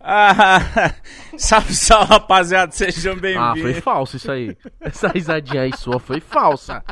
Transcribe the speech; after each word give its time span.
Ah, 0.00 0.94
salve, 1.38 1.74
salve, 1.74 2.10
rapaziada, 2.12 2.72
sejam 2.72 3.14
Ah, 3.14 3.16
bem-vindos. 3.16 3.62
foi 3.62 3.74
falso 3.80 4.16
isso 4.16 4.30
aí. 4.30 4.56
Essa 4.80 5.08
risadinha 5.08 5.62
aí 5.62 5.76
sua 5.76 5.98
foi 5.98 6.20
falsa. 6.20 6.84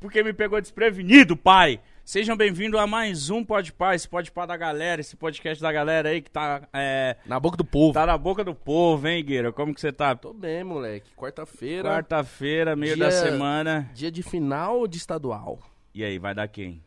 Porque 0.00 0.22
me 0.22 0.32
pegou 0.32 0.58
desprevenido, 0.60 1.36
pai. 1.36 1.78
Sejam 2.10 2.36
bem-vindos 2.36 2.80
a 2.80 2.88
mais 2.88 3.30
um 3.30 3.44
Podpah, 3.44 3.94
esse 3.94 4.08
Podpah 4.08 4.44
da 4.44 4.56
galera, 4.56 5.00
esse 5.00 5.14
podcast 5.14 5.62
da 5.62 5.70
galera 5.70 6.08
aí 6.08 6.20
que 6.20 6.28
tá, 6.28 6.68
é, 6.72 7.16
Na 7.24 7.38
boca 7.38 7.56
do 7.56 7.64
povo. 7.64 7.94
tá 7.94 8.04
na 8.04 8.18
boca 8.18 8.42
do 8.42 8.52
povo, 8.52 9.06
hein, 9.06 9.24
Gueira? 9.24 9.52
Como 9.52 9.72
que 9.72 9.80
você 9.80 9.92
tá? 9.92 10.16
Tô 10.16 10.32
bem, 10.32 10.64
moleque. 10.64 11.14
Quarta-feira. 11.14 11.88
Quarta-feira, 11.88 12.74
meio 12.74 12.96
Dia- 12.96 13.04
da 13.04 13.12
semana. 13.12 13.88
Dia 13.94 14.10
de 14.10 14.24
final 14.24 14.88
de 14.88 14.98
estadual. 14.98 15.60
E 15.94 16.02
aí, 16.02 16.18
vai 16.18 16.34
dar 16.34 16.48
quem? 16.48 16.82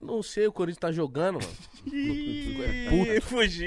Não 0.00 0.22
sei, 0.22 0.46
o 0.46 0.52
Corinthians 0.52 0.78
tá 0.78 0.92
jogando, 0.92 1.40
mano. 1.40 1.52
Ih, 1.92 3.18
fugiu! 3.26 3.66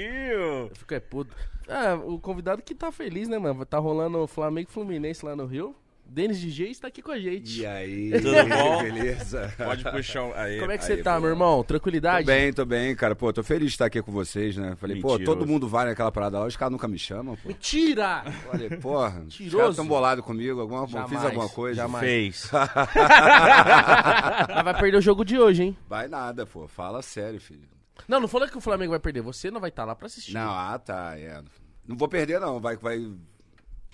Eu 0.69 0.71
fico 0.75 0.93
é 0.93 0.99
puto. 1.01 1.35
Ah, 1.67 1.95
o 1.95 2.17
convidado 2.17 2.61
que 2.61 2.73
tá 2.73 2.89
feliz, 2.89 3.27
né, 3.27 3.37
mano? 3.37 3.65
Tá 3.65 3.79
rolando 3.79 4.19
o 4.19 4.27
Flamengo 4.27 4.69
e 4.69 4.73
Fluminense 4.73 5.25
lá 5.25 5.35
no 5.35 5.45
Rio. 5.45 5.75
Denis 6.13 6.41
DJ 6.41 6.71
está 6.71 6.89
aqui 6.89 7.01
com 7.01 7.11
a 7.11 7.17
gente. 7.17 7.61
E 7.61 7.65
aí, 7.65 8.11
Tudo 8.19 8.33
bom? 8.49 8.83
beleza? 8.83 9.53
Pode 9.57 9.81
puxar 9.89 10.25
o... 10.25 10.33
Aí, 10.33 10.59
Como 10.59 10.69
é 10.71 10.77
que 10.77 10.83
aí, 10.83 10.97
você 10.97 11.01
tá, 11.01 11.15
pô. 11.15 11.21
meu 11.21 11.29
irmão? 11.29 11.57
Tô 11.59 11.63
Tranquilidade? 11.63 12.25
bem, 12.25 12.51
tô 12.51 12.65
bem, 12.65 12.93
cara. 12.97 13.15
Pô, 13.15 13.31
tô 13.31 13.41
feliz 13.41 13.67
de 13.69 13.75
estar 13.75 13.85
aqui 13.85 14.01
com 14.01 14.11
vocês, 14.11 14.57
né? 14.57 14.75
Falei, 14.75 14.99
pô, 14.99 15.13
Mentiroso. 15.13 15.37
todo 15.37 15.47
mundo 15.47 15.69
vai 15.69 15.85
naquela 15.85 16.11
parada 16.11 16.37
lá, 16.39 16.45
os 16.47 16.57
caras 16.57 16.73
nunca 16.73 16.85
me 16.85 16.99
chamam, 16.99 17.37
pô. 17.37 17.47
Mentira! 17.47 18.23
Falei, 18.51 18.69
porra, 18.71 19.19
os 19.19 19.39
Mentiroso. 19.39 19.57
caras 19.57 19.75
tão 19.77 19.87
bolados 19.87 20.25
comigo, 20.25 20.59
alguma, 20.59 20.85
fiz 20.85 20.91
Jamais, 20.95 21.23
alguma 21.25 21.47
coisa. 21.47 21.75
jamais. 21.77 22.05
Fez. 22.05 22.51
Mas 24.53 24.63
vai 24.65 24.79
perder 24.79 24.97
o 24.97 25.01
jogo 25.01 25.23
de 25.23 25.39
hoje, 25.39 25.63
hein? 25.63 25.77
Vai 25.87 26.09
nada, 26.09 26.45
pô. 26.45 26.67
Fala 26.67 27.01
sério, 27.01 27.39
filho. 27.39 27.69
Não, 28.07 28.19
não 28.19 28.27
falou 28.27 28.49
que 28.49 28.57
o 28.57 28.61
Flamengo 28.61 28.91
vai 28.91 28.99
perder. 28.99 29.21
Você 29.21 29.49
não 29.49 29.61
vai 29.61 29.69
estar 29.69 29.85
lá 29.85 29.95
pra 29.95 30.07
assistir. 30.07 30.33
Não, 30.33 30.51
ah, 30.51 30.77
tá, 30.77 31.17
é. 31.17 31.41
Não 31.87 31.95
vou 31.95 32.09
perder, 32.09 32.39
não. 32.39 32.59
Vai, 32.59 32.75
vai. 32.75 32.99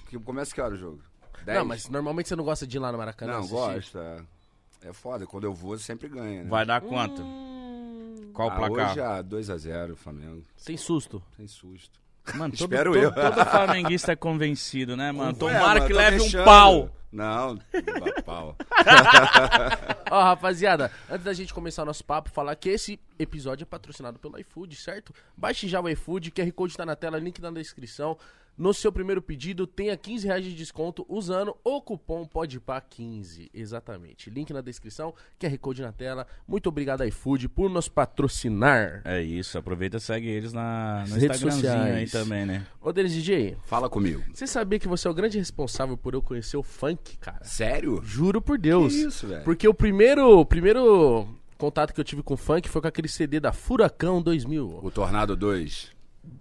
que- 0.09 0.17
Começa 0.19 0.53
que 0.55 0.61
hora 0.61 0.73
o 0.73 0.77
jogo? 0.77 0.99
Dez? 1.47 1.57
Não, 1.59 1.65
mas 1.65 1.89
normalmente 1.89 2.27
você 2.29 2.35
não 2.35 2.43
gosta 2.43 2.67
de 2.67 2.77
ir 2.77 2.79
lá 2.79 2.91
no 2.91 2.97
Maracanã 2.97 3.31
Não, 3.33 3.39
assistir? 3.39 3.55
gosto, 3.55 3.97
é. 3.99 4.93
Foda, 4.93 5.25
quando 5.25 5.45
eu 5.45 5.53
vou, 5.53 5.77
sempre 5.79 6.07
ganha, 6.07 6.43
né? 6.43 6.49
Vai 6.49 6.65
dar 6.65 6.79
quanto? 6.81 7.21
Hum, 7.21 8.31
Qual 8.33 8.49
o 8.49 8.51
Ah, 8.51 8.55
placar? 8.55 8.91
hoje 8.91 8.99
é 8.99 9.23
2x0 9.23 9.95
Flamengo. 9.95 10.43
sem 10.55 10.77
susto. 10.77 11.21
Sem 11.35 11.47
susto. 11.47 11.99
Mano, 12.35 12.53
todo, 12.55 12.71
Espero 12.73 12.91
todo, 12.93 13.01
eu. 13.03 13.11
todo 13.13 13.45
flamenguista 13.49 14.11
é 14.11 14.15
convencido, 14.15 14.95
né, 14.97 15.11
mano? 15.11 15.31
Ué, 15.31 15.33
Tomara 15.39 15.79
mano, 15.79 15.87
que 15.87 15.93
leve 15.93 16.17
um 16.19 16.23
fechando. 16.25 16.43
pau. 16.45 16.89
Não, 17.11 17.57
pau. 18.25 18.55
Ó, 20.11 20.23
rapaziada, 20.23 20.91
antes 21.09 21.23
da 21.23 21.33
gente 21.33 21.53
começar 21.53 21.83
o 21.83 21.85
nosso 21.85 22.03
papo, 22.03 22.29
falar 22.29 22.55
que 22.55 22.69
esse 22.69 22.99
episódio 23.17 23.63
é 23.63 23.65
patrocinado 23.65 24.19
pelo 24.19 24.37
iFood, 24.39 24.75
certo? 24.75 25.13
Baixe 25.35 25.67
já 25.67 25.79
o 25.81 25.89
iFood, 25.89 26.31
QR 26.31 26.51
Code 26.51 26.75
tá 26.77 26.85
na 26.85 26.95
tela, 26.95 27.17
link 27.17 27.41
na 27.41 27.49
descrição. 27.51 28.17
No 28.57 28.73
seu 28.73 28.91
primeiro 28.91 29.21
pedido, 29.21 29.67
tenha 29.67 29.95
15 29.95 30.25
reais 30.25 30.43
de 30.43 30.55
desconto 30.55 31.05
usando 31.07 31.55
o 31.63 31.79
cupom 31.79 32.25
PODPA15. 32.25 33.49
Exatamente. 33.53 34.29
Link 34.29 34.51
na 34.51 34.61
descrição, 34.61 35.13
QR 35.39 35.57
Code 35.59 35.81
na 35.83 35.91
tela. 35.91 36.25
Muito 36.47 36.67
obrigado, 36.67 37.03
iFood, 37.03 37.49
por 37.49 37.69
nos 37.69 37.87
patrocinar. 37.87 39.01
É 39.05 39.21
isso, 39.21 39.57
aproveita 39.57 39.97
e 39.97 39.99
segue 39.99 40.27
eles 40.27 40.53
na, 40.53 41.05
no 41.07 41.15
redes 41.15 41.37
Instagramzinho 41.41 41.71
aí 41.71 42.07
sociais. 42.07 42.11
também, 42.11 42.45
né? 42.45 42.65
Ô, 42.81 42.91
Denis 42.91 43.13
DJ, 43.13 43.57
Fala 43.65 43.89
comigo. 43.89 44.23
você 44.33 44.47
sabia 44.47 44.79
que 44.79 44.87
você 44.87 45.07
é 45.07 45.11
o 45.11 45.13
grande 45.13 45.37
responsável 45.37 45.95
por 45.95 46.13
eu 46.13 46.21
conhecer 46.21 46.57
o 46.57 46.63
funk, 46.63 47.17
cara? 47.17 47.43
Sério? 47.43 48.01
Juro 48.03 48.41
por 48.41 48.57
Deus. 48.57 48.93
Que 48.93 49.01
isso, 49.07 49.27
velho? 49.27 49.43
Porque 49.43 49.67
o 49.67 49.73
primeiro, 49.73 50.39
o 50.39 50.45
primeiro 50.45 51.27
contato 51.57 51.93
que 51.93 51.99
eu 51.99 52.03
tive 52.05 52.23
com 52.23 52.35
funk 52.37 52.67
foi 52.69 52.81
com 52.81 52.87
aquele 52.87 53.07
CD 53.07 53.39
da 53.39 53.53
Furacão 53.53 54.21
2000. 54.21 54.79
O 54.81 54.91
Tornado 54.91 55.35
2. 55.35 55.95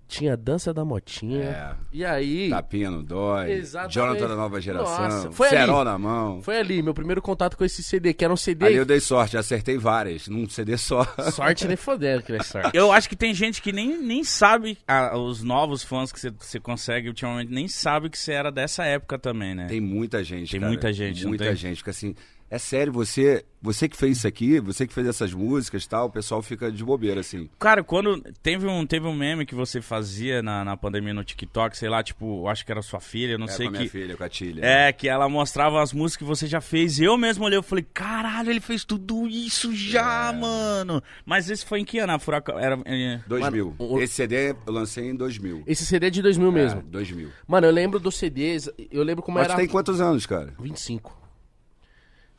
Tinha 0.09 0.37
Dança 0.37 0.73
da 0.73 0.85
Motinha. 0.85 1.43
É. 1.43 1.75
E 1.93 2.05
aí, 2.05 2.49
Tapinha 2.49 2.91
no 2.91 3.03
dói. 3.03 3.51
Exatamente. 3.51 3.95
Jonathan 3.95 4.29
da 4.29 4.37
nova 4.37 4.61
geração. 4.61 5.03
Nossa, 5.05 5.33
foi 5.33 5.49
Cerol 5.49 5.81
ali. 5.81 5.85
na 5.91 5.99
mão. 5.99 6.41
foi 6.43 6.59
ali 6.59 6.81
meu 6.81 6.95
primeiro 6.95 7.21
contato 7.21 7.57
com 7.57 7.65
esse 7.65 7.83
CD, 7.83 8.15
que 8.15 8.25
era 8.25 8.33
um 8.33 8.37
CD. 8.37 8.67
Ali 8.67 8.77
eu 8.77 8.85
dei 8.85 9.01
sorte, 9.01 9.37
acertei 9.37 9.77
várias, 9.77 10.29
num 10.29 10.49
CD 10.49 10.77
só. 10.77 11.05
Sorte 11.33 11.67
nem 11.67 11.77
fodendo 11.77 12.23
que 12.23 12.33
é 12.33 12.39
sorte. 12.45 12.71
Eu 12.73 12.93
acho 12.93 13.09
que 13.09 13.17
tem 13.17 13.35
gente 13.35 13.61
que 13.61 13.73
nem, 13.73 14.01
nem 14.01 14.23
sabe, 14.23 14.79
ah, 14.87 15.19
os 15.19 15.43
novos 15.43 15.83
fãs 15.83 16.13
que 16.13 16.21
você- 16.21 16.61
consegue 16.61 17.09
ultimamente, 17.09 17.53
nem 17.53 17.67
sabe 17.67 18.09
que 18.09 18.17
você 18.19 18.33
era 18.33 18.53
dessa 18.53 18.85
época 18.85 19.19
também, 19.19 19.55
né? 19.57 19.67
Tem 19.67 19.81
muita 19.81 20.23
gente, 20.23 20.53
Tem 20.53 20.61
cara. 20.61 20.71
muita 20.73 20.93
gente, 20.93 21.27
Muita 21.27 21.45
tem? 21.47 21.57
gente. 21.57 21.79
Fica 21.79 21.91
assim, 21.91 22.15
é 22.51 22.59
sério, 22.59 22.93
você, 22.93 23.45
você 23.61 23.89
que 23.89 23.97
fez 23.97 24.19
isso 24.19 24.27
aqui, 24.29 24.61
você 24.61 24.87
que 24.87 24.93
fez 24.95 25.07
essas 25.07 25.33
músicas 25.35 25.85
e 25.85 25.89
tal, 25.89 26.07
o 26.07 26.11
pessoal 26.11 26.41
fica 26.43 26.71
de 26.71 26.85
bobeira, 26.85 27.21
assim. 27.21 27.49
Cara, 27.59 27.83
quando 27.83 28.23
teve 28.43 28.67
um, 28.67 28.87
teve 28.87 29.07
um 29.07 29.15
meme 29.15 29.45
que 29.45 29.55
você 29.55 29.81
fazia 29.81 30.43
na, 30.43 30.65
na 30.65 30.77
pandemia 30.77 31.13
no 31.13 31.25
TikTok, 31.25 31.77
sei 31.77 31.89
lá, 31.89 32.03
tipo, 32.03 32.47
acho 32.49 32.65
que 32.65 32.71
era 32.71 32.81
sua 32.83 33.01
filha, 33.01 33.33
eu 33.33 33.39
não 33.39 33.47
é, 33.47 33.51
sei 33.51 33.67
com 33.67 33.71
a 33.71 33.73
que. 33.73 33.79
minha 33.79 33.91
filha, 33.91 34.17
com 34.17 34.25
a 34.25 34.29
Tilha. 34.29 34.65
É, 34.65 34.93
que 34.93 35.09
ela 35.09 35.29
mostrava 35.29 35.83
as 35.83 35.93
músicas 35.93 36.19
que 36.19 36.25
você 36.25 36.47
já 36.47 36.61
fez. 36.61 37.01
Eu 37.01 37.17
mesmo 37.19 37.45
olhei, 37.45 37.59
eu 37.59 37.63
falei, 37.63 37.85
caralho, 37.93 38.51
ele 38.51 38.61
fez 38.61 38.85
tudo 38.85 39.27
isso 39.27 39.75
já, 39.75 40.31
É. 40.33 40.37
mano. 40.39 41.03
Mas 41.25 41.51
esse 41.51 41.65
foi 41.67 41.81
em 41.81 41.85
que 41.85 41.99
ano? 41.99 42.13
A 42.13 42.19
Furacão? 42.19 42.59
Era, 42.59 42.79
é, 42.85 43.21
2000. 43.27 43.75
Mano, 43.79 43.93
o- 43.95 44.01
Esse 44.01 44.15
CD 44.15 44.51
eu 44.67 44.73
lancei 44.73 45.11
em 45.11 45.15
2000. 45.17 45.63
Esse 45.67 45.85
CD 45.85 46.07
é 46.07 46.11
de 46.11 46.23
2000 46.23 46.53
mesmo. 46.53 46.81
É, 46.81 46.83
2000. 46.91 47.31
Mano, 47.49 47.67
eu 47.67 47.73
lembro 47.73 47.99
dos 47.99 48.17
CDs, 48.17 48.71
eu 48.91 49.03
lembro 49.03 49.23
como 49.23 49.39
Mas 49.39 49.47
era... 49.47 49.55
tu 49.55 49.59
tem 49.59 49.67
quantos 49.69 50.01
anos, 50.01 50.27
cara? 50.27 50.55
25. 50.61 51.26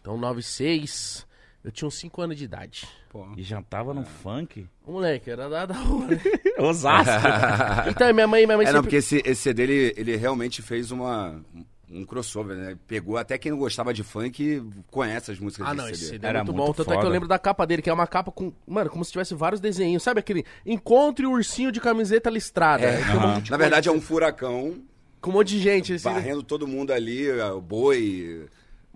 Então, 0.02 0.18
96, 0.18 1.25
eu 1.63 1.72
tinha 1.72 1.88
uns 1.88 1.96
5 1.96 2.22
anos 2.22 2.38
de 2.38 2.44
idade. 2.46 2.88
Pô. 3.09 3.25
E 3.35 3.44
já 3.44 3.62
tava 3.62 3.94
no 3.94 4.03
funk? 4.06 4.68
O 4.85 4.94
moleque, 4.94 5.30
era 5.30 5.50
da, 5.50 5.66
da 5.66 5.74
rua, 5.75 6.08
né? 6.08 6.22
Osasco. 6.59 7.12
Então, 7.90 8.13
minha 8.13 8.28
mãe, 8.28 8.46
minha 8.46 8.58
mãe 8.58 8.66
É, 8.66 8.72
não, 8.72 8.80
sempre... 8.80 8.81
porque 8.84 8.96
esse, 8.97 9.22
esse 9.25 9.41
CD, 9.41 9.63
ele, 9.63 9.94
ele 9.97 10.16
realmente 10.16 10.62
fez 10.62 10.91
uma, 10.91 11.41
um 11.90 12.06
crossover, 12.06 12.56
né? 12.56 12.78
Pegou 12.88 13.18
até 13.18 13.38
quem 13.38 13.52
não 13.52 13.58
gostava 13.59 13.94
de 13.94 14.03
funk 14.03 14.62
conhece 14.91 15.31
as 15.31 15.40
músicas 15.40 15.68
Ah, 15.68 15.72
desse 15.72 15.81
não, 15.84 15.90
esse 15.90 16.00
CD. 16.02 16.12
CD 16.14 16.25
é 16.25 16.29
Era 16.29 16.40
muito, 16.40 16.53
muito 16.56 16.68
bom. 16.68 16.74
Tanto 16.74 16.90
é 16.90 16.94
que 16.94 16.97
foda. 17.00 17.08
eu 17.08 17.12
lembro 17.12 17.28
da 17.28 17.40
capa 17.40 17.66
dele, 17.66 17.81
que 17.81 17.90
é 17.90 17.94
uma 17.94 18.08
capa 18.08 18.31
com. 18.31 18.52
Mano, 18.68 18.90
como 18.90 19.03
se 19.03 19.12
tivesse 19.12 19.34
vários 19.34 19.59
desenhos. 19.62 20.03
Sabe 20.03 20.19
aquele. 20.19 20.46
Encontre 20.66 21.25
o 21.25 21.31
ursinho 21.31 21.72
de 21.72 21.79
camiseta 21.79 22.29
listrada. 22.29 22.84
É, 22.85 22.97
Aí 22.97 23.03
tem 23.06 23.16
um 23.16 23.19
monte 23.19 23.44
de 23.46 23.52
Na 23.52 23.58
coisa, 23.58 23.58
verdade, 23.58 23.90
é 23.90 23.91
um 23.91 24.02
furacão 24.02 24.81
Com 25.22 25.29
um 25.31 25.34
monte 25.34 25.50
de 25.50 25.59
gente. 25.59 25.94
Assim, 25.94 26.03
varrendo 26.09 26.44
todo 26.44 26.68
mundo 26.68 26.91
ali, 26.91 27.29
o 27.31 27.62
boi. 27.62 28.47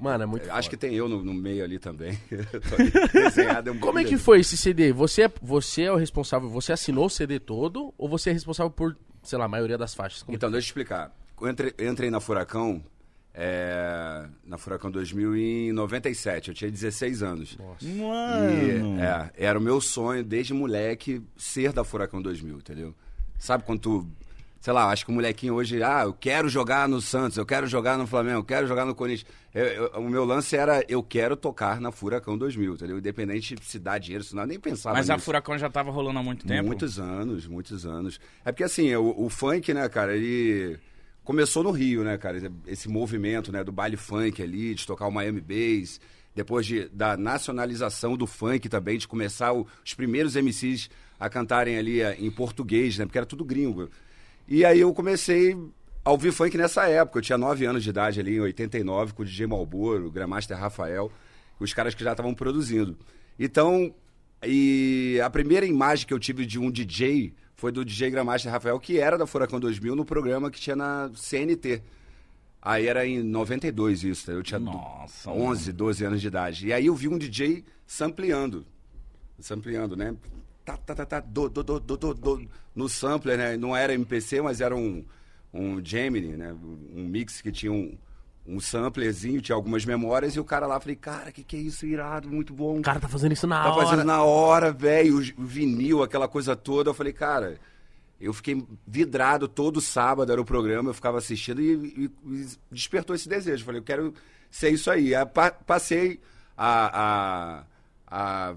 Mano, 0.02 0.24
é 0.24 0.26
muito 0.26 0.44
Acho 0.52 0.54
foda. 0.54 0.70
que 0.70 0.78
tem 0.78 0.96
eu 0.96 1.08
no, 1.08 1.24
no 1.24 1.34
meio 1.34 1.64
ali 1.64 1.78
também. 1.78 2.18
Tô 2.28 2.76
ali 2.76 2.92
desenhado, 3.14 3.70
é 3.70 3.72
um 3.72 3.80
Como 3.80 4.00
é 4.00 4.04
que 4.04 4.18
foi 4.18 4.40
esse 4.40 4.58
CD? 4.58 4.92
Você 4.92 5.22
é, 5.24 5.32
você 5.42 5.84
é 5.84 5.92
o 5.92 5.96
responsável, 5.96 6.50
você 6.50 6.74
assinou 6.74 7.06
o 7.06 7.10
CD 7.10 7.40
todo? 7.40 7.94
Ou 7.98 8.10
você 8.10 8.32
é 8.32 8.34
responsável 8.34 8.72
por, 8.72 8.98
sei 9.22 9.38
lá, 9.38 9.46
a 9.46 9.48
maioria 9.48 9.78
das 9.78 9.94
faixas? 9.94 10.24
Como- 10.24 10.36
Então, 10.36 10.50
deixa 10.50 10.66
eu 10.66 10.70
explicar. 10.70 11.16
Eu 11.40 11.48
entrei, 11.50 11.74
eu 11.78 11.92
entrei 11.92 12.10
na 12.10 12.20
Furacão, 12.20 12.84
é, 13.34 14.26
na 14.46 14.58
Furacão 14.58 14.92
2000 14.92 15.36
em 15.36 15.72
97, 15.72 16.50
eu 16.50 16.54
tinha 16.56 16.70
16 16.72 17.24
anos. 17.24 17.58
Mano. 17.82 18.52
E, 18.52 19.02
é, 19.02 19.32
era 19.48 19.58
o 19.58 19.62
meu 19.62 19.80
sonho 19.80 20.24
desde 20.24 20.54
moleque 20.54 21.22
ser 21.38 21.72
da 21.74 21.84
Furacão 21.84 22.22
2000, 22.22 22.58
entendeu? 22.58 22.94
Sabe 23.40 23.64
quando 23.64 23.80
tu, 23.80 24.08
sei 24.62 24.72
lá, 24.72 24.90
acho 24.92 25.04
que 25.04 25.12
o 25.12 25.14
molequinho 25.14 25.56
hoje, 25.56 25.82
ah, 25.84 26.04
eu 26.06 26.14
quero 26.14 26.48
jogar 26.48 26.88
no 26.88 27.02
Santos, 27.02 27.36
eu 27.38 27.46
quero 27.46 27.68
jogar 27.68 27.98
no 27.98 28.06
Flamengo, 28.08 28.38
eu 28.40 28.44
quero 28.44 28.68
jogar 28.68 28.86
no 28.86 28.94
Corinthians. 28.96 29.26
Eu- 29.54 29.66
eu- 29.66 29.88
o 30.00 30.10
meu 30.10 30.24
lance 30.24 30.56
era, 30.56 30.86
eu 30.88 31.02
quero 31.04 31.36
tocar 31.36 31.82
na 31.82 31.92
Furacão 31.92 32.38
2000, 32.38 32.76
entendeu? 32.76 32.98
Independente 33.00 33.56
se 33.62 33.78
dá 33.80 33.98
dinheiro, 33.98 34.24
se 34.24 34.34
não, 34.36 34.44
eu 34.44 34.48
nem 34.48 34.60
pensava 34.60 34.96
Mas 34.96 35.10
a 35.10 35.16
nisso. 35.16 35.26
Furacão 35.26 35.58
já 35.58 35.70
tava 35.70 35.92
rolando 35.92 36.20
há 36.20 36.24
muito 36.24 36.46
tempo? 36.46 36.66
Muitos 36.68 37.00
anos, 37.00 37.48
muitos 37.48 37.86
anos. 37.86 38.20
É 38.46 38.52
porque 38.54 38.64
assim, 38.64 38.96
o, 38.96 39.26
o 39.26 39.30
funk, 39.30 39.74
né, 39.74 39.90
cara, 39.90 40.16
ele 40.16 40.80
começou 41.24 41.64
no 41.64 41.72
Rio, 41.72 42.04
né, 42.04 42.18
cara? 42.18 42.38
Esse 42.68 42.88
movimento, 42.88 43.52
né, 43.52 43.64
do 43.64 43.72
baile 43.72 43.98
funk 43.98 44.41
ali, 44.41 44.74
de 44.76 44.85
tocar 44.85 45.08
o 45.08 45.12
Miami 45.12 45.41
Bass, 45.41 46.00
depois 46.35 46.66
de, 46.66 46.88
da 46.90 47.18
nacionalização 47.18 48.16
do 48.16 48.26
funk 48.28 48.70
também, 48.70 48.97
de 48.97 49.08
começar 49.08 49.52
o- 49.53 49.68
os 49.85 49.94
primeiros 49.94 50.35
MCs 50.35 50.90
a 51.20 51.30
cantarem 51.30 51.78
ali 51.78 52.02
eh, 52.02 52.16
em 52.20 52.32
português, 52.32 52.97
né, 52.97 53.06
porque 53.06 53.18
era 53.18 53.26
tudo 53.26 53.44
gringo. 53.44 53.90
E 54.53 54.66
aí 54.66 54.82
eu 54.82 54.94
comecei 54.94 55.58
a 56.03 56.12
ouvir 56.12 56.34
funk 56.34 56.58
nessa 56.58 56.86
época. 56.86 57.20
Eu 57.20 57.22
tinha 57.22 57.38
9 57.38 57.66
anos 57.66 57.82
de 57.82 57.90
idade 57.90 58.20
ali, 58.20 58.36
em 58.36 58.42
89, 58.42 59.14
com 59.14 59.22
o 59.22 59.26
DJ 59.26 59.48
Malboro, 59.48 60.08
o 60.08 60.12
Grandmaster 60.12 60.59
Rafael, 60.59 61.09
os 61.58 61.74
caras 61.74 61.96
que 61.96 62.03
já 62.03 62.12
estavam 62.12 62.34
produzindo. 62.34 62.98
Então, 63.40 63.96
e 64.46 65.22
a 65.24 65.30
primeira 65.30 65.66
imagem 65.66 66.06
que 66.06 66.14
eu 66.14 66.20
tive 66.20 66.46
de 66.46 66.59
um 66.59 66.70
DJ 66.70 67.34
foi 67.56 67.72
do 67.72 67.86
DJ 67.86 68.12
Grandmaster 68.12 68.52
Rafael, 68.52 68.78
que 68.78 69.00
era 69.00 69.18
da 69.18 69.26
Furacão 69.26 69.58
2000, 69.58 69.96
no 69.96 70.03
programa 70.03 70.52
que 70.52 70.59
tinha 70.59 70.76
na 70.76 71.09
CNT. 71.16 71.82
Aí 72.62 72.88
era 72.88 73.08
em 73.08 73.24
92 73.24 74.04
isso, 74.04 74.30
eu 74.32 74.44
tinha 74.44 74.59
Nossa, 74.59 75.32
11, 75.32 75.72
12 75.72 76.04
anos 76.04 76.20
de 76.20 76.28
idade. 76.28 76.68
E 76.68 76.74
aí 76.74 76.88
eu 76.88 76.94
vi 76.94 77.08
um 77.08 77.18
DJ 77.18 77.64
sampleando, 77.88 78.66
sampleando, 79.40 79.96
né? 79.96 80.14
Tá, 80.63 80.78
tá, 80.78 80.93
tá, 80.96 81.05
tá, 81.05 81.19
do, 81.19 81.49
do, 81.49 81.63
do, 81.63 81.79
do, 81.79 81.97
do, 81.97 82.13
do, 82.13 82.47
no 82.75 82.87
sampler, 82.87 83.37
né? 83.37 83.58
Não 83.58 83.75
era 83.75 83.93
MPC, 83.93 84.41
mas 84.41 84.61
era 84.61 84.75
um, 84.75 85.03
um 85.53 85.84
Gemini, 85.84 86.37
né? 86.37 86.53
Um 86.96 87.03
mix 87.08 87.41
que 87.41 87.52
tinha 87.52 87.72
um, 87.72 87.97
um 88.46 88.59
samplerzinho, 88.59 89.41
tinha 89.41 89.55
algumas 89.55 89.85
memórias, 89.85 90.35
e 90.35 90.40
o 90.40 90.43
cara 90.46 90.67
lá, 90.67 90.79
falei, 90.79 90.96
cara, 90.96 91.31
que 91.31 91.43
que 91.43 91.55
é 91.55 91.59
isso, 91.59 91.85
irado, 91.85 92.29
muito 92.29 92.53
bom. 92.53 92.78
O 92.78 92.81
cara 92.81 92.99
tá 92.99 93.08
fazendo 93.08 93.31
isso 93.31 93.47
na 93.47 93.63
Tá 93.63 93.73
hora. 93.73 93.85
fazendo 93.85 94.03
na 94.05 94.23
hora, 94.23 94.72
velho, 94.72 95.17
o 95.17 95.43
vinil, 95.43 96.03
aquela 96.03 96.28
coisa 96.28 96.55
toda. 96.55 96.91
Eu 96.91 96.93
falei, 96.93 97.11
cara, 97.13 97.59
eu 98.19 98.31
fiquei 98.31 98.63
vidrado 98.85 99.47
todo 99.47 99.81
sábado, 99.81 100.31
era 100.31 100.40
o 100.40 100.46
programa, 100.46 100.91
eu 100.91 100.93
ficava 100.93 101.17
assistindo 101.17 101.59
e, 101.59 101.73
e- 101.73 102.11
e 102.35 102.47
despertou 102.72 103.16
esse 103.16 103.28
desejo. 103.28 103.63
Eu 103.63 103.66
falei, 103.66 103.79
eu 103.81 103.85
quero 103.85 104.13
ser 104.52 104.69
isso 104.69 104.91
aí. 104.91 105.16
Aí 105.16 105.25
pa- 105.25 105.52
passei 105.52 106.19
a, 106.55 107.63
a, 108.08 108.52
a 108.52 108.55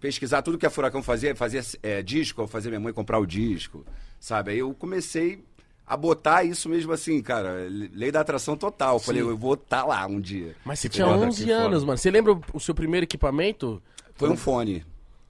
pesquisar 0.00 0.42
tudo 0.42 0.58
que 0.58 0.66
a 0.66 0.70
Furacão 0.70 1.02
fazia, 1.02 1.34
fazia 1.34 1.60
é, 1.82 2.02
disco, 2.02 2.42
eu 2.42 2.46
fazia 2.48 2.70
minha 2.70 2.80
mãe 2.80 2.92
comprar 2.92 3.18
o 3.18 3.26
disco, 3.26 3.84
sabe? 4.20 4.52
Aí 4.52 4.58
eu 4.58 4.72
comecei 4.74 5.42
a 5.86 5.96
botar 5.96 6.44
isso 6.44 6.68
mesmo 6.68 6.92
assim, 6.92 7.20
cara, 7.22 7.66
lei 7.70 8.12
da 8.12 8.20
atração 8.20 8.56
total. 8.56 8.96
Eu 8.96 9.00
Falei, 9.00 9.22
eu 9.22 9.36
vou 9.36 9.54
estar 9.54 9.84
lá 9.84 10.06
um 10.06 10.20
dia. 10.20 10.54
Mas 10.64 10.80
você 10.80 10.88
tinha 10.88 11.06
foda, 11.06 11.26
11 11.26 11.44
que 11.44 11.50
foda. 11.50 11.64
anos, 11.64 11.84
mano. 11.84 11.96
Você 11.98 12.10
lembra 12.10 12.38
o- 12.52 12.60
seu 12.60 12.74
primeiro 12.74 13.04
equipamento? 13.04 13.82
Foi 14.14 14.28
um 14.28 14.36
fone. 14.36 14.84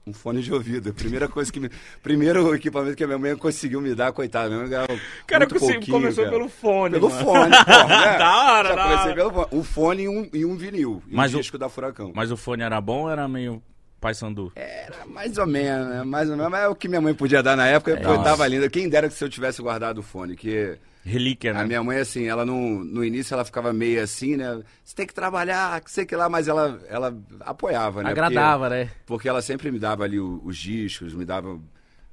Um 0.05 0.11
fone 0.13 0.41
de 0.41 0.51
ouvido. 0.51 0.91
Primeira 0.93 1.27
coisa 1.27 1.51
que 1.53 1.59
me. 1.59 1.69
Primeiro 2.01 2.53
equipamento 2.55 2.95
que 2.97 3.03
a 3.03 3.07
minha 3.07 3.19
mãe 3.19 3.35
conseguiu 3.37 3.79
me 3.79 3.93
dar, 3.93 4.11
coitada. 4.11 4.49
Minha 4.49 4.79
mãe 4.79 4.99
Cara, 5.27 5.45
muito 5.45 5.59
você 5.59 5.73
pouquinho, 5.73 5.97
começou 5.97 6.23
cara. 6.25 6.35
pelo 6.35 6.49
fone. 6.49 6.93
Pelo 6.95 7.09
mano. 7.11 7.23
fone, 7.23 7.51
porra, 7.51 7.87
né? 7.87 8.17
Da 8.17 8.53
hora, 8.53 8.69
Já 8.69 8.75
da 8.75 8.83
comecei 8.83 9.05
hora. 9.11 9.15
pelo 9.15 9.31
fone. 9.31 9.47
Um 9.51 9.63
fone 9.63 10.03
e 10.03 10.09
um, 10.09 10.29
e 10.33 10.45
um 10.45 10.57
vinil. 10.57 11.03
E 11.07 11.15
Mas 11.15 11.33
um 11.33 11.37
o- 11.37 11.41
disco 11.41 11.57
da 11.59 11.69
Furacão. 11.69 12.11
Mas 12.15 12.31
o 12.31 12.37
fone 12.37 12.63
era 12.63 12.81
bom 12.81 13.03
ou 13.03 13.09
era 13.11 13.27
meio 13.27 13.61
Pai 13.99 14.13
Sandu? 14.13 14.51
Era 14.55 15.05
mais 15.05 15.37
ou 15.37 15.45
menos, 15.45 15.87
né? 15.89 16.03
Mais 16.03 16.29
ou 16.29 16.35
menos. 16.37 16.51
Mas 16.51 16.61
é 16.61 16.67
o 16.67 16.75
que 16.75 16.87
minha 16.87 17.01
mãe 17.01 17.13
podia 17.13 17.43
dar 17.43 17.55
na 17.57 17.67
época, 17.67 17.91
porque 17.97 18.07
Nossa. 18.07 18.23
tava 18.23 18.47
linda. 18.47 18.69
Quem 18.69 18.87
dera 18.89 19.07
que 19.07 19.13
se 19.13 19.23
eu 19.23 19.29
tivesse 19.29 19.61
guardado 19.61 19.97
o 19.99 20.03
fone, 20.03 20.35
que. 20.35 20.77
Relíquia, 21.03 21.53
né? 21.53 21.61
A 21.61 21.65
minha 21.65 21.81
mãe, 21.81 21.97
assim, 21.97 22.25
ela 22.27 22.45
no, 22.45 22.83
no 22.83 23.03
início 23.03 23.33
ela 23.33 23.45
ficava 23.45 23.71
meio 23.71 24.03
assim, 24.03 24.35
né? 24.35 24.61
Você 24.83 24.95
tem 24.95 25.07
que 25.07 25.13
trabalhar, 25.13 25.79
que 25.81 25.89
sei 25.89 26.05
que 26.05 26.15
lá, 26.15 26.27
mas 26.29 26.47
ela, 26.47 26.79
ela 26.89 27.17
apoiava, 27.39 28.03
né? 28.03 28.09
Porque- 28.09 28.19
Agradava, 28.19 28.69
né? 28.69 28.89
Porque 29.05 29.27
ela 29.29 29.41
sempre 29.41 29.71
me 29.71 29.79
dava 29.79 30.03
ali 30.03 30.19
o- 30.19 30.41
os 30.43 30.57
discos, 30.57 31.13
me 31.13 31.23
dava 31.25 31.57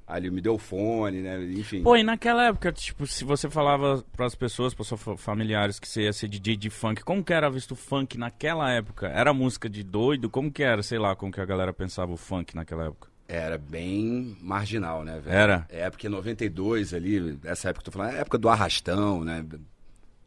ali, 0.07 0.31
me 0.31 0.39
deu 0.39 0.53
o 0.53 0.57
fone, 0.57 1.21
né? 1.21 1.43
Enfim. 1.51 1.83
Pô, 1.83 1.95
e 1.97 2.01
naquela 2.03 2.45
época, 2.45 2.71
tipo, 2.71 3.05
se 3.05 3.25
você 3.25 3.49
falava 3.49 4.03
pras 4.15 4.33
pessoas, 4.35 4.73
pros 4.73 4.87
seus 4.87 5.01
fa- 5.01 5.17
familiares 5.17 5.79
que 5.79 5.87
você 5.87 6.03
ia 6.03 6.13
ser 6.13 6.29
DJ 6.29 6.55
de 6.55 6.69
funk, 6.69 7.03
como 7.03 7.21
que 7.23 7.33
era 7.33 7.49
visto 7.49 7.71
o 7.71 7.75
funk 7.75 8.17
naquela 8.17 8.71
época? 8.71 9.07
Era 9.07 9.33
música 9.33 9.69
de 9.69 9.83
doido? 9.83 10.29
Como 10.29 10.49
que 10.51 10.63
era, 10.63 10.81
sei 10.81 10.97
lá, 10.97 11.15
como 11.15 11.31
que 11.31 11.41
a 11.41 11.45
galera 11.45 11.73
pensava 11.73 12.13
o 12.13 12.17
funk 12.17 12.55
naquela 12.55 12.85
época? 12.85 13.09
Era 13.27 13.57
bem 13.57 14.37
marginal, 14.39 15.03
né, 15.03 15.19
velho? 15.19 15.35
Era? 15.35 15.65
É, 15.69 15.89
porque 15.89 16.07
92 16.07 16.93
ali, 16.93 17.37
essa 17.43 17.69
época 17.69 17.83
que 17.83 17.89
eu 17.89 17.91
tô 17.93 17.97
falando, 17.99 18.13
é 18.15 18.17
a 18.19 18.21
época 18.21 18.37
do 18.37 18.47
arrastão, 18.47 19.25
né? 19.25 19.45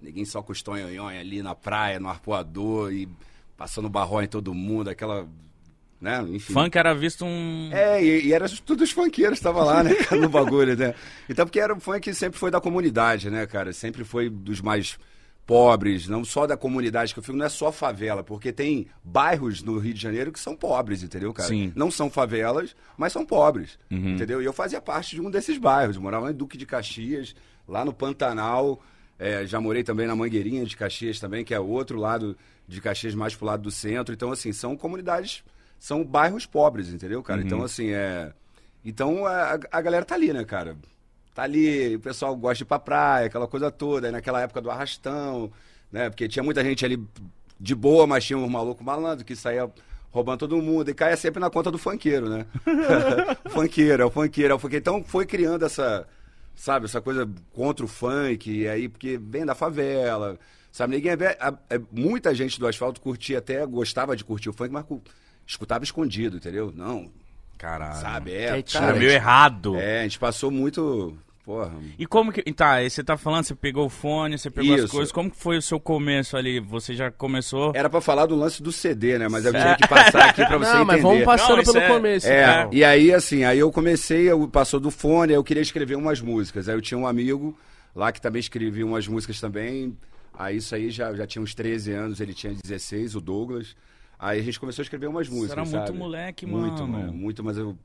Ninguém 0.03 0.25
só 0.27 0.43
tonhonhões 0.62 1.19
ali 1.19 1.43
na 1.43 1.55
praia, 1.55 1.99
no 1.99 2.09
arpoador 2.09 2.93
e 2.93 3.09
passando 3.56 3.88
barró 3.88 4.21
em 4.21 4.27
todo 4.27 4.53
mundo, 4.53 4.88
aquela. 4.91 5.27
Né? 6.00 6.25
Enfim. 6.31 6.52
Funk 6.55 6.79
era 6.79 6.94
visto 6.94 7.25
um... 7.26 7.69
É, 7.73 8.02
e, 8.02 8.29
e 8.29 8.32
era 8.32 8.49
tudo 8.64 8.82
os 8.82 8.91
funkeiros 8.91 9.35
que 9.38 9.41
estavam 9.41 9.64
lá, 9.64 9.82
né, 9.82 9.94
cara, 9.94 10.20
no 10.20 10.29
bagulho, 10.31 10.75
né? 10.76 10.94
Então, 11.29 11.44
porque 11.44 11.61
era 11.61 11.75
o 11.75 11.79
funk 11.81 12.14
sempre 12.14 12.38
foi 12.38 12.50
da 12.50 12.58
comunidade, 12.61 13.29
né, 13.29 13.47
cara? 13.47 13.70
Sempre 13.75 14.02
foi 14.02 14.31
dos 14.31 14.61
mais 14.62 14.99
pobres, 15.47 16.06
não 16.06 16.25
só 16.25 16.47
da 16.47 16.56
comunidade 16.56 17.12
que 17.12 17.19
eu 17.19 17.23
fico, 17.25 17.37
não 17.37 17.44
é 17.44 17.49
só 17.49 17.73
favela, 17.73 18.23
porque 18.23 18.52
tem 18.52 18.87
bairros 19.02 19.62
no 19.62 19.79
Rio 19.79 19.93
de 19.93 20.00
Janeiro 20.00 20.31
que 20.32 20.38
são 20.38 20.55
pobres, 20.56 21.02
entendeu, 21.02 21.32
cara? 21.32 21.49
Sim. 21.49 21.73
Não 21.75 21.91
são 21.91 22.08
favelas, 22.08 22.75
mas 22.96 23.12
são 23.12 23.26
pobres, 23.26 23.79
Uhum. 23.91 24.14
entendeu? 24.14 24.41
E 24.41 24.44
eu 24.44 24.53
fazia 24.53 24.81
parte 24.81 25.17
de 25.17 25.20
um 25.20 25.31
desses 25.31 25.58
bairros, 25.58 25.96
morava 25.96 26.31
em 26.31 26.35
Duque 26.35 26.56
de 26.56 26.64
Caxias, 26.67 27.35
lá 27.67 27.85
no 27.85 27.93
Pantanal, 27.93 28.81
é, 29.19 29.44
já 29.44 29.61
morei 29.61 29.82
também 29.82 30.06
na 30.06 30.14
Mangueirinha 30.17 30.64
de 30.64 30.76
Caxias 30.76 31.19
também, 31.20 31.44
que 31.44 31.53
é 31.53 31.58
outro 31.61 31.99
lado 31.99 32.37
de 32.67 32.81
Caxias, 32.81 33.14
mais 33.14 33.35
pro 33.35 33.44
lado 33.46 33.62
do 33.62 33.70
centro. 33.70 34.14
Então, 34.14 34.31
assim, 34.31 34.53
são 34.53 34.76
comunidades, 34.76 35.43
são 35.81 36.05
bairros 36.05 36.47
pobres, 36.47 36.91
entendeu, 36.91 37.21
cara? 37.25 37.41
Então, 37.43 37.62
assim, 37.65 37.91
é. 37.91 38.32
Então 38.85 39.27
a, 39.27 39.59
a 39.73 39.81
galera 39.81 40.05
tá 40.05 40.15
ali, 40.15 40.32
né, 40.32 40.44
cara? 40.44 40.77
Tá 41.35 41.43
ali, 41.43 41.97
o 41.97 42.00
pessoal 42.00 42.37
gosta 42.37 42.56
de 42.56 42.62
ir 42.62 42.67
pra 42.67 42.79
praia, 42.79 43.27
aquela 43.27 43.49
coisa 43.49 43.71
toda. 43.71 44.06
Aí 44.06 44.12
naquela 44.12 44.41
época 44.43 44.61
do 44.61 44.71
arrastão, 44.71 45.50
né? 45.91 46.09
Porque 46.11 46.29
tinha 46.29 46.43
muita 46.43 46.62
gente 46.62 46.85
ali 46.85 47.03
de 47.59 47.75
boa, 47.75 48.06
mas 48.06 48.25
tinha 48.25 48.38
um 48.38 48.49
maluco 48.49 48.85
malandro 48.85 49.25
que 49.25 49.35
saía 49.35 49.69
roubando 50.11 50.38
todo 50.41 50.61
mundo. 50.61 50.91
E 50.91 50.94
caia 50.94 51.17
sempre 51.17 51.41
na 51.41 51.50
conta 51.50 51.71
do 51.71 51.79
funkeiro, 51.79 52.29
né? 52.29 52.47
funkeiro, 53.50 54.03
é 54.03 54.06
o 54.06 54.11
funkeiro, 54.11 54.53
é 54.53 54.56
o 54.56 54.59
funkeiro. 54.59 54.82
Então 54.82 55.03
foi 55.05 55.25
criando 55.27 55.65
essa, 55.65 56.06
sabe, 56.55 56.85
essa 56.87 57.00
coisa 57.00 57.29
contra 57.53 57.85
o 57.85 57.88
funk, 57.88 58.50
e 58.50 58.69
aí, 58.69 58.88
porque 58.88 59.19
vem 59.19 59.44
da 59.47 59.55
favela, 59.55 60.38
sabe? 60.73 60.97
Ninguém 60.97 61.12
a- 61.38 61.55
é, 61.69 61.81
muita 61.93 62.35
gente 62.35 62.59
do 62.59 62.67
asfalto 62.67 63.00
curtia 63.00 63.38
até, 63.38 63.65
gostava 63.67 64.17
de 64.17 64.25
curtir 64.25 64.49
o 64.49 64.53
funk, 64.53 64.73
mas 64.73 64.85
escutava 65.50 65.85
escondido, 65.85 66.37
entendeu? 66.37 66.73
Não, 66.75 67.11
Caralho. 67.58 68.00
sabe? 68.00 68.32
É, 68.32 68.62
cara, 68.62 68.94
meio 68.94 69.11
errado. 69.11 69.76
é, 69.76 70.00
a 70.00 70.02
gente 70.05 70.19
passou 70.19 70.50
muito. 70.50 71.17
Porra. 71.44 71.73
E 71.99 72.06
como 72.06 72.31
que. 72.32 72.43
Tá, 72.52 72.75
aí 72.75 72.88
você 72.88 73.02
tá 73.02 73.17
falando, 73.17 73.44
você 73.44 73.55
pegou 73.55 73.87
o 73.87 73.88
fone, 73.91 74.38
você 74.38 74.50
pegou 74.50 74.75
as 74.75 74.82
Isso. 74.85 74.93
coisas. 74.93 75.11
Como 75.11 75.31
que 75.31 75.37
foi 75.37 75.56
o 75.56 75.62
seu 75.62 75.81
começo 75.81 76.37
ali? 76.37 76.61
Você 76.61 76.94
já 76.94 77.11
começou. 77.11 77.73
Era 77.75 77.91
pra 77.91 78.00
falar 78.00 78.26
do 78.26 78.37
lance 78.37 78.62
do 78.62 78.70
CD, 78.70 79.19
né? 79.19 79.26
Mas 79.26 79.44
eu 79.44 79.50
Certo. 79.50 79.64
tinha 79.64 79.76
que 79.76 79.88
passar 79.88 80.29
aqui 80.29 80.44
pra 80.47 80.58
você 80.58 80.73
Não, 80.75 80.85
mas 80.85 80.99
entender. 81.00 81.02
vamos 81.02 81.25
passando 81.25 81.56
Não, 81.56 81.64
pelo 81.64 81.79
é- 81.79 81.88
começo. 81.88 82.26
É, 82.29 82.61
então. 82.61 82.70
e 82.73 82.85
aí 82.85 83.12
assim, 83.12 83.43
aí 83.43 83.58
eu 83.58 83.73
comecei, 83.73 84.31
eu 84.31 84.46
passou 84.46 84.79
do 84.79 84.91
fone, 84.91 85.32
aí 85.32 85.37
eu 85.38 85.43
queria 85.43 85.62
escrever 85.62 85.96
umas 85.96 86.20
músicas. 86.20 86.69
Aí 86.69 86.75
eu 86.76 86.81
tinha 86.81 86.99
um 86.99 87.06
amigo 87.06 87.58
lá 87.96 88.12
que 88.12 88.20
também 88.20 88.38
escrevia 88.38 88.87
umas 88.87 89.08
músicas 89.08 89.41
também. 89.41 89.96
Aí 90.38 90.58
isso 90.58 90.73
aí 90.75 90.91
já, 90.91 91.12
já 91.14 91.26
tinha 91.26 91.43
uns 91.43 91.55
13 91.55 91.91
anos, 91.93 92.20
ele 92.20 92.32
tinha 92.35 92.55
16, 92.55 93.17
o 93.17 93.20
Douglas. 93.20 93.75
Aí 94.22 94.38
a 94.38 94.43
gente 94.43 94.61
começou 94.61 94.82
a 94.82 94.84
escrever 94.84 95.06
umas 95.06 95.28
músicas. 95.28 95.52
era 95.52 95.62
muito 95.64 95.87
sabe? 95.87 95.99
moleque, 95.99 96.44
Muito, 96.46 96.87
mano. 96.87 96.88
mano. 97.06 97.12
Muito, 97.14 97.43
mas 97.43 97.56
eu. 97.56 97.76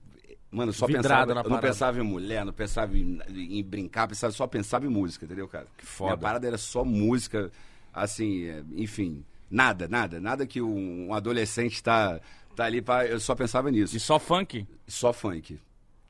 Mano, 0.52 0.72
só 0.74 0.86
Vidrado 0.86 1.04
pensava. 1.08 1.34
na 1.34 1.42
Eu 1.42 1.50
não 1.50 1.60
pensava 1.60 2.00
em 2.00 2.04
mulher, 2.04 2.46
não 2.46 2.54
pensava 2.54 2.98
em, 2.98 3.20
em 3.34 3.64
brincar, 3.64 4.08
pensava, 4.08 4.32
só 4.34 4.46
pensava 4.48 4.86
em 4.86 4.90
música, 4.90 5.26
entendeu, 5.26 5.48
cara? 5.48 5.66
Que 5.78 5.86
foda. 5.86 6.12
Minha 6.12 6.18
parada 6.18 6.48
era 6.48 6.58
só 6.58 6.84
música, 6.86 7.52
assim, 7.94 8.46
é, 8.46 8.64
enfim. 8.76 9.24
Nada, 9.50 9.88
nada, 9.88 10.20
nada 10.20 10.46
que 10.46 10.62
um, 10.62 11.08
um 11.08 11.14
adolescente 11.14 11.82
tá, 11.82 12.20
tá 12.56 12.66
ali 12.66 12.82
pra. 12.82 13.06
Eu 13.06 13.20
só 13.20 13.34
pensava 13.36 13.70
nisso. 13.72 13.96
E 13.96 14.00
só 14.00 14.20
funk? 14.20 14.66
Só 14.88 15.14
funk. 15.14 15.60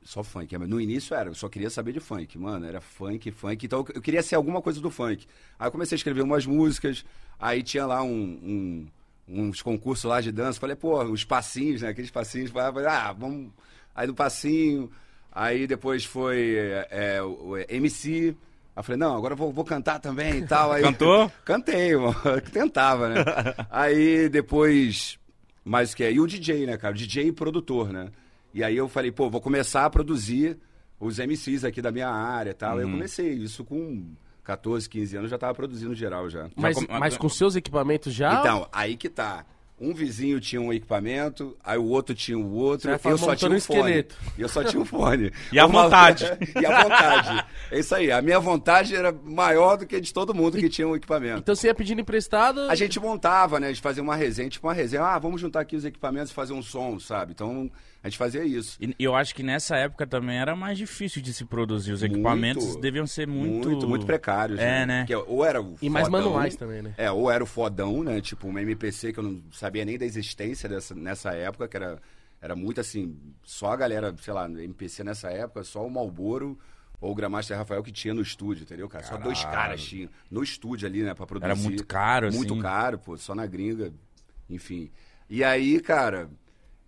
Só 0.02 0.22
funk. 0.22 0.56
Mas 0.58 0.68
No 0.68 0.80
início 0.80 1.14
era, 1.16 1.30
eu 1.30 1.34
só 1.34 1.48
queria 1.48 1.68
saber 1.70 1.92
de 1.92 2.00
funk, 2.00 2.38
mano. 2.38 2.64
Era 2.66 2.80
funk, 2.80 3.30
funk. 3.32 3.66
Então 3.66 3.80
eu- 3.80 3.94
eu 3.96 4.02
queria 4.02 4.22
ser 4.22 4.36
alguma 4.36 4.62
coisa 4.62 4.80
do 4.80 4.90
funk. 4.90 5.26
Aí 5.58 5.66
eu 5.66 5.72
comecei 5.72 5.96
a 5.96 5.98
escrever 5.98 6.22
umas 6.22 6.46
músicas, 6.46 7.04
aí 7.38 7.62
tinha 7.62 7.84
lá 7.86 8.02
um, 8.02 8.08
um- 8.12 8.86
uns 9.28 9.62
concursos 9.62 10.04
lá 10.04 10.20
de 10.20 10.30
dança. 10.30 10.60
Falei, 10.60 10.76
pô, 10.76 11.02
os 11.04 11.24
passinhos, 11.24 11.82
né? 11.82 11.88
Aqueles 11.88 12.10
passinhos. 12.10 12.50
Falei, 12.50 12.86
ah, 12.86 13.12
vamos. 13.12 13.50
Aí 13.94 14.06
no 14.06 14.14
passinho. 14.14 14.90
Aí 15.32 15.66
depois 15.66 16.04
foi 16.04 16.56
é, 16.56 16.88
é, 16.90 17.22
o 17.22 17.50
o 17.50 17.58
MC. 17.68 18.36
Aí 18.74 18.82
falei, 18.82 18.98
não, 18.98 19.16
agora 19.16 19.34
vou, 19.34 19.52
vou 19.52 19.64
cantar 19.64 19.98
também 19.98 20.38
e 20.38 20.46
tal. 20.46 20.72
Aí, 20.72 20.82
Cantou? 20.82 21.30
Cantei, 21.44 21.96
mano. 21.96 22.14
Tentava, 22.52 23.08
né? 23.08 23.24
Aí 23.70 24.28
depois. 24.28 25.18
Mas 25.64 25.92
o 25.92 25.96
que 25.96 26.04
é? 26.04 26.12
E 26.12 26.20
o 26.20 26.26
DJ, 26.26 26.66
né, 26.66 26.76
cara? 26.76 26.94
O 26.94 26.96
DJ 26.96 27.28
e 27.28 27.32
produtor, 27.32 27.92
né? 27.92 28.10
E 28.54 28.62
aí 28.62 28.76
eu 28.76 28.88
falei, 28.88 29.10
pô, 29.10 29.28
vou 29.28 29.40
começar 29.40 29.84
a 29.84 29.90
produzir 29.90 30.56
os 30.98 31.18
MCs 31.18 31.64
aqui 31.64 31.82
da 31.82 31.90
minha 31.92 32.08
área 32.08 32.50
e 32.50 32.54
tal. 32.54 32.78
Aí 32.78 32.84
eu 32.84 32.90
comecei 32.90 33.32
isso 33.32 33.64
com 33.64 34.14
14, 34.46 34.88
15 34.88 35.16
anos, 35.16 35.30
já 35.30 35.36
tava 35.36 35.54
produzindo 35.54 35.94
geral 35.94 36.30
já. 36.30 36.48
Mas, 36.54 36.76
com- 36.78 36.98
mas 36.98 37.16
com 37.16 37.28
seus 37.28 37.56
equipamentos 37.56 38.14
já? 38.14 38.40
Então, 38.40 38.68
aí 38.72 38.96
que 38.96 39.08
tá. 39.08 39.44
Um 39.78 39.92
vizinho 39.92 40.40
tinha 40.40 40.58
um 40.58 40.72
equipamento, 40.72 41.54
aí 41.62 41.76
o 41.76 41.84
outro 41.84 42.14
tinha 42.14 42.38
o 42.38 42.50
outro, 42.54 42.90
Você 42.90 42.96
falar 42.98 43.12
eu 43.14 43.18
só 43.18 43.36
tinha 43.36 43.50
um 43.50 43.60
fone. 43.60 43.78
esqueleto. 43.80 44.16
E 44.38 44.40
eu 44.40 44.48
só 44.48 44.64
tinha 44.64 44.80
um 44.80 44.86
fone. 44.86 45.30
E 45.52 45.58
a 45.58 45.66
vontade. 45.66 46.24
e 46.58 46.64
a 46.64 46.82
vontade. 46.82 47.44
É 47.70 47.78
isso 47.80 47.94
aí. 47.94 48.10
A 48.10 48.22
minha 48.22 48.40
vontade 48.40 48.96
era 48.96 49.12
maior 49.12 49.76
do 49.76 49.84
que 49.86 50.00
de 50.00 50.14
todo 50.14 50.32
mundo 50.34 50.56
que 50.56 50.70
tinha 50.70 50.88
um 50.88 50.96
equipamento. 50.96 51.40
Então 51.40 51.54
você 51.54 51.66
ia 51.66 51.74
pedindo 51.74 52.00
emprestado. 52.00 52.60
A 52.70 52.74
gente 52.74 52.98
montava, 52.98 53.60
né? 53.60 53.66
A 53.66 53.70
gente 53.70 53.82
fazia 53.82 54.02
uma 54.02 54.16
resenha, 54.16 54.48
tipo 54.48 54.66
uma 54.66 54.72
resenha. 54.72 55.02
Ah, 55.02 55.18
vamos 55.18 55.42
juntar 55.42 55.60
aqui 55.60 55.76
os 55.76 55.84
equipamentos 55.84 56.30
e 56.30 56.34
fazer 56.34 56.54
um 56.54 56.62
som, 56.62 56.98
sabe? 56.98 57.32
Então, 57.32 57.70
a 58.06 58.08
gente 58.08 58.18
fazia 58.18 58.44
isso. 58.44 58.78
E 58.80 58.94
eu 59.04 59.16
acho 59.16 59.34
que 59.34 59.42
nessa 59.42 59.76
época 59.76 60.06
também 60.06 60.38
era 60.38 60.54
mais 60.54 60.78
difícil 60.78 61.20
de 61.20 61.34
se 61.34 61.44
produzir. 61.44 61.90
Os 61.92 62.02
Muito. 62.02 62.14
equipamentos 62.14 62.76
deviam 62.76 63.04
ser 63.04 63.26
muito. 63.26 63.68
Muito, 63.68 63.88
muito 63.88 64.06
precários. 64.06 64.60
É, 64.60 64.86
né? 64.86 65.00
Porque 65.00 65.16
ou 65.16 65.44
era 65.44 65.60
o 65.60 65.76
E 65.82 65.90
mais 65.90 66.06
fodão, 66.06 66.22
manuais 66.22 66.54
também, 66.54 66.82
né? 66.82 66.94
É, 66.96 67.10
ou 67.10 67.28
era 67.28 67.42
o 67.42 67.46
fodão, 67.46 68.04
né? 68.04 68.20
Tipo, 68.20 68.46
uma 68.46 68.62
MPC 68.62 69.12
que 69.12 69.18
eu 69.18 69.24
não 69.24 69.42
sabia 69.50 69.84
nem 69.84 69.98
da 69.98 70.04
existência 70.04 70.68
dessa, 70.68 70.94
nessa 70.94 71.34
época, 71.34 71.66
que 71.66 71.76
era, 71.76 72.00
era 72.40 72.54
muito 72.54 72.80
assim, 72.80 73.18
só 73.42 73.72
a 73.72 73.76
galera, 73.76 74.14
sei 74.20 74.32
lá, 74.32 74.46
MPC 74.48 75.02
nessa 75.02 75.28
época, 75.30 75.64
só 75.64 75.84
o 75.84 75.90
Malboro 75.90 76.56
ou 77.00 77.10
o 77.10 77.14
Gramaster 77.14 77.58
Rafael 77.58 77.82
que 77.82 77.90
tinha 77.90 78.14
no 78.14 78.22
estúdio, 78.22 78.62
entendeu, 78.62 78.88
cara? 78.88 79.04
Só 79.04 79.16
dois 79.16 79.40
Caralho. 79.42 79.56
caras 79.60 79.84
tinham 79.84 80.08
no 80.30 80.44
estúdio 80.44 80.86
ali, 80.86 81.02
né, 81.02 81.12
pra 81.12 81.26
produzir. 81.26 81.50
Era 81.50 81.60
muito 81.60 81.84
caro, 81.84 82.32
Muito 82.32 82.52
assim. 82.54 82.62
caro, 82.62 82.98
pô, 83.00 83.16
só 83.16 83.34
na 83.34 83.46
gringa, 83.46 83.92
enfim. 84.48 84.92
E 85.28 85.42
aí, 85.42 85.80
cara, 85.80 86.30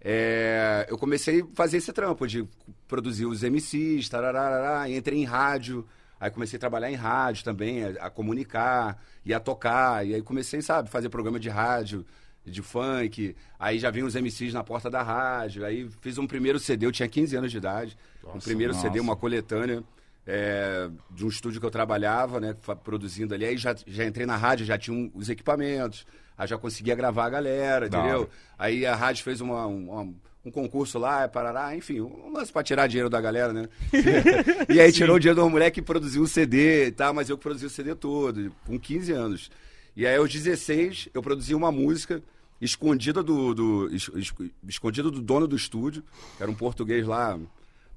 é, 0.00 0.86
eu 0.88 0.96
comecei 0.96 1.42
a 1.42 1.46
fazer 1.54 1.78
esse 1.78 1.92
trampo 1.92 2.26
de 2.26 2.46
produzir 2.86 3.26
os 3.26 3.42
MCs, 3.42 4.08
tararará, 4.08 4.88
entrei 4.88 5.18
em 5.20 5.24
rádio. 5.24 5.86
Aí 6.20 6.30
comecei 6.30 6.56
a 6.56 6.60
trabalhar 6.60 6.90
em 6.90 6.94
rádio 6.96 7.44
também, 7.44 7.84
a, 7.84 8.06
a 8.06 8.10
comunicar 8.10 9.00
e 9.24 9.32
a 9.34 9.40
tocar. 9.40 10.06
E 10.06 10.14
aí 10.14 10.22
comecei, 10.22 10.60
sabe, 10.62 10.88
fazer 10.90 11.08
programa 11.08 11.38
de 11.38 11.48
rádio, 11.48 12.04
de 12.44 12.62
funk. 12.62 13.36
Aí 13.58 13.78
já 13.78 13.90
vinham 13.90 14.06
os 14.08 14.14
MCs 14.14 14.52
na 14.52 14.64
porta 14.64 14.88
da 14.90 15.02
rádio. 15.02 15.64
Aí 15.64 15.88
fiz 16.00 16.18
um 16.18 16.26
primeiro 16.26 16.58
CD, 16.58 16.86
eu 16.86 16.92
tinha 16.92 17.08
15 17.08 17.36
anos 17.36 17.50
de 17.50 17.58
idade. 17.58 17.96
um 18.34 18.38
primeiro 18.38 18.72
nossa. 18.72 18.86
CD, 18.86 19.00
uma 19.00 19.16
coletânea. 19.16 19.82
é, 20.30 20.90
de 21.10 21.24
um 21.24 21.28
estúdio 21.28 21.58
que 21.58 21.64
eu 21.64 21.70
trabalhava, 21.70 22.38
né, 22.38 22.54
produzindo 22.84 23.32
ali, 23.32 23.46
aí 23.46 23.56
já, 23.56 23.74
já 23.86 24.04
entrei 24.04 24.26
na 24.26 24.36
rádio, 24.36 24.66
já 24.66 24.76
tinha 24.76 24.94
um- 24.94 25.10
os 25.14 25.30
equipamentos, 25.30 26.04
aí 26.38 26.46
já 26.48 26.56
conseguia 26.56 26.94
gravar 26.94 27.26
a 27.26 27.30
galera, 27.30 27.86
entendeu? 27.88 28.30
Aí 28.58 28.86
a 28.86 28.94
rádio 28.94 29.24
fez 29.24 29.40
uma, 29.40 29.66
um, 29.66 29.90
uma- 29.90 30.14
um 30.44 30.50
concurso 30.50 30.98
lá, 30.98 31.28
parará, 31.28 31.76
enfim, 31.76 32.00
um 32.00 32.32
lance 32.32 32.50
pra 32.52 32.62
tirar 32.62 32.86
dinheiro 32.86 33.10
da 33.10 33.20
galera, 33.20 33.52
né? 33.52 33.68
e 34.68 34.80
aí 34.80 34.90
tirou 34.92 35.16
o 35.16 35.18
dinheiro 35.18 35.40
do 35.42 35.50
moleque 35.50 35.80
que 35.80 35.86
produziu 35.86 36.22
o 36.22 36.28
CD 36.28 36.86
e 36.86 36.92
tal, 36.92 37.12
mas 37.12 37.28
eu 37.28 37.36
que 37.36 37.42
produzi 37.42 37.66
o 37.66 37.70
CD 37.70 37.94
todo, 37.94 38.50
com 38.64 38.78
15 38.78 39.12
anos. 39.12 39.50
E 39.96 40.06
aí 40.06 40.16
aos 40.16 40.32
16 40.32 41.08
eu 41.12 41.20
produzi 41.22 41.54
uma 41.54 41.70
música 41.72 42.22
escondida 42.60 43.22
do, 43.22 43.52
do 43.54 43.94
es- 43.94 44.10
es- 44.14 44.32
escondida 44.66 45.10
do 45.10 45.20
dono 45.20 45.46
do 45.46 45.56
estúdio, 45.56 46.02
que 46.36 46.42
era 46.42 46.50
um 46.50 46.54
português 46.54 47.06
lá, 47.06 47.38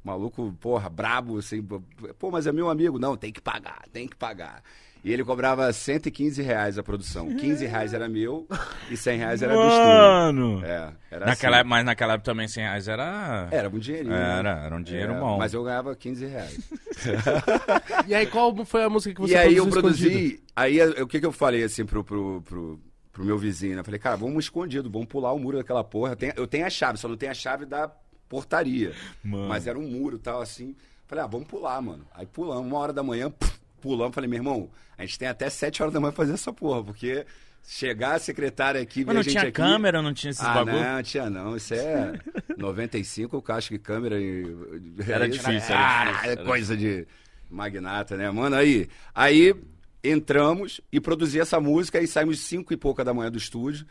maluco, 0.04 0.56
porra, 0.60 0.90
brabo, 0.90 1.38
assim, 1.38 1.62
pô, 2.20 2.32
mas 2.32 2.48
é 2.48 2.52
meu 2.52 2.70
amigo. 2.70 2.98
Não, 3.00 3.16
tem 3.16 3.32
que 3.32 3.40
pagar, 3.42 3.84
tem 3.94 4.08
que 4.08 4.16
pagar. 4.16 4.64
E 5.04 5.12
ele 5.12 5.24
cobrava 5.24 5.72
115 5.74 6.42
reais 6.44 6.78
a 6.78 6.84
produção. 6.84 7.36
15 7.36 7.66
reais 7.66 7.92
era 7.94 8.08
meu 8.08 8.48
e 8.90 8.96
100 8.96 9.18
reais 9.18 9.42
era 9.42 9.54
do 9.56 9.60
estúdio. 9.62 9.88
Mano! 9.88 10.62
É, 10.64 10.94
era 11.10 11.26
Naquela, 11.26 11.60
assim. 11.62 11.70
Mas 11.70 11.86
naquela 11.86 12.14
época 12.14 12.26
também 12.32 12.48
100 12.48 12.64
reais 12.64 12.88
era... 12.88 13.48
Era 13.52 13.68
um 13.68 13.80
dinheirinho. 13.80 14.14
né? 14.14 14.38
Era, 14.40 14.66
era 14.66 14.76
um 14.76 14.82
dinheiro 14.84 15.14
É, 15.14 15.20
bom. 15.20 15.38
Mas 15.40 15.54
eu 15.56 15.64
ganhava 15.64 15.96
15 15.96 16.26
reais. 16.28 16.60
E 18.08 18.16
aí, 18.16 18.26
qual 18.26 18.66
foi 18.66 18.84
a 18.84 18.90
música 18.90 19.14
que 19.16 19.22
você 19.22 19.34
e 19.34 19.38
aí 19.38 19.56
eu 19.56 19.68
produziu 19.68 20.08
escondido? 20.10 20.30
produzi. 20.38 20.44
Aí 20.56 20.78
eu- 20.78 21.04
o 21.04 21.08
que, 21.08 21.20
que 21.20 21.26
eu 21.26 21.32
falei 21.32 21.64
assim 21.64 21.86
pro, 21.86 22.04
pro, 22.04 22.42
pro, 22.44 22.80
pro 23.12 23.26
meu 23.26 23.38
vizinho, 23.38 23.74
né? 23.76 23.82
Eu 23.82 23.86
falei, 23.86 24.00
cara, 24.00 24.16
vamos 24.16 24.46
escondido, 24.46 24.90
vamos 24.90 25.08
pular 25.08 25.32
o 25.34 25.40
muro 25.40 25.58
daquela 25.58 25.84
porra. 25.84 26.12
Eu 26.14 26.16
tenho, 26.16 26.34
eu 26.36 26.48
tenho 26.48 26.66
a 26.66 26.70
chave, 26.70 26.98
só 26.98 27.08
não 27.08 27.18
tenho 27.18 27.32
a 27.32 27.36
chave 27.36 27.66
da 27.66 27.92
portaria. 28.30 28.94
Mano. 29.24 29.48
Mas 29.48 29.68
era 29.68 29.78
um 29.78 29.88
muro 29.88 30.18
e 30.18 30.20
tal, 30.20 30.42
assim. 30.42 30.76
Falei, 31.08 31.24
ah, 31.24 31.28
vamos 31.28 31.48
pular, 31.48 31.82
mano. 31.82 32.06
Aí 32.14 32.26
pulamos, 32.26 32.66
uma 32.66 32.78
hora 32.80 32.94
da 32.94 33.04
manhã, 33.04 33.30
puf, 33.30 33.60
pulamos. 33.82 34.14
Falei, 34.16 34.30
meu 34.30 34.38
irmão, 34.38 34.70
a 34.98 35.02
gente 35.04 35.20
tem 35.20 35.28
até 35.28 35.50
sete 35.50 35.82
horas 35.82 35.94
da 35.94 36.00
manhã 36.00 36.12
pra 36.12 36.24
fazer 36.24 36.34
essa 36.34 36.54
porra, 36.54 36.84
porque 36.84 37.26
chegar 37.64 38.16
a 38.16 38.20
secretária 38.20 38.82
aqui, 38.82 39.04
Mas 39.06 39.14
não 39.14 39.20
a 39.20 39.24
gente 39.24 39.32
tinha 39.32 39.44
aqui... 39.44 39.52
câmera, 39.52 40.02
não 40.02 40.14
tinha 40.14 40.32
esses 40.32 40.44
ah, 40.44 40.54
bagulho? 40.54 40.80
não, 40.80 41.04
tinha 41.04 41.30
não. 41.30 41.56
Isso 41.56 41.74
é 41.74 42.14
95, 42.58 43.44
eu 43.48 43.56
acho 43.56 43.70
que 43.70 43.80
câmera 43.80 44.20
e... 44.20 44.46
Era 45.08 45.28
isso, 45.28 45.40
difícil, 45.40 45.76
ah, 45.76 46.02
era 46.02 46.12
difícil, 46.12 46.30
é 46.30 46.34
era 46.34 46.44
coisa 46.46 46.78
de 46.78 47.08
magnata, 47.50 48.16
né? 48.16 48.30
Mano, 48.32 48.56
aí... 48.56 48.88
Aí 49.14 49.54
entramos 50.04 50.82
e 50.92 51.00
produzi 51.00 51.40
essa 51.40 51.60
música 51.60 52.02
e 52.02 52.08
saímos 52.08 52.40
cinco 52.40 52.74
e 52.74 52.78
pouca 52.78 53.04
da 53.04 53.14
manhã 53.14 53.32
do 53.32 53.38
estúdio. 53.38 53.86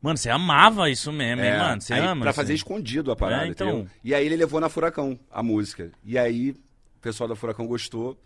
Mano, 0.00 0.16
você 0.18 0.28
amava 0.28 0.90
isso 0.90 1.10
mesmo, 1.10 1.42
hein, 1.42 1.48
É, 1.48 1.58
mano? 1.58 1.80
Você 1.80 1.94
aí, 1.94 2.00
ama? 2.00 2.20
Pra 2.22 2.30
isso 2.30 2.36
fazer 2.36 2.54
escondido 2.54 3.10
a 3.10 3.16
parada, 3.16 3.46
É, 3.46 3.48
então. 3.48 3.68
entendeu? 3.68 3.90
E 4.04 4.14
aí 4.14 4.26
ele 4.26 4.36
levou 4.36 4.60
na 4.60 4.68
Furacão 4.68 5.18
a 5.30 5.42
música. 5.42 5.90
E 6.04 6.18
aí 6.18 6.50
o 6.50 7.00
pessoal 7.00 7.28
da 7.28 7.34
Furacão 7.34 7.66
gostou. 7.66 8.20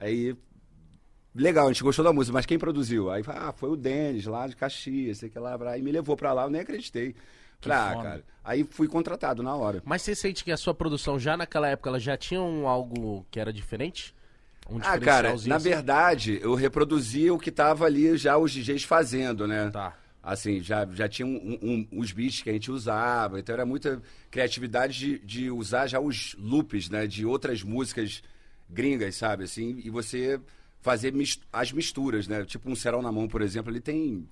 Aí. 0.00 0.34
Legal, 1.32 1.66
a 1.68 1.72
gente 1.72 1.84
gostou 1.84 2.04
da 2.04 2.12
música, 2.12 2.32
mas 2.34 2.44
quem 2.44 2.58
produziu? 2.58 3.08
Aí 3.10 3.22
ah, 3.28 3.52
foi 3.52 3.70
o 3.70 3.76
Denis 3.76 4.26
lá 4.26 4.48
de 4.48 4.56
Caxias, 4.56 5.18
sei 5.18 5.30
que 5.30 5.38
lá. 5.38 5.56
Aí 5.70 5.80
me 5.80 5.92
levou 5.92 6.16
pra 6.16 6.32
lá, 6.32 6.42
eu 6.44 6.50
nem 6.50 6.60
acreditei. 6.62 7.14
Falei, 7.60 7.78
ah, 7.78 8.02
cara. 8.02 8.24
Aí 8.42 8.64
fui 8.64 8.88
contratado 8.88 9.42
na 9.42 9.54
hora. 9.54 9.80
Mas 9.84 10.02
você 10.02 10.14
sente 10.14 10.42
que 10.42 10.50
a 10.50 10.56
sua 10.56 10.74
produção 10.74 11.20
já 11.20 11.36
naquela 11.36 11.68
época 11.68 11.88
ela 11.90 12.00
já 12.00 12.16
tinha 12.16 12.40
um 12.40 12.66
algo 12.66 13.24
que 13.30 13.38
era 13.38 13.52
diferente? 13.52 14.12
Um 14.68 14.78
Ah, 14.78 14.98
cara, 14.98 15.28
na 15.28 15.34
assim? 15.56 15.58
verdade, 15.58 16.38
eu 16.42 16.54
reproduzia 16.54 17.32
o 17.32 17.38
que 17.38 17.50
tava 17.52 17.84
ali 17.84 18.16
já 18.16 18.36
os 18.36 18.50
DJs 18.50 18.82
fazendo, 18.84 19.46
né? 19.46 19.70
Tá. 19.70 19.96
Assim, 20.22 20.60
já, 20.60 20.86
já 20.92 21.08
tinha 21.08 21.26
um, 21.26 21.58
um- 21.62 21.88
os 21.98 22.12
beats 22.12 22.42
que 22.42 22.50
a 22.50 22.52
gente 22.52 22.70
usava, 22.70 23.38
então 23.40 23.52
era 23.54 23.64
muita 23.64 24.02
criatividade 24.30 24.98
de, 24.98 25.18
de 25.18 25.50
usar 25.50 25.86
já 25.86 26.00
os 26.00 26.34
loops, 26.38 26.88
né? 26.90 27.06
De 27.06 27.24
outras 27.24 27.62
músicas 27.62 28.22
gringas, 28.72 29.16
sabe? 29.16 29.44
Assim, 29.44 29.80
e 29.84 29.90
você 29.90 30.40
fazer 30.80 31.12
mis- 31.12 31.40
as 31.52 31.72
misturas, 31.72 32.26
né? 32.28 32.44
Tipo 32.44 32.70
um 32.70 32.74
Serão 32.74 33.02
na 33.02 33.12
Mão, 33.12 33.28
por 33.28 33.42
exemplo, 33.42 33.70
ele 33.70 33.80
tem 33.80 34.26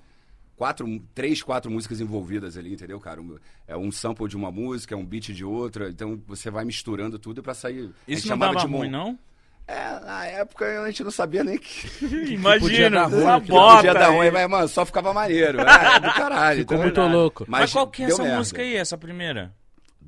quatro, 0.57 0.87
três, 1.15 1.43
quatro 1.43 1.71
músicas 1.71 2.01
envolvidas 2.01 2.57
ali, 2.57 2.73
entendeu, 2.73 2.99
cara? 3.01 3.21
Um- 3.21 3.39
É 3.67 3.77
um 3.77 3.93
sample 3.93 4.27
de 4.29 4.37
uma 4.37 4.51
música, 4.51 4.95
é 4.95 4.99
um 4.99 5.05
beat 5.05 5.33
de 5.33 5.45
outra, 5.45 5.89
então 5.91 6.21
você 6.27 6.51
vai 6.51 6.65
misturando 6.65 7.19
tudo 7.19 7.43
pra 7.43 7.53
sair. 7.55 7.91
Isso 8.07 8.27
não 8.27 8.35
chamava 8.35 8.55
dava 8.55 8.67
de 8.67 8.73
ruim, 8.75 8.89
não? 8.91 9.19
É, 9.67 10.01
na 10.01 10.25
época 10.25 10.65
a 10.83 10.87
gente 10.91 11.05
não 11.05 11.11
sabia 11.11 11.45
nem 11.45 11.59
que 11.59 11.87
podia 12.01 12.33
Imagina, 12.33 12.91
dar 13.01 13.07
ruim, 13.09 13.23
uma 13.23 13.41
que 13.43 13.49
bota. 13.51 13.77
podia 13.77 13.93
dar 13.95 14.09
ruim, 14.09 14.31
mas, 14.31 14.49
mano, 14.49 14.67
só 14.69 14.87
ficava 14.87 15.13
maneiro. 15.13 15.61
É, 15.61 16.01
do 16.01 16.15
caralho. 16.15 16.61
Ficou 16.61 16.79
então- 16.79 17.05
muito 17.07 17.15
louco. 17.19 17.45
Mas, 17.47 17.71
qual 17.71 17.87
que 17.87 18.03
é 18.03 18.07
essa 18.07 18.23
merda. 18.23 18.39
música 18.39 18.63
aí, 18.63 18.75
essa 18.77 18.97
primeira? 18.97 19.53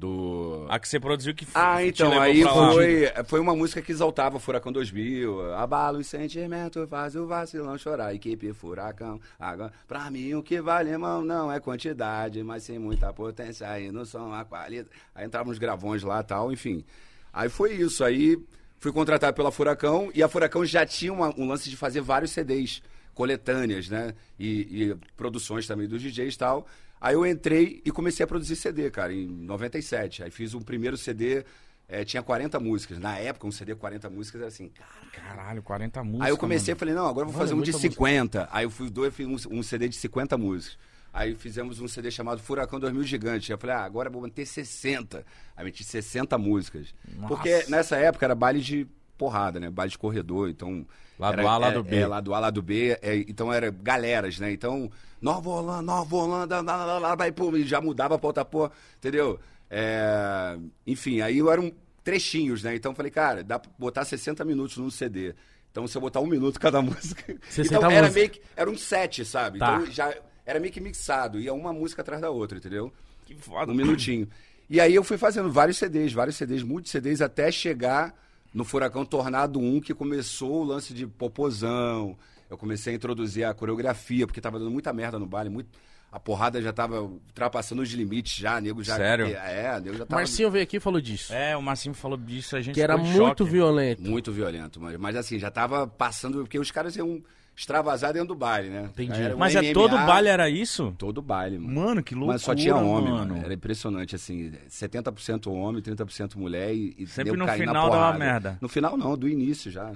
Do... 0.00 0.64
A 0.70 0.78
que 0.78 0.88
você 0.88 0.98
produziu 0.98 1.34
que 1.34 1.44
f- 1.44 1.52
Ah, 1.54 1.84
então, 1.84 2.18
aí 2.18 2.42
foi, 2.42 3.24
foi 3.26 3.38
uma 3.38 3.54
música 3.54 3.82
que 3.82 3.92
exaltava 3.92 4.38
o 4.38 4.40
Furacão 4.40 4.72
2000. 4.72 5.52
Abala 5.54 5.98
os 5.98 6.06
sentimentos, 6.06 6.88
faz 6.88 7.14
o 7.14 7.26
vacilão 7.26 7.76
chorar. 7.76 8.14
Equipe 8.14 8.50
Furacão. 8.54 9.20
Agora, 9.38 9.70
pra 9.86 10.10
mim, 10.10 10.32
o 10.32 10.42
que 10.42 10.58
vale, 10.58 10.88
irmão, 10.88 11.22
não 11.22 11.52
é 11.52 11.60
quantidade, 11.60 12.42
mas 12.42 12.62
sim 12.62 12.78
muita 12.78 13.12
potência. 13.12 13.68
Aí 13.68 13.92
no 13.92 14.06
som, 14.06 14.32
a 14.32 14.42
qualidade. 14.42 14.88
Aí 15.14 15.26
entravam 15.26 15.52
uns 15.52 15.58
gravões 15.58 16.02
lá 16.02 16.20
e 16.20 16.24
tal, 16.24 16.50
enfim. 16.50 16.82
Aí 17.30 17.50
foi 17.50 17.74
isso. 17.74 18.02
Aí 18.02 18.38
fui 18.78 18.92
contratado 18.92 19.36
pela 19.36 19.52
Furacão 19.52 20.10
e 20.14 20.22
a 20.22 20.28
Furacão 20.28 20.64
já 20.64 20.86
tinha 20.86 21.12
uma- 21.12 21.34
um 21.38 21.46
lance 21.46 21.68
de 21.68 21.76
fazer 21.76 22.00
vários 22.00 22.30
CDs, 22.30 22.80
coletâneas, 23.12 23.90
né? 23.90 24.14
E, 24.38 24.48
e 24.92 24.96
produções 25.14 25.66
também 25.66 25.86
dos 25.86 26.00
DJs 26.00 26.34
e 26.34 26.38
tal. 26.38 26.66
Aí 27.00 27.14
eu 27.14 27.26
entrei 27.26 27.80
e 27.84 27.90
comecei 27.90 28.22
a 28.22 28.26
produzir 28.26 28.56
CD, 28.56 28.90
cara, 28.90 29.12
em 29.12 29.26
97. 29.26 30.22
Aí 30.22 30.30
fiz 30.30 30.52
um 30.52 30.60
primeiro 30.60 30.96
CD, 30.96 31.44
eh, 31.88 32.04
tinha 32.04 32.22
40 32.22 32.60
músicas. 32.60 32.98
Na 32.98 33.16
época, 33.16 33.46
um 33.46 33.52
CD 33.52 33.74
com 33.74 33.80
40 33.80 34.10
músicas 34.10 34.40
era 34.40 34.48
assim, 34.48 34.68
cara. 34.68 34.90
Caralho, 35.10 35.62
40 35.62 36.04
músicas. 36.04 36.26
Aí 36.26 36.32
eu 36.32 36.36
comecei, 36.36 36.74
mano. 36.74 36.78
falei, 36.78 36.94
não, 36.94 37.06
agora 37.06 37.26
eu 37.26 37.32
vou 37.32 37.38
Mano, 37.38 37.38
fazer 37.38 37.54
um 37.54 37.62
de 37.62 37.72
muita 37.72 37.88
música. 37.88 37.94
50. 37.94 38.48
Aí 38.52 38.64
eu 38.64 38.70
fui 38.70 38.90
dois, 38.90 39.14
fiz 39.14 39.26
um, 39.26 39.58
um 39.58 39.62
CD 39.62 39.88
de 39.88 39.96
50 39.96 40.36
músicas. 40.36 40.78
Aí 41.12 41.34
fizemos 41.34 41.80
um 41.80 41.88
CD 41.88 42.10
chamado 42.10 42.40
Furacão 42.40 42.78
2000 42.78 43.02
Gigante. 43.04 43.50
Aí 43.50 43.54
eu 43.54 43.58
falei, 43.58 43.76
ah, 43.76 43.84
agora 43.84 44.08
eu 44.08 44.12
vou 44.12 44.22
manter 44.22 44.46
60. 44.46 45.24
Aí 45.56 45.64
meti 45.64 45.82
60 45.82 46.38
músicas. 46.38 46.94
Nossa. 47.16 47.28
Porque 47.34 47.64
nessa 47.68 47.96
época 47.96 48.26
era 48.26 48.34
baile 48.34 48.60
de 48.60 48.86
porrada, 49.20 49.60
né? 49.60 49.68
Baile 49.70 49.92
de 49.92 49.98
corredor, 49.98 50.48
então... 50.48 50.86
Lado 51.18 51.38
era- 51.40 51.50
A, 51.50 51.58
lado 51.58 51.78
é, 51.80 51.82
B. 51.82 51.96
É, 51.96 52.06
lado 52.06 52.34
A, 52.34 52.38
lado 52.38 52.62
B. 52.62 52.98
é, 53.02 53.16
então 53.28 53.52
era 53.52 53.70
galeras, 53.70 54.38
né? 54.38 54.50
Então, 54.50 54.90
Nova 55.20 55.50
Holanda, 55.50 55.82
Nova 55.82 56.16
Holanda, 56.16 56.60
lá, 56.62 56.84
lá, 56.86 56.98
lá, 56.98 57.14
vai, 57.14 57.30
e 57.58 57.64
já 57.64 57.78
mudava 57.78 58.18
pra 58.18 58.26
outra 58.26 58.42
porra, 58.44 58.72
entendeu? 58.96 59.38
É, 59.70 60.56
enfim, 60.86 61.20
aí 61.20 61.38
eram 61.40 61.70
trechinhos, 62.02 62.62
né? 62.62 62.74
Então 62.74 62.94
falei, 62.94 63.10
cara, 63.10 63.44
dá 63.44 63.58
pra 63.58 63.70
botar 63.78 64.04
60 64.06 64.42
minutos 64.46 64.78
num 64.78 64.90
CD. 64.90 65.34
Então, 65.70 65.86
se 65.86 65.96
eu 65.96 66.00
botar 66.00 66.20
um 66.20 66.26
minuto 66.26 66.58
cada 66.58 66.80
música. 66.82 67.36
60 67.50 67.76
então, 67.76 67.90
era 67.90 68.06
músicas. 68.08 68.14
meio 68.14 68.30
que. 68.30 68.40
Era 68.56 68.70
um 68.70 68.78
set, 68.78 69.24
sabe? 69.24 69.58
Tá. 69.58 69.74
Então 69.82 69.92
já 69.92 70.14
era 70.46 70.58
meio 70.58 70.72
que 70.72 70.80
mixado. 70.80 71.38
Ia 71.38 71.52
uma 71.52 71.72
música 71.72 72.02
atrás 72.02 72.20
da 72.20 72.30
outra, 72.30 72.58
entendeu? 72.58 72.92
Que 73.26 73.34
foda. 73.34 73.70
Um 73.70 73.74
minutinho. 73.74 74.26
E 74.68 74.80
aí 74.80 74.94
eu 74.94 75.04
fui 75.04 75.18
fazendo 75.18 75.52
vários 75.52 75.76
CDs, 75.76 76.12
vários 76.12 76.36
CDs, 76.36 76.62
muitos 76.62 76.90
CDs, 76.90 77.20
até 77.20 77.52
chegar 77.52 78.14
no 78.52 78.64
Furacão 78.64 79.04
Tornado 79.04 79.58
1, 79.58 79.80
que 79.80 79.94
começou 79.94 80.62
o 80.62 80.64
lance 80.64 80.92
de 80.92 81.06
popozão. 81.06 82.16
Eu 82.48 82.58
comecei 82.58 82.92
a 82.92 82.96
introduzir 82.96 83.44
a 83.44 83.54
coreografia, 83.54 84.26
porque 84.26 84.40
tava 84.40 84.58
dando 84.58 84.70
muita 84.70 84.92
merda 84.92 85.18
no 85.18 85.26
baile, 85.26 85.50
muito. 85.50 85.68
A 86.12 86.18
porrada 86.18 86.60
já 86.60 86.72
tava 86.72 87.00
ultrapassando 87.00 87.82
os 87.82 87.90
limites 87.90 88.36
já, 88.36 88.60
nego 88.60 88.82
já. 88.82 88.96
Sério? 88.96 89.26
É, 89.26 89.80
nego 89.80 89.96
já 89.96 90.04
tava. 90.04 90.20
Marcinho 90.20 90.50
veio 90.50 90.64
aqui 90.64 90.78
e 90.78 90.80
falou 90.80 91.00
disso. 91.00 91.32
É, 91.32 91.56
o 91.56 91.62
Marcinho 91.62 91.94
falou 91.94 92.18
disso, 92.18 92.56
a 92.56 92.60
gente 92.60 92.74
que 92.74 92.82
era 92.82 92.96
muito 92.96 93.14
choque. 93.14 93.44
violento. 93.44 94.02
Muito 94.02 94.32
violento, 94.32 94.80
mas, 94.80 94.96
mas 94.96 95.14
assim, 95.14 95.38
já 95.38 95.52
tava 95.52 95.86
passando, 95.86 96.38
porque 96.38 96.58
os 96.58 96.72
caras 96.72 96.96
iam 96.96 97.22
extravasar 97.60 98.14
dentro 98.14 98.28
do 98.28 98.34
baile, 98.34 98.70
né? 98.70 98.84
Entendi. 98.90 99.20
Era 99.20 99.36
um 99.36 99.38
Mas 99.38 99.54
é 99.54 99.60
MMA, 99.60 99.74
todo 99.74 99.98
baile 99.98 100.28
era 100.28 100.48
isso? 100.48 100.94
Todo 100.96 101.20
baile, 101.20 101.58
mano. 101.58 101.74
Mano, 101.80 102.02
que 102.02 102.14
loucura, 102.14 102.32
Mas 102.34 102.42
só 102.42 102.54
tinha 102.54 102.74
homem, 102.74 103.12
mano. 103.12 103.34
mano. 103.34 103.44
Era 103.44 103.52
impressionante, 103.52 104.16
assim. 104.16 104.52
70% 104.68 105.46
homem, 105.52 105.82
30% 105.82 106.36
mulher 106.36 106.74
e, 106.74 106.94
e 106.96 107.06
Sempre 107.06 107.36
no 107.36 107.46
final 107.46 107.90
dava 107.90 108.18
merda. 108.18 108.56
No 108.62 108.68
final 108.68 108.96
não, 108.96 109.14
do 109.14 109.28
início 109.28 109.70
já. 109.70 109.92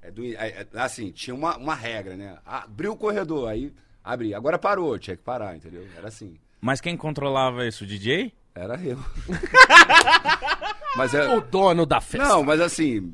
É 0.00 0.12
do, 0.12 0.24
é- 0.24 0.36
é- 0.36 0.66
assim, 0.74 1.10
tinha 1.10 1.34
uma, 1.34 1.56
uma 1.56 1.74
regra, 1.74 2.16
né? 2.16 2.36
Abriu 2.46 2.92
o 2.92 2.96
corredor, 2.96 3.48
aí 3.48 3.72
abri. 4.04 4.32
Agora 4.32 4.56
parou, 4.56 4.96
tinha 4.96 5.16
que 5.16 5.22
parar, 5.24 5.56
entendeu? 5.56 5.84
Era 5.96 6.06
assim. 6.06 6.36
Mas 6.60 6.80
quem 6.80 6.96
controlava 6.96 7.66
isso, 7.66 7.82
o 7.82 7.86
DJ? 7.86 8.32
Era 8.54 8.80
eu. 8.80 8.98
mas 10.96 11.14
é, 11.14 11.28
O 11.36 11.40
dono 11.40 11.84
da 11.84 12.00
festa. 12.00 12.28
Não, 12.28 12.44
mas 12.44 12.60
assim, 12.60 13.12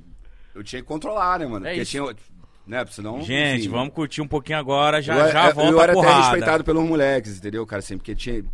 eu 0.54 0.62
tinha 0.62 0.82
que 0.82 0.88
controlar, 0.88 1.38
né, 1.38 1.46
mano? 1.46 1.64
É 1.66 1.70
Porque 1.70 1.82
isso. 1.82 1.90
tinha. 1.90 2.14
Né, 2.66 2.85
senão. 2.90 3.21
Gente, 3.21 3.61
enfim, 3.61 3.68
vamos 3.68 3.92
curtir 3.92 4.23
um 4.23 4.26
pouquinho 4.26 4.59
agora, 4.59 5.02
já 5.02 5.14
eu, 5.26 5.33
já 5.33 5.49
eu- 5.49 5.54
volta 5.54 5.71
eu 5.73 5.80
era 5.80 5.92
até 5.92 6.00
respeitado 6.23 6.64
pelos 6.64 6.83
moleques, 6.85 7.37
entendeu, 7.38 7.66
cara? 7.66 7.80
Assim, 7.80 7.97
porque 7.99 8.14
tinha. 8.14 8.44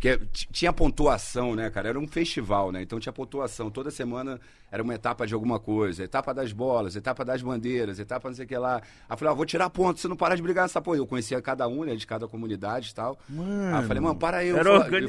Porque 0.00 0.16
tinha 0.52 0.72
pontuação, 0.72 1.56
né, 1.56 1.68
cara? 1.70 1.88
Era 1.88 1.98
um 1.98 2.06
festival, 2.06 2.70
né? 2.70 2.80
Então 2.80 3.00
tinha 3.00 3.12
pontuação. 3.12 3.68
Toda 3.68 3.90
semana 3.90 4.38
era 4.70 4.80
uma 4.80 4.94
etapa 4.94 5.26
de 5.26 5.34
alguma 5.34 5.58
coisa. 5.58 6.04
Etapa 6.04 6.32
das 6.32 6.52
bolas, 6.52 6.94
etapa 6.94 7.24
das 7.24 7.42
bandeiras, 7.42 7.98
etapa 7.98 8.28
não 8.28 8.36
sei 8.36 8.44
o 8.44 8.48
que 8.48 8.56
lá. 8.56 8.76
Aí 8.76 8.82
eu 9.10 9.16
falei, 9.16 9.32
ah, 9.32 9.36
vou 9.36 9.44
tirar 9.44 9.68
ponto, 9.70 9.98
se 9.98 10.06
não 10.06 10.14
parar 10.14 10.36
de 10.36 10.42
brigar 10.42 10.62
nessa 10.62 10.80
porra. 10.80 10.98
Eu 10.98 11.06
conhecia 11.06 11.42
cada 11.42 11.66
um, 11.66 11.82
né, 11.82 11.96
de 11.96 12.06
cada 12.06 12.28
comunidade 12.28 12.90
e 12.90 12.94
tal. 12.94 13.18
Mano, 13.28 13.74
aí 13.74 13.82
eu 13.82 13.88
falei, 13.88 14.00
mano, 14.00 14.14
para 14.14 14.36
aí. 14.36 14.48
Eu, 14.50 14.56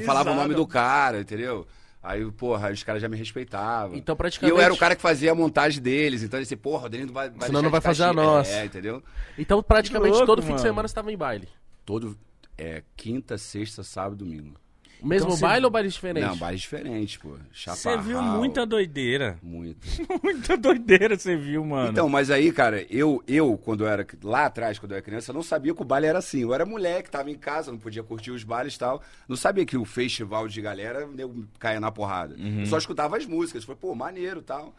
falava 0.00 0.32
o 0.32 0.34
nome 0.34 0.54
do 0.56 0.66
cara, 0.66 1.20
entendeu? 1.20 1.68
Aí, 2.02 2.30
porra, 2.32 2.70
os 2.72 2.82
caras 2.82 3.02
já 3.02 3.08
me 3.08 3.16
respeitavam. 3.16 3.96
Então, 3.96 4.14
E 4.14 4.16
praticamente- 4.16 4.58
eu 4.58 4.62
era 4.62 4.72
o 4.72 4.76
cara 4.76 4.96
que 4.96 5.02
fazia 5.02 5.32
a 5.32 5.34
montagem 5.34 5.82
deles. 5.82 6.22
Então, 6.22 6.40
esse 6.40 6.56
porra, 6.56 6.86
o 6.86 6.88
Danilo 6.88 7.12
vai, 7.12 7.28
vai 7.28 7.46
Senão 7.46 7.60
não 7.60 7.70
vai 7.70 7.80
fazer 7.80 8.04
a 8.04 8.12
nossa. 8.12 8.50
É, 8.50 8.64
entendeu? 8.64 9.02
Então, 9.36 9.62
praticamente 9.62 10.12
louco, 10.12 10.26
todo 10.26 10.40
fim 10.40 10.48
de 10.48 10.52
mano. 10.52 10.62
semana 10.62 10.88
você 10.88 10.94
tava 10.94 11.12
em 11.12 11.16
baile. 11.16 11.48
Todo, 11.84 12.16
é, 12.56 12.82
quinta, 12.96 13.36
sexta, 13.36 13.82
sábado, 13.82 14.16
domingo. 14.24 14.54
O 15.02 15.06
mesmo 15.06 15.28
Então 15.28 15.36
você- 15.36 15.42
baile 15.42 15.64
ou 15.64 15.70
baile 15.70 15.88
diferente? 15.88 16.24
Não, 16.26 16.36
bares 16.36 16.60
diferentes, 16.60 17.16
pô. 17.16 17.36
Você 17.54 17.96
viu 17.98 18.20
muita 18.22 18.66
doideira. 18.66 19.38
Muito. 19.42 19.78
muita 20.22 20.56
doideira 20.56 21.18
você 21.18 21.36
viu, 21.36 21.64
mano. 21.64 21.90
Então, 21.90 22.08
mas 22.08 22.30
aí, 22.30 22.52
cara, 22.52 22.84
eu, 22.90 23.22
eu, 23.26 23.56
quando 23.58 23.84
eu 23.84 23.88
era 23.88 24.06
lá 24.22 24.46
atrás, 24.46 24.78
quando 24.78 24.92
eu 24.92 24.96
era 24.96 25.02
criança, 25.04 25.30
eu 25.30 25.34
não 25.34 25.42
sabia 25.42 25.74
que 25.74 25.82
o 25.82 25.84
baile 25.84 26.06
era 26.06 26.18
assim. 26.18 26.40
Eu 26.42 26.52
era 26.54 26.64
moleque, 26.66 27.10
tava 27.10 27.30
em 27.30 27.34
casa, 27.36 27.70
não 27.72 27.78
podia 27.78 28.02
curtir 28.02 28.30
os 28.30 28.44
bailes 28.44 28.74
e 28.74 28.78
tal. 28.78 29.02
Não 29.28 29.36
sabia 29.36 29.64
que 29.64 29.76
o 29.76 29.84
festival 29.84 30.46
de 30.48 30.60
galera 30.60 31.06
nego, 31.06 31.46
caia 31.58 31.80
na 31.80 31.90
porrada. 31.90 32.36
Eu 32.38 32.66
só 32.66 32.78
escutava 32.78 33.16
as 33.16 33.26
músicas. 33.26 33.64
Falei, 33.64 33.78
pô, 33.80 33.94
maneiro 33.94 34.40
e 34.40 34.44
tal. 34.44 34.74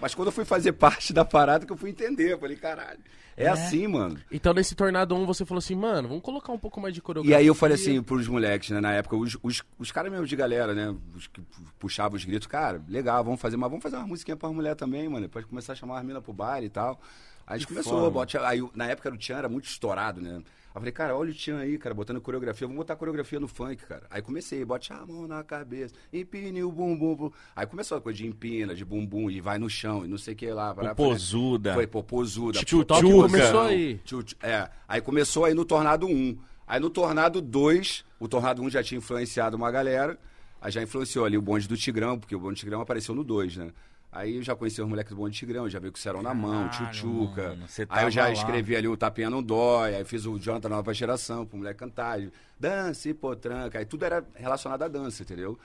Mas 0.00 0.14
quando 0.14 0.28
eu 0.28 0.32
fui 0.32 0.44
fazer 0.44 0.72
parte 0.74 1.12
da 1.12 1.24
parada, 1.24 1.64
que 1.66 1.72
eu 1.72 1.76
fui 1.76 1.90
entender, 1.90 2.32
eu 2.32 2.38
falei, 2.38 2.56
caralho, 2.56 2.98
é, 3.36 3.48
assim, 3.48 3.86
mano. 3.86 4.18
Então, 4.30 4.54
nesse 4.54 4.74
Tornado 4.74 5.14
1, 5.14 5.26
você 5.26 5.44
falou 5.44 5.58
assim, 5.58 5.74
mano, 5.74 6.08
vamos 6.08 6.22
colocar 6.22 6.52
um 6.52 6.58
pouco 6.58 6.80
mais 6.80 6.94
de 6.94 7.02
coreografia. 7.02 7.36
E 7.36 7.40
aí 7.40 7.46
eu 7.46 7.54
falei 7.54 7.74
assim 7.74 8.02
pros 8.02 8.26
moleques, 8.26 8.70
né, 8.70 8.80
na 8.80 8.92
época, 8.92 9.16
os, 9.16 9.36
os, 9.42 9.62
os 9.78 9.92
caras 9.92 10.10
mesmo 10.10 10.26
de 10.26 10.34
galera, 10.34 10.74
né, 10.74 10.94
os 11.14 11.26
que 11.26 11.42
puxavam 11.78 12.16
os 12.16 12.24
gritos, 12.24 12.46
cara, 12.46 12.82
legal, 12.88 13.22
vamos 13.22 13.40
fazer, 13.40 13.56
mas 13.56 13.68
vamos 13.68 13.82
fazer 13.82 13.96
uma 13.96 14.06
musiquinha 14.06 14.36
pra 14.36 14.48
mulher 14.48 14.74
também, 14.74 15.08
mano, 15.08 15.22
depois 15.22 15.44
começar 15.44 15.74
a 15.74 15.76
chamar 15.76 15.98
as 15.98 16.04
minas 16.04 16.22
pro 16.22 16.32
baile 16.32 16.66
e 16.66 16.70
tal. 16.70 17.00
Aí 17.46 17.56
a 17.56 17.58
gente 17.58 17.68
começou, 17.68 17.98
foda. 17.98 18.10
bote, 18.10 18.38
aí 18.38 18.66
na 18.74 18.86
época 18.86 19.10
o 19.10 19.16
Tchan 19.16 19.36
era 19.36 19.48
muito 19.48 19.66
estourado, 19.66 20.20
né. 20.20 20.40
Aí 20.76 20.78
eu 20.78 20.80
falei, 20.82 20.92
cara, 20.92 21.16
olha 21.16 21.30
o 21.30 21.34
Tchan 21.34 21.56
aí, 21.56 21.78
cara, 21.78 21.94
botando 21.94 22.20
coreografia, 22.20 22.66
vamos 22.66 22.76
botar 22.76 22.96
coreografia 22.96 23.40
no 23.40 23.48
funk, 23.48 23.76
cara. 23.86 24.06
Aí 24.10 24.20
comecei, 24.20 24.62
bote 24.62 24.92
a 24.92 25.06
mão 25.06 25.26
na 25.26 25.42
cabeça, 25.42 25.94
empine 26.12 26.62
o 26.62 26.70
bumbum. 26.70 27.16
bum. 27.16 27.30
Aí 27.54 27.66
começou 27.66 27.96
a 27.96 28.00
coisa 28.00 28.18
de 28.18 28.26
empina, 28.26 28.74
de 28.74 28.84
bumbum, 28.84 29.30
e 29.30 29.40
vai 29.40 29.58
no 29.58 29.70
chão, 29.70 30.04
e 30.04 30.08
não 30.08 30.18
sei 30.18 30.34
o 30.34 30.36
que 30.36 30.46
lá. 30.52 30.74
pará, 30.74 30.94
Popozuda. 30.94 31.72
Foi 31.72 31.86
popozuda. 31.86 32.58
Tchutchuca. 32.62 33.00
Começou 33.00 33.60
aí. 33.62 33.98
É, 34.42 34.68
aí 34.86 35.00
começou 35.00 35.46
aí 35.46 35.54
no 35.54 35.64
Tornado 35.64 36.06
1. 36.06 36.38
Aí 36.66 36.78
no 36.78 36.90
Tornado 36.90 37.40
2, 37.40 38.04
o 38.20 38.28
Tornado 38.28 38.60
1 38.60 38.68
já 38.68 38.82
tinha 38.82 38.98
influenciado 38.98 39.56
uma 39.56 39.70
galera. 39.70 40.18
Aí 40.60 40.70
já 40.70 40.82
influenciou 40.82 41.24
ali 41.24 41.38
o 41.38 41.42
bonde 41.42 41.66
do 41.66 41.76
Tigrão, 41.76 42.18
porque 42.18 42.36
o 42.36 42.38
bonde 42.38 42.56
do 42.56 42.58
Tigrão 42.58 42.82
apareceu 42.82 43.14
no 43.14 43.24
2, 43.24 43.56
né? 43.56 43.70
Aí 44.16 44.36
eu 44.36 44.42
já 44.42 44.56
conheci 44.56 44.80
os 44.80 44.88
moleques 44.88 45.10
do 45.10 45.16
bonde 45.16 45.36
Tigrão, 45.36 45.68
já 45.68 45.78
veio 45.78 45.92
com 45.92 45.98
o 45.98 46.00
Cerão 46.00 46.22
na 46.22 46.32
mão, 46.32 46.68
Caralho, 46.70 46.90
Tchutchuca. 46.92 47.48
mano, 47.50 47.66
Aí 47.90 48.04
eu 48.04 48.10
já 48.10 48.22
lá. 48.24 48.32
escrevi 48.32 48.74
ali 48.74 48.88
o 48.88 48.96
Tapinha 48.96 49.28
Não 49.28 49.42
Dói, 49.42 49.94
aí 49.94 50.04
fiz 50.04 50.24
o 50.24 50.38
Jonathan 50.38 50.70
Nova 50.70 50.94
Geração, 50.94 51.44
pro 51.44 51.58
moleque 51.58 51.78
cantar. 51.78 52.18
Dança 52.58 53.10
e 53.10 53.14
potranca. 53.14 53.78
Aí 53.78 53.84
tudo 53.84 54.04
era 54.04 54.26
relacionado 54.34 54.82
à 54.82 54.88
dança, 54.88 55.22
entendeu? 55.22 55.58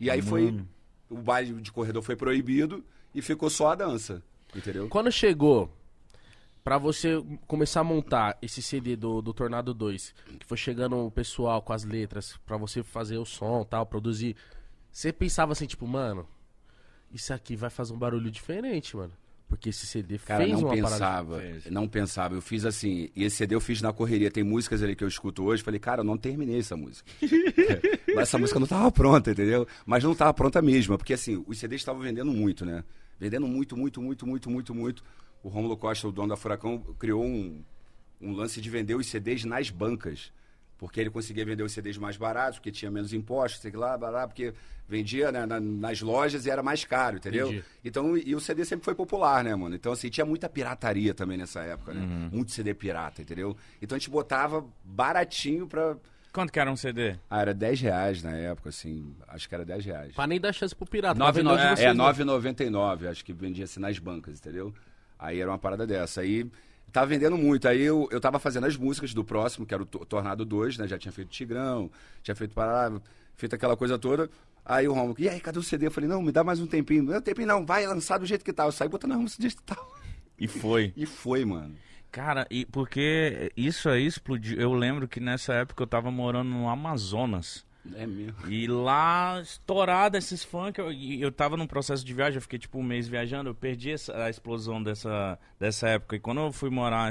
E 0.00 0.10
aí 0.10 0.22
foi. 0.22 0.58
O 1.10 1.16
baile 1.16 1.52
de 1.60 1.70
corredor 1.70 2.02
foi 2.02 2.16
proibido 2.16 2.84
e 3.14 3.20
ficou 3.22 3.48
só 3.50 3.72
a 3.72 3.74
dança, 3.74 4.22
entendeu? 4.54 4.88
Quando 4.88 5.10
chegou 5.12 5.70
pra 6.64 6.76
você 6.76 7.22
começar 7.46 7.80
a 7.80 7.84
montar 7.84 8.36
esse 8.42 8.60
CD 8.62 8.94
do, 8.94 9.22
do 9.22 9.32
Tornado 9.32 9.72
2, 9.72 10.14
que 10.38 10.46
foi 10.46 10.56
chegando 10.58 10.96
o 10.98 11.10
pessoal 11.10 11.62
com 11.62 11.72
as 11.72 11.84
letras 11.84 12.38
pra 12.44 12.56
você 12.58 12.82
fazer 12.82 13.16
o 13.16 13.24
som 13.24 13.64
tal, 13.64 13.86
produzir, 13.86 14.36
você 14.92 15.12
pensava 15.12 15.52
assim, 15.52 15.66
tipo, 15.66 15.86
mano, 15.86 16.26
isso 17.12 17.32
aqui 17.32 17.56
vai 17.56 17.70
fazer 17.70 17.92
um 17.92 17.98
barulho 17.98 18.30
diferente, 18.30 18.96
mano. 18.96 19.12
Porque 19.48 19.70
esse 19.70 19.86
CD 19.86 20.18
Cara, 20.18 20.44
fez 20.44 20.52
não 20.52 20.68
uma 20.68 20.76
parada. 20.76 20.90
pensava, 20.90 21.42
não 21.70 21.88
pensava. 21.88 22.34
Eu 22.34 22.42
fiz 22.42 22.66
assim, 22.66 23.08
e 23.16 23.24
esse 23.24 23.36
CD 23.36 23.54
eu 23.54 23.60
fiz 23.60 23.80
na 23.80 23.94
correria. 23.94 24.30
Tem 24.30 24.44
músicas 24.44 24.82
ali 24.82 24.94
que 24.94 25.02
eu 25.02 25.08
escuto 25.08 25.42
hoje, 25.42 25.62
falei, 25.62 25.80
cara, 25.80 26.02
eu 26.02 26.04
não 26.04 26.18
terminei 26.18 26.58
essa 26.58 26.76
música. 26.76 27.10
Mas 28.14 28.28
essa 28.28 28.36
música 28.36 28.60
não 28.60 28.66
tava 28.66 28.92
pronta, 28.92 29.30
entendeu? 29.30 29.66
Mas 29.86 30.04
não 30.04 30.14
tava 30.14 30.34
pronta 30.34 30.60
mesmo, 30.60 30.98
porque 30.98 31.14
assim, 31.14 31.42
os 31.46 31.58
CDs 31.58 31.80
estavam 31.80 32.02
vendendo 32.02 32.30
muito, 32.30 32.66
né? 32.66 32.84
Vendendo 33.18 33.48
muito, 33.48 33.74
muito, 33.74 34.02
muito, 34.02 34.26
muito, 34.26 34.50
muito, 34.50 34.74
muito. 34.74 35.04
O 35.42 35.48
Romulo 35.48 35.78
Costa, 35.78 36.06
o 36.06 36.12
dono 36.12 36.28
da 36.28 36.36
Furacão, 36.36 36.78
criou 36.98 37.24
um, 37.24 37.64
um 38.20 38.32
lance 38.32 38.60
de 38.60 38.68
vender 38.68 38.96
os 38.96 39.06
CDs 39.06 39.44
nas 39.44 39.70
bancas. 39.70 40.30
Porque 40.78 41.00
ele 41.00 41.10
conseguia 41.10 41.44
vender 41.44 41.62
os 41.64 41.72
CDs 41.72 41.98
mais 41.98 42.16
baratos, 42.16 42.58
porque 42.58 42.70
tinha 42.70 42.88
menos 42.90 43.12
impostos, 43.12 43.60
sei 43.60 43.72
lá, 43.72 43.98
blá, 43.98 44.10
blá, 44.10 44.28
porque 44.28 44.54
vendia 44.88 45.30
né, 45.32 45.44
na- 45.44 45.58
nas 45.60 46.00
lojas 46.00 46.46
e 46.46 46.50
era 46.50 46.62
mais 46.62 46.84
caro, 46.84 47.16
entendeu? 47.16 47.48
Entendi. 47.48 47.64
Então, 47.84 48.16
e 48.16 48.34
o 48.34 48.40
CD 48.40 48.64
sempre 48.64 48.84
foi 48.84 48.94
popular, 48.94 49.42
né, 49.42 49.54
mano? 49.56 49.74
Então, 49.74 49.90
assim, 49.92 50.08
tinha 50.08 50.24
muita 50.24 50.48
pirataria 50.48 51.12
também 51.12 51.36
nessa 51.36 51.60
época, 51.62 51.92
né? 51.92 52.00
Uhum. 52.00 52.30
Muito 52.32 52.52
CD 52.52 52.72
pirata, 52.74 53.20
entendeu? 53.20 53.56
Então 53.82 53.96
a 53.96 53.98
gente 53.98 54.08
botava 54.08 54.64
baratinho 54.84 55.66
pra. 55.66 55.96
Quanto 56.32 56.52
que 56.52 56.60
era 56.60 56.70
um 56.70 56.76
CD? 56.76 57.16
Ah, 57.28 57.40
era 57.40 57.52
10 57.54 57.80
reais 57.80 58.22
na 58.22 58.36
época, 58.36 58.68
assim. 58.68 59.14
Acho 59.26 59.48
que 59.48 59.54
era 59.54 59.64
10 59.64 59.84
reais. 59.84 60.14
Pra 60.14 60.26
nem 60.26 60.38
dar 60.40 60.52
chance 60.52 60.74
pro 60.76 60.86
pirata. 60.86 61.16
pra 61.16 61.24
Nove 61.26 61.38
vender 61.40 61.48
no- 61.48 61.54
onde 61.54 61.62
é, 61.66 61.68
vocês 61.76 61.80
É, 61.88 61.92
não- 61.94 62.04
9,99, 62.04 63.08
acho 63.08 63.24
que 63.24 63.32
vendia-se 63.32 63.80
nas 63.80 63.98
bancas, 63.98 64.38
entendeu? 64.38 64.72
Aí 65.18 65.40
era 65.40 65.50
uma 65.50 65.58
parada 65.58 65.86
dessa. 65.86 66.20
Aí 66.20 66.48
tava 66.92 67.06
vendendo 67.06 67.36
muito. 67.36 67.66
Aí 67.68 67.80
eu, 67.82 68.08
eu 68.10 68.20
tava 68.20 68.38
fazendo 68.38 68.66
as 68.66 68.76
músicas 68.76 69.12
do 69.14 69.24
próximo, 69.24 69.66
que 69.66 69.74
era 69.74 69.82
o 69.82 69.86
To- 69.86 70.04
Tornado 70.06 70.44
2, 70.44 70.78
né? 70.78 70.88
Já 70.88 70.98
tinha 70.98 71.12
feito 71.12 71.28
Tigrão, 71.28 71.90
tinha 72.22 72.34
feito 72.34 72.54
Pará, 72.54 72.90
feito 73.36 73.54
aquela 73.54 73.76
coisa 73.76 73.98
toda. 73.98 74.30
Aí 74.64 74.86
o 74.86 74.92
Romulo, 74.92 75.16
e 75.18 75.28
aí, 75.28 75.40
cadê 75.40 75.58
o 75.58 75.62
CD? 75.62 75.86
Eu 75.86 75.90
falei, 75.90 76.08
não, 76.10 76.20
me 76.22 76.30
dá 76.30 76.44
mais 76.44 76.60
um 76.60 76.66
tempinho. 76.66 77.02
Não, 77.02 77.20
tempinho 77.22 77.46
não, 77.48 77.64
vai 77.64 77.86
lançar 77.86 78.18
do 78.18 78.26
jeito 78.26 78.44
que 78.44 78.52
tá. 78.52 78.64
Eu 78.66 78.72
saí 78.72 78.88
botando 78.88 79.12
a 79.12 79.16
música 79.16 79.40
do 79.40 79.42
jeito 79.42 79.56
que 79.56 79.62
tá. 79.62 79.76
E 80.38 80.46
foi. 80.46 80.92
E 80.96 81.06
foi, 81.06 81.44
mano. 81.44 81.74
Cara, 82.10 82.46
e 82.50 82.64
porque 82.66 83.52
isso 83.56 83.88
aí 83.88 84.06
explodiu. 84.06 84.58
Eu 84.58 84.72
lembro 84.72 85.06
que 85.08 85.20
nessa 85.20 85.52
época 85.54 85.82
eu 85.82 85.86
tava 85.86 86.10
morando 86.10 86.48
no 86.50 86.68
Amazonas. 86.68 87.64
É 87.94 88.06
mesmo. 88.06 88.34
E 88.50 88.66
lá, 88.66 89.40
estourado 89.42 90.16
esses 90.16 90.44
funk, 90.44 90.78
eu, 90.78 90.92
eu 90.92 91.32
tava 91.32 91.56
num 91.56 91.66
processo 91.66 92.04
de 92.04 92.12
viagem, 92.12 92.36
eu 92.36 92.42
fiquei 92.42 92.58
tipo 92.58 92.78
um 92.78 92.82
mês 92.82 93.08
viajando, 93.08 93.48
eu 93.48 93.54
perdi 93.54 93.92
essa- 93.92 94.14
a 94.24 94.28
explosão 94.28 94.82
dessa, 94.82 95.38
dessa 95.58 95.88
época. 95.88 96.16
E 96.16 96.20
quando 96.20 96.40
eu 96.42 96.52
fui 96.52 96.68
morar, 96.70 97.10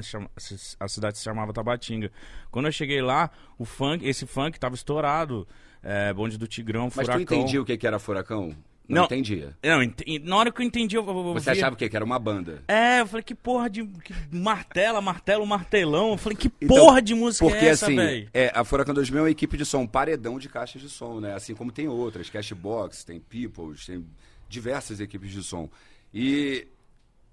a 0.80 0.88
cidade 0.88 1.18
se 1.18 1.24
chamava 1.24 1.52
Tabatinga. 1.54 2.12
Quando 2.52 2.66
eu 2.68 2.72
cheguei 2.72 3.02
lá, 3.02 3.32
o 3.58 3.66
funk, 3.66 4.06
esse 4.08 4.26
funk 4.28 4.60
tava 4.60 4.76
estourado. 4.76 5.48
É, 5.84 6.12
bonde 6.14 6.38
do 6.38 6.48
Tigrão, 6.48 6.86
Mas 6.86 6.94
Furacão. 7.08 7.26
tu 7.26 7.34
entendia 7.34 7.62
o 7.62 7.66
que, 7.66 7.78
que 7.78 7.88
era 7.88 7.98
furacão? 8.00 8.54
Não, 8.88 9.00
Não. 9.00 9.06
entendia. 9.06 9.54
Não, 9.62 9.84
ent- 9.84 10.02
na 10.24 10.38
hora 10.38 10.52
que 10.52 10.62
eu 10.62 10.66
entendi, 10.66 10.96
eu, 10.96 11.06
eu 11.06 11.34
Você 11.34 11.52
vi- 11.52 11.58
achava 11.60 11.76
o 11.76 11.78
quê? 11.78 11.90
Que 11.90 11.96
era 11.98 12.06
uma 12.06 12.18
banda? 12.18 12.64
É, 12.70 13.02
eu 13.02 13.08
falei, 13.08 13.22
que 13.24 13.36
porra 13.36 13.70
de. 13.70 13.86
Que 13.86 14.14
martela, 14.32 15.02
martelo, 15.02 15.46
martelão. 15.46 16.12
Eu 16.12 16.18
falei, 16.18 16.38
que 16.38 16.50
Então, 16.62 16.78
porra 16.78 17.02
de 17.02 17.14
música 17.14 17.46
Porque 17.46 17.66
é 17.66 17.70
essa, 17.70 17.86
assim, 17.88 17.96
velho? 17.98 18.30
é, 18.34 18.50
a 18.56 18.64
Furacão 18.64 18.94
2000 18.94 19.20
é 19.20 19.22
uma 19.24 19.30
equipe 19.32 19.58
de 19.58 19.66
som, 19.66 19.80
um 19.82 19.88
paredão 19.88 20.40
de 20.40 20.48
caixas 20.48 20.82
de 20.82 20.88
som, 20.90 21.20
né? 21.20 21.34
Assim 21.34 21.54
como 21.54 21.72
tem 21.72 21.88
outras, 21.90 22.30
Cashbox, 22.30 23.04
tem 23.04 23.20
Peoples, 23.20 23.86
tem 23.86 24.06
diversas 24.48 25.02
equipes 25.02 25.32
de 25.32 25.44
som. 25.44 25.70
E, 26.14 26.66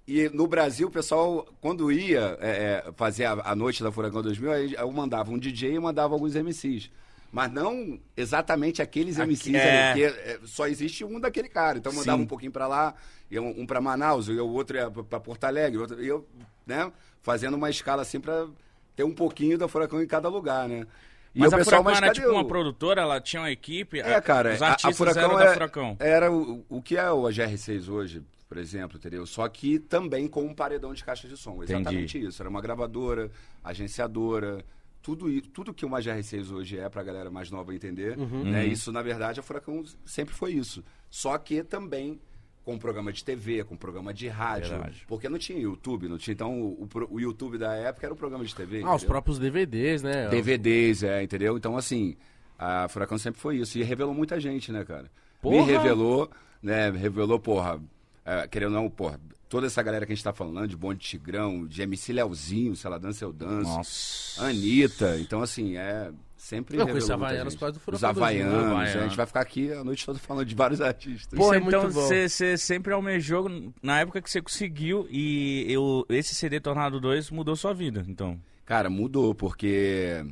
e 0.05 0.27
no 0.33 0.47
Brasil, 0.47 0.89
o 0.89 0.91
pessoal, 0.91 1.47
quando 1.61 1.89
ia 1.91 2.37
é, 2.41 2.83
é, 2.85 2.91
fazer 2.97 3.23
a, 3.25 3.31
a 3.51 3.55
noite 3.55 3.81
da 3.81 3.91
Furacão 3.93 4.21
2000, 4.21 4.51
aí 4.51 4.73
eu 4.73 4.91
mandava 4.91 5.31
um 5.31 5.37
DJ 5.37 5.75
e 5.75 5.79
mandava 5.79 6.13
alguns 6.13 6.35
MCs. 6.35 6.91
Mas 7.31 7.51
não 7.51 7.99
exatamente 8.15 8.81
aqueles 8.81 9.19
Aqui- 9.19 9.31
MCs 9.33 9.55
é. 9.55 9.91
ali, 9.91 10.01
porque 10.01 10.19
é, 10.21 10.39
só 10.45 10.67
existe 10.67 11.03
um 11.03 11.19
daquele 11.19 11.49
cara. 11.49 11.77
Então 11.77 11.91
eu 11.91 11.97
mandava 11.97 12.17
Sim. 12.17 12.23
um 12.23 12.27
pouquinho 12.27 12.51
pra 12.51 12.67
lá, 12.67 12.93
um, 13.33 13.61
um 13.61 13.65
para 13.65 13.81
Manaus, 13.81 14.27
e 14.29 14.33
o 14.39 14.47
outro 14.47 14.77
ia 14.77 14.89
pra 14.89 15.19
Porto 15.19 15.43
Alegre, 15.43 15.77
outro, 15.79 16.01
e 16.01 16.07
eu, 16.07 16.25
né, 16.65 16.91
fazendo 17.21 17.55
uma 17.55 17.69
escala 17.69 18.01
assim 18.03 18.19
pra 18.19 18.47
ter 18.95 19.03
um 19.03 19.13
pouquinho 19.13 19.57
da 19.57 19.67
Furacão 19.67 20.01
em 20.01 20.07
cada 20.07 20.29
lugar, 20.29 20.69
né? 20.69 20.87
E 21.33 21.39
Mas 21.39 21.51
o 21.51 21.55
a 21.55 21.57
pessoal, 21.57 21.83
Furacão 21.83 21.97
era 21.97 22.07
cadê 22.07 22.19
tipo 22.21 22.31
o- 22.31 22.35
uma 22.35 22.47
produtora, 22.47 23.01
ela 23.01 23.19
tinha 23.19 23.41
uma 23.41 23.51
equipe. 23.51 23.99
É, 23.99 24.21
cara, 24.21 24.53
os 24.53 24.61
a- 24.61 24.67
artistas 24.69 24.93
a, 24.93 24.97
Furacão 24.97 25.23
eram 25.23 25.39
é- 25.41 25.45
da 25.47 25.53
Furacão. 25.53 25.97
era 25.99 26.31
o, 26.31 26.63
o 26.69 26.81
que 26.81 26.95
é 26.95 27.11
o 27.11 27.23
GR6 27.29 27.89
hoje, 27.89 28.23
por 28.47 28.57
exemplo, 28.57 28.97
entendeu? 28.97 29.25
Só 29.25 29.45
que 29.49 29.77
também 29.77 30.29
com 30.29 30.43
um 30.45 30.53
paredão 30.53 30.93
de 30.93 31.03
caixa 31.03 31.27
de 31.27 31.35
som. 31.35 31.61
Exatamente 31.61 32.23
isso. 32.23 32.41
Era 32.41 32.47
uma 32.49 32.61
gravadora, 32.61 33.29
agenciadora, 33.61 34.63
tudo, 35.05 35.39
tudo 35.49 35.71
que 35.71 35.85
uma 35.85 35.99
GR6 35.99 36.51
hoje 36.51 36.79
é 36.79 36.89
pra 36.89 37.03
galera 37.03 37.29
mais 37.29 37.51
nova 37.51 37.75
entender. 37.75 38.17
Uhum. 38.17 38.43
Né? 38.43 38.65
Isso, 38.65 38.91
na 38.91 39.03
verdade, 39.03 39.39
a 39.39 39.43
Furacão 39.43 39.83
sempre 40.03 40.33
foi 40.33 40.53
isso. 40.53 40.83
Só 41.11 41.37
que 41.37 41.63
também 41.63 42.19
com 42.63 42.75
programa 42.79 43.13
de 43.13 43.23
TV, 43.23 43.63
com 43.63 43.77
programa 43.77 44.11
de 44.11 44.27
rádio. 44.27 44.71
Verdade. 44.71 45.05
Porque 45.07 45.29
não 45.29 45.37
tinha 45.37 45.59
YouTube, 45.59 46.09
não 46.09 46.17
tinha. 46.17 46.33
Então, 46.33 46.59
o, 46.59 46.89
o 47.11 47.19
YouTube 47.19 47.59
da 47.59 47.75
época 47.75 48.07
era 48.07 48.13
o 48.15 48.17
programa 48.17 48.43
de 48.43 48.55
TV. 48.55 48.77
Ah, 48.77 48.95
os 48.95 49.03
entendeu? 49.03 49.07
próprios 49.09 49.37
DVDs, 49.37 50.01
né? 50.01 50.27
DVDs, 50.29 51.03
é, 51.03 51.21
entendeu? 51.21 51.55
Então, 51.55 51.77
assim, 51.77 52.17
a 52.57 52.87
Furacão 52.87 53.19
sempre 53.19 53.39
foi 53.39 53.57
isso. 53.57 53.77
E 53.77 53.83
revelou 53.83 54.15
muita 54.15 54.39
gente, 54.39 54.71
né, 54.71 54.83
cara? 54.83 55.11
Porra! 55.39 55.57
Me 55.57 55.71
revelou, 55.71 56.31
né? 56.63 56.89
Revelou, 56.89 57.39
porra, 57.39 57.79
é, 58.25 58.47
querendo 58.47 58.75
ou 58.75 58.81
não, 58.81 58.89
porra, 58.89 59.19
toda 59.49 59.67
essa 59.67 59.81
galera 59.81 60.05
que 60.05 60.11
a 60.11 60.15
gente 60.15 60.23
tá 60.23 60.33
falando, 60.33 60.67
de 60.67 60.75
Bonde 60.75 60.99
Tigrão, 60.99 61.65
de 61.65 61.81
MC 61.81 62.13
Leozinho, 62.13 62.75
se 62.75 62.85
ela 62.85 62.99
dança, 62.99 63.23
eu 63.23 63.33
danço. 63.33 63.69
Nossa. 63.69 64.45
Anitta. 64.45 65.17
Então, 65.19 65.41
assim, 65.41 65.77
é. 65.77 66.11
Sempre 66.37 66.77
revelou 66.77 66.99
muita 66.99 67.13
Havaianos 67.15 67.55
causa 67.55 67.73
do 67.73 67.77
Os 67.77 67.83
Furacão 67.83 68.13
2000, 68.13 68.45
Havaianos, 68.45 68.93
né? 68.93 68.99
a 68.99 69.07
gente 69.07 69.17
vai 69.17 69.25
ficar 69.25 69.41
aqui 69.41 69.71
a 69.73 69.83
noite 69.83 70.05
toda 70.05 70.19
falando 70.19 70.45
de 70.45 70.53
vários 70.53 70.79
artistas. 70.79 71.35
Pô, 71.35 71.45
Isso 71.45 71.53
é 71.55 71.57
então 71.57 71.89
você 71.89 72.55
sempre 72.55 72.93
almejou, 72.93 73.73
na 73.81 74.01
época 74.01 74.21
que 74.21 74.29
você 74.29 74.43
conseguiu, 74.43 75.07
e 75.09 75.65
eu, 75.67 76.05
esse 76.07 76.35
CD 76.35 76.59
Tornado 76.59 76.99
2 76.99 77.31
mudou 77.31 77.55
sua 77.55 77.73
vida, 77.73 78.05
então. 78.07 78.39
Cara, 78.63 78.91
mudou, 78.91 79.33
porque. 79.33 80.23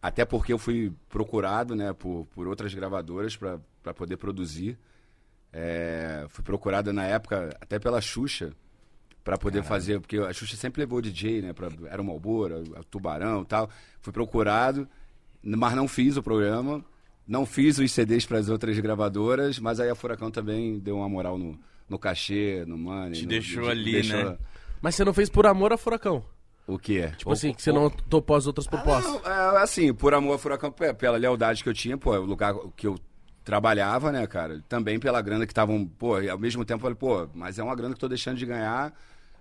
Até 0.00 0.24
porque 0.24 0.50
eu 0.50 0.58
fui 0.58 0.94
procurado, 1.10 1.74
né, 1.74 1.92
por, 1.92 2.26
por 2.34 2.48
outras 2.48 2.72
gravadoras 2.72 3.36
para 3.36 3.92
poder 3.94 4.16
produzir. 4.16 4.78
É, 5.52 6.26
fui 6.28 6.44
procurado 6.44 6.92
na 6.92 7.04
época 7.04 7.50
até 7.60 7.78
pela 7.78 8.00
Xuxa 8.00 8.52
para 9.24 9.36
poder 9.36 9.62
fazer, 9.62 10.00
porque 10.00 10.16
a 10.18 10.32
Xuxa 10.32 10.56
sempre 10.56 10.80
levou 10.80 11.00
DJ, 11.02 11.42
né, 11.42 11.52
pra, 11.52 11.68
era 11.88 12.00
o 12.00 12.04
Malbora, 12.04 12.58
o 12.60 12.84
Tubarão 12.84 13.42
e 13.42 13.46
tal. 13.46 13.68
Fui 14.00 14.12
procurado, 14.12 14.88
mas 15.42 15.74
não 15.74 15.86
fiz 15.88 16.16
o 16.16 16.22
programa, 16.22 16.84
não 17.26 17.44
fiz 17.44 17.78
os 17.78 17.90
CDs 17.92 18.24
para 18.26 18.38
as 18.38 18.48
outras 18.48 18.78
gravadoras, 18.78 19.58
mas 19.58 19.78
aí 19.80 19.90
a 19.90 19.94
Furacão 19.94 20.30
também 20.30 20.78
deu 20.78 20.96
uma 20.96 21.08
moral 21.08 21.36
no, 21.36 21.58
no 21.88 21.98
cachê, 21.98 22.64
no 22.66 22.78
money. 22.78 23.12
Te 23.12 23.22
no- 23.24 23.28
deixou 23.28 23.62
no- 23.64 23.68
ali, 23.70 23.92
deixou- 23.92 24.30
né? 24.30 24.38
Mas 24.80 24.94
você 24.94 25.04
não 25.04 25.12
fez 25.12 25.28
por 25.28 25.46
amor 25.46 25.72
a 25.72 25.76
Furacão? 25.76 26.24
O 26.66 26.78
que 26.78 26.98
é? 27.00 27.08
Tipo 27.08 27.32
assim, 27.32 27.52
que 27.52 27.60
você 27.60 27.72
não 27.72 27.90
topou 27.90 28.36
as 28.36 28.46
outras 28.46 28.66
propostas. 28.66 29.12
Não, 29.12 29.30
é, 29.30 29.62
assim, 29.62 29.92
por 29.92 30.14
amor 30.14 30.34
a 30.34 30.38
Furacão, 30.38 30.70
pe- 30.72 30.94
pela 30.94 31.16
lealdade 31.18 31.62
que 31.62 31.68
eu 31.68 31.74
tinha, 31.74 31.98
pô, 31.98 32.14
é 32.14 32.18
o 32.18 32.24
lugar 32.24 32.54
que 32.76 32.86
eu 32.86 32.96
trabalhava, 33.50 34.12
né, 34.12 34.26
cara? 34.26 34.62
Também 34.68 34.98
pela 35.00 35.20
grana 35.20 35.44
que 35.44 35.50
estavam, 35.52 35.84
pô, 35.86 36.20
e 36.20 36.30
ao 36.30 36.38
mesmo 36.38 36.64
tempo 36.64 36.78
eu 36.78 36.94
falei, 36.94 36.94
pô, 36.94 37.28
mas 37.34 37.58
é 37.58 37.62
uma 37.64 37.74
grana 37.74 37.94
que 37.94 37.96
eu 37.98 38.00
tô 38.00 38.08
deixando 38.08 38.36
de 38.38 38.46
ganhar. 38.46 38.92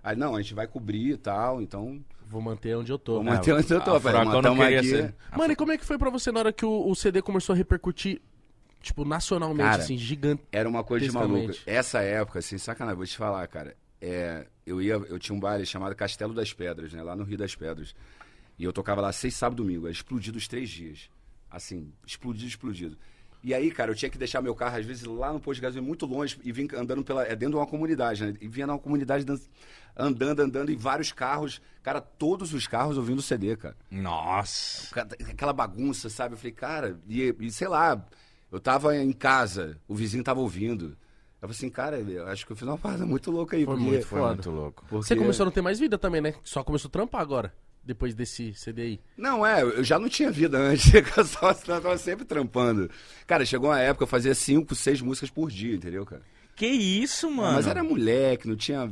Aí, 0.04 0.16
não, 0.16 0.36
a 0.36 0.42
gente 0.42 0.54
vai 0.56 0.66
cobrir 0.68 1.12
e 1.12 1.18
tal, 1.18 1.62
então 1.62 2.04
Vou 2.26 2.42
manter 2.42 2.76
onde 2.76 2.92
eu 2.92 2.98
tô. 3.00 3.16
vou 3.16 3.24
manter 3.24 3.54
onde 3.54 3.72
eu 3.72 3.82
tô. 3.82 3.96
a 3.96 4.00
"Mano, 4.00 4.42
não 4.42 4.56
queria 4.56 4.80
aqui. 4.80 4.90
ser. 4.90 5.16
Mano, 5.36 5.54
e 5.54 5.56
como 5.56 5.72
é 5.72 5.78
que 5.78 5.86
foi 5.86 5.98
pra 5.98 6.10
você 6.10 6.32
na 6.32 6.40
hora 6.40 6.54
que 6.54 6.64
o, 6.66 6.88
o 6.90 6.96
CD 6.96 7.22
começou 7.22 7.54
a 7.54 7.58
repercutir, 7.58 8.22
tipo, 8.82 9.04
nacionalmente, 9.04 9.70
Cara, 9.70 9.82
assim, 9.82 9.98
gigante? 9.98 10.44
Era 10.52 10.68
uma 10.70 10.84
coisa 10.84 11.06
de 11.06 11.12
maluco. 11.12 11.54
Essa 11.66 12.02
época, 12.02 12.40
assim, 12.40 12.58
sacanagem, 12.58 12.98
vou 12.98 13.06
te 13.06 13.18
falar, 13.18 13.48
cara. 13.48 13.76
É, 14.02 14.46
eu 14.66 14.82
ia, 14.82 14.94
eu 14.94 15.20
tinha 15.20 15.36
um 15.36 15.40
baile 15.40 15.66
chamado 15.66 15.94
Castelo 15.96 16.34
das 16.34 16.54
Pedras, 16.54 16.94
né? 16.94 17.04
Lá 17.04 17.16
no 17.16 17.24
Rio 17.24 17.38
das 17.38 17.56
Pedras. 17.56 17.94
E 18.58 18.64
eu 18.64 18.72
tocava 18.72 19.02
lá 19.02 19.12
seis 19.12 19.36
sábado 19.36 19.62
e 19.62 19.66
domingo. 19.66 19.86
Era 19.88 19.92
explodido 19.92 20.38
os 20.38 20.48
três 20.48 20.70
dias. 20.70 21.10
Assim, 21.50 21.92
explodido, 22.06 22.48
explodido. 22.48 22.98
E 23.42 23.54
aí, 23.54 23.72
cara, 23.72 23.92
eu 23.92 23.96
tinha 23.96 24.10
que 24.10 24.18
deixar 24.18 24.42
meu 24.42 24.54
carro, 24.54 24.78
às 24.78 24.86
vezes, 24.86 25.04
lá 25.04 25.32
no 25.32 25.40
posto 25.40 25.56
de 25.56 25.62
gasolina, 25.62 25.88
muito 25.88 26.06
longe, 26.06 26.38
e 26.44 26.52
vim 26.52 26.68
andando 26.76 27.04
pela. 27.04 27.24
É 27.24 27.36
dentro 27.36 27.52
de 27.52 27.56
uma 27.56 27.66
comunidade, 27.68 28.26
né? 28.26 28.34
E 28.42 28.48
vinha 28.50 28.68
numa 28.68 28.78
comunidade 28.80 29.24
dan- 29.24 29.40
andando, 29.96 30.42
andando, 30.42 30.72
e 30.72 30.76
vários 30.76 31.12
carros. 31.14 31.62
Cara, 31.82 32.02
todos 32.02 32.54
os 32.54 32.68
carros 32.68 32.98
ouvindo 32.98 33.22
CD, 33.22 33.56
cara. 33.56 33.76
Nossa. 33.90 34.90
Aquela 35.30 35.54
bagunça, 35.54 36.10
sabe? 36.10 36.34
Eu 36.34 36.38
falei, 36.38 36.52
cara, 36.52 37.00
e, 37.08 37.34
e 37.40 37.52
sei 37.52 37.68
lá, 37.68 38.06
eu 38.52 38.60
tava 38.60 38.96
em 38.96 39.12
casa, 39.14 39.78
o 39.88 39.96
vizinho 39.96 40.24
tava 40.24 40.40
ouvindo. 40.42 40.98
Eu 41.42 41.48
falei 41.48 41.56
assim, 41.56 41.70
cara, 41.70 41.98
eu 42.00 42.28
acho 42.28 42.46
que 42.46 42.52
eu 42.52 42.56
fiz 42.58 42.68
uma 42.68 42.78
parada 42.78 43.06
muito 43.06 43.32
louca 43.32 43.56
aí. 43.56 43.64
Foi 43.64 43.76
porque- 43.76 43.90
muito 43.90 44.06
Foi 44.06 44.20
Foda. 44.20 44.34
muito 44.34 44.52
louco. 44.52 44.86
porque- 44.90 45.06
Você 45.08 45.16
começou 45.16 45.44
a 45.44 45.46
não 45.46 45.52
ter 45.54 45.62
mais 45.62 45.80
vida 45.80 45.98
também, 45.98 46.20
né? 46.20 46.34
Só 46.44 46.62
começou 46.64 46.90
a 46.90 46.92
trampar 46.92 47.22
agora, 47.22 47.54
depois 47.84 48.14
desse 48.14 48.54
CD 48.54 48.82
aí. 48.82 49.00
Não, 49.18 49.46
é, 49.46 49.62
eu 49.64 49.84
já 49.84 49.98
não 49.98 50.08
tinha 50.10 50.30
vida 50.32 50.58
antes, 50.58 50.92
eu 50.94 51.26
só- 51.26 51.50
eu 51.52 51.56
tava 51.82 51.98
sempre 51.98 52.26
trampando. 52.26 52.90
Cara, 53.26 53.46
chegou 53.46 53.70
uma 53.70 53.80
época, 53.80 54.04
eu 54.04 54.08
fazia 54.08 54.36
cinco, 54.36 54.76
seis 54.76 55.02
músicas 55.02 55.30
por 55.30 55.50
dia, 55.50 55.76
entendeu, 55.76 56.06
cara? 56.06 56.22
Que 56.56 56.68
isso, 56.68 57.32
mano? 57.32 57.54
Mas 57.54 57.68
era 57.68 57.84
moleque, 57.84 58.48
não 58.48 58.56
tinha. 58.56 58.92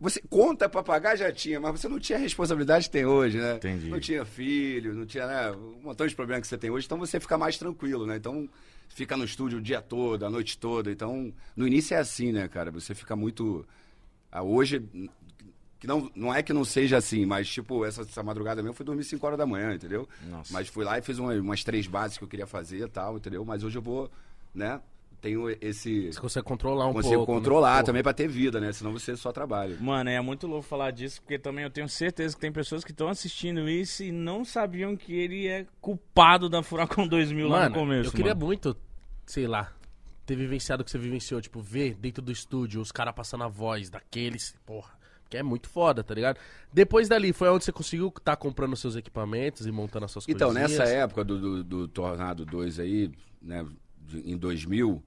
Você 0.00 0.20
conta 0.28 0.68
pra 0.68 0.82
pagar 0.82 1.16
já 1.16 1.32
tinha, 1.32 1.58
mas 1.58 1.80
você 1.80 1.88
não 1.88 1.98
tinha 1.98 2.18
a 2.18 2.20
responsabilidade 2.20 2.84
que 2.86 2.92
tem 2.92 3.06
hoje, 3.06 3.38
né? 3.38 3.56
Entendi. 3.56 3.88
Não 3.88 3.98
tinha 3.98 4.24
filho, 4.26 4.94
não 4.94 5.06
tinha, 5.06 5.26
né? 5.26 5.50
Um 5.52 5.80
montão 5.82 6.06
de 6.06 6.14
problemas 6.14 6.42
que 6.42 6.48
você 6.48 6.58
tem 6.58 6.70
hoje, 6.70 6.84
então 6.86 6.98
você 6.98 7.18
fica 7.18 7.38
mais 7.38 7.56
tranquilo, 7.56 8.06
né? 8.06 8.16
Então, 8.16 8.46
fica 8.90 9.16
no 9.16 9.24
estúdio 9.24 9.58
o 9.58 9.62
dia 9.62 9.80
todo, 9.80 10.24
a 10.26 10.30
noite 10.30 10.58
toda. 10.58 10.90
Então, 10.92 11.32
no 11.56 11.66
início 11.66 11.94
é 11.94 11.98
assim, 11.98 12.30
né, 12.30 12.46
cara? 12.46 12.70
Você 12.70 12.94
fica 12.94 13.16
muito. 13.16 13.66
Ah, 14.30 14.42
hoje. 14.42 14.82
Que 15.86 15.92
não, 15.92 16.10
não 16.16 16.34
é 16.34 16.42
que 16.42 16.52
não 16.52 16.64
seja 16.64 16.96
assim, 16.96 17.24
mas 17.24 17.48
tipo, 17.48 17.84
essa, 17.84 18.02
essa 18.02 18.22
madrugada 18.22 18.56
mesmo 18.62 18.70
eu 18.70 18.74
fui 18.74 18.84
dormir 18.84 19.04
5 19.04 19.24
horas 19.24 19.38
da 19.38 19.46
manhã, 19.46 19.72
entendeu? 19.74 20.08
Nossa. 20.28 20.52
Mas 20.52 20.66
fui 20.68 20.84
lá 20.84 20.98
e 20.98 21.02
fiz 21.02 21.18
uma- 21.18 21.32
umas 21.34 21.62
três 21.62 21.86
bases 21.86 22.18
que 22.18 22.24
eu 22.24 22.28
queria 22.28 22.46
fazer 22.46 22.84
e 22.84 22.88
tal, 22.88 23.16
entendeu? 23.16 23.44
Mas 23.44 23.62
hoje 23.62 23.78
eu 23.78 23.82
vou, 23.82 24.10
né? 24.54 24.80
Tenho 25.20 25.48
esse. 25.62 26.12
Você 26.12 26.20
consegue 26.20 26.44
controlar 26.46 26.86
um 26.88 26.92
Consigo 26.92 27.14
pouco. 27.16 27.32
né? 27.32 27.38
controlar 27.38 27.78
Pô, 27.80 27.86
também 27.86 28.02
pra 28.02 28.12
ter 28.12 28.28
vida, 28.28 28.60
né? 28.60 28.70
Senão 28.72 28.92
você 28.92 29.16
só 29.16 29.32
trabalha. 29.32 29.76
Mano, 29.80 30.10
é 30.10 30.20
muito 30.20 30.46
louco 30.46 30.62
falar 30.68 30.90
disso, 30.90 31.22
porque 31.22 31.38
também 31.38 31.64
eu 31.64 31.70
tenho 31.70 31.88
certeza 31.88 32.34
que 32.34 32.40
tem 32.40 32.52
pessoas 32.52 32.84
que 32.84 32.90
estão 32.90 33.08
assistindo 33.08 33.68
isso 33.68 34.02
e 34.04 34.12
não 34.12 34.44
sabiam 34.44 34.94
que 34.96 35.14
ele 35.14 35.46
é 35.48 35.66
culpado 35.80 36.48
da 36.50 36.62
Furacão 36.62 37.08
2000 37.08 37.48
lá 37.48 37.60
Mano, 37.60 37.74
no 37.74 37.80
começo. 37.80 38.08
eu 38.08 38.12
queria 38.12 38.34
mano. 38.34 38.46
muito, 38.46 38.76
sei 39.24 39.46
lá, 39.46 39.72
ter 40.26 40.36
vivenciado 40.36 40.82
o 40.82 40.84
que 40.84 40.90
você 40.90 40.98
vivenciou. 40.98 41.40
Tipo, 41.40 41.60
ver 41.60 41.94
dentro 41.94 42.22
do 42.22 42.30
estúdio 42.30 42.80
os 42.80 42.92
caras 42.92 43.14
passando 43.14 43.42
a 43.44 43.48
voz 43.48 43.88
daqueles, 43.88 44.54
porra. 44.66 44.95
Que 45.28 45.36
é 45.36 45.42
muito 45.42 45.68
foda, 45.68 46.04
tá 46.04 46.14
ligado? 46.14 46.38
Depois 46.72 47.08
dali, 47.08 47.32
foi 47.32 47.48
onde 47.48 47.64
você 47.64 47.72
conseguiu 47.72 48.12
estar 48.16 48.36
comprando 48.36 48.76
seus 48.76 48.94
equipamentos 48.96 49.66
e 49.66 49.72
montando 49.72 50.04
as 50.04 50.12
suas 50.12 50.28
Então, 50.28 50.48
coisinhas? 50.52 50.78
nessa 50.78 50.84
época 50.90 51.24
do, 51.24 51.38
do, 51.40 51.64
do 51.64 51.88
Tornado 51.88 52.44
2 52.44 52.78
aí, 52.78 53.10
né, 53.42 53.66
em 54.24 54.36
2000, 54.36 55.02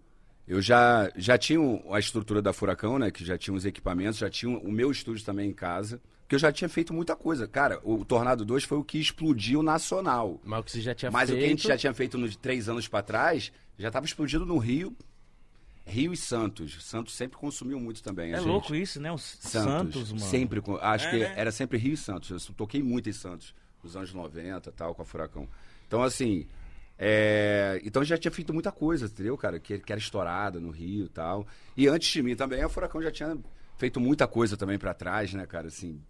eu 0.48 0.62
já, 0.62 1.10
já 1.16 1.38
tinha 1.38 1.60
a 1.92 2.00
estrutura 2.00 2.42
da 2.42 2.52
Furacão, 2.52 3.00
né, 3.00 3.12
que 3.12 3.24
já 3.24 3.38
tinha 3.38 3.56
os 3.56 3.66
equipamentos, 3.66 4.18
já 4.20 4.30
tinha 4.30 4.58
o 4.58 4.72
meu 4.72 4.92
estúdio 4.92 5.24
também 5.24 5.50
em 5.50 5.54
casa, 5.54 6.02
que 6.28 6.36
eu 6.36 6.40
já 6.40 6.52
tinha 6.52 6.68
feito 6.68 6.94
muita 6.94 7.16
coisa. 7.16 7.48
Cara, 7.48 7.80
o 7.84 8.04
Tornado 8.04 8.44
2 8.44 8.64
foi 8.64 8.78
o 8.78 8.84
que 8.84 9.00
explodiu 9.00 9.64
nacional. 9.64 10.40
Mas 10.44 10.60
o 10.60 10.64
que 10.64 10.72
você 10.72 10.82
já 10.82 10.94
tinha 10.94 11.10
Mas 11.12 11.30
feito... 11.30 11.38
o 11.38 11.42
que 11.42 11.46
a 11.46 11.50
gente 11.50 11.68
já 11.68 11.78
tinha 11.78 11.94
feito 11.94 12.18
nos 12.18 12.36
três 12.36 12.68
anos 12.68 12.88
pra 12.88 13.02
trás, 13.02 13.52
já 13.78 13.88
estava 13.88 14.06
explodindo 14.06 14.46
no 14.46 14.58
Rio, 14.58 14.96
Rio 15.90 16.14
e 16.14 16.18
Santos. 16.18 16.84
Santos 16.86 17.14
sempre 17.16 17.38
consumiu 17.38 17.80
muito 17.80 18.02
também. 18.04 18.32
É 18.34 18.38
gente. 18.38 18.48
louco 18.48 18.76
isso, 18.76 19.02
né? 19.02 19.12
Os 19.12 19.22
Santos, 19.24 19.94
Santos, 19.96 20.12
mano. 20.14 20.26
Sempre, 20.26 20.62
acho 20.82 21.08
É, 21.08 21.12
que 21.12 21.20
né? 21.20 21.34
era 21.36 21.52
sempre 21.52 21.78
Rio 21.78 21.94
e 21.94 21.98
Santos. 21.98 22.48
Eu 22.48 22.54
toquei 22.56 22.82
muito 22.84 23.10
em 23.10 23.14
Santos, 23.14 23.54
nos 23.84 23.96
anos 23.96 24.14
90 24.14 24.72
tal, 24.72 24.94
com 24.96 25.02
a 25.02 25.06
Furacão. 25.06 25.48
Então, 25.88 26.04
assim, 26.04 26.48
é, 26.98 27.80
então 27.84 28.04
já 28.04 28.18
tinha 28.18 28.32
feito 28.32 28.54
muita 28.54 28.72
coisa, 28.72 29.06
entendeu, 29.06 29.38
cara? 29.38 29.60
Que, 29.60 29.80
que 29.80 29.92
era 29.92 30.00
estourada 30.00 30.60
no 30.60 30.70
Rio 30.70 31.06
e 31.06 31.10
tal. 31.10 31.48
E 31.76 31.88
antes 31.88 32.10
de 32.12 32.22
mim 32.22 32.36
também, 32.36 32.62
a 32.62 32.70
Furacão 32.70 33.02
já 33.02 33.12
tinha 33.12 33.38
feito 33.78 34.00
muita 34.00 34.28
coisa 34.28 34.58
também 34.58 34.78
pra 34.78 34.94
trás, 34.94 35.34
né, 35.34 35.46
cara? 35.46 35.68
Assim, 35.68 36.02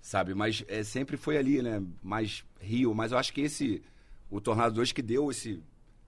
sabe? 0.00 0.34
Mas 0.34 0.64
é, 0.68 0.82
sempre 0.82 1.16
foi 1.16 1.36
ali, 1.38 1.62
né? 1.62 1.82
Mais 2.02 2.44
Rio. 2.60 2.94
Mas 2.94 3.12
eu 3.12 3.18
acho 3.18 3.32
que 3.32 3.40
esse, 3.42 3.82
o 4.28 4.40
Tornado 4.40 4.74
2 4.74 4.90
que 4.92 5.00
deu 5.02 5.30
esse, 5.30 5.62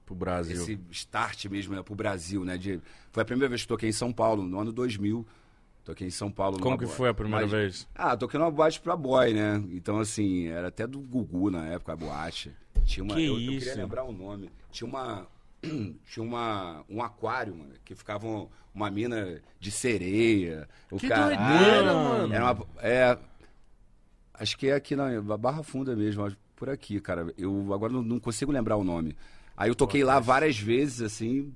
Pro 0.06 0.14
Brasil. 0.14 0.56
esse 0.56 0.78
start 0.90 1.46
mesmo 1.46 1.74
né, 1.74 1.82
pro 1.82 1.94
Brasil, 1.94 2.44
né? 2.44 2.58
De, 2.58 2.80
foi 3.10 3.22
a 3.22 3.26
primeira 3.26 3.48
vez 3.48 3.62
que 3.62 3.68
toquei 3.68 3.88
em 3.88 3.92
São 3.92 4.12
Paulo, 4.12 4.42
no 4.44 4.60
ano 4.60 4.72
2000. 4.72 5.26
Toquei 5.84 6.06
em 6.06 6.10
São 6.10 6.30
Paulo. 6.30 6.58
Como 6.60 6.78
que 6.78 6.86
foi 6.86 7.08
a 7.10 7.14
primeira 7.14 7.42
mas- 7.42 7.50
vez? 7.50 7.88
Ah, 7.94 8.16
toquei 8.16 8.38
numa 8.40 8.50
boate 8.50 8.80
pra 8.80 8.96
boy, 8.96 9.34
né? 9.34 9.62
Então, 9.72 9.98
assim, 9.98 10.46
era 10.48 10.68
até 10.68 10.86
do 10.86 10.98
Gugu 11.00 11.50
na 11.50 11.66
época, 11.66 11.92
a 11.92 11.96
boate. 11.96 12.52
Tinha 12.84 13.04
uma. 13.04 13.14
Que 13.14 13.24
eu, 13.26 13.34
eu 13.34 13.40
isso? 13.40 13.66
queria 13.66 13.82
lembrar 13.82 14.04
o 14.04 14.12
nome. 14.12 14.50
Tinha 14.70 14.88
uma. 14.88 15.26
Tinha 16.06 16.22
uma, 16.24 16.84
um 16.88 17.02
aquário, 17.02 17.54
mano, 17.54 17.72
que 17.84 17.94
ficava 17.94 18.26
um- 18.26 18.48
uma 18.74 18.90
mina 18.90 19.40
de 19.60 19.70
sereia. 19.70 20.68
O 20.90 20.96
Que 20.98 21.08
cara, 21.08 21.34
doideira, 21.36 21.92
mano. 21.94 22.34
Era 22.34 22.44
uma, 22.52 22.66
é, 22.78 23.18
acho 24.34 24.56
que 24.58 24.68
é 24.68 24.74
aqui 24.74 24.96
na 24.96 25.20
Barra 25.38 25.62
Funda 25.62 25.94
mesmo, 25.94 26.30
por 26.56 26.68
aqui, 26.68 27.00
cara. 27.00 27.32
Eu 27.38 27.72
agora 27.72 27.92
não, 27.92 28.02
não 28.02 28.18
consigo 28.18 28.50
lembrar 28.52 28.76
o 28.76 28.84
nome. 28.84 29.16
Aí 29.56 29.70
eu 29.70 29.74
toquei 29.74 30.02
lá 30.04 30.18
várias 30.20 30.58
vezes, 30.58 31.00
assim. 31.00 31.52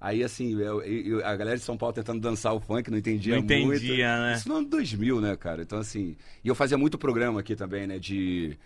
Aí, 0.00 0.24
assim, 0.24 0.52
eu- 0.60 0.82
eu- 0.82 1.24
a 1.24 1.34
galera 1.36 1.56
de 1.56 1.62
São 1.62 1.76
Paulo 1.76 1.92
tentando 1.94 2.20
dançar 2.20 2.52
o 2.54 2.60
funk, 2.60 2.90
não 2.90 2.98
entendia 2.98 3.36
Não 3.36 3.42
muito. 3.42 3.84
entendia, 3.84 4.18
né? 4.18 4.34
Isso 4.34 4.48
no 4.48 4.56
ano 4.56 4.68
2000, 4.68 5.20
né, 5.20 5.36
cara? 5.36 5.62
Então, 5.62 5.78
assim... 5.78 6.16
E 6.42 6.48
eu 6.48 6.54
fazia 6.56 6.76
muito 6.76 6.98
programa 6.98 7.38
aqui 7.40 7.54
também, 7.54 7.86
né, 7.86 7.98
de... 8.00 8.56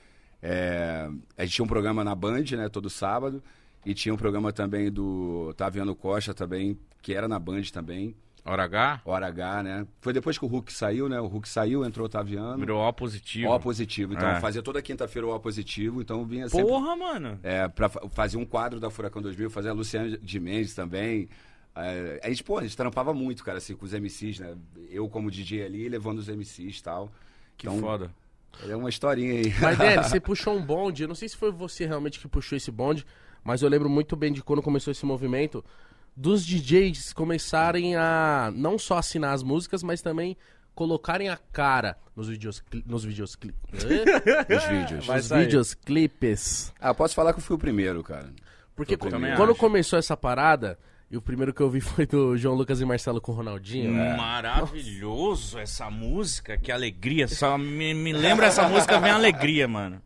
é, 0.43 1.09
a 1.37 1.45
gente 1.45 1.55
tinha 1.57 1.65
um 1.65 1.69
programa 1.69 2.03
na 2.03 2.15
Band, 2.15 2.45
né, 2.53 2.69
todo 2.71 2.89
sábado. 2.89 3.43
E 3.85 3.95
tinha 3.95 4.13
um 4.13 4.17
programa 4.17 4.53
também 4.53 4.91
do 4.91 5.53
Taviano 5.57 5.95
Costa 5.95 6.33
também, 6.35 6.77
que 7.03 7.15
era 7.15 7.29
na 7.29 7.39
Band 7.39 7.63
também. 7.73 8.17
Hora 8.47 8.65
H? 8.65 9.01
Hora 9.05 9.27
H, 9.27 9.63
né? 9.63 9.87
Foi 10.01 10.13
depois 10.13 10.39
que 10.39 10.45
o 10.45 10.49
Hulk 10.49 10.73
saiu, 10.73 11.09
né? 11.09 11.21
O 11.21 11.27
Hulk 11.27 11.49
saiu, 11.49 11.85
entrou 11.85 12.07
o 12.07 12.09
Taviano. 12.09 12.59
Virou 12.59 12.81
O 12.81 12.93
positivo. 12.93 13.51
O 13.51 13.59
positivo. 13.61 14.13
Então, 14.15 14.29
É. 14.29 14.41
fazia 14.41 14.63
toda 14.63 14.81
quinta-feira 14.81 15.27
o 15.27 15.35
O 15.35 15.41
positivo. 15.41 16.01
Então, 16.01 16.25
vinha 16.25 16.49
sempre... 16.49 16.67
Porra, 16.67 16.95
mano. 16.97 17.39
É, 17.43 17.67
pra 17.69 17.89
fa- 17.89 18.09
fazer 18.11 18.37
um 18.37 18.45
quadro 18.45 18.79
da 18.79 18.89
Furacão 18.91 19.21
2000, 19.21 19.51
fazer 19.51 19.69
a 19.71 19.73
Luciana 19.73 20.17
de 20.17 20.41
Mendes 20.41 20.75
também. 20.75 21.29
É, 21.75 22.21
a 22.23 22.29
gente, 22.29 22.43
pô, 22.45 22.59
a 22.59 22.63
gente 22.63 22.77
trampava 22.77 23.13
muito, 23.13 23.45
cara, 23.45 23.59
assim, 23.59 23.75
com 23.75 23.85
os 23.85 23.93
MCs, 23.93 24.39
né? 24.39 24.55
Eu 24.91 25.09
como 25.09 25.31
DJ 25.31 25.65
ali, 25.65 25.89
levando 25.89 26.19
os 26.19 26.29
MCs 26.29 26.79
e 26.79 26.83
tal. 26.83 27.11
Que 27.57 27.67
Então, 27.67 27.81
foda. 27.81 28.11
É 28.69 28.75
uma 28.77 28.89
historinha 28.89 29.33
aí. 29.33 29.53
Mas, 29.61 29.77
Denis, 29.77 30.07
você 30.07 30.21
puxou 30.21 30.57
um 30.57 30.63
bonde. 30.65 31.03
Eu 31.03 31.09
não 31.09 31.15
sei 31.15 31.29
se 31.29 31.37
foi 31.37 31.51
você 31.51 31.85
realmente 31.85 32.19
que 32.21 32.27
puxou 32.29 32.57
esse 32.57 32.71
bonde, 32.71 33.05
mas 33.45 33.61
eu 33.61 33.69
lembro 33.69 33.89
muito 33.91 34.17
bem 34.17 34.33
de 34.33 34.43
quando 34.43 34.63
começou 34.63 34.91
esse 34.91 35.05
movimento 35.05 35.63
dos 36.17 36.45
DJs 36.47 37.13
começarem 37.13 37.95
a 37.97 38.51
não 38.55 38.79
só 38.79 38.99
assinar 38.99 39.35
as 39.35 39.43
músicas, 39.43 39.83
mas 39.83 40.01
também 40.01 40.37
colocarem 40.75 41.29
a 41.29 41.37
cara 41.53 41.97
nos 42.15 42.29
vídeos 42.29 42.63
nos 42.87 43.05
vídeos 43.05 43.37
Os 43.73 43.85
vídeos. 44.69 45.07
nos 45.07 45.25
sair. 45.27 45.45
vídeos 45.45 45.75
clipes. 45.75 46.73
Ah, 46.81 46.95
posso 46.95 47.15
falar 47.15 47.33
que 47.33 47.39
eu 47.39 47.43
fui 47.45 47.57
o 47.57 47.59
primeiro, 47.59 48.03
cara. 48.03 48.31
Porque 48.75 48.97
quando 48.97 49.25
acho. 49.25 49.55
começou 49.57 49.99
essa 49.99 50.17
parada, 50.17 50.79
e 51.11 51.17
o 51.17 51.23
primeiro 51.23 51.55
que 51.55 51.61
eu 51.63 51.71
vi 51.71 51.81
foi 51.83 52.07
do 52.07 52.37
João 52.37 52.55
Lucas 52.55 52.81
e 52.81 52.85
Marcelo 52.85 53.21
com 53.21 53.33
o 53.33 53.35
Ronaldinho. 53.35 53.93
Maravilhoso 54.17 55.59
essa 55.59 55.91
música, 55.91 56.57
que 56.59 56.73
alegria. 56.73 57.29
Só 57.29 57.57
me, 57.57 57.95
me 57.95 58.13
lembra 58.13 58.47
essa 58.47 58.69
música, 58.69 58.99
vem 59.01 59.11
alegria, 59.11 59.67
mano. 59.69 60.03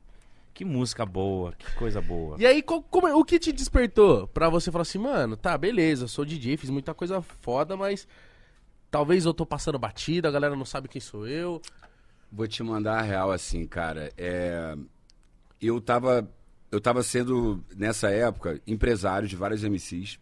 Que 0.61 0.65
música 0.67 1.07
boa, 1.07 1.53
que 1.53 1.73
coisa 1.73 2.03
boa. 2.03 2.37
E 2.39 2.45
aí, 2.45 2.61
co- 2.61 2.83
como- 2.83 3.09
o 3.19 3.25
que 3.25 3.39
te 3.39 3.51
despertou 3.51 4.27
pra 4.29 4.51
você 4.51 4.71
falar 4.71 4.83
assim, 4.83 4.99
mano, 4.99 5.35
tá, 5.35 5.57
beleza, 5.57 6.07
sou 6.07 6.23
DJ, 6.23 6.59
fiz 6.59 6.69
muita 6.69 6.93
coisa 6.93 7.23
foda, 7.23 7.79
mas 7.79 8.07
talvez 8.91 9.25
eu 9.25 9.33
tô 9.33 9.47
passando 9.47 9.79
batida, 9.79 10.29
a 10.29 10.31
galera 10.31 10.55
não 10.55 10.67
sabe 10.67 10.87
quem 10.87 11.01
sou 11.01 11.27
eu. 11.27 11.63
Vou 12.31 12.47
te 12.47 12.63
mandar 12.63 12.99
a 12.99 13.01
real 13.01 13.33
assim, 13.33 13.67
cara. 13.67 14.13
É, 14.19 14.77
Eu 15.63 15.81
tava. 15.81 16.31
Eu 16.71 16.79
tava 16.79 17.03
sendo, 17.03 17.65
nessa 17.75 18.11
época, 18.11 18.61
empresário 18.67 19.27
de 19.27 19.37
vários 19.37 19.65
MCs. 19.65 20.19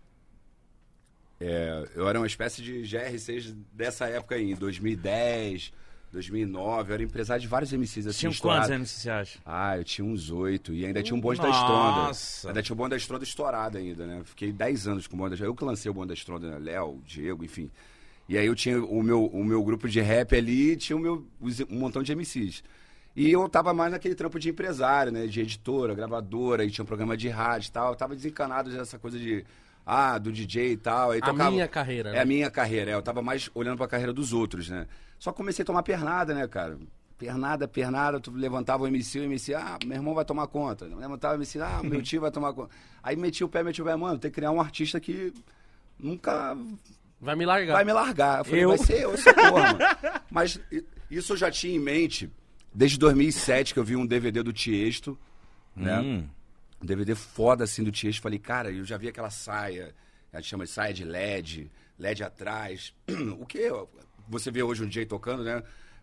É, 1.40 1.84
Eu 1.96 2.08
era 2.08 2.20
uma 2.20 2.28
espécie 2.28 2.62
de 2.62 2.82
GR6 2.82 3.56
dessa 3.72 4.06
época 4.06 4.36
aí, 4.36 4.52
em 4.52 4.54
2010, 4.54 5.72
2009. 6.12 6.90
Eu 6.90 6.94
era 6.94 7.02
empresário 7.02 7.40
de 7.40 7.48
vários 7.48 7.72
MCs 7.72 8.06
assim. 8.06 8.20
Tinha 8.20 8.30
estourados. 8.30 8.66
quantos 8.66 8.76
anos 8.76 8.90
você 8.90 9.10
acha? 9.10 9.38
Ah, 9.44 9.76
eu 9.76 9.84
tinha 9.84 10.04
uns 10.04 10.30
oito. 10.30 10.72
E 10.72 10.84
ainda 10.84 11.02
tinha 11.02 11.16
um 11.16 11.20
bonde 11.20 11.40
da 11.40 11.48
Nossa. 11.48 12.22
Estronda. 12.22 12.50
Ainda 12.50 12.62
tinha 12.62 12.74
o 12.74 12.76
bonde 12.76 12.90
da 12.90 12.96
Estronda 12.96 13.24
estourado 13.24 13.78
ainda, 13.78 14.06
né? 14.06 14.22
Fiquei 14.24 14.52
dez 14.52 14.86
anos 14.86 15.06
com 15.06 15.16
o 15.16 15.18
bonde 15.18 15.36
da. 15.36 15.44
Eu 15.44 15.54
que 15.54 15.64
lancei 15.64 15.90
o 15.90 15.94
bonde 15.94 16.08
da 16.08 16.14
Estronda, 16.14 16.50
né? 16.50 16.58
Léo, 16.58 17.00
Diego, 17.04 17.44
enfim. 17.44 17.70
E 18.28 18.36
aí 18.36 18.46
eu 18.46 18.54
tinha 18.54 18.82
o 18.82 19.02
meu, 19.02 19.24
o 19.24 19.42
meu 19.42 19.62
grupo 19.62 19.88
de 19.88 20.00
rap 20.00 20.36
ali 20.36 20.72
e 20.72 20.76
tinha 20.76 20.96
o 20.96 21.00
meu, 21.00 21.26
um 21.70 21.78
montão 21.78 22.02
de 22.02 22.14
MCs. 22.14 22.62
E 23.16 23.32
eu 23.32 23.48
tava 23.48 23.72
mais 23.74 23.90
naquele 23.90 24.14
trampo 24.14 24.38
de 24.38 24.50
empresário, 24.50 25.10
né? 25.10 25.26
De 25.26 25.40
editora, 25.40 25.94
gravadora, 25.94 26.64
e 26.64 26.70
tinha 26.70 26.82
um 26.82 26.86
programa 26.86 27.16
de 27.16 27.28
rádio 27.28 27.68
e 27.68 27.72
tal. 27.72 27.90
Eu 27.90 27.96
tava 27.96 28.14
desencanado 28.14 28.70
dessa 28.70 28.98
coisa 28.98 29.18
de... 29.18 29.44
Ah, 29.90 30.18
do 30.18 30.30
DJ 30.30 30.72
e 30.72 30.76
tal. 30.76 31.12
Aí 31.12 31.18
A 31.22 31.24
tocava- 31.26 31.50
minha 31.50 31.66
carreira, 31.66 32.10
É 32.10 32.12
né? 32.12 32.20
a 32.20 32.24
minha 32.26 32.50
carreira, 32.50 32.90
é. 32.90 32.94
Eu 32.94 33.00
tava 33.00 33.22
mais 33.22 33.48
olhando 33.54 33.78
pra 33.78 33.88
carreira 33.88 34.12
dos 34.12 34.34
outros, 34.34 34.68
né? 34.68 34.86
Só 35.18 35.32
comecei 35.32 35.62
a 35.62 35.66
tomar 35.66 35.82
pernada, 35.82 36.34
né, 36.34 36.46
cara? 36.46 36.78
Pernada, 37.16 37.66
pernada, 37.66 38.20
tu 38.20 38.30
levantava 38.30 38.84
o 38.84 38.86
MC, 38.86 39.18
o 39.20 39.22
MC, 39.24 39.54
ah, 39.54 39.78
meu 39.86 39.96
irmão 39.96 40.14
vai 40.14 40.24
tomar 40.26 40.46
conta. 40.46 40.84
Levantava 40.84 41.34
o 41.34 41.38
MC, 41.38 41.58
ah, 41.60 41.80
meu 41.82 42.02
tio 42.02 42.20
vai 42.20 42.30
tomar 42.30 42.52
conta. 42.52 42.70
Aí 43.02 43.16
meti 43.16 43.42
o 43.42 43.48
pé, 43.48 43.62
meti 43.62 43.80
o 43.80 43.84
pé, 43.84 43.96
mano, 43.96 44.18
tem 44.18 44.30
que 44.30 44.34
criar 44.34 44.50
um 44.50 44.60
artista 44.60 45.00
que 45.00 45.32
nunca 45.98 46.56
Vai 47.20 47.34
me 47.34 47.44
largar. 47.46 47.72
vai 47.72 47.84
me 47.84 47.92
largar. 47.92 48.38
Eu 48.40 48.44
falei, 48.44 48.64
Eu? 48.64 48.68
vai 48.68 48.78
ser 48.78 49.00
eu, 49.02 49.14
essa 49.14 49.32
porra, 49.34 49.50
mano. 49.72 49.78
Mas 50.30 50.60
isso 51.10 51.32
eu 51.32 51.36
já 51.36 51.50
tinha 51.50 51.74
em 51.74 51.80
mente 51.80 52.30
desde 52.72 52.98
2007, 52.98 53.72
que 53.74 53.80
eu 53.80 53.84
vi 53.84 53.96
um 53.96 54.06
DVD 54.06 54.42
do 54.42 54.52
Tiesto, 54.52 55.18
né? 55.74 55.98
Hum. 55.98 56.24
Um 56.82 56.86
DVD 56.86 57.14
foda 57.14 57.64
assim 57.64 57.82
do 57.82 57.90
Tiesto. 57.90 58.22
Falei, 58.22 58.38
cara, 58.38 58.70
eu 58.70 58.84
já 58.84 58.96
vi 58.96 59.08
aquela 59.08 59.30
saia, 59.30 59.94
a 60.32 60.40
gente 60.40 60.48
chama 60.50 60.64
de 60.64 60.70
saia 60.70 60.94
de 60.94 61.04
LED, 61.04 61.70
LED 61.98 62.22
atrás. 62.22 62.92
O 63.40 63.46
que 63.46 63.70
você 64.28 64.50
vê 64.50 64.62
hoje 64.62 64.82
um 64.84 64.86
DJ 64.86 65.06
tocando, 65.06 65.42
né? 65.42 65.62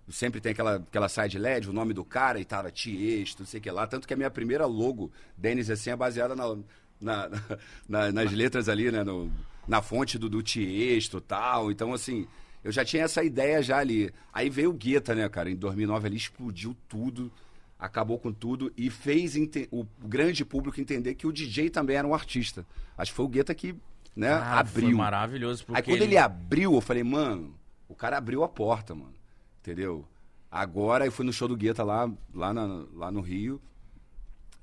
Sempre 0.09 0.39
tem 0.41 0.51
aquela, 0.51 0.75
aquela 0.75 1.09
saia 1.09 1.29
de 1.29 1.39
LED, 1.39 1.69
o 1.69 1.73
nome 1.73 1.93
do 1.93 2.03
cara 2.05 2.39
e 2.39 2.45
tava 2.45 2.71
Tiesto, 2.71 3.41
não 3.43 3.47
sei 3.47 3.59
o 3.59 3.63
que 3.63 3.71
lá. 3.71 3.87
Tanto 3.87 4.07
que 4.07 4.13
a 4.13 4.17
minha 4.17 4.29
primeira 4.29 4.65
logo, 4.65 5.11
Denis, 5.37 5.69
assim, 5.69 5.89
é 5.89 5.95
baseada 5.95 6.35
na, 6.35 6.55
na- 7.01 7.29
na- 7.89 8.11
nas 8.11 8.31
letras 8.31 8.67
ali, 8.69 8.91
né? 8.91 9.03
No- 9.03 9.31
na 9.67 9.81
fonte 9.81 10.17
do, 10.19 10.29
do 10.29 10.43
Tiesto 10.43 11.19
tal. 11.21 11.71
Então, 11.71 11.91
assim, 11.93 12.27
eu 12.63 12.71
já 12.71 12.83
tinha 12.85 13.03
essa 13.03 13.23
ideia 13.23 13.63
já 13.63 13.77
ali. 13.79 14.11
Aí 14.33 14.47
veio 14.49 14.69
o 14.69 14.73
Guetta, 14.73 15.15
né, 15.15 15.27
cara? 15.29 15.49
Em 15.49 15.55
2009 15.55 16.07
ali 16.07 16.17
explodiu 16.17 16.75
tudo 16.87 17.31
acabou 17.79 18.17
com 18.17 18.31
tudo 18.31 18.71
e 18.77 18.89
fez 18.89 19.35
o 19.71 19.85
grande 20.01 20.43
público 20.45 20.79
entender 20.79 21.15
que 21.15 21.27
o 21.27 21.31
DJ 21.33 21.69
também 21.69 21.97
era 21.97 22.07
um 22.07 22.13
artista. 22.13 22.65
Acho 22.97 23.11
que 23.11 23.15
foi 23.15 23.25
o 23.25 23.29
Guetta 23.29 23.53
que 23.53 23.75
né, 24.15 24.29
Ah, 24.31 24.59
abriu. 24.59 24.87
Foi 24.89 24.93
maravilhoso. 24.93 25.65
Porque 25.65 25.77
Aí 25.77 25.83
quando 25.83 26.01
ele... 26.03 26.17
abriu, 26.17 26.73
eu 26.73 26.81
falei, 26.81 27.03
mano, 27.03 27.53
o 27.87 27.93
cara 27.95 28.17
abriu 28.17 28.43
a 28.43 28.47
porta, 28.49 28.95
mano. 28.95 29.13
Entendeu? 29.61 30.05
Agora 30.49 31.05
eu 31.05 31.11
fui 31.11 31.25
no 31.25 31.33
show 31.33 31.47
do 31.49 31.57
Guetta 31.57 31.83
lá, 31.83 32.09
lá, 32.33 32.53
na- 32.53 32.85
lá 32.93 33.11
no 33.11 33.19
Rio. 33.19 33.61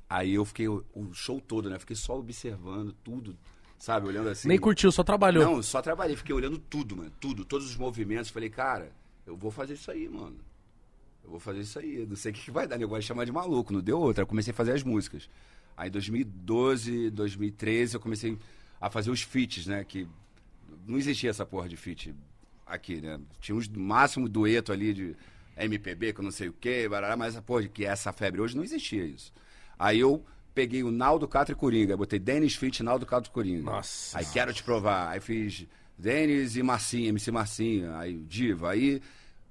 Aí 0.09 0.35
eu 0.35 0.44
fiquei 0.44 0.68
o, 0.68 0.85
o 0.94 1.12
show 1.12 1.40
todo, 1.40 1.70
né? 1.70 1.79
Fiquei 1.79 1.96
só 1.96 2.18
observando 2.18 2.92
tudo, 3.05 3.37
sabe? 3.79 4.07
Olhando 4.09 4.29
assim. 4.29 4.48
Nem 4.48 4.59
curtiu, 4.59 4.90
só 4.92 5.03
trabalhou. 5.03 5.44
Não, 5.44 5.62
só 5.62 5.81
trabalhei, 5.83 6.16
fiquei 6.16 6.35
olhando 6.35 6.59
tudo, 6.59 6.96
mano. 6.96 7.11
Tudo, 7.20 7.44
todos 7.44 7.66
os 7.68 7.77
movimentos. 7.77 8.31
Falei, 8.31 8.51
cara, 8.51 8.92
eu 9.27 9.37
vou 9.37 9.51
fazer 9.51 9.75
isso 9.75 9.90
aí, 9.90 10.09
mano. 10.09 10.37
Eu 11.24 11.30
vou 11.30 11.40
fazer 11.40 11.61
isso 11.61 11.78
aí. 11.78 12.06
Não 12.08 12.16
sei 12.16 12.32
o 12.32 12.35
que, 12.35 12.42
que 12.42 12.50
vai 12.50 12.66
dar, 12.66 12.78
nego 12.78 12.90
vai 12.90 13.02
chamar 13.02 13.24
de 13.24 13.32
maluco. 13.32 13.72
Não 13.72 13.80
deu 13.80 13.98
outra. 13.98 14.24
Aí 14.24 14.26
comecei 14.26 14.52
a 14.52 14.54
fazer 14.54 14.72
as 14.72 14.82
músicas. 14.82 15.28
Aí 15.76 15.88
em 15.88 15.92
2012, 15.92 17.11
2013, 17.11 17.94
eu 17.94 18.00
comecei 18.00 18.38
a 18.80 18.90
fazer 18.90 19.11
os 19.11 19.22
feats, 19.22 19.66
né? 19.66 19.85
Que 19.85 20.06
não 20.87 20.98
existia 20.98 21.30
essa 21.30 21.46
porra 21.46 21.68
de 21.68 21.76
feat 21.76 22.14
aqui, 22.66 23.00
né? 23.00 23.20
Tinha 23.40 23.56
uns 23.56 23.68
máximo 23.68 24.28
dueto 24.28 24.72
ali 24.72 24.92
de 24.92 25.16
MPB, 25.56 26.12
que 26.12 26.20
eu 26.20 26.24
não 26.24 26.30
sei 26.30 26.48
o 26.48 26.52
quê, 26.52 26.88
barará, 26.88 27.16
mas 27.16 27.37
a 27.37 27.42
porra 27.42 27.62
de 27.62 27.68
que 27.68 27.85
é 27.85 27.88
essa 27.88 28.12
febre 28.12 28.40
hoje 28.40 28.56
não 28.56 28.64
existia 28.64 29.04
isso. 29.04 29.32
Aí 29.78 30.00
eu 30.00 30.24
peguei 30.54 30.82
o 30.82 30.90
Naldo 30.90 31.26
Catra 31.28 31.52
e 31.52 31.56
Coringa, 31.56 31.96
botei 31.96 32.18
Denis 32.18 32.54
Fit, 32.54 32.82
Naldo 32.82 33.06
Catra 33.06 33.30
e 33.30 33.32
Coringa. 33.32 33.62
Nossa. 33.62 34.18
Aí 34.18 34.26
quero 34.32 34.52
te 34.52 34.62
provar. 34.62 35.11
Aí 35.11 35.20
fiz 35.20 35.66
Denis 35.98 36.56
e 36.56 36.62
Marcinha, 36.62 37.08
MC 37.08 37.30
Marcinha, 37.30 37.96
aí 37.96 38.18
Diva, 38.24 38.70
aí 38.70 39.00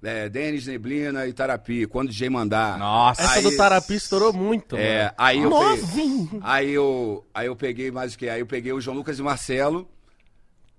é, 0.04 0.28
Denis, 0.30 0.66
Neblina 0.68 1.28
e 1.28 1.34
Tarapi, 1.34 1.86
quando 1.88 2.08
o 2.08 2.12
DJ 2.12 2.30
mandar. 2.30 2.78
Nossa. 2.80 3.22
Essa 3.22 3.34
Aí- 3.36 3.44
do 3.44 3.56
Tarapi 3.56 3.94
estourou 3.96 4.34
muito, 4.34 4.76
É, 4.76 5.04
mano. 5.04 5.14
aí 5.18 5.38
eu 5.40 5.50
Novinho. 5.50 6.26
peguei, 6.28 6.40
aí 6.44 6.72
eu 6.72 7.26
aí 7.34 7.48
eu 7.48 7.56
peguei 7.56 7.92
mais 7.92 8.14
o 8.14 8.18
que? 8.18 8.28
Aí 8.30 8.40
eu 8.40 8.46
peguei 8.48 8.72
o 8.74 8.82
João 8.82 8.98
Lucas 8.98 9.20
e 9.20 9.22
Marcelo. 9.22 9.88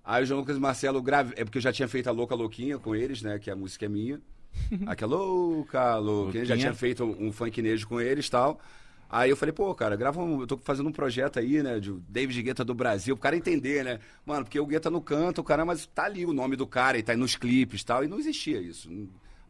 Aí 0.05 0.23
o 0.23 0.27
João 0.27 0.41
Lucas 0.41 0.57
e 0.57 0.61
Marcelo 0.61 1.01
grave, 1.01 1.33
é 1.37 1.45
porque 1.45 1.59
eu 1.59 1.63
já 1.63 1.73
tinha 1.73 1.87
feito 1.87 2.09
a 2.09 2.13
Louca 2.13 2.35
Louquinha 2.35 2.77
com 2.79 2.95
eles, 2.97 3.23
né, 3.23 3.39
que 3.39 3.49
a 3.51 3.55
música 3.55 3.87
é 3.87 3.89
minha. 3.89 4.21
Aquela 4.87 5.17
louca, 5.17 5.97
louquinha, 5.97 6.45
já 6.45 6.57
tinha 6.57 6.75
feito 6.75 7.05
um 7.05 7.31
funknejo 7.33 7.87
com 7.87 8.01
eles, 8.01 8.29
tal. 8.29 8.61
Aí 9.13 9.29
eu 9.29 9.37
falei, 9.37 9.53
pô, 9.53 9.75
cara, 9.75 9.95
grava 9.95 10.23
um, 10.23 10.41
eu 10.41 10.47
tô 10.47 10.57
fazendo 10.57 10.89
um 10.89 10.93
projeto 10.93 11.39
aí, 11.39 11.63
né, 11.63 11.79
de 11.79 11.93
David 12.09 12.41
Guetta 12.43 12.65
do 12.65 12.75
Brasil, 12.75 13.15
pro 13.15 13.23
cara 13.25 13.37
entender, 13.37 13.85
né? 13.85 13.99
Mano, 14.25 14.43
porque 14.47 14.59
o 14.59 14.65
Guetta 14.65 14.89
no 14.91 15.03
canto, 15.03 15.43
o 15.43 15.45
cara, 15.45 15.67
mas 15.67 15.85
tá 15.85 16.05
ali 16.05 16.25
o 16.25 16.33
nome 16.33 16.57
do 16.57 16.67
cara 16.67 16.97
e 16.97 17.03
tá 17.03 17.13
aí 17.13 17.19
nos 17.19 17.37
clipes, 17.37 17.85
tal, 17.85 18.03
e 18.03 18.09
não 18.09 18.19
existia 18.19 18.59
isso. 18.59 18.89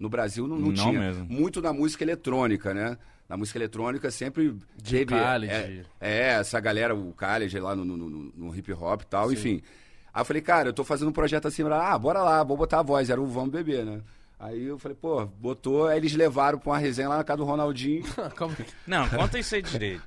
No 0.00 0.08
Brasil 0.08 0.48
não, 0.48 0.56
não, 0.58 0.66
Não 0.68 0.74
tinha. 0.74 0.98
mesmo. 0.98 1.26
Muito 1.30 1.62
na 1.62 1.72
música 1.72 2.02
eletrônica, 2.02 2.74
né? 2.74 2.98
Na 3.28 3.36
música 3.36 3.56
eletrônica 3.56 4.10
sempre 4.10 4.56
teve 4.82 5.14
Khaled. 5.14 5.50
é, 5.52 5.84
é, 6.00 6.28
essa 6.40 6.58
galera, 6.58 6.92
o 6.94 7.12
Khaled 7.12 7.56
lá 7.60 7.76
no, 7.76 7.84
no, 7.84 7.96
no- 7.96 8.32
no 8.36 8.56
hip 8.56 8.72
hop 8.72 9.02
e 9.02 9.06
tal, 9.06 9.32
enfim. 9.32 9.62
Aí 10.12 10.20
eu 10.20 10.24
falei, 10.24 10.42
cara, 10.42 10.70
eu 10.70 10.72
tô 10.74 10.82
fazendo 10.82 11.08
um 11.08 11.12
projeto 11.12 11.46
assim, 11.46 11.62
ah, 11.70 11.96
bora 11.96 12.20
lá, 12.20 12.42
vou 12.42 12.56
botar 12.56 12.80
a 12.80 12.82
voz, 12.82 13.08
era 13.10 13.20
o 13.22 13.26
Vamos 13.26 13.50
Beber, 13.50 13.84
né? 13.86 14.00
Aí 14.42 14.64
eu 14.64 14.76
falei, 14.76 14.96
pô, 15.00 15.24
botou, 15.24 15.86
aí 15.86 15.98
eles 15.98 16.14
levaram 16.14 16.58
pra 16.58 16.72
uma 16.72 16.78
resenha 16.78 17.08
lá 17.08 17.16
na 17.18 17.22
casa 17.22 17.36
do 17.36 17.44
Ronaldinho. 17.44 18.02
Não, 18.84 19.08
conta 19.08 19.38
isso 19.38 19.54
aí 19.54 19.62
direito. 19.62 20.02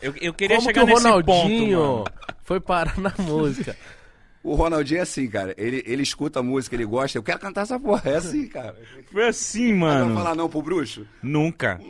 Eu, 0.00 0.14
eu 0.20 0.32
queria 0.32 0.58
Como 0.58 0.68
que 0.68 0.74
chegar 0.74 0.84
o 0.84 0.86
nesse 0.86 1.02
Ronaldinho 1.08 1.78
ponto, 1.80 2.12
foi 2.44 2.60
parar 2.60 2.96
na 3.00 3.12
música? 3.18 3.76
O 4.44 4.54
Ronaldinho 4.54 4.98
é 4.98 5.02
assim, 5.02 5.26
cara, 5.26 5.54
ele, 5.58 5.82
ele 5.86 6.04
escuta 6.04 6.38
a 6.38 6.42
música, 6.42 6.76
ele 6.76 6.84
gosta, 6.84 7.18
eu 7.18 7.22
quero 7.22 7.40
cantar 7.40 7.62
essa 7.62 7.80
porra, 7.80 8.02
é 8.08 8.16
assim, 8.16 8.46
cara. 8.46 8.76
Foi 9.10 9.26
assim, 9.26 9.72
Não 9.72 9.78
mano. 9.80 10.06
vou 10.06 10.14
falar 10.18 10.36
não 10.36 10.48
pro 10.48 10.62
bruxo? 10.62 11.04
Nunca. 11.20 11.80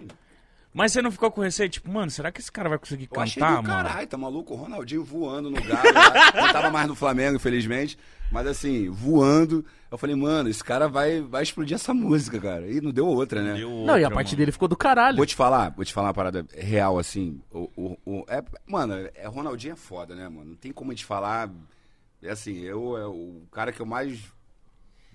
Mas 0.74 0.90
você 0.92 1.00
não 1.00 1.12
ficou 1.12 1.30
com 1.30 1.40
receio? 1.40 1.68
Tipo, 1.70 1.88
mano, 1.88 2.10
será 2.10 2.32
que 2.32 2.40
esse 2.40 2.50
cara 2.50 2.68
vai 2.68 2.78
conseguir 2.78 3.08
Eu 3.14 3.20
achei 3.20 3.40
cantar, 3.40 3.62
do 3.62 3.68
mano? 3.68 3.84
caralho, 3.88 4.06
tá 4.08 4.18
maluco? 4.18 4.52
O 4.54 4.56
Ronaldinho 4.56 5.04
voando 5.04 5.48
no 5.48 5.62
galo. 5.62 5.94
lá. 5.94 6.32
não 6.46 6.52
tava 6.52 6.68
mais 6.70 6.88
no 6.88 6.96
Flamengo, 6.96 7.36
infelizmente. 7.36 7.96
Mas 8.32 8.46
assim, 8.48 8.90
voando. 8.90 9.64
Eu 9.88 9.96
falei, 9.96 10.16
mano, 10.16 10.48
esse 10.48 10.64
cara 10.64 10.88
vai, 10.88 11.20
vai 11.20 11.44
explodir 11.44 11.76
essa 11.76 11.94
música, 11.94 12.40
cara. 12.40 12.66
E 12.66 12.80
não 12.80 12.90
deu 12.90 13.06
outra, 13.06 13.40
né? 13.40 13.54
Deu 13.54 13.68
não, 13.70 13.96
e 13.96 14.02
a 14.02 14.08
outra, 14.08 14.10
parte 14.10 14.28
mano. 14.32 14.36
dele 14.38 14.50
ficou 14.52 14.66
do 14.66 14.76
caralho. 14.76 15.16
Vou 15.16 15.24
te 15.26 15.36
falar, 15.36 15.70
vou 15.70 15.84
te 15.84 15.92
falar 15.92 16.08
uma 16.08 16.14
parada 16.14 16.44
real, 16.52 16.98
assim. 16.98 17.40
O, 17.52 17.70
o, 17.76 17.98
o- 18.04 18.24
é, 18.26 18.42
mano, 18.66 18.94
é, 19.14 19.28
Ronaldinho 19.28 19.74
é 19.74 19.76
foda, 19.76 20.16
né, 20.16 20.28
mano? 20.28 20.50
Não 20.50 20.56
tem 20.56 20.72
como 20.72 20.90
a 20.90 20.94
gente 20.94 21.04
falar. 21.04 21.48
É 22.20 22.30
assim, 22.30 22.58
eu 22.62 22.98
é 22.98 23.06
o 23.06 23.42
cara 23.52 23.70
que 23.70 23.80
eu 23.80 23.86
mais 23.86 24.18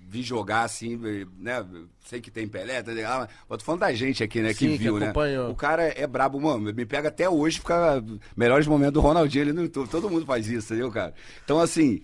vi 0.09 0.23
jogar, 0.23 0.63
assim, 0.63 0.97
né? 1.37 1.63
Sei 2.01 2.19
que 2.19 2.31
tem 2.31 2.47
Pelé, 2.47 2.81
tá 2.81 2.91
ligado? 2.91 3.29
Mas 3.47 3.59
tô 3.59 3.63
falando 3.63 3.81
da 3.81 3.93
gente 3.93 4.23
aqui, 4.23 4.41
né, 4.41 4.53
Sim, 4.53 4.57
que 4.65 4.71
que 4.71 4.77
viu, 4.79 4.97
né? 4.97 5.05
acompanhou. 5.05 5.51
O 5.51 5.55
cara 5.55 5.83
é 5.83 6.07
brabo, 6.07 6.41
mano. 6.41 6.73
Me 6.73 6.85
pega 6.85 7.09
até 7.09 7.29
hoje, 7.29 7.59
fica 7.59 8.03
melhores 8.35 8.65
momentos 8.65 8.93
do 8.93 9.01
Ronaldinho 9.01 9.43
ali 9.43 9.53
no 9.53 9.61
YouTube. 9.61 9.87
Todo 9.87 10.09
mundo 10.09 10.25
faz 10.25 10.47
isso, 10.47 10.73
entendeu, 10.73 10.91
cara? 10.91 11.13
Então, 11.43 11.59
assim. 11.59 12.01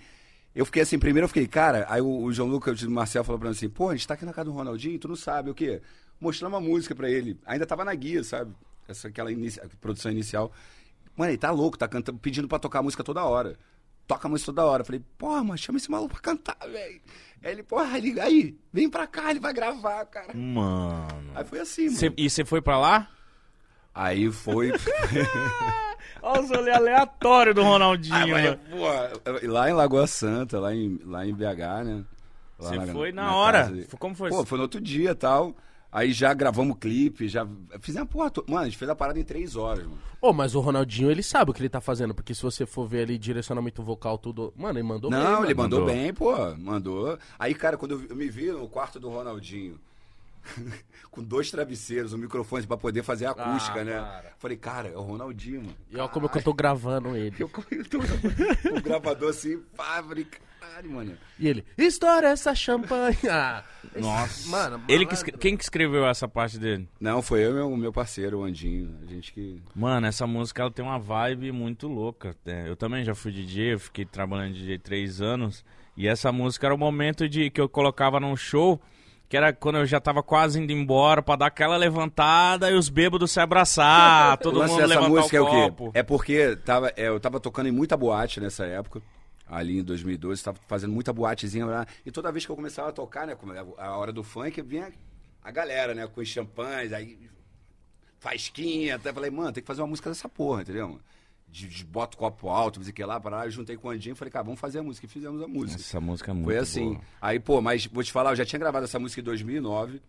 Eu 0.54 0.66
fiquei 0.66 0.84
assim, 0.84 0.98
primeiro 0.98 1.26
eu 1.26 1.28
fiquei, 1.28 1.46
cara, 1.48 1.86
aí 1.90 2.00
o, 2.00 2.08
o 2.24 2.32
João 2.32 2.48
Lucas 2.48 2.82
o 2.82 2.90
Marcel 2.90 3.26
falou 3.26 3.38
pra 3.38 3.50
mim 3.50 3.56
assim, 3.56 3.68
pô, 3.68 3.90
a 3.90 3.94
gente 3.94 4.08
tá 4.08 4.14
aqui 4.14 4.24
na 4.24 4.32
casa 4.32 4.46
do 4.50 4.56
Ronaldinho, 4.56 4.98
tu 4.98 5.06
não 5.10 5.16
sabe 5.18 5.50
o 5.50 5.54
quê? 5.54 5.82
Mostrando 6.18 6.54
uma 6.54 6.62
música 6.62 6.96
pra 6.96 7.10
ele. 7.10 7.38
Ainda 7.46 7.66
tava 7.66 7.84
na 7.84 7.94
guia, 7.94 8.24
sabe? 8.24 8.54
Essa 8.88 9.10
aquela 9.10 9.30
inici- 9.30 9.60
produção 9.82 10.10
inicial. 10.10 10.50
Mano, 11.18 11.32
ele 11.32 11.38
tá 11.38 11.52
louco, 11.52 11.78
tá 11.78 11.90
cantando, 11.90 12.18
pedindo 12.20 12.48
pra 12.48 12.58
tocar 12.58 12.80
a 12.80 12.84
música 12.84 13.04
toda 13.04 13.26
hora. 13.26 13.58
Toca 14.08 14.28
música 14.30 14.48
toda 14.52 14.66
hora. 14.66 14.82
Eu 14.82 14.86
falei, 14.86 15.02
porra, 15.18 15.44
mano, 15.44 15.58
chama 15.58 15.78
esse 15.78 15.90
maluco 15.90 16.14
pra 16.14 16.22
cantar, 16.22 16.58
velho. 16.70 17.02
Aí 17.44 17.52
ele, 17.52 17.64
porra, 17.64 17.98
ele, 17.98 18.20
aí, 18.20 18.58
vem 18.74 18.90
pra 18.90 19.06
cá, 19.06 19.30
ele 19.32 19.40
vai 19.40 19.54
gravar, 19.54 20.06
cara. 20.06 20.34
Mano. 20.36 21.32
Aí 21.36 21.44
foi 21.46 21.60
assim, 21.60 21.90
Cê- 21.90 22.06
mano. 22.10 22.16
e 22.18 22.30
você 22.30 22.44
foi 22.46 22.62
pra 22.62 22.78
lá? 22.80 23.08
Aí 23.94 24.32
foi. 24.32 24.72
Olha 26.22 26.42
os 26.42 26.52
olhos 26.52 26.68
aleatórios 26.76 27.56
do 27.56 27.64
Ronaldinho. 27.64 28.36
Né? 28.36 28.56
porra, 28.70 29.12
lá 29.44 29.70
em 29.70 29.74
Lagoa 29.74 30.08
Santa, 30.08 30.60
lá 30.60 30.74
em, 30.74 31.00
lá 31.06 31.26
em 31.26 31.34
BH, 31.34 31.84
né? 31.84 32.04
Lá 32.58 32.70
Você 32.70 32.76
na- 32.78 32.88
foi 32.88 33.12
na, 33.12 33.24
na 33.24 33.36
hora. 33.36 33.64
casa. 33.66 33.88
Como 34.00 34.16
foi? 34.16 34.30
Pô, 34.30 34.46
foi 34.46 34.58
no 34.58 34.64
outro 34.64 34.82
dia 34.82 35.12
e 35.12 35.16
tal. 35.16 35.56
Aí 35.98 36.12
já 36.12 36.34
gravamos 36.34 36.76
clipe, 36.78 37.26
já 37.30 37.48
fizemos 37.80 38.10
a 38.10 38.12
porra 38.12 38.30
toda. 38.30 38.52
Mano, 38.52 38.64
a 38.64 38.66
gente 38.66 38.76
fez 38.78 38.92
a 38.92 38.96
parada 38.96 39.18
em 39.18 39.24
três 39.24 39.56
horas, 39.56 39.86
mano. 39.86 39.98
Ô, 40.22 40.34
mas 40.34 40.54
o 40.54 40.60
Ronaldinho, 40.60 41.10
ele 41.10 41.24
sabe 41.24 41.52
o 41.52 41.54
que 41.54 41.62
ele 41.62 41.70
tá 41.70 41.80
fazendo, 41.80 42.14
porque 42.14 42.36
se 42.36 42.42
você 42.42 42.66
for 42.66 42.86
ver 42.86 43.04
ali 43.04 43.18
direcionamento 43.18 43.82
vocal, 43.82 44.18
tudo. 44.18 44.54
Mano, 44.58 44.78
ele 44.78 44.88
mandou 44.88 45.10
bem. 45.10 45.18
Não, 45.20 45.46
ele 45.46 45.54
mandou, 45.54 45.80
Mandou. 45.80 45.96
bem, 45.96 46.14
pô. 46.14 46.36
Mandou. 46.58 47.18
Aí, 47.40 47.56
cara, 47.56 47.78
quando 47.78 48.06
eu 48.10 48.16
me 48.16 48.28
vi 48.30 48.52
no 48.52 48.68
quarto 48.68 49.00
do 49.00 49.08
Ronaldinho, 49.10 49.80
com 51.10 51.24
dois 51.24 51.50
travesseiros, 51.50 52.12
um 52.12 52.18
microfone 52.18 52.68
pra 52.68 52.76
poder 52.76 53.02
fazer 53.02 53.28
a 53.28 53.32
acústica, 53.32 53.80
Ah, 53.80 53.84
né? 53.86 53.94
para. 54.00 54.34
Falei, 54.38 54.58
cara, 54.58 54.90
é 54.90 54.98
o 54.98 55.02
Ronaldinho, 55.02 55.62
mano. 55.62 55.76
E 55.90 55.98
olha 55.98 56.10
como 56.10 56.26
é 56.26 56.30
que 56.30 56.38
eu 56.40 56.44
tô 56.44 56.54
gravando 56.54 57.16
ele. 57.16 57.36
Eu, 57.40 57.50
eu 57.72 57.86
tô 57.90 58.00
o 58.00 58.82
gravador 58.82 59.30
assim, 59.30 59.62
falei, 59.74 60.28
caralho, 60.76 60.92
mano. 60.92 61.18
E 61.40 61.48
ele, 61.48 61.66
estoura 61.78 62.30
essa 62.30 62.54
champanhe. 62.54 63.18
Ah, 63.30 63.64
Nossa. 63.96 64.50
Mano, 64.50 64.82
Ele 64.90 65.06
que 65.06 65.14
escre- 65.14 65.38
Quem 65.38 65.56
que 65.56 65.64
escreveu 65.64 66.06
essa 66.06 66.28
parte 66.28 66.60
dele? 66.60 66.88
Não, 67.00 67.22
foi 67.22 67.46
eu 67.46 67.52
e 67.52 67.54
meu, 67.54 67.78
meu 67.78 67.94
parceiro, 67.94 68.40
o 68.40 68.44
Andinho. 68.44 68.94
A 69.04 69.06
gente 69.06 69.32
que. 69.32 69.62
Mano, 69.74 70.06
essa 70.08 70.28
música 70.28 70.62
ela 70.62 70.72
tem 70.72 70.84
uma 70.84 71.00
vibe 71.00 71.52
muito 71.52 71.88
louca. 71.88 72.36
É, 72.46 72.68
Eu 72.68 72.76
também 72.76 73.04
já 73.06 73.16
fui 73.16 73.32
DJ, 73.32 73.74
eu 73.74 73.80
fiquei 73.80 74.06
trabalhando 74.06 74.54
de 74.54 74.60
DJ 74.60 74.80
três 74.80 75.22
anos. 75.22 75.64
E 75.96 76.08
essa 76.08 76.32
música 76.32 76.68
era 76.68 76.76
o 76.76 76.78
momento 76.78 77.28
de 77.30 77.50
que 77.50 77.62
eu 77.62 77.70
colocava 77.70 78.20
num 78.20 78.36
show, 78.36 78.82
que 79.30 79.38
era 79.38 79.54
quando 79.54 79.78
eu 79.78 79.86
já 79.86 80.02
tava 80.02 80.22
quase 80.22 80.60
indo 80.60 80.74
embora 80.74 81.22
pra 81.22 81.38
dar 81.38 81.46
aquela 81.48 81.78
levantada 81.78 82.70
e 82.70 82.74
os 82.74 82.90
bêbados 82.90 83.32
se 83.32 83.40
abraçar, 83.40 84.38
todo 84.44 84.62
mundo 84.62 84.86
levantar 84.86 85.08
música 85.10 85.36
o 85.36 85.38
é 85.38 85.42
o 85.42 85.50
quê? 85.50 85.70
copo. 85.70 85.92
É 85.94 86.04
porque 86.04 86.58
tava, 86.58 86.90
é, 86.98 87.08
eu 87.08 87.18
tava 87.18 87.40
tocando 87.40 87.70
em 87.70 87.72
muita 87.72 87.96
boate 87.96 88.42
nessa 88.42 88.66
época. 88.66 89.02
Ali 89.48 89.80
em 89.80 89.84
2012, 89.84 90.44
tava 90.44 90.58
fazendo 90.68 90.92
muita 90.94 91.14
boatezinha 91.14 91.66
lá. 91.66 91.86
E 92.06 92.12
toda 92.12 92.32
vez 92.32 92.46
que 92.46 92.52
eu 92.52 92.56
começava 92.56 92.90
a 92.90 92.92
tocar, 92.92 93.28
né? 93.28 93.34
é 93.78 93.82
A 93.84 93.96
hora 93.96 94.12
do 94.12 94.24
funk, 94.24 94.62
vinha 94.62 94.92
a 95.44 95.52
galera, 95.52 95.94
né? 95.94 96.08
Com 96.08 96.22
os 96.22 96.28
champanhes, 96.28 96.92
aí. 96.92 97.30
Fasquinha. 98.20 98.96
Até 98.96 99.14
falei, 99.14 99.30
mano, 99.30 99.52
tem 99.52 99.62
que 99.62 99.68
fazer 99.68 99.82
uma 99.82 99.88
música 99.88 100.10
dessa 100.10 100.28
porra, 100.28 100.62
entendeu? 100.62 100.88
mano? 100.90 101.02
De, 101.48 101.68
de 101.68 101.86
bota 101.86 102.18
o 102.18 102.20
copo 102.20 102.50
alto, 102.50 102.80
não 102.80 102.84
sei 102.84 102.92
o 102.92 102.96
que 102.96 103.06
lá, 103.06 103.20
para 103.20 103.38
lá. 103.38 103.50
Juntei 103.50 103.78
com 103.78 103.88
o 103.88 103.92
Andinho 103.92 104.14
e 104.14 104.16
falei, 104.16 104.32
cara, 104.32 104.44
vamos 104.44 104.60
fazer 104.60 104.80
a 104.80 104.84
música. 104.84 105.06
E 105.06 105.10
fizemos 105.10 105.42
a 105.42 105.48
música. 105.48 105.80
Essa 105.80 106.02
música 106.02 106.32
é 106.32 106.34
muito 106.34 106.46
Foi 106.46 106.58
assim. 106.58 106.94
boa. 106.94 107.02
Aí, 107.22 107.40
pô, 107.40 107.62
mas 107.62 107.86
vou 107.86 108.04
te 108.04 108.12
falar, 108.12 108.32
eu 108.32 108.36
já 108.36 108.46
tinha 108.46 108.60
gravado 108.60 108.86
essa 108.86 108.98
música 109.00 109.22
em 109.22 109.24
2009 109.24 110.02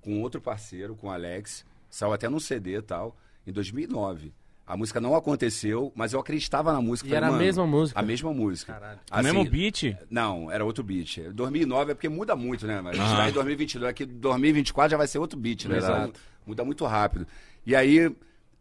com 0.00 0.20
outro 0.22 0.40
parceiro, 0.40 0.94
com 0.94 1.08
o 1.08 1.10
Alex. 1.10 1.64
Saiu 1.90 2.12
até 2.12 2.28
num 2.28 2.40
CD 2.40 2.76
e 2.78 2.82
tal, 2.82 3.16
em 3.46 3.52
2009. 3.52 4.32
A 4.66 4.76
música 4.78 4.98
não 5.00 5.14
aconteceu, 5.14 5.92
mas 5.94 6.12
eu 6.14 6.20
acreditava 6.20 6.72
na 6.72 6.80
música. 6.80 7.06
E 7.06 7.10
Falei, 7.10 7.24
era 7.24 7.34
a 7.34 7.38
mesma 7.38 7.66
música? 7.66 8.00
A 8.00 8.02
mesma 8.02 8.32
música. 8.32 8.72
Caralho. 8.72 8.98
O 9.12 9.22
mesmo 9.22 9.44
beat? 9.50 9.96
Não, 10.10 10.50
era 10.50 10.64
outro 10.64 10.82
beat. 10.82 11.18
2009 11.34 11.92
é 11.92 11.94
porque 11.94 12.08
muda 12.08 12.34
muito, 12.34 12.66
né? 12.66 12.80
Mas 12.80 12.98
a 12.98 13.02
gente 13.04 13.16
tá 13.16 13.28
em 13.28 13.32
2022, 13.32 13.90
aqui 13.90 14.06
2024 14.06 14.90
já 14.92 14.96
vai 14.96 15.06
ser 15.06 15.18
outro 15.18 15.38
beat, 15.38 15.66
né? 15.66 15.76
Exato. 15.76 16.08
Então, 16.08 16.12
muda 16.46 16.64
muito 16.64 16.84
rápido. 16.86 17.26
E 17.66 17.76
aí 17.76 18.10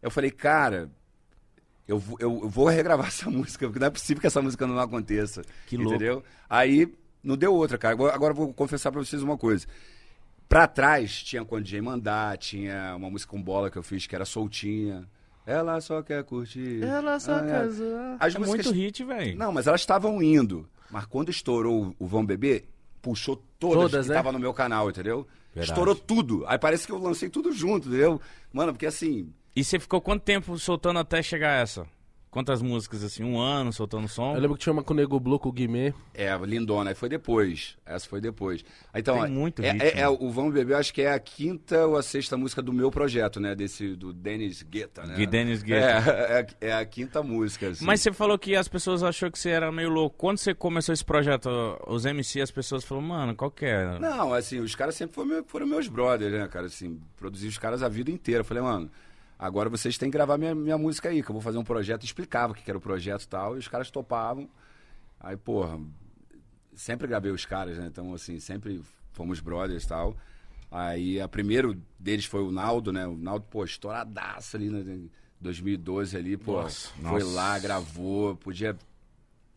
eu 0.02 0.12
falei, 0.12 0.30
cara, 0.30 0.90
eu, 1.88 1.98
vou- 1.98 2.18
eu, 2.20 2.42
eu 2.44 2.50
vou 2.50 2.68
regravar 2.70 3.08
essa 3.08 3.30
música, 3.30 3.66
porque 3.68 3.80
não 3.80 3.88
é 3.88 3.92
possível 3.92 4.20
que 4.20 4.28
essa 4.28 4.42
música 4.42 4.68
não 4.68 4.78
aconteça. 4.80 5.42
Que 5.68 5.78
louco. 5.78 5.94
entendeu? 5.96 6.22
Aí 6.50 6.94
não 7.24 7.38
deu 7.38 7.54
outra, 7.54 7.78
cara. 7.78 7.94
Agora, 7.94 8.14
agora 8.14 8.32
eu 8.34 8.38
vou 8.38 8.54
confessar 8.54 8.92
pra 8.92 9.00
vocês 9.02 9.24
uma 9.24 9.38
coisa. 9.38 9.66
Pra 10.50 10.68
trás 10.68 11.24
tinha 11.24 11.46
quando 11.46 11.64
DJ 11.64 11.80
mandar, 11.82 12.38
tinha 12.38 12.94
uma 12.98 13.10
música 13.10 13.32
com 13.32 13.42
bola 13.42 13.72
que 13.72 13.78
eu 13.78 13.84
fiz 13.84 14.06
que 14.06 14.14
era 14.14 14.26
soltinha. 14.26 15.08
Ela 15.46 15.82
só 15.82 16.02
quer 16.02 16.24
curtir. 16.24 16.82
Ela 16.84 17.20
só 17.20 17.36
Ah, 17.36 17.46
é. 17.46 17.48
quer 17.52 17.70
zoar. 17.70 18.18
As 18.20 18.36
É 18.36 18.40
músicas 18.40 18.66
muito 18.68 18.78
hit, 18.80 19.04
velho. 19.04 19.38
não, 19.38 19.52
mas 19.52 19.68
elas 19.68 19.82
estavam 19.82 20.22
indo. 20.24 20.68
Mas 20.90 21.06
quando 21.06 21.30
estourou 21.30 21.94
o 22.00 22.08
Vão 22.08 22.26
Beber, 22.26 22.66
puxou 23.02 23.42
todas, 23.60 23.76
Todas, 23.92 23.92
que 24.06 24.12
né? 24.12 24.16
estavam 24.16 24.32
no 24.32 24.40
meu 24.40 24.54
canal, 24.54 24.90
entendeu? 24.90 25.28
Verdade. 25.54 25.72
Estourou 25.72 25.96
tudo. 25.96 26.44
Aí 26.48 26.58
parece 26.58 26.86
que 26.88 26.92
eu 26.94 26.98
lancei 26.98 27.30
tudo 27.30 27.52
junto, 27.52 27.88
entendeu? 27.88 28.22
Mano, 28.52 28.74
porque 28.74 28.86
assim. 28.86 29.32
E 29.56 29.64
você 29.64 29.78
ficou 29.80 30.00
quanto 30.02 30.24
tempo 30.24 30.58
soltando 30.58 31.00
até 31.00 31.22
chegar 31.22 31.62
essa? 31.62 31.86
Quantas 32.34 32.64
músicas, 32.64 33.04
assim? 33.04 33.24
Um 33.24 33.40
ano 33.40 33.72
soltando 33.72 34.08
som? 34.08 34.34
Eu 34.34 34.42
lembro 34.42 34.58
que 34.58 34.64
tinha 34.64 34.74
uma 34.74 34.82
com 34.82 34.92
o 34.92 34.96
Nego 34.98 35.20
Blue, 35.20 35.38
com 35.38 35.50
o 35.50 35.52
Guimê. 35.52 35.94
É, 36.16 36.36
lindona. 36.36 36.90
Aí 36.90 36.96
foi 36.96 37.08
depois. 37.08 37.78
Essa 37.86 38.10
foi 38.10 38.20
depois. 38.20 38.66
Então, 38.92 39.22
Tem 39.22 39.30
muito 39.32 39.62
é, 39.62 39.78
é- 39.78 40.00
é 40.00 40.10
o 40.10 40.32
Vamos 40.32 40.52
Beber, 40.52 40.74
eu 40.74 40.80
acho 40.80 40.92
que 40.92 41.04
é 41.04 41.12
a 41.14 41.20
quinta 41.20 41.86
ou 41.86 41.96
a 41.96 42.02
sexta 42.02 42.36
música 42.36 42.60
do 42.60 42.74
meu 42.74 42.90
projeto, 42.90 43.40
né? 43.40 43.54
Desse, 43.54 43.96
do 43.96 44.12
Dennis 44.12 44.64
Guetta, 44.64 45.06
né? 45.06 45.14
De 45.14 45.28
Dennis 45.28 45.62
Guetta. 45.62 46.10
É, 46.12 46.40
é, 46.60 46.70
é 46.70 46.74
a 46.74 46.84
quinta 46.84 47.22
música. 47.22 47.68
assim. 47.68 47.86
Mas 47.86 48.02
você 48.02 48.12
falou 48.12 48.40
que 48.40 48.56
as 48.56 48.68
pessoas 48.68 49.04
achou 49.04 49.30
que 49.30 49.38
você 49.38 49.50
era 49.50 49.72
meio 49.72 49.90
louco. 49.90 50.18
Quando 50.18 50.40
você 50.40 50.56
começou 50.56 50.92
esse 50.92 51.06
projeto, 51.06 51.48
os 51.86 52.04
MC, 52.04 52.42
as 52.42 52.50
pessoas 52.50 52.84
falaram, 52.84 53.08
mano, 53.08 53.36
qual 53.36 53.52
que 53.52 53.66
é? 53.66 54.00
Não, 54.00 54.34
assim, 54.34 54.60
os 54.60 54.74
caras 54.74 54.96
sempre 54.96 55.14
foram, 55.14 55.44
foram 55.46 55.68
meus 55.68 55.88
brothers, 55.88 56.34
né, 56.34 56.48
cara? 56.48 56.66
Assim, 56.66 57.00
produzi 57.16 57.48
os 57.48 57.60
caras 57.60 57.84
a 57.84 57.88
vida 57.90 58.10
inteira. 58.10 58.42
Eu 58.42 58.46
falei, 58.46 58.64
mano, 58.64 58.90
agora 59.44 59.70
vocês 59.70 59.98
têm 59.98 60.10
que 60.10 60.18
gravar 60.18 60.38
minha, 60.38 60.56
minha 60.56 60.78
música 60.78 61.10
aí, 61.10 61.22
que 61.22 61.30
eu 61.30 61.34
vou 61.34 61.42
fazer 61.42 61.58
um 61.58 61.64
projeto. 61.64 62.06
Explicava 62.06 62.54
o 62.54 62.56
que 62.56 62.70
era 62.70 62.78
o 62.78 62.82
projeto 62.82 63.24
e 63.24 63.28
tal, 63.28 63.56
e 63.56 63.60
os 63.60 63.68
caras 63.68 63.92
topavam. 63.92 64.50
Aí, 65.20 65.36
porra, 65.36 65.80
sempre 66.74 67.08
gravei 67.08 67.32
os 67.32 67.46
caras, 67.46 67.78
né? 67.78 67.88
Então, 67.88 68.14
assim, 68.14 68.40
sempre 68.40 68.82
fomos 69.12 69.42
brothers 69.42 69.84
e 69.84 69.88
tal. 69.88 70.16
Aí, 70.72 71.20
a 71.20 71.28
primeiro 71.28 71.78
deles 72.00 72.26
foi 72.26 72.42
o 72.42 72.52
Naldo, 72.52 72.94
né? 72.94 73.06
O 73.06 73.18
Naldo, 73.18 73.46
pô, 73.50 73.66
estouradaço 73.66 74.56
ali, 74.56 74.70
né? 74.70 74.80
Em 74.80 75.12
2012 75.42 76.16
ali, 76.16 76.38
pô. 76.38 76.62
Nossa, 76.62 76.90
foi 76.90 77.02
nossa. 77.20 77.26
lá, 77.26 77.60
gravou, 77.60 78.38
podia 78.38 78.78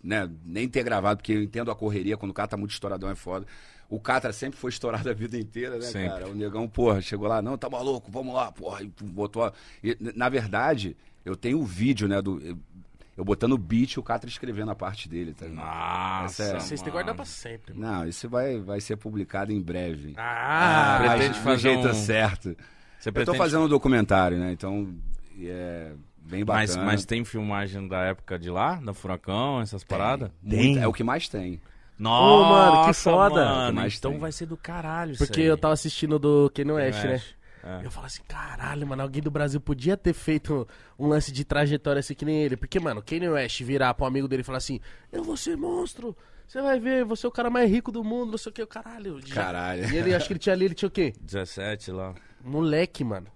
né, 0.02 0.28
nem 0.44 0.68
ter 0.68 0.82
gravado, 0.82 1.18
porque 1.18 1.32
eu 1.32 1.42
entendo 1.42 1.70
a 1.70 1.76
correria, 1.76 2.16
quando 2.16 2.32
o 2.32 2.34
cara 2.34 2.48
tá 2.48 2.56
muito 2.56 2.72
estouradão 2.72 3.08
é 3.08 3.14
foda. 3.14 3.46
O 3.88 4.00
Catra 4.00 4.32
sempre 4.32 4.58
foi 4.58 4.70
estourado 4.70 5.08
a 5.08 5.12
vida 5.12 5.38
inteira, 5.38 5.76
né, 5.76 5.82
Sempre. 5.82 6.08
cara? 6.08 6.28
O 6.28 6.34
negão, 6.34 6.66
porra, 6.68 7.00
chegou 7.00 7.28
lá, 7.28 7.40
não, 7.40 7.56
tá 7.56 7.68
maluco, 7.70 8.10
vamos 8.10 8.34
lá, 8.34 8.50
porra, 8.50 8.82
e 8.82 8.92
botou. 9.04 9.44
a- 9.44 9.52
e, 9.82 9.96
na 10.14 10.28
verdade, 10.28 10.96
eu 11.24 11.36
tenho 11.36 11.60
o 11.60 11.64
vídeo, 11.64 12.08
né, 12.08 12.20
do. 12.20 12.58
Eu, 13.16 13.24
botando 13.24 13.52
o 13.52 13.58
beat 13.58 13.92
e 13.92 13.98
o 13.98 14.02
Catra 14.02 14.28
escrevendo 14.28 14.70
a 14.70 14.74
parte 14.74 15.08
dele, 15.08 15.32
tá 15.32 15.46
ligado? 15.46 15.64
Nossa, 15.64 16.42
é- 16.42 16.60
Vocês 16.60 16.80
têm 16.80 16.84
que 16.86 16.90
guardar 16.92 17.14
pra 17.14 17.24
sempre. 17.24 17.72
mano. 17.72 17.90
Não, 18.00 18.06
isso 18.08 18.28
vai, 18.28 18.58
vai 18.60 18.78
ser 18.80 18.96
publicado 18.96 19.52
em 19.52 19.60
breve. 19.62 20.12
Ah, 20.18 20.98
mas 21.00 21.12
pretende 21.12 21.38
do 21.38 21.42
fazer 21.44 21.58
jeito 21.72 21.88
um- 21.88 21.94
certo. 21.94 22.56
Você 22.98 23.08
Eu 23.08 23.24
tô 23.24 23.34
fazendo 23.34 23.64
um 23.64 23.68
documentário, 23.68 24.36
né? 24.38 24.52
Então, 24.52 24.92
é 25.40 25.92
bem 26.18 26.44
bacana. 26.44 26.66
Mas, 26.66 26.76
mas 26.76 27.04
tem 27.06 27.24
filmagem 27.24 27.86
da 27.88 28.00
época 28.00 28.38
de 28.38 28.50
lá, 28.50 28.74
da 28.76 28.92
Furacão, 28.92 29.60
essas 29.62 29.82
paradas? 29.84 30.30
Muito- 30.42 30.78
é 30.80 30.86
o 30.86 30.92
que 30.92 31.04
mais 31.04 31.28
tem. 31.28 31.60
Nossa, 31.98 32.48
mano, 32.72 32.86
que 32.86 32.92
foda. 32.92 33.44
mano, 33.44 33.76
Mas 33.80 33.96
então 33.98 34.10
tem. 34.12 34.20
vai 34.20 34.32
ser 34.32 34.46
do 34.46 34.56
caralho 34.56 35.12
isso 35.12 35.24
Porque 35.24 35.40
aí. 35.40 35.46
eu 35.46 35.56
tava 35.56 35.74
assistindo 35.74 36.18
do 36.18 36.50
Kanye 36.54 36.72
West, 36.72 37.02
né? 37.04 37.22
É. 37.64 37.84
Eu 37.84 37.90
falo 37.90 38.06
assim, 38.06 38.22
caralho, 38.28 38.86
mano, 38.86 39.02
alguém 39.02 39.20
do 39.22 39.30
Brasil 39.30 39.60
podia 39.60 39.96
ter 39.96 40.12
feito 40.12 40.68
um 40.98 41.08
lance 41.08 41.32
de 41.32 41.44
trajetória 41.44 41.98
assim 42.00 42.14
que 42.14 42.24
nem 42.24 42.42
ele. 42.42 42.56
Porque, 42.56 42.78
mano, 42.78 43.02
Kanye 43.02 43.28
West 43.28 43.60
virar 43.62 43.96
um 43.98 44.04
amigo 44.04 44.28
dele 44.28 44.42
e 44.42 44.44
falar 44.44 44.58
assim, 44.58 44.78
eu 45.10 45.24
vou 45.24 45.36
ser 45.36 45.56
monstro, 45.56 46.16
você 46.46 46.62
vai 46.62 46.78
ver, 46.78 47.04
você 47.04 47.26
é 47.26 47.28
o 47.28 47.32
cara 47.32 47.50
mais 47.50 47.68
rico 47.68 47.90
do 47.90 48.04
mundo, 48.04 48.30
não 48.32 48.38
sei 48.38 48.50
o 48.50 48.52
que, 48.52 48.62
o 48.62 48.66
caralho. 48.68 49.18
Já- 49.26 49.34
Caralho. 49.34 49.90
E 49.92 49.96
ele, 49.96 50.14
acho 50.14 50.26
que 50.28 50.32
ele 50.34 50.38
tinha 50.38 50.52
ali, 50.52 50.66
ele 50.66 50.74
tinha 50.74 50.86
o 50.86 50.92
quê? 50.92 51.12
17 51.20 51.90
lá. 51.90 52.14
Moleque, 52.44 53.02
mano. 53.02 53.26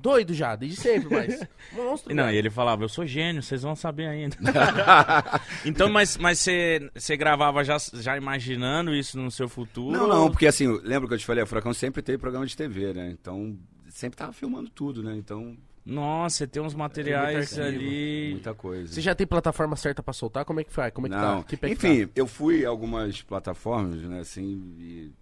Doido 0.00 0.32
já, 0.34 0.54
desde 0.54 0.76
sempre, 0.80 1.08
mas. 1.10 1.40
Monstro, 1.72 2.12
E 2.12 2.14
Não, 2.14 2.24
velho. 2.24 2.34
e 2.34 2.38
ele 2.38 2.50
falava, 2.50 2.84
eu 2.84 2.88
sou 2.88 3.04
gênio, 3.06 3.42
vocês 3.42 3.62
vão 3.62 3.74
saber 3.74 4.06
ainda. 4.06 4.36
então, 5.64 5.88
mas 5.88 6.16
mas 6.16 6.38
você 6.38 6.90
você 6.94 7.16
gravava 7.16 7.64
já, 7.64 7.76
já 7.94 8.16
imaginando 8.16 8.94
isso 8.94 9.18
no 9.18 9.30
seu 9.30 9.48
futuro? 9.48 9.96
Não, 9.96 10.06
não, 10.08 10.30
porque 10.30 10.46
assim, 10.46 10.66
lembra 10.82 11.08
que 11.08 11.14
eu 11.14 11.18
te 11.18 11.26
falei, 11.26 11.42
a 11.42 11.46
Furacão 11.46 11.72
sempre 11.74 12.02
teve 12.02 12.18
programa 12.18 12.46
de 12.46 12.56
TV, 12.56 12.92
né? 12.92 13.10
Então, 13.10 13.58
sempre 13.88 14.16
tava 14.16 14.32
filmando 14.32 14.68
tudo, 14.70 15.02
né? 15.02 15.14
Então, 15.16 15.56
Nossa, 15.84 16.38
você 16.38 16.46
tem 16.46 16.62
uns 16.62 16.74
materiais 16.74 17.50
muito 17.52 17.62
arquivo, 17.66 17.84
ali. 17.84 18.30
muita 18.32 18.54
coisa. 18.54 18.92
Você 18.92 19.00
já 19.00 19.14
tem 19.14 19.26
plataforma 19.26 19.74
certa 19.76 20.02
pra 20.02 20.12
soltar? 20.12 20.44
Como 20.44 20.60
é 20.60 20.64
que 20.64 20.72
faz? 20.72 20.92
Como 20.92 21.06
é 21.06 21.10
que 21.10 21.16
Não, 21.16 21.38
tá? 21.42 21.48
Que 21.48 21.56
pé 21.56 21.68
que 21.68 21.72
enfim, 21.74 22.10
eu 22.14 22.26
fui 22.26 22.64
a 22.64 22.68
algumas 22.68 23.22
plataformas, 23.22 24.00
né, 24.02 24.20
assim, 24.20 24.74
e, 24.78 25.12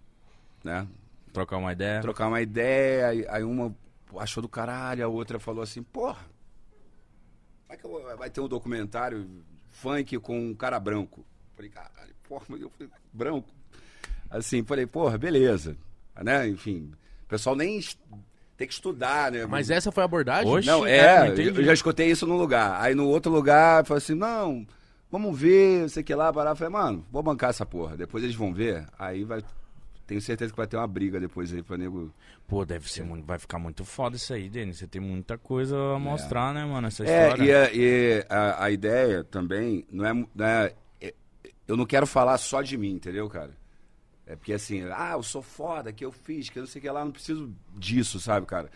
né, 0.63 0.85
Trocar 1.33 1.57
uma 1.57 1.71
ideia. 1.73 2.01
trocar 2.01 2.27
uma 2.27 2.41
ideia, 2.41 3.25
aí 3.29 3.43
uma 3.43 3.75
achou 4.19 4.41
do 4.41 4.49
caralho, 4.49 5.03
a 5.03 5.07
outra 5.07 5.39
falou 5.39 5.61
assim, 5.61 5.83
porra, 5.83 6.25
vai, 7.67 7.77
que 7.77 7.85
eu 7.85 8.17
vai 8.17 8.29
ter 8.29 8.41
um 8.41 8.47
documentário 8.47 9.27
funk 9.69 10.17
com 10.19 10.39
um 10.39 10.53
cara 10.53 10.79
branco. 10.79 11.25
Falei, 11.55 11.71
caralho, 11.71 12.15
porra, 12.27 12.45
mas 12.49 12.61
eu 12.61 12.69
falei, 12.69 12.91
branco? 13.11 13.49
Assim, 14.29 14.63
falei, 14.63 14.85
porra, 14.85 15.17
beleza, 15.17 15.77
né, 16.21 16.47
enfim, 16.47 16.91
o 17.23 17.27
pessoal 17.27 17.55
nem 17.55 17.79
tem 18.57 18.67
que 18.67 18.73
estudar, 18.73 19.31
né? 19.31 19.45
Mas 19.45 19.69
essa 19.69 19.91
foi 19.91 20.03
a 20.03 20.05
abordagem? 20.05 20.49
Hoje? 20.49 20.67
Não, 20.67 20.85
é, 20.85 20.97
é, 20.97 21.27
não 21.27 21.35
eu 21.35 21.63
já 21.63 21.73
escutei 21.73 22.09
isso 22.09 22.25
num 22.25 22.37
lugar. 22.37 22.81
Aí 22.81 22.95
no 22.95 23.07
outro 23.07 23.31
lugar, 23.31 23.85
falou 23.85 23.97
assim, 23.97 24.15
não, 24.15 24.65
vamos 25.11 25.37
ver, 25.37 25.81
não 25.81 25.89
sei 25.89 26.01
o 26.01 26.05
que 26.05 26.15
lá, 26.15 26.31
parar. 26.31 26.55
Falei, 26.55 26.71
mano, 26.71 27.05
vou 27.11 27.21
bancar 27.21 27.49
essa 27.49 27.65
porra. 27.65 27.97
Depois 27.97 28.23
eles 28.23 28.35
vão 28.35 28.53
ver, 28.53 28.85
aí 28.97 29.23
vai. 29.23 29.43
Tenho 30.07 30.21
certeza 30.21 30.51
que 30.51 30.57
vai 30.57 30.67
ter 30.67 30.77
uma 30.77 30.85
briga 30.87 31.19
depois 31.19 31.51
aí 31.53 31.63
pra 31.63 31.77
nego. 31.77 32.13
Pô, 32.47 32.63
deve 32.63 32.91
ser 32.91 33.03
muito. 33.03 33.25
Vai 33.25 33.39
ficar 33.39 33.57
muito 33.57 33.83
foda 33.83 34.15
isso 34.15 34.33
aí, 34.33 34.47
Denis. 34.49 34.77
Você 34.77 34.85
tem 34.87 35.01
muita 35.01 35.37
coisa 35.37 35.75
a 35.95 35.99
mostrar, 35.99 36.53
né, 36.53 36.63
mano? 36.63 36.87
Essa 36.87 37.03
É, 37.03 37.23
história. 37.29 37.43
e, 37.43 37.53
a, 37.53 37.73
e 37.73 38.25
a- 38.29 38.63
a 38.65 38.71
ideia 38.71 39.23
também 39.23 39.85
não 39.91 40.05
é, 40.05 40.13
não 40.13 40.45
é- 40.45 40.73
é- 41.01 41.13
Eu 41.67 41.75
não 41.75 41.85
quero 41.87 42.05
falar 42.05 42.37
só 42.37 42.61
de 42.61 42.77
mim, 42.77 42.91
entendeu, 42.91 43.27
cara? 43.27 43.51
É 44.27 44.35
porque 44.35 44.53
assim, 44.53 44.83
ah, 44.91 45.13
eu 45.13 45.23
sou 45.23 45.41
foda, 45.41 45.91
que 45.91 46.05
eu 46.05 46.11
fiz, 46.11 46.49
que 46.49 46.59
eu 46.59 46.61
não 46.63 46.67
sei 46.67 46.79
o 46.79 46.81
que 46.83 46.89
lá, 46.89 47.03
não 47.03 47.11
preciso 47.11 47.51
disso, 47.75 48.19
sabe, 48.19 48.45
cara? 48.45 48.69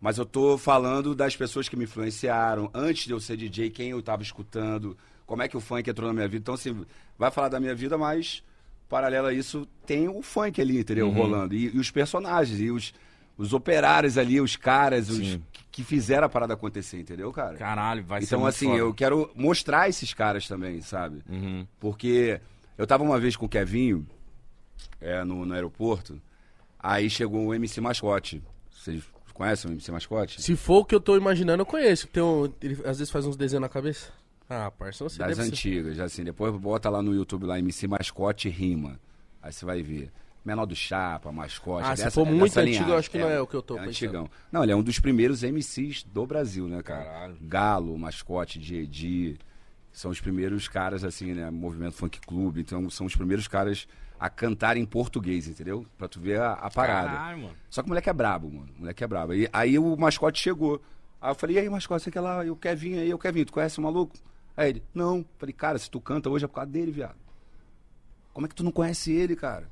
Mas 0.00 0.18
eu 0.18 0.26
tô 0.26 0.58
falando 0.58 1.14
das 1.14 1.34
pessoas 1.36 1.68
que 1.68 1.76
me 1.76 1.84
influenciaram, 1.84 2.70
antes 2.74 3.06
de 3.06 3.12
eu 3.12 3.20
ser 3.20 3.36
DJ, 3.38 3.70
quem 3.70 3.90
eu 3.90 4.02
tava 4.02 4.22
escutando, 4.22 4.96
como 5.24 5.42
é 5.42 5.48
que 5.48 5.56
o 5.56 5.60
funk 5.60 5.88
entrou 5.88 6.06
na 6.08 6.12
minha 6.14 6.28
vida. 6.28 6.42
Então, 6.42 6.54
assim, 6.54 6.84
vai 7.18 7.30
falar 7.30 7.48
da 7.48 7.58
minha 7.58 7.74
vida, 7.74 7.96
mas 7.96 8.42
paralelo 8.88 9.28
a 9.28 9.32
isso, 9.32 9.66
tem 9.86 10.08
o 10.08 10.22
funk 10.22 10.60
ali, 10.60 10.78
entendeu? 10.78 11.10
Rolando. 11.10 11.54
E, 11.54 11.74
e 11.74 11.78
os 11.78 11.90
personagens, 11.90 12.60
e 12.60 12.70
os, 12.70 12.94
os 13.36 13.52
operários 13.52 14.16
ali, 14.16 14.40
os 14.40 14.56
caras, 14.56 15.08
os 15.08 15.18
Sim. 15.18 15.42
que, 15.52 15.64
que 15.70 15.84
fizeram 15.84 16.26
a 16.26 16.28
parada 16.28 16.54
acontecer, 16.54 17.00
entendeu, 17.00 17.32
cara? 17.32 17.56
Caralho, 17.56 18.04
vai 18.04 18.20
ser 18.20 18.26
então, 18.34 18.46
assim, 18.46 18.66
foda. 18.66 18.78
eu 18.78 18.94
quero 18.94 19.30
mostrar 19.34 19.88
esses 19.88 20.14
caras 20.14 20.46
também, 20.46 20.80
sabe? 20.80 21.22
Uhum. 21.28 21.66
Porque 21.80 22.40
eu 22.78 22.86
tava 22.86 23.02
uma 23.02 23.18
vez 23.18 23.36
com 23.36 23.46
o 23.46 23.48
Kevinho, 23.48 24.06
é, 25.00 25.24
no, 25.24 25.44
no 25.44 25.54
aeroporto, 25.54 26.20
aí 26.78 27.08
chegou 27.10 27.46
o 27.46 27.54
MC 27.54 27.80
Mascote. 27.80 28.42
Vocês 28.70 29.02
conhecem 29.32 29.70
o 29.70 29.74
MC 29.74 29.90
Mascote? 29.90 30.40
Se 30.40 30.56
for 30.56 30.80
o 30.80 30.84
que 30.84 30.94
eu 30.94 31.00
tô 31.00 31.16
imaginando, 31.16 31.62
eu 31.62 31.66
conheço. 31.66 32.06
Tem 32.08 32.22
um, 32.22 32.52
ele 32.60 32.74
às 32.84 32.98
vezes 32.98 33.10
faz 33.10 33.26
uns 33.26 33.36
desenhos 33.36 33.62
na 33.62 33.68
cabeça. 33.68 34.12
Ah, 34.48 34.70
parça, 34.70 35.04
você 35.04 35.18
Das 35.18 35.28
deve 35.28 35.42
ser... 35.42 35.48
antigas, 35.48 35.98
assim. 36.00 36.24
Depois 36.24 36.54
bota 36.56 36.90
lá 36.90 37.02
no 37.02 37.14
YouTube 37.14 37.46
lá, 37.46 37.58
MC 37.58 37.86
Mascote 37.86 38.48
Rima. 38.48 39.00
Aí 39.42 39.52
você 39.52 39.64
vai 39.64 39.82
ver. 39.82 40.10
Menor 40.44 40.66
do 40.66 40.76
Chapa, 40.76 41.32
Mascote. 41.32 41.88
Ah, 41.88 41.96
se 41.96 42.10
for 42.10 42.26
é 42.26 42.30
muito 42.30 42.58
antigo, 42.58 42.90
eu 42.90 42.98
acho 42.98 43.10
que 43.10 43.18
não 43.18 43.30
é 43.30 43.40
o 43.40 43.46
que 43.46 43.54
eu 43.54 43.62
tô 43.62 43.74
pensando. 43.74 43.88
Antigão. 43.88 44.30
Não, 44.52 44.62
ele 44.62 44.72
é 44.72 44.76
um 44.76 44.82
dos 44.82 44.98
primeiros 44.98 45.42
MCs 45.42 46.02
do 46.02 46.26
Brasil, 46.26 46.68
né, 46.68 46.82
cara? 46.82 47.04
Caralho. 47.04 47.36
Galo, 47.40 47.98
Mascote, 47.98 48.58
Diedi. 48.58 49.38
São 49.90 50.10
os 50.10 50.20
primeiros 50.20 50.68
caras, 50.68 51.02
assim, 51.02 51.32
né? 51.32 51.50
Movimento 51.50 51.94
Funk 51.94 52.20
Clube. 52.20 52.60
Então, 52.60 52.90
são 52.90 53.06
os 53.06 53.16
primeiros 53.16 53.48
caras 53.48 53.86
a 54.20 54.28
cantar 54.28 54.76
em 54.76 54.84
português, 54.84 55.48
entendeu? 55.48 55.86
Pra 55.96 56.08
tu 56.08 56.20
ver 56.20 56.40
a, 56.40 56.52
a 56.52 56.70
parada. 56.70 57.10
Caralho, 57.10 57.42
mano. 57.42 57.56
Só 57.70 57.82
que 57.82 57.86
o 57.86 57.90
moleque 57.90 58.10
é 58.10 58.12
brabo, 58.12 58.50
mano. 58.50 58.68
O 58.76 58.80
moleque 58.80 59.02
é 59.02 59.06
brabo. 59.06 59.32
E, 59.34 59.48
aí 59.52 59.78
o 59.78 59.96
mascote 59.96 60.40
chegou. 60.40 60.80
Aí 61.22 61.30
eu 61.30 61.34
falei, 61.34 61.56
e 61.56 61.58
aí, 61.60 61.70
mascote, 61.70 62.04
você 62.04 62.10
quer 62.10 62.20
lá? 62.20 62.44
E 62.44 62.50
o 62.50 62.56
Kevin 62.56 62.98
aí, 62.98 63.14
o 63.14 63.18
Kevin, 63.18 63.44
tu 63.44 63.52
conhece 63.52 63.78
o 63.78 63.82
maluco? 63.82 64.14
Aí 64.56 64.70
ele, 64.70 64.82
não. 64.94 65.24
Falei, 65.38 65.52
cara, 65.52 65.78
se 65.78 65.90
tu 65.90 66.00
canta 66.00 66.30
hoje 66.30 66.44
é 66.44 66.48
por 66.48 66.54
causa 66.54 66.70
dele, 66.70 66.90
viado. 66.90 67.16
Como 68.32 68.46
é 68.46 68.48
que 68.48 68.54
tu 68.54 68.64
não 68.64 68.72
conhece 68.72 69.12
ele, 69.12 69.36
cara? 69.36 69.68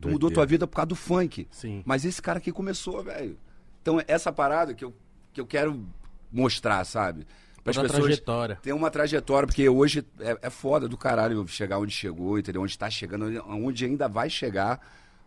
Tu 0.00 0.08
mudou 0.08 0.30
Doideira. 0.30 0.34
tua 0.34 0.46
vida 0.46 0.66
por 0.66 0.76
causa 0.76 0.86
do 0.86 0.96
funk. 0.96 1.46
Sim. 1.50 1.82
Mas 1.84 2.04
esse 2.04 2.20
cara 2.22 2.38
aqui 2.38 2.52
começou, 2.52 3.02
velho. 3.02 3.38
Então, 3.82 4.00
essa 4.06 4.32
parada 4.32 4.74
que 4.74 4.84
eu, 4.84 4.94
que 5.32 5.40
eu 5.40 5.46
quero 5.46 5.84
mostrar, 6.32 6.84
sabe? 6.84 7.26
Para 7.62 7.72
as 7.72 7.76
pessoas 7.76 8.04
trajetória. 8.04 8.58
tem 8.62 8.72
uma 8.72 8.90
trajetória, 8.90 9.46
porque 9.46 9.68
hoje 9.68 10.06
é, 10.18 10.38
é 10.42 10.50
foda 10.50 10.88
do 10.88 10.96
caralho 10.96 11.46
chegar 11.46 11.78
onde 11.78 11.92
chegou, 11.92 12.38
entendeu? 12.38 12.62
Onde 12.62 12.78
tá 12.78 12.88
chegando, 12.88 13.26
onde 13.46 13.84
ainda 13.84 14.08
vai 14.08 14.30
chegar. 14.30 14.80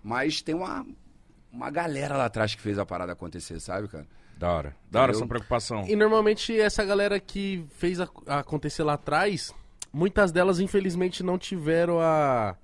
Mas 0.03 0.41
tem 0.41 0.55
uma, 0.55 0.85
uma 1.51 1.69
galera 1.69 2.17
lá 2.17 2.25
atrás 2.25 2.55
que 2.55 2.61
fez 2.61 2.79
a 2.79 2.85
parada 2.85 3.11
acontecer, 3.13 3.59
sabe, 3.59 3.87
cara? 3.87 4.07
Da 4.43 4.51
hora. 4.51 4.75
Da 4.91 5.01
hora 5.01 5.13
essa 5.13 5.25
preocupação. 5.25 5.87
E 5.87 5.95
normalmente 5.95 6.59
essa 6.59 6.83
galera 6.83 7.17
que 7.17 7.65
fez 7.77 8.01
a- 8.01 8.09
acontecer 8.27 8.83
lá 8.83 8.95
atrás, 8.95 9.53
muitas 9.93 10.33
delas 10.33 10.59
infelizmente 10.59 11.23
não 11.23 11.37
tiveram 11.37 12.01
a, 12.01 12.57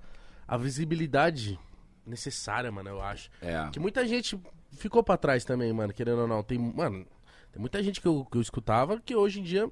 a 0.46 0.56
visibilidade 0.58 1.58
necessária, 2.06 2.70
mano, 2.70 2.90
eu 2.90 3.00
acho. 3.00 3.30
É. 3.40 3.66
Que 3.72 3.80
muita 3.80 4.06
gente 4.06 4.38
ficou 4.72 5.02
pra 5.02 5.16
trás 5.16 5.42
também, 5.42 5.72
mano, 5.72 5.90
querendo 5.94 6.20
ou 6.20 6.28
não. 6.28 6.42
Tem, 6.42 6.58
mano, 6.58 7.06
tem 7.50 7.58
muita 7.58 7.82
gente 7.82 7.98
que 7.98 8.06
eu, 8.06 8.26
que 8.30 8.36
eu 8.36 8.42
escutava 8.42 9.00
que 9.00 9.16
hoje 9.16 9.40
em 9.40 9.42
dia 9.42 9.66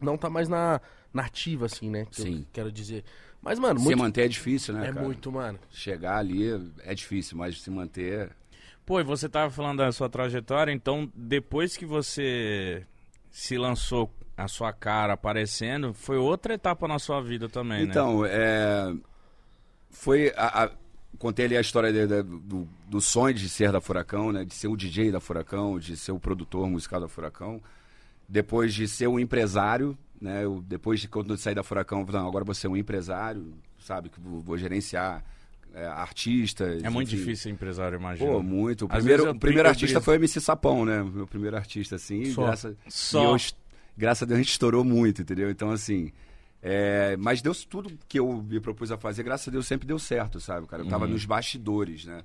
não 0.00 0.18
tá 0.18 0.28
mais 0.28 0.48
na, 0.48 0.80
na 1.14 1.26
ativa, 1.26 1.66
assim, 1.66 1.88
né? 1.88 2.06
Que 2.10 2.22
eu 2.22 2.26
Sim. 2.26 2.46
quero 2.52 2.72
dizer. 2.72 3.04
Mas, 3.40 3.60
mano, 3.60 3.78
Se 3.78 3.84
muito, 3.84 3.98
manter 4.00 4.22
é 4.24 4.28
difícil, 4.28 4.74
né, 4.74 4.88
é 4.88 4.92
cara? 4.92 5.06
muito, 5.06 5.30
mano. 5.30 5.60
Chegar 5.70 6.16
ali 6.18 6.42
é 6.82 6.92
difícil, 6.92 7.38
mas 7.38 7.60
se 7.62 7.70
manter. 7.70 8.34
Pô, 8.86 9.00
e 9.00 9.04
você 9.04 9.28
tava 9.28 9.50
falando 9.50 9.78
da 9.78 9.90
sua 9.92 10.08
trajetória, 10.08 10.72
então 10.72 11.10
depois 11.14 11.76
que 11.76 11.84
você 11.84 12.86
se 13.30 13.58
lançou 13.58 14.10
a 14.36 14.46
sua 14.48 14.72
cara 14.72 15.14
aparecendo, 15.14 15.92
foi 15.92 16.16
outra 16.16 16.54
etapa 16.54 16.86
na 16.86 16.98
sua 16.98 17.20
vida 17.20 17.48
também, 17.48 17.80
né? 17.84 17.90
Então, 17.90 18.24
é. 18.24 18.94
Foi. 19.90 20.32
A, 20.36 20.64
a- 20.64 20.70
contei 21.18 21.46
ali 21.46 21.56
a 21.56 21.60
história 21.60 21.92
de- 21.92 22.06
de- 22.06 22.22
do, 22.22 22.68
do 22.86 23.00
sonho 23.00 23.34
de 23.34 23.48
ser 23.48 23.72
da 23.72 23.80
Furacão, 23.80 24.30
né? 24.30 24.44
De 24.44 24.54
ser 24.54 24.68
o 24.68 24.76
DJ 24.76 25.10
da 25.10 25.18
Furacão, 25.20 25.78
de 25.78 25.96
ser 25.96 26.12
o 26.12 26.20
produtor 26.20 26.68
musical 26.68 27.00
da 27.00 27.08
Furacão. 27.08 27.60
Depois 28.28 28.74
de 28.74 28.86
ser 28.86 29.06
um 29.08 29.18
empresário, 29.18 29.96
né? 30.20 30.44
Eu, 30.44 30.62
depois 30.66 31.00
de 31.00 31.08
quando 31.08 31.32
eu 31.32 31.36
saí 31.38 31.54
da 31.54 31.62
Furacão, 31.62 32.04
não, 32.04 32.28
agora 32.28 32.44
vou 32.44 32.54
ser 32.54 32.68
um 32.68 32.76
empresário, 32.76 33.54
sabe? 33.80 34.10
Que 34.10 34.20
vou, 34.20 34.40
vou 34.42 34.58
gerenciar 34.58 35.24
é, 35.76 35.86
artistas. 35.86 36.82
É 36.82 36.88
muito 36.88 37.08
enfim. 37.08 37.16
difícil 37.18 37.42
ser 37.44 37.50
empresário, 37.50 37.98
imagina. 37.98 38.30
Pô, 38.30 38.42
muito. 38.42 38.86
O 38.86 38.88
primeiro, 38.88 39.30
o 39.30 39.38
primeiro 39.38 39.68
artista 39.68 40.00
foi 40.00 40.14
o 40.14 40.18
MC 40.18 40.40
Sapão, 40.40 40.84
né? 40.86 41.02
O 41.02 41.06
meu 41.06 41.26
primeiro 41.26 41.54
artista, 41.56 41.96
assim. 41.96 42.22
e 42.22 42.32
Só. 42.32 42.44
Graças, 42.46 42.76
Só. 42.88 43.20
e 43.22 43.24
eu 43.24 43.36
graças 43.96 44.22
a 44.22 44.26
Deus 44.26 44.36
a 44.38 44.42
gente 44.42 44.50
estourou 44.50 44.82
muito, 44.84 45.20
entendeu? 45.22 45.50
Então, 45.50 45.70
assim. 45.70 46.10
é, 46.62 47.14
mas 47.18 47.42
deu 47.42 47.54
tudo 47.54 47.92
que 48.08 48.18
eu 48.18 48.42
me 48.42 48.58
propus 48.58 48.90
a 48.90 48.96
fazer, 48.96 49.22
graças 49.22 49.46
a 49.48 49.50
Deus 49.50 49.66
sempre 49.66 49.86
deu 49.86 49.98
certo, 49.98 50.40
sabe, 50.40 50.66
cara? 50.66 50.80
Eu 50.80 50.84
Uhum. 50.86 50.90
tava 50.90 51.06
nos 51.06 51.24
bastidores, 51.26 52.04
né? 52.06 52.22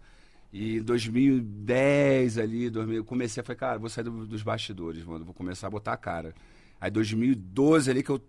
E 0.54 0.78
em 0.78 0.82
2010 0.82 2.38
ali, 2.38 2.70
2000, 2.70 2.96
eu 2.98 3.06
comecei, 3.06 3.44
falei, 3.44 3.58
cara, 3.58 3.78
vou 3.80 3.90
sair 3.90 4.04
do- 4.04 4.26
dos 4.26 4.42
bastidores, 4.44 5.04
mano, 5.04 5.24
vou 5.26 5.34
começar 5.34 5.68
a 5.68 5.70
botar 5.70 5.94
a 5.94 5.98
cara. 5.98 6.34
Aí 6.80 6.90
2012 6.90 7.90
ali 7.92 8.02
que 8.04 8.10
eu 8.10 8.22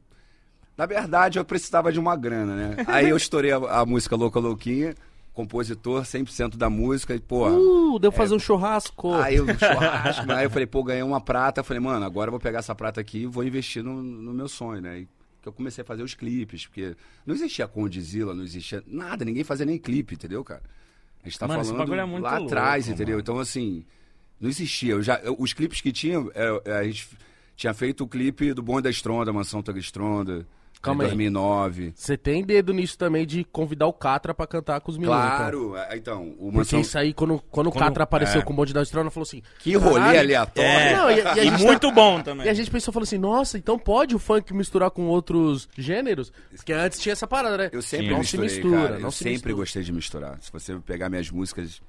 na 0.77 0.87
verdade, 0.87 1.39
eu 1.39 1.45
precisava 1.45 1.93
de 1.93 2.01
uma 2.01 2.16
grana, 2.16 2.57
né? 2.57 2.77
Aí 2.87 3.09
eu 3.11 3.16
estourei 3.16 3.53
a, 3.53 3.57
a 3.57 3.85
música 3.87 4.16
Louca 4.16 4.41
Louquinha, 4.41 4.95
compositor, 5.33 6.03
100% 6.03 6.57
da 6.57 6.68
música, 6.68 7.14
e, 7.14 7.20
porra. 7.20 7.53
Uh, 7.53 7.99
deu 7.99 8.12
fazer 8.12 8.35
um 8.35 8.39
churrasco. 8.39 9.14
Aí 9.14 9.37
eu, 9.37 9.47
churrasco, 9.59 10.30
aí 10.30 10.45
eu 10.45 10.51
falei, 10.51 10.66
pô, 10.66 10.83
ganhei 10.83 11.03
uma 11.03 11.20
prata. 11.20 11.62
Falei, 11.62 11.80
mano, 11.80 12.05
agora 12.05 12.28
eu 12.28 12.33
vou 12.33 12.41
pegar 12.41 12.59
essa 12.59 12.74
prata 12.74 13.01
aqui 13.01 13.20
e 13.22 13.26
vou 13.26 13.43
investir 13.45 13.83
no, 13.83 14.03
no 14.03 14.33
meu 14.33 14.49
sonho, 14.49 14.80
né? 14.83 15.01
E 15.01 15.09
que 15.41 15.49
eu 15.49 15.53
comecei 15.53 15.83
a 15.83 15.85
fazer 15.85 16.03
os 16.05 16.14
clipes, 16.14 16.66
porque 16.66 16.95
não 17.26 17.35
existia 17.35 17.66
Condizila, 17.66 18.33
não 18.33 18.45
existia 18.45 18.83
nada, 18.87 19.24
ninguém 19.24 19.43
fazia 19.43 19.66
nem 19.66 19.76
clipe, 19.76 20.14
entendeu, 20.14 20.45
cara? 20.45 20.62
A 21.22 21.28
gente 21.28 21.39
tá 21.39 21.49
Mano, 21.49 21.64
falando 21.64 21.95
é 21.95 22.05
muito 22.05 22.22
lá 22.22 22.39
louco, 22.39 22.47
atrás, 22.47 22.89
entendeu? 22.89 23.14
mano. 23.14 23.20
Então, 23.20 23.39
assim, 23.41 23.85
não 24.41 24.49
existia. 24.49 24.93
Eu 24.93 25.03
já, 25.03 25.16
eu- 25.20 25.37
os 25.39 25.53
clipes 25.53 25.80
que 25.80 25.91
tinha, 25.93 26.18
é, 26.35 26.62
é, 26.64 26.72
a 26.78 26.85
gente 26.85 27.09
tinha 27.57 27.74
feito 27.74 28.05
o 28.05 28.09
clipe 28.09 28.53
do 28.53 28.62
Bonde 28.62 28.83
da 28.83 28.91
Estronda, 28.91 29.33
Mansão 29.33 29.62
Toga 29.62 29.78
Estronda, 29.78 30.47
Calma 30.83 31.05
aí. 31.05 31.09
2009. 31.11 31.93
Você 31.95 32.16
tem 32.16 32.45
dedo 32.45 32.72
nisso 32.74 32.99
também 32.99 33.24
de 33.24 33.45
convidar 33.45 33.87
o 33.87 33.93
Catra 33.93 34.35
pra 34.35 34.47
cantar 34.47 34.80
com 34.80 34.91
os 34.91 34.99
meninos. 34.99 35.16
então. 35.16 35.37
Claro, 35.37 35.76
é, 35.76 35.97
então, 35.97 36.28
o 36.39 36.47
Porque 36.47 36.57
Mansão... 36.57 36.80
isso 36.80 36.99
aí, 36.99 37.12
quando, 37.14 37.39
quando, 37.51 37.68
o 37.68 37.72
Catra 37.72 38.03
apareceu 38.03 38.41
é. 38.41 38.45
com 38.45 38.53
o 38.53 38.57
bonde 38.57 38.74
da 38.74 38.83
estrona, 38.83 39.09
falou 39.11 39.22
assim... 39.22 39.43
Que 39.61 39.76
rolê 39.76 40.01
"Caralho." 40.01 40.18
aleatório. 40.18 40.68
É, 40.68 40.97
Não, 40.97 41.11
e- 41.11 41.14
e 41.14 41.47
e, 41.47 41.51
gente 41.51 41.64
muito 41.64 41.93
bom 41.93 42.20
também. 42.20 42.47
E 42.47 42.49
a 42.49 42.55
gente 42.55 42.70
pensou, 42.70 42.93
falou 42.93 43.05
assim, 43.05 43.18
nossa, 43.18 43.57
então 43.57 43.78
pode 43.78 44.14
o 44.16 44.18
funk 44.18 44.53
misturar 44.53 44.91
com 44.91 45.07
outros 45.07 45.68
gêneros? 45.78 46.33
Porque 46.55 46.72
antes 46.72 46.99
tinha 46.99 47.12
essa 47.12 47.26
parada, 47.26 47.57
né? 47.57 47.70
Eu 47.72 47.80
sempre 47.80 48.11
não 48.11 48.18
misturei, 48.18 48.49
se 48.49 48.57
mistura, 48.57 48.83
cara. 48.83 48.99
não 48.99 49.07
eu 49.07 49.11
se 49.12 49.18
sempre 49.18 49.33
mistura. 49.33 49.55
gostei 49.55 49.83
de 49.83 49.93
misturar. 49.93 50.39
Se 50.41 50.51
você 50.53 50.74
pegar 50.80 51.09
minhas 51.09 51.30
músicas, 51.30 51.80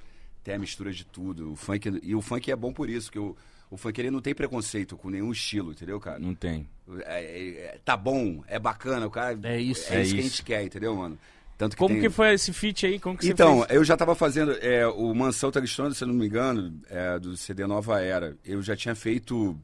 tem 0.43 0.53
a 0.55 0.59
mistura 0.59 0.91
de 0.91 1.03
tudo. 1.05 1.53
O 1.53 1.55
funk, 1.55 1.99
e 2.03 2.13
o 2.13 2.21
funk 2.21 2.51
é 2.51 2.55
bom 2.55 2.71
por 2.71 2.89
isso, 2.89 3.11
que 3.11 3.17
o, 3.17 3.35
o 3.73 3.77
funk 3.77 3.99
ele 3.99 4.11
não 4.11 4.21
tem 4.21 4.35
preconceito 4.35 4.95
com 4.95 5.09
nenhum 5.09 5.31
estilo, 5.31 5.71
entendeu, 5.71 5.99
cara? 5.99 6.19
Não 6.19 6.35
tem. 6.35 6.69
É- 7.05 7.23
é- 7.23 7.49
é- 7.65 7.79
tá 7.83 7.97
bom, 7.97 8.43
é 8.47 8.59
bacana, 8.59 9.07
o 9.07 9.09
cara. 9.09 9.37
É 9.43 9.59
isso. 9.59 9.91
É, 9.91 9.97
É 9.97 10.01
isso 10.03 10.13
que 10.13 10.19
a 10.19 10.23
isso. 10.23 10.29
gente 10.37 10.43
quer, 10.43 10.63
entendeu, 10.63 10.95
mano? 10.95 11.17
Tanto 11.57 11.75
que 11.75 11.79
Como 11.79 11.95
tem- 11.95 12.01
que 12.03 12.09
foi 12.09 12.33
esse 12.33 12.53
feat 12.53 12.85
aí? 12.85 12.99
Como 12.99 13.17
que 13.17 13.27
Então, 13.27 13.59
você 13.61 13.67
fez? 13.67 13.77
eu 13.79 13.83
já 13.83 13.97
tava 13.97 14.13
fazendo 14.13 14.51
é, 14.61 14.85
o 14.87 15.13
Mansão 15.15 15.49
Taguistronda, 15.51 15.93
se 15.95 16.03
eu 16.03 16.07
não 16.07 16.13
me 16.15 16.25
engano, 16.27 16.79
é, 16.89 17.17
do 17.17 17.35
CD 17.35 17.65
Nova 17.65 17.99
Era. 17.99 18.37
Eu 18.45 18.61
já 18.61 18.75
tinha 18.75 18.93
feito 18.95 19.57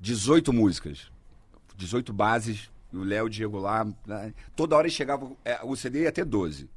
18 0.00 0.52
músicas, 0.52 1.10
18 1.76 2.12
bases, 2.12 2.70
o 2.92 3.02
Léo, 3.02 3.26
o 3.26 3.30
Diego 3.30 3.58
lá. 3.58 3.84
né, 4.06 4.34
Toda 4.54 4.76
hora 4.76 4.86
ele 4.86 4.94
chegava, 4.94 5.30
é, 5.44 5.58
o 5.62 5.74
CD 5.76 6.02
ia 6.02 6.12
ter 6.12 6.24
12. 6.24 6.68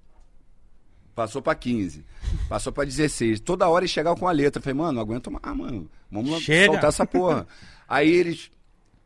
Passou 1.15 1.41
pra 1.41 1.55
15, 1.55 2.05
passou 2.49 2.73
pra 2.73 2.83
16. 2.83 3.39
Toda 3.39 3.67
hora 3.69 3.85
ele 3.85 3.89
chegava 3.91 4.19
com 4.19 4.27
a 4.27 4.31
letra. 4.33 4.59
Eu 4.59 4.63
falei, 4.63 4.77
mano, 4.77 4.91
não 4.91 5.01
aguento 5.01 5.31
mais, 5.31 5.57
mano. 5.57 5.89
Vamos 6.11 6.29
lá 6.29 6.39
Chega. 6.41 6.73
soltar 6.73 6.89
essa 6.89 7.05
porra. 7.07 7.47
aí 7.87 8.09
eles. 8.11 8.51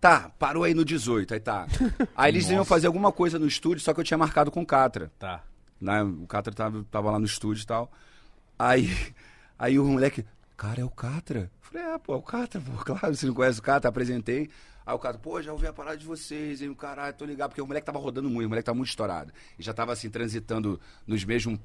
Tá, 0.02 0.32
parou 0.40 0.64
aí 0.64 0.74
no 0.74 0.84
18, 0.84 1.34
aí 1.34 1.40
tá. 1.40 1.68
Aí 2.16 2.32
eles 2.32 2.50
iam 2.50 2.66
fazer 2.66 2.88
alguma 2.88 3.12
coisa 3.12 3.38
no 3.38 3.46
estúdio, 3.46 3.84
só 3.84 3.94
que 3.94 4.00
eu 4.00 4.04
tinha 4.04 4.18
marcado 4.18 4.50
com 4.50 4.62
o 4.62 4.66
Catra 4.66 5.12
Tá. 5.20 5.44
né? 5.80 6.02
O 6.02 6.26
Catra 6.26 6.54
tava, 6.54 6.84
tava 6.90 7.12
lá 7.12 7.20
no 7.20 7.26
estúdio 7.26 7.62
e 7.64 7.66
tal. 7.66 7.92
Aí, 8.58 8.90
aí 9.58 9.78
o 9.78 9.84
moleque, 9.86 10.26
cara, 10.58 10.82
é 10.82 10.86
o 10.86 10.90
Catra? 10.90 11.42
Eu 11.42 11.50
falei, 11.62 11.86
é, 11.88 11.98
pô, 11.98 12.14
é 12.14 12.18
o 12.18 12.22
Catra, 12.22 12.62
pô, 12.62 12.72
claro, 12.84 13.14
você 13.16 13.26
não 13.26 13.34
conhece 13.34 13.60
o 13.60 13.64
Catra, 13.64 13.90
apresentei. 13.90 14.50
Aí 14.86 14.96
o 14.96 15.00
cara, 15.00 15.18
pô, 15.18 15.40
já 15.42 15.52
ouvi 15.52 15.68
a 15.68 15.74
parada 15.74 15.98
de 15.98 16.06
vocês, 16.06 16.62
hein, 16.62 16.74
caralho, 16.74 17.14
tô 17.14 17.24
ligado, 17.26 17.50
porque 17.50 17.62
o 17.62 17.68
moleque 17.68 17.86
tava 17.86 18.00
rodando 18.00 18.30
muito, 18.30 18.48
o 18.48 18.50
moleque 18.50 18.66
tava 18.66 18.78
muito 18.78 18.90
estourado. 18.90 19.32
E 19.60 19.62
já 19.64 19.74
tava, 19.74 19.92
assim, 19.94 20.10
transitando 20.10 20.80
nos 21.06 21.24
mesmos 21.26 21.60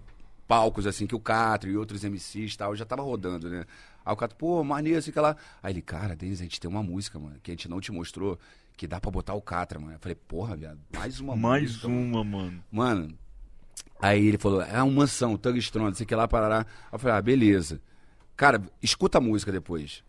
palcos, 0.47 0.87
assim, 0.87 1.07
que 1.07 1.15
o 1.15 1.21
Catra 1.21 1.71
e 1.71 1.77
outros 1.77 2.05
MCs 2.05 2.55
e 2.55 2.59
tal, 2.59 2.75
já 2.77 2.85
tava 2.85 3.03
rodando, 3.03 3.49
né? 3.49 3.65
Aí 4.05 4.13
o 4.13 4.17
Catra, 4.17 4.37
pô, 4.37 4.63
maneiro, 4.63 4.99
assim, 4.99 5.11
que 5.13 5.19
lá. 5.21 5.37
Aí 5.63 5.73
ele, 5.73 5.83
cara, 5.83 6.15
Denis, 6.15 6.41
a 6.41 6.45
gente 6.45 6.61
tem 6.61 6.71
uma 6.71 6.83
música, 6.83 7.19
mano, 7.19 7.37
que 7.43 7.51
a 7.51 7.55
gente 7.55 7.69
não 7.69 7.81
te 7.81 7.91
mostrou, 7.91 8.39
que 8.77 8.87
dá 8.87 9.01
pra 9.01 9.11
botar 9.11 9.35
o 9.35 9.41
Catra, 9.43 9.79
mano. 9.79 9.95
Eu 9.95 9.99
falei, 9.99 10.15
porra, 10.15 10.57
viado, 10.57 10.79
mais 10.95 11.21
uma 11.21 11.35
Mais 11.37 11.63
música. 11.63 11.87
uma, 11.89 12.23
mano. 12.25 12.63
Mano, 12.71 13.19
aí 14.01 14.27
ele 14.27 14.39
falou, 14.39 14.61
é 14.63 14.83
uma 14.83 14.93
mansão, 14.93 15.37
Tug 15.37 15.59
Strong, 15.59 15.97
sei 15.97 16.05
que 16.07 16.15
lá, 16.15 16.29
parará. 16.29 16.59
Aí 16.61 16.67
eu 16.93 16.99
falei, 16.99 17.17
ah, 17.17 17.23
beleza. 17.23 17.81
Cara, 18.37 18.61
escuta 18.83 19.19
a 19.19 19.21
música 19.21 19.51
depois. 19.53 20.03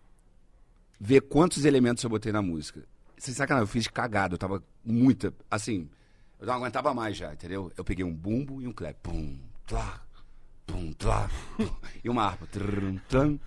Vê 1.00 1.22
quantos 1.22 1.66
elementos 1.66 2.04
eu 2.04 2.10
botei 2.10 2.32
na 2.32 2.42
música. 2.42 2.84
Sem 3.18 3.34
sacanagem, 3.34 3.64
eu 3.64 3.68
fiz 3.68 3.88
cagada, 3.88 4.34
eu 4.34 4.38
tava 4.38 4.64
muita, 4.84 5.34
assim, 5.50 5.90
eu 6.40 6.48
não 6.48 6.54
aguentava 6.56 6.94
mais 6.94 7.16
já, 7.16 7.34
entendeu? 7.34 7.72
Eu 7.78 7.84
peguei 7.84 8.04
um 8.04 8.14
bumbo 8.14 8.62
e 8.62 8.68
um 8.68 8.74
clap, 8.74 8.96
pum, 9.02 9.38
tlá, 9.66 10.02
pum, 10.66 10.92
tlá, 10.94 11.30
pum, 11.58 11.68
e 12.04 12.10
uma 12.10 12.24
harpa, 12.24 12.46
trum, 12.52 12.98
tlam, 13.10 13.40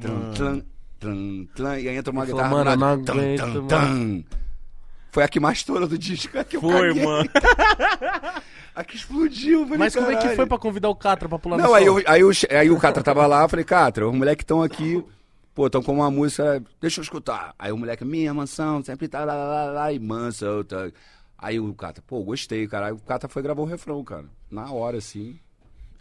trum, 0.00 0.32
tlam, 0.34 0.62
trum, 1.00 1.46
tlam, 1.54 1.78
e 1.80 1.88
aí 1.88 1.96
entra 1.96 2.12
uma 2.12 2.24
guitarra 2.26 2.48
"Mano, 2.50 2.76
não 2.76 2.86
aguento, 2.88 3.38
tam, 3.38 3.48
mano." 3.54 3.66
tam. 3.68 4.24
Foi 5.12 5.22
a 5.24 5.28
que 5.28 5.40
mais 5.40 5.58
estourou 5.58 5.88
do 5.88 5.96
disco, 5.96 6.38
a 6.38 6.44
que 6.44 6.56
eu 6.56 6.60
Foi, 6.60 6.88
caguei. 6.88 7.04
mano. 7.04 7.28
A 8.76 8.84
que 8.84 8.94
explodiu, 8.94 9.60
eu 9.66 9.78
Mas 9.78 9.94
como 9.94 10.06
é 10.08 10.10
que 10.10 10.16
"Caralho." 10.18 10.36
foi 10.36 10.46
pra 10.46 10.58
convidar 10.58 10.90
o 10.90 10.94
Catra 10.94 11.26
pra 11.30 11.38
pular 11.38 11.56
Não, 11.56 11.68
no 11.68 11.74
aí, 11.74 11.86
eu, 11.86 12.02
aí, 12.06 12.20
eu, 12.20 12.30
che- 12.34 12.46
aí 12.54 12.70
o 12.70 12.78
Catra 12.78 13.02
tava 13.02 13.26
lá, 13.26 13.40
eu 13.42 13.48
falei, 13.48 13.64
Catra, 13.64 14.06
os 14.06 14.14
moleques 14.14 14.42
estão 14.42 14.62
aqui, 14.62 15.02
pô, 15.54 15.64
estão 15.64 15.82
com 15.82 15.94
uma 15.94 16.10
música, 16.10 16.62
deixa 16.78 17.00
eu 17.00 17.02
escutar. 17.02 17.54
Aí 17.58 17.72
o 17.72 17.78
moleque, 17.78 18.04
minha 18.04 18.34
mansão, 18.34 18.84
sempre 18.84 19.08
tá 19.08 19.24
lá, 19.24 19.32
lá, 19.34 19.64
lá, 19.70 19.92
e 19.94 19.98
mansa. 19.98 20.50
outra. 20.50 20.92
Aí 21.38 21.58
o 21.58 21.72
Catra, 21.72 22.04
pô, 22.06 22.22
gostei, 22.22 22.68
cara. 22.68 22.88
Aí 22.88 22.92
o 22.92 22.98
Catra 22.98 23.30
foi 23.30 23.40
gravar 23.42 23.62
o 23.62 23.64
refrão, 23.64 24.04
cara. 24.04 24.26
Na 24.50 24.70
hora, 24.70 24.98
assim. 24.98 25.38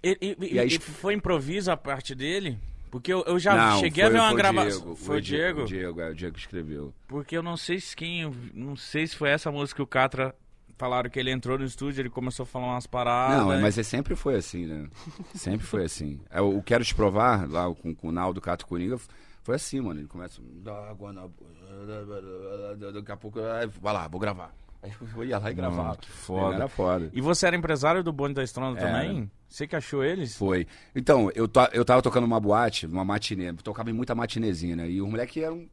E, 0.08 0.18
e- 0.22 0.53
e- 0.53 0.60
aí- 0.60 0.68
e 0.68 0.80
foi 0.80 1.16
improviso 1.16 1.72
a 1.72 1.76
parte 1.78 2.14
dele? 2.14 2.60
Porque 2.91 3.12
eu, 3.12 3.24
eu 3.28 3.39
já 3.39 3.56
Não, 3.56 3.80
cheguei 3.80 4.03
foi- 4.03 4.12
a 4.12 4.14
ver 4.14 4.20
uma 4.20 4.34
gravação. 4.36 4.80
Diego, 4.80 4.95
Foi 4.95 5.18
o 5.18 5.22
Diego? 5.22 5.62
O 5.64 5.66
Diego, 5.66 5.99
é 6.01 6.10
o 6.12 6.16
Diego 6.16 6.34
que 6.36 6.39
escreveu. 6.39 6.93
Porque 7.08 7.36
eu 7.36 7.41
não 7.43 7.58
sei 7.58 7.80
se 7.80 7.95
quem. 7.95 8.32
Não 8.53 8.76
sei 8.76 9.08
se 9.08 9.16
foi 9.16 9.30
essa 9.30 9.51
música 9.51 9.78
que 9.78 9.82
o 9.82 9.88
Catra. 9.88 10.34
Falaram 10.78 11.10
que 11.10 11.18
ele 11.18 11.32
entrou 11.32 11.58
no 11.58 11.64
estúdio, 11.64 12.01
ele 12.01 12.10
começou 12.10 12.43
a 12.43 12.45
falar 12.45 12.68
umas 12.68 12.86
paradas. 12.86 13.38
Não, 13.38 13.62
mas 13.62 13.78
é, 13.78 13.84
sempre 13.84 14.14
foi 14.14 14.36
assim, 14.36 14.66
né? 14.66 14.89
Sempre 15.34 15.66
foi 15.66 15.86
assim. 15.86 16.20
É, 16.30 16.41
o 16.41 16.62
Quero 16.62 16.84
Te 16.84 16.93
Provar, 16.93 17.49
lá 17.49 17.74
com, 17.74 17.95
com 17.95 18.10
o 18.10 18.12
Naldo 18.12 18.41
Cato 18.41 18.68
Coringa, 18.68 18.97
foi 19.41 19.56
assim, 19.56 19.80
mano. 19.80 20.01
Ele 20.01 20.08
começa. 20.08 20.41
Daqui 22.93 23.12
a 23.12 23.18
pouco, 23.18 23.39
"Ai, 23.41 23.68
vai 23.82 23.93
lá, 23.93 24.08
vou 24.08 24.20
gravar. 24.20 24.53
Aí 24.86 24.92
eu 25.16 25.24
ia 25.24 25.40
lá 25.40 25.50
e 25.50 25.54
gravava. 25.54 25.84
Mano, 25.84 25.98
que 25.98 26.12
foda. 26.12 26.56
Era 26.56 26.68
foda. 26.68 27.10
E 27.12 27.20
você 27.20 27.48
era 27.48 27.56
empresário 27.56 28.04
do 28.04 28.14
Bonde 28.14 28.36
da 28.36 28.44
Estrona 28.44 28.80
Era. 28.80 28.88
também? 28.92 29.32
Você 29.50 29.66
que 29.66 29.76
achou 29.76 30.04
eles? 30.04 30.36
Foi. 30.38 30.68
Então, 30.96 31.32
eu, 31.34 31.48
to, 31.48 31.62
eu 31.74 31.84
tava 31.84 32.04
tocando 32.04 32.26
uma 32.26 32.40
boate, 32.40 32.86
uma 32.86 33.04
matinê. 33.04 33.52
Tocava 33.54 33.90
em 33.90 33.94
muita 33.94 34.14
matinezinha, 34.14 34.76
né? 34.76 34.88
E 34.88 35.02
o 35.02 35.08
moleque 35.08 35.44
era 35.44 35.54
um 35.54 35.68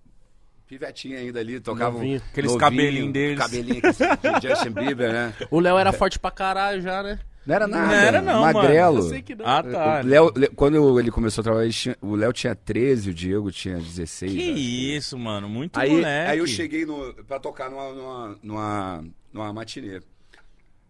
pivetinho 0.66 1.18
ainda 1.18 1.40
ali, 1.40 1.60
tocava. 1.60 1.92
Novinho. 1.92 2.22
Aqueles 2.30 2.52
novinho, 2.52 2.70
cabelinho 2.70 3.12
deles. 3.12 3.38
Cabelinho 3.38 3.82
de 3.82 4.48
Justin 4.48 4.70
Bieber, 4.70 5.12
né? 5.12 5.34
O 5.50 5.60
Léo 5.60 5.76
era 5.76 5.92
forte 5.92 6.18
pra 6.18 6.30
caralho 6.30 6.80
já, 6.80 7.02
né? 7.02 7.18
Não 7.44 7.54
era 7.54 7.66
nada. 7.66 7.86
Não 7.86 7.94
era 7.94 8.22
não, 8.22 8.40
mano. 8.40 8.52
Magrelo. 8.58 8.98
Eu 8.98 9.02
sei 9.08 9.20
que 9.22 9.34
não. 9.34 9.44
Ah, 9.46 9.62
tá. 9.62 10.00
O 10.04 10.06
Léo- 10.06 10.32
quando 10.54 11.00
ele 11.00 11.10
começou 11.10 11.42
a 11.42 11.44
trabalhar, 11.44 11.70
tinha- 11.70 11.96
o 12.00 12.14
Léo 12.14 12.32
tinha 12.32 12.54
13, 12.54 13.10
o 13.10 13.14
Diego 13.14 13.50
tinha 13.50 13.78
16. 13.78 14.32
Que 14.32 14.50
acho. 14.50 14.58
isso, 14.58 15.18
mano. 15.18 15.48
Muito 15.48 15.78
Aí, 15.78 15.90
moleque. 15.90 16.30
aí 16.30 16.38
eu 16.38 16.46
cheguei 16.46 16.86
no, 16.86 17.12
pra 17.24 17.40
tocar 17.40 17.68
numa, 17.70 17.92
numa, 17.92 18.38
numa, 18.42 19.04
numa 19.32 19.52
matinê. 19.52 20.00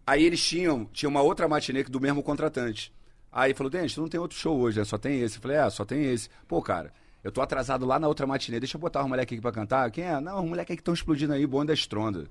Aí 0.05 0.23
eles 0.23 0.43
tinham, 0.43 0.85
tinha 0.91 1.09
uma 1.09 1.21
outra 1.21 1.47
matinê 1.47 1.83
do 1.83 1.99
mesmo 1.99 2.21
contratante. 2.21 2.93
Aí 3.31 3.53
falou, 3.53 3.69
Dente, 3.71 3.95
tu 3.95 4.01
não 4.01 4.07
tem 4.07 4.19
outro 4.19 4.37
show 4.37 4.55
hoje, 4.59 4.77
né? 4.77 4.85
Só 4.85 4.97
tem 4.97 5.21
esse. 5.21 5.37
Eu 5.37 5.41
falei, 5.41 5.57
é, 5.57 5.69
só 5.69 5.83
tem 5.83 6.03
esse. 6.11 6.29
Pô, 6.47 6.61
cara, 6.61 6.91
eu 7.23 7.31
tô 7.31 7.41
atrasado 7.41 7.83
lá 7.85 7.97
na 7.97 8.07
outra 8.07 8.27
matinê, 8.27 8.59
deixa 8.59 8.77
eu 8.77 8.81
botar 8.81 9.01
os 9.01 9.07
moleques 9.09 9.33
aqui 9.33 9.41
pra 9.41 9.51
cantar. 9.51 9.89
Quem 9.89 10.03
é? 10.03 10.19
Não, 10.19 10.43
os 10.43 10.47
moleques 10.49 10.71
aí 10.71 10.77
que 10.77 10.81
estão 10.81 10.93
explodindo 10.93 11.33
aí, 11.33 11.47
bonde 11.47 11.67
da 11.67 11.73
estronda. 11.73 12.25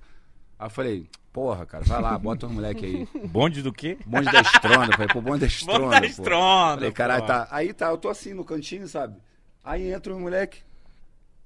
Aí 0.62 0.66
eu 0.66 0.70
falei, 0.70 1.10
porra, 1.32 1.66
cara, 1.66 1.82
vai 1.82 2.00
lá, 2.00 2.16
bota 2.16 2.46
os 2.46 2.52
moleques 2.52 2.84
aí. 2.84 3.08
Bonde 3.26 3.62
do 3.62 3.72
quê? 3.72 3.98
Bonde 4.06 4.30
da 4.30 4.42
estronda. 4.42 4.86
Eu 4.86 4.92
falei, 4.92 5.08
pô, 5.08 5.20
bonde 5.20 5.40
da 5.40 5.46
estronda. 5.48 5.80
Bonde 5.82 5.90
da 5.90 6.00
pô. 6.00 6.06
Estronda, 6.06 6.74
Falei, 6.76 6.92
caralho, 6.92 7.26
tá. 7.26 7.48
Aí 7.50 7.72
tá, 7.72 7.86
eu 7.88 7.98
tô 7.98 8.08
assim 8.08 8.32
no 8.32 8.44
cantinho, 8.44 8.86
sabe? 8.86 9.16
Aí 9.64 9.92
entra 9.92 10.14
os 10.14 10.20
moleque. 10.20 10.62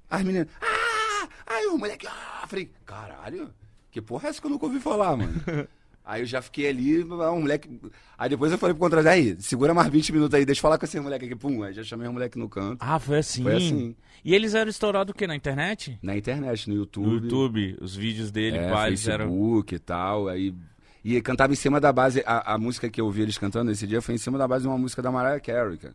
As 0.07 0.21
meninas. 0.21 0.49
Ah! 0.61 1.27
Aí 1.47 1.65
o 1.65 1.79
moleque. 1.79 2.05
Ah! 2.05 2.45
Falei, 2.47 2.71
caralho, 2.85 3.51
que 3.89 3.99
porra 4.03 4.27
é 4.27 4.29
essa 4.29 4.39
que 4.39 4.45
eu 4.45 4.51
nunca 4.51 4.67
ouvi 4.67 4.79
falar, 4.79 5.17
mano? 5.17 5.33
Aí 6.07 6.21
eu 6.21 6.25
já 6.25 6.41
fiquei 6.41 6.69
ali, 6.69 7.03
um 7.03 7.41
moleque. 7.41 7.69
Aí 8.17 8.29
depois 8.29 8.49
eu 8.49 8.57
falei 8.57 8.73
pro 8.73 8.81
contrato, 8.85 9.05
aí, 9.07 9.35
segura 9.41 9.73
mais 9.73 9.89
20 9.89 10.13
minutos 10.13 10.33
aí, 10.35 10.45
deixa 10.45 10.59
eu 10.59 10.61
falar 10.61 10.77
com 10.77 10.85
esse 10.85 10.97
moleque 11.01 11.25
aqui. 11.25 11.35
Pum, 11.35 11.61
aí 11.63 11.73
já 11.73 11.83
chamei 11.83 12.07
o 12.07 12.13
moleque 12.13 12.39
no 12.39 12.47
canto. 12.47 12.77
Ah, 12.79 12.97
foi 12.97 13.17
assim. 13.17 13.43
Foi 13.43 13.57
assim. 13.57 13.95
E 14.23 14.33
eles 14.33 14.55
eram 14.55 14.69
estourados 14.69 15.11
o 15.11 15.13
quê? 15.13 15.27
Na 15.27 15.35
internet? 15.35 15.99
Na 16.01 16.15
internet, 16.15 16.69
no 16.69 16.75
YouTube. 16.77 17.05
No 17.05 17.13
YouTube, 17.15 17.77
os 17.81 17.93
vídeos 17.93 18.31
dele, 18.31 18.57
é, 18.57 18.69
pá, 18.69 18.87
eles 18.87 19.05
eram. 19.05 19.25
Facebook 19.25 19.75
e 19.75 19.79
tal. 19.79 20.29
Aí. 20.29 20.55
E 21.03 21.21
cantava 21.21 21.51
em 21.51 21.57
cima 21.57 21.77
da 21.77 21.91
base. 21.91 22.23
A, 22.25 22.53
a 22.53 22.57
música 22.57 22.89
que 22.89 23.01
eu 23.01 23.05
ouvi 23.05 23.23
eles 23.23 23.37
cantando 23.37 23.69
esse 23.69 23.85
dia 23.85 24.01
foi 24.01 24.15
em 24.15 24.17
cima 24.17 24.37
da 24.37 24.47
base 24.47 24.61
de 24.61 24.69
uma 24.69 24.77
música 24.77 25.01
da 25.01 25.11
Mariah 25.11 25.41
Carey, 25.41 25.77
cara. 25.77 25.93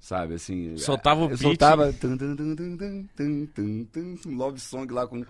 Sabe, 0.00 0.34
assim. 0.34 0.76
Soltava 0.78 1.20
o 1.20 1.24
eu 1.24 1.28
beat. 1.28 1.40
Soltava. 1.40 1.92
tum, 1.92 2.16
tum, 2.16 2.34
tum, 2.34 2.56
tum, 2.56 2.76
tum, 2.76 3.06
tum, 3.14 3.46
tum, 3.54 3.84
tum, 3.84 4.30
um 4.30 4.36
love 4.36 4.58
song 4.58 4.92
lá 4.92 5.06
com. 5.06 5.24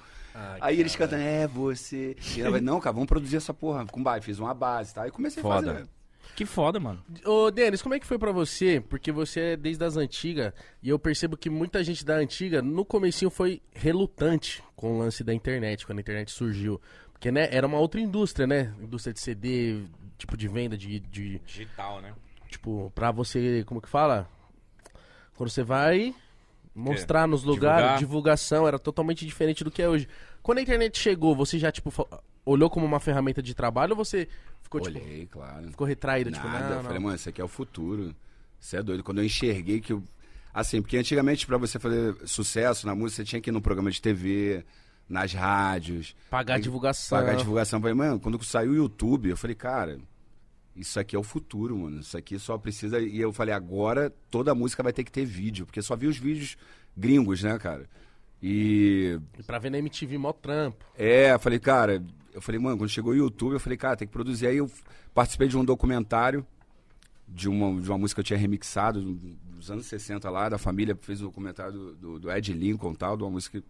Aí 0.60 0.78
eles 0.78 0.94
cantam, 0.94 1.18
é 1.18 1.46
você. 1.48 2.16
E 2.36 2.40
ela 2.40 2.52
vai, 2.52 2.60
não, 2.60 2.80
cara, 2.80 2.94
vamos 2.94 3.08
produzir 3.08 3.36
essa 3.36 3.52
porra 3.52 3.84
com 3.84 4.00
base. 4.00 4.24
Fiz 4.24 4.38
uma 4.38 4.54
base, 4.54 4.94
tá? 4.94 5.02
Aí 5.02 5.10
comecei 5.10 5.40
a 5.40 5.42
Foda. 5.42 5.74
fazer. 5.74 5.88
Que 6.36 6.46
foda, 6.46 6.78
mano. 6.78 7.02
Ô, 7.26 7.50
Denis, 7.50 7.82
como 7.82 7.94
é 7.94 7.98
que 7.98 8.06
foi 8.06 8.16
pra 8.16 8.30
você? 8.30 8.80
Porque 8.80 9.10
você 9.10 9.40
é 9.40 9.56
desde 9.56 9.84
as 9.84 9.96
antigas 9.96 10.52
e 10.80 10.88
eu 10.88 10.98
percebo 10.98 11.36
que 11.36 11.50
muita 11.50 11.82
gente 11.82 12.04
da 12.04 12.14
antiga, 12.14 12.62
no 12.62 12.84
comecinho, 12.84 13.30
foi 13.30 13.60
relutante 13.74 14.62
com 14.76 14.94
o 14.94 14.98
lance 15.00 15.24
da 15.24 15.34
internet, 15.34 15.84
quando 15.84 15.98
a 15.98 16.00
internet 16.00 16.30
surgiu. 16.30 16.80
Porque, 17.12 17.30
né, 17.32 17.48
era 17.50 17.66
uma 17.66 17.78
outra 17.78 18.00
indústria, 18.00 18.46
né? 18.46 18.72
Indústria 18.80 19.12
de 19.12 19.20
CD, 19.20 19.82
tipo 20.16 20.36
de 20.36 20.48
venda, 20.48 20.78
de, 20.78 21.00
de 21.00 21.40
Digital, 21.40 22.00
né? 22.00 22.14
tipo, 22.48 22.90
pra 22.94 23.10
você, 23.10 23.62
como 23.66 23.80
que 23.80 23.88
fala? 23.88 24.28
Quando 25.40 25.48
você 25.48 25.62
vai 25.62 26.14
mostrar 26.74 27.26
nos 27.26 27.40
Divulgar. 27.40 27.76
lugares, 27.76 27.98
divulgação, 28.00 28.68
era 28.68 28.78
totalmente 28.78 29.24
diferente 29.24 29.64
do 29.64 29.70
que 29.70 29.80
é 29.80 29.88
hoje. 29.88 30.06
Quando 30.42 30.58
a 30.58 30.60
internet 30.60 30.98
chegou, 30.98 31.34
você 31.34 31.58
já, 31.58 31.72
tipo, 31.72 31.90
olhou 32.44 32.68
como 32.68 32.84
uma 32.84 33.00
ferramenta 33.00 33.42
de 33.42 33.54
trabalho 33.54 33.92
ou 33.92 34.04
você 34.04 34.28
ficou, 34.60 34.82
tipo, 34.82 34.98
Olhei, 34.98 35.24
claro. 35.24 35.70
ficou 35.70 35.86
retraído, 35.86 36.30
tipo, 36.30 36.46
Nada. 36.46 36.68
não, 36.68 36.76
eu 36.76 36.82
falei, 36.82 36.98
mano, 36.98 37.16
isso 37.16 37.26
aqui 37.30 37.40
é 37.40 37.44
o 37.44 37.48
futuro. 37.48 38.14
Você 38.60 38.76
é 38.76 38.82
doido. 38.82 39.02
Quando 39.02 39.16
eu 39.16 39.24
enxerguei 39.24 39.80
que 39.80 39.94
eu. 39.94 40.04
Assim, 40.52 40.82
porque 40.82 40.98
antigamente, 40.98 41.46
pra 41.46 41.56
você 41.56 41.78
fazer 41.78 42.14
sucesso 42.26 42.86
na 42.86 42.94
música, 42.94 43.22
você 43.22 43.24
tinha 43.24 43.40
que 43.40 43.48
ir 43.48 43.52
no 43.52 43.62
programa 43.62 43.90
de 43.90 44.02
TV, 44.02 44.62
nas 45.08 45.32
rádios. 45.32 46.14
Pagar 46.28 46.60
divulgação. 46.60 47.18
Pagar 47.18 47.36
divulgação. 47.36 47.78
Eu 47.78 47.80
falei, 47.80 47.94
mano, 47.94 48.20
quando 48.20 48.44
saiu 48.44 48.72
o 48.72 48.76
YouTube, 48.76 49.30
eu 49.30 49.38
falei, 49.38 49.56
cara, 49.56 49.98
isso 50.80 50.98
aqui 50.98 51.14
é 51.14 51.18
o 51.18 51.22
futuro, 51.22 51.76
mano. 51.76 52.00
Isso 52.00 52.16
aqui 52.16 52.38
só 52.38 52.56
precisa. 52.58 53.00
E 53.00 53.20
eu 53.20 53.32
falei, 53.32 53.54
agora 53.54 54.12
toda 54.30 54.54
música 54.54 54.82
vai 54.82 54.92
ter 54.92 55.04
que 55.04 55.12
ter 55.12 55.24
vídeo, 55.24 55.66
porque 55.66 55.82
só 55.82 55.96
vi 55.96 56.06
os 56.06 56.16
vídeos 56.18 56.56
gringos, 56.96 57.42
né, 57.42 57.58
cara? 57.58 57.88
E 58.42 59.18
E 59.38 59.42
pra 59.42 59.58
ver 59.58 59.70
na 59.70 59.78
MTV, 59.78 60.18
mó 60.18 60.32
trampo. 60.32 60.84
é, 60.96 61.32
eu 61.32 61.38
falei, 61.38 61.58
cara, 61.58 62.02
eu 62.32 62.40
falei, 62.40 62.60
mano, 62.60 62.78
quando 62.78 62.90
chegou 62.90 63.12
o 63.12 63.16
YouTube, 63.16 63.52
eu 63.54 63.60
falei, 63.60 63.76
cara, 63.76 63.96
tem 63.96 64.08
que 64.08 64.12
produzir. 64.12 64.46
Aí 64.46 64.56
eu 64.56 64.70
participei 65.14 65.48
de 65.48 65.56
um 65.56 65.64
documentário 65.64 66.46
de 67.28 67.48
uma, 67.48 67.80
de 67.80 67.88
uma 67.88 67.98
música 67.98 68.16
que 68.16 68.20
eu 68.20 68.24
tinha 68.24 68.38
remixado 68.38 69.00
dos 69.02 69.70
anos 69.70 69.86
60 69.86 70.28
lá, 70.30 70.48
da 70.48 70.58
família, 70.58 70.96
fez 71.00 71.20
um 71.20 71.26
documentário 71.26 71.72
do, 71.72 71.94
do, 71.94 72.18
do 72.20 72.32
Ed 72.32 72.52
Lincoln 72.52 72.92
e 72.92 72.96
tal, 72.96 73.16
de 73.16 73.22
uma 73.22 73.30
música 73.30 73.60
que, 73.60 73.66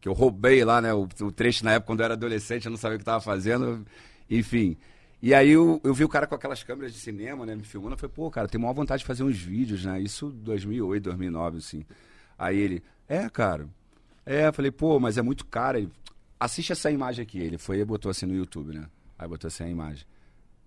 que 0.00 0.08
eu 0.08 0.12
roubei 0.12 0.64
lá, 0.64 0.80
né? 0.80 0.92
O, 0.92 1.06
o 1.20 1.32
trecho 1.32 1.64
na 1.64 1.72
época 1.72 1.86
quando 1.86 2.00
eu 2.00 2.04
era 2.04 2.14
adolescente, 2.14 2.64
eu 2.64 2.70
não 2.70 2.78
sabia 2.78 2.96
o 2.96 2.98
que 2.98 3.04
tava 3.04 3.20
fazendo, 3.20 3.86
enfim. 4.28 4.76
E 5.20 5.34
aí 5.34 5.50
eu, 5.50 5.80
eu 5.82 5.92
vi 5.92 6.04
o 6.04 6.08
cara 6.08 6.26
com 6.26 6.34
aquelas 6.34 6.62
câmeras 6.62 6.92
de 6.92 7.00
cinema, 7.00 7.44
né, 7.44 7.56
me 7.56 7.64
filmando, 7.64 7.94
eu 7.94 7.98
falei, 7.98 8.14
pô, 8.14 8.30
cara, 8.30 8.46
tem 8.46 8.60
maior 8.60 8.72
vontade 8.72 9.00
de 9.00 9.06
fazer 9.06 9.24
uns 9.24 9.36
vídeos, 9.36 9.84
né? 9.84 10.00
Isso 10.00 10.30
2008, 10.30 11.02
2009, 11.04 11.58
assim. 11.58 11.84
Aí 12.38 12.56
ele, 12.56 12.82
é, 13.08 13.28
cara. 13.28 13.68
É, 14.24 14.46
eu 14.46 14.52
falei, 14.52 14.70
pô, 14.70 15.00
mas 15.00 15.18
é 15.18 15.22
muito 15.22 15.44
caro. 15.46 15.78
Ele, 15.78 15.90
assiste 16.38 16.72
essa 16.72 16.90
imagem 16.90 17.22
aqui. 17.22 17.38
Ele 17.38 17.58
foi 17.58 17.78
e 17.78 17.84
botou 17.84 18.10
assim 18.10 18.26
no 18.26 18.34
YouTube, 18.34 18.76
né? 18.76 18.86
Aí 19.18 19.26
botou 19.26 19.48
assim 19.48 19.64
a 19.64 19.68
imagem. 19.68 20.04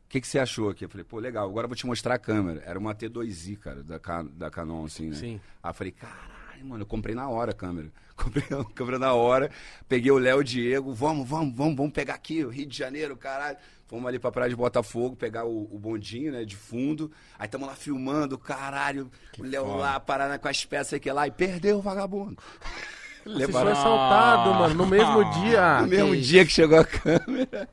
O 0.06 0.10
que, 0.12 0.20
que 0.20 0.28
você 0.28 0.40
achou 0.40 0.70
aqui? 0.70 0.84
Eu 0.84 0.90
falei, 0.90 1.06
pô, 1.06 1.20
legal, 1.20 1.48
agora 1.48 1.66
eu 1.66 1.70
vou 1.70 1.76
te 1.76 1.86
mostrar 1.86 2.16
a 2.16 2.20
câmera. 2.20 2.62
Era 2.66 2.78
uma 2.78 2.94
T2i, 2.94 3.58
cara, 3.58 3.82
da, 3.82 3.98
da 4.24 4.52
Canon, 4.52 4.84
assim, 4.84 5.10
né? 5.10 5.16
Sim. 5.16 5.42
Aí 5.64 5.70
eu 5.70 5.74
falei, 5.74 5.92
caralho, 5.94 6.66
mano, 6.66 6.82
eu 6.82 6.86
comprei 6.86 7.16
na 7.16 7.30
hora 7.30 7.52
a 7.52 7.56
câmera. 7.56 7.90
Comprei 8.22 8.46
a 8.52 8.64
câmera 8.76 9.00
na 9.00 9.14
hora, 9.14 9.50
peguei 9.90 10.12
o 10.12 10.18
Léo 10.20 10.44
Diego, 10.44 10.94
vamos, 10.94 11.28
vamos, 11.28 11.56
vamos, 11.56 11.76
vamos 11.76 11.92
pegar 11.92 12.14
aqui, 12.14 12.44
o 12.46 12.50
Rio 12.50 12.68
de 12.68 12.78
Janeiro, 12.78 13.18
caralho. 13.18 13.58
Fomos 13.92 14.08
ali 14.08 14.18
pra 14.18 14.32
praia 14.32 14.50
de 14.50 14.56
Botafogo, 14.56 15.18
pegar 15.18 15.44
o, 15.44 15.68
o 15.70 15.78
bondinho, 15.78 16.32
né, 16.32 16.46
de 16.46 16.56
fundo. 16.56 17.12
Aí 17.38 17.46
tamo 17.46 17.66
lá 17.66 17.76
filmando, 17.76 18.38
caralho, 18.38 19.12
o 19.38 19.44
Léo 19.44 19.66
foda. 19.66 19.78
lá, 19.80 20.00
parando 20.00 20.40
com 20.40 20.48
as 20.48 20.64
peças 20.64 20.94
aqui 20.94 21.12
lá, 21.12 21.28
e 21.28 21.32
perdeu 21.32 21.78
o 21.80 21.82
vagabundo. 21.82 22.38
Você 23.26 23.50
foi 23.50 23.70
assaltado, 23.70 24.54
mano, 24.54 24.74
no 24.76 24.88
mesmo 24.88 25.30
dia. 25.42 25.82
No 25.82 25.88
mesmo 25.88 26.12
Que 26.16 26.22
dia 26.22 26.46
que 26.46 26.54
chegou 26.54 26.80
a 26.80 26.86
câmera. 26.86 27.68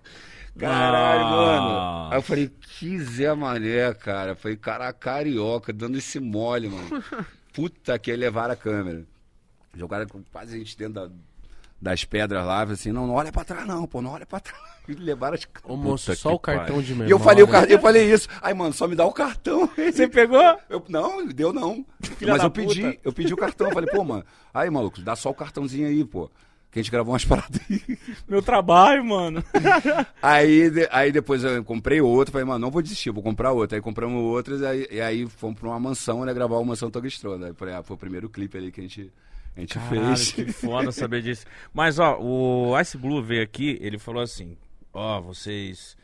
Caralho, 0.58 1.20
Nossa. 1.20 1.60
mano. 1.62 2.10
Aí 2.12 2.18
eu 2.18 2.22
falei, 2.22 2.50
que 2.60 2.98
Zé 2.98 3.32
Mané, 3.32 3.94
cara. 3.94 4.34
Foi 4.34 4.56
cara 4.56 4.92
carioca, 4.92 5.72
dando 5.72 5.96
esse 5.98 6.18
mole, 6.18 6.68
mano. 6.68 7.02
Puta 7.54 7.96
que 7.96 8.14
levaram 8.16 8.54
a 8.54 8.56
câmera. 8.56 9.04
Jogaram 9.72 10.06
com 10.08 10.20
quase 10.32 10.56
a 10.56 10.58
gente 10.58 10.76
dentro 10.76 10.94
da- 10.94 11.10
das 11.80 12.04
pedras 12.04 12.44
lá, 12.44 12.62
assim, 12.62 12.90
não, 12.92 13.06
não 13.06 13.14
olha 13.14 13.30
pra 13.30 13.44
trás 13.44 13.66
não, 13.66 13.86
pô, 13.86 14.02
não 14.02 14.10
olha 14.12 14.26
pra 14.26 14.40
trás. 14.40 14.58
E 14.88 14.94
levaram 14.94 15.34
as 15.34 15.46
Ô, 15.64 15.76
moço, 15.76 16.16
só 16.16 16.32
o 16.32 16.38
cartão 16.38 16.76
pariu. 16.76 16.80
de 16.82 16.92
memória. 16.92 17.10
E 17.10 17.12
eu 17.12 17.18
falei, 17.18 17.44
o 17.44 17.46
car... 17.46 17.70
eu 17.70 17.78
falei 17.78 18.10
isso. 18.10 18.26
Aí, 18.40 18.54
mano, 18.54 18.72
só 18.72 18.88
me 18.88 18.96
dá 18.96 19.04
o 19.04 19.12
cartão. 19.12 19.68
Você 19.76 20.08
pegou? 20.08 20.40
Eu, 20.70 20.82
não, 20.88 21.26
deu 21.26 21.52
não. 21.52 21.84
Filha 22.00 22.32
Mas 22.32 22.38
da 22.40 22.46
eu 22.46 22.50
pedi, 22.50 22.80
puta. 22.80 22.98
eu 23.04 23.12
pedi 23.12 23.34
o 23.34 23.36
cartão. 23.36 23.66
Eu 23.68 23.74
falei, 23.74 23.90
pô, 23.90 24.02
mano, 24.02 24.24
aí, 24.54 24.70
maluco, 24.70 24.98
dá 25.02 25.14
só 25.14 25.28
o 25.28 25.34
cartãozinho 25.34 25.86
aí, 25.86 26.02
pô. 26.06 26.30
Que 26.70 26.78
a 26.78 26.82
gente 26.82 26.90
gravou 26.90 27.12
umas 27.12 27.24
paradas 27.26 27.60
aí. 27.70 27.98
Meu 28.26 28.40
trabalho, 28.40 29.04
mano. 29.04 29.44
Aí, 30.22 30.70
de- 30.70 30.88
aí 30.90 31.12
depois 31.12 31.44
eu 31.44 31.62
comprei 31.64 32.00
outro, 32.00 32.32
falei, 32.32 32.46
mano, 32.46 32.58
não 32.58 32.70
vou 32.70 32.80
desistir, 32.80 33.10
vou 33.10 33.22
comprar 33.22 33.52
outro. 33.52 33.76
Aí 33.76 33.82
compramos 33.82 34.22
outros, 34.22 34.62
aí, 34.62 34.86
e 34.90 35.02
aí 35.02 35.26
fomos 35.26 35.58
pra 35.60 35.68
uma 35.68 35.78
mansão, 35.80 36.24
né, 36.24 36.32
gravar 36.32 36.56
o 36.56 36.64
Mansão 36.64 36.90
Togstrona. 36.90 37.48
Aí 37.48 37.52
falei, 37.52 37.74
ah, 37.74 37.82
foi 37.82 37.94
o 37.94 37.98
primeiro 37.98 38.28
clipe 38.30 38.56
ali 38.56 38.72
que 38.72 38.80
a 38.80 38.84
gente, 38.84 39.12
a 39.58 39.60
gente 39.60 39.78
Caralho, 39.78 40.16
fez. 40.16 40.32
que 40.32 40.52
foda 40.52 40.90
saber 40.92 41.22
disso. 41.22 41.44
Mas, 41.72 41.98
ó, 41.98 42.18
o 42.20 42.78
Ice 42.80 42.96
Blue 42.96 43.22
veio 43.22 43.42
aqui, 43.42 43.76
ele 43.80 43.98
falou 43.98 44.22
assim, 44.22 44.56
ó, 44.92 45.20
vocês... 45.20 45.96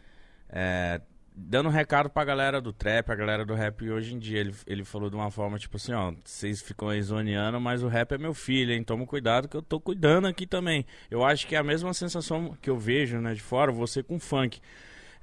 é, 0.51 1.01
dando 1.37 1.69
um 1.69 1.73
recado 1.73 2.09
pra 2.09 2.25
galera 2.25 2.61
do 2.61 2.73
trap, 2.73 3.11
a 3.11 3.15
galera 3.15 3.45
do 3.45 3.55
rap 3.55 3.91
hoje 3.91 4.15
em 4.15 4.19
dia. 4.19 4.39
Ele, 4.39 4.55
ele 4.67 4.85
falou 4.85 5.11
de 5.11 5.17
uma 5.17 5.31
forma, 5.31 5.59
tipo 5.59 5.77
assim, 5.77 5.93
ó, 5.93 6.13
vocês 6.25 6.63
ficam 6.63 6.89
aí 6.89 7.03
zoneando, 7.03 7.61
mas 7.61 7.83
o 7.83 7.89
rap 7.89 8.13
é 8.13 8.19
meu 8.19 8.33
filho, 8.33 8.73
hein? 8.73 8.85
Toma 8.85 9.05
cuidado 9.05 9.49
que 9.49 9.57
eu 9.57 9.63
tô 9.63 9.81
cuidando 9.81 10.29
aqui 10.29 10.47
também. 10.47 10.87
Eu 11.11 11.25
acho 11.25 11.47
que 11.47 11.57
é 11.57 11.59
a 11.59 11.65
mesma 11.65 11.93
sensação 11.93 12.57
que 12.63 12.71
eu 12.71 12.79
vejo, 12.79 13.19
né, 13.19 13.35
de 13.35 13.43
fora, 13.43 13.73
você 13.73 14.03
com 14.03 14.19
funk. 14.19 14.61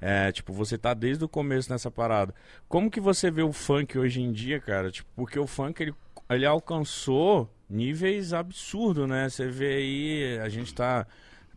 É, 0.00 0.32
tipo, 0.32 0.52
você 0.52 0.76
tá 0.76 0.92
desde 0.94 1.24
o 1.24 1.28
começo 1.28 1.70
nessa 1.70 1.90
parada. 1.90 2.34
Como 2.68 2.90
que 2.90 3.00
você 3.00 3.30
vê 3.30 3.42
o 3.42 3.52
funk 3.52 3.96
hoje 3.96 4.20
em 4.20 4.32
dia, 4.32 4.60
cara? 4.60 4.90
Tipo, 4.90 5.08
porque 5.14 5.38
o 5.38 5.46
funk, 5.46 5.80
ele, 5.80 5.94
ele 6.28 6.44
alcançou 6.44 7.48
níveis 7.72 8.32
absurdos, 8.32 9.08
né? 9.08 9.28
Você 9.28 9.48
vê 9.48 9.74
aí, 9.74 10.38
a 10.38 10.48
gente 10.48 10.74
tá... 10.74 11.06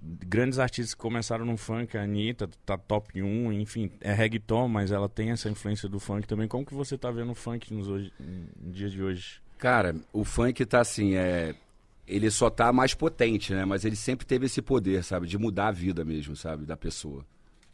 Grandes 0.08 0.60
artistas 0.60 0.94
que 0.94 1.02
começaram 1.02 1.46
no 1.46 1.58
funk, 1.58 1.98
a 1.98 2.04
Anitta 2.04 2.48
tá 2.64 2.78
top 2.78 3.20
1, 3.20 3.52
enfim, 3.54 3.90
é 4.02 4.14
reggaeton, 4.14 4.68
mas 4.68 4.92
ela 4.92 5.10
tem 5.10 5.32
essa 5.32 5.50
influência 5.50 5.90
do 5.90 6.00
funk 6.00 6.28
também. 6.28 6.48
Como 6.48 6.64
que 6.64 6.76
você 6.76 6.96
tá 6.96 7.10
vendo 7.10 7.32
o 7.32 7.36
funk 7.36 7.74
nos 7.74 7.88
hoje, 7.88 8.14
no 8.62 8.72
dia 8.72 8.88
de 8.88 9.02
hoje? 9.02 9.42
Cara, 9.58 9.96
o 10.14 10.24
funk 10.24 10.64
tá 10.66 10.82
assim, 10.82 11.16
é. 11.16 11.56
Ele 12.08 12.30
só 12.30 12.52
tá 12.52 12.72
mais 12.72 12.94
potente, 12.94 13.52
né? 13.52 13.66
Mas 13.66 13.84
ele 13.84 13.96
sempre 13.96 14.28
teve 14.28 14.46
esse 14.46 14.62
poder, 14.62 15.04
sabe? 15.04 15.26
De 15.26 15.40
mudar 15.40 15.70
a 15.70 15.72
vida 15.72 16.06
mesmo, 16.06 16.36
sabe? 16.36 16.66
Da 16.66 16.78
pessoa. 16.78 17.26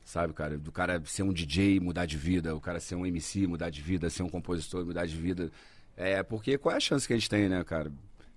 Sabe, 0.06 0.34
cara? 0.34 0.58
Do 0.58 0.72
cara 0.72 1.02
ser 1.04 1.24
um 1.24 1.34
DJ, 1.34 1.82
mudar 1.82 2.06
de 2.06 2.18
vida. 2.18 2.56
O 2.56 2.62
cara 2.62 2.80
ser 2.80 2.96
um 2.96 3.06
MC, 3.06 3.46
mudar 3.46 3.70
de 3.70 3.82
vida. 3.82 4.10
Ser 4.10 4.24
um 4.24 4.30
compositor, 4.30 4.86
mudar 4.86 5.06
de 5.06 5.18
vida. 5.18 5.52
É, 5.98 6.24
porque 6.24 6.58
qual 6.58 6.74
é 6.74 6.78
a 6.78 6.80
chance 6.80 7.06
que 7.06 7.12
a 7.12 7.18
gente 7.18 7.30
tem, 7.30 7.50
né, 7.50 7.62
cara? 7.66 7.92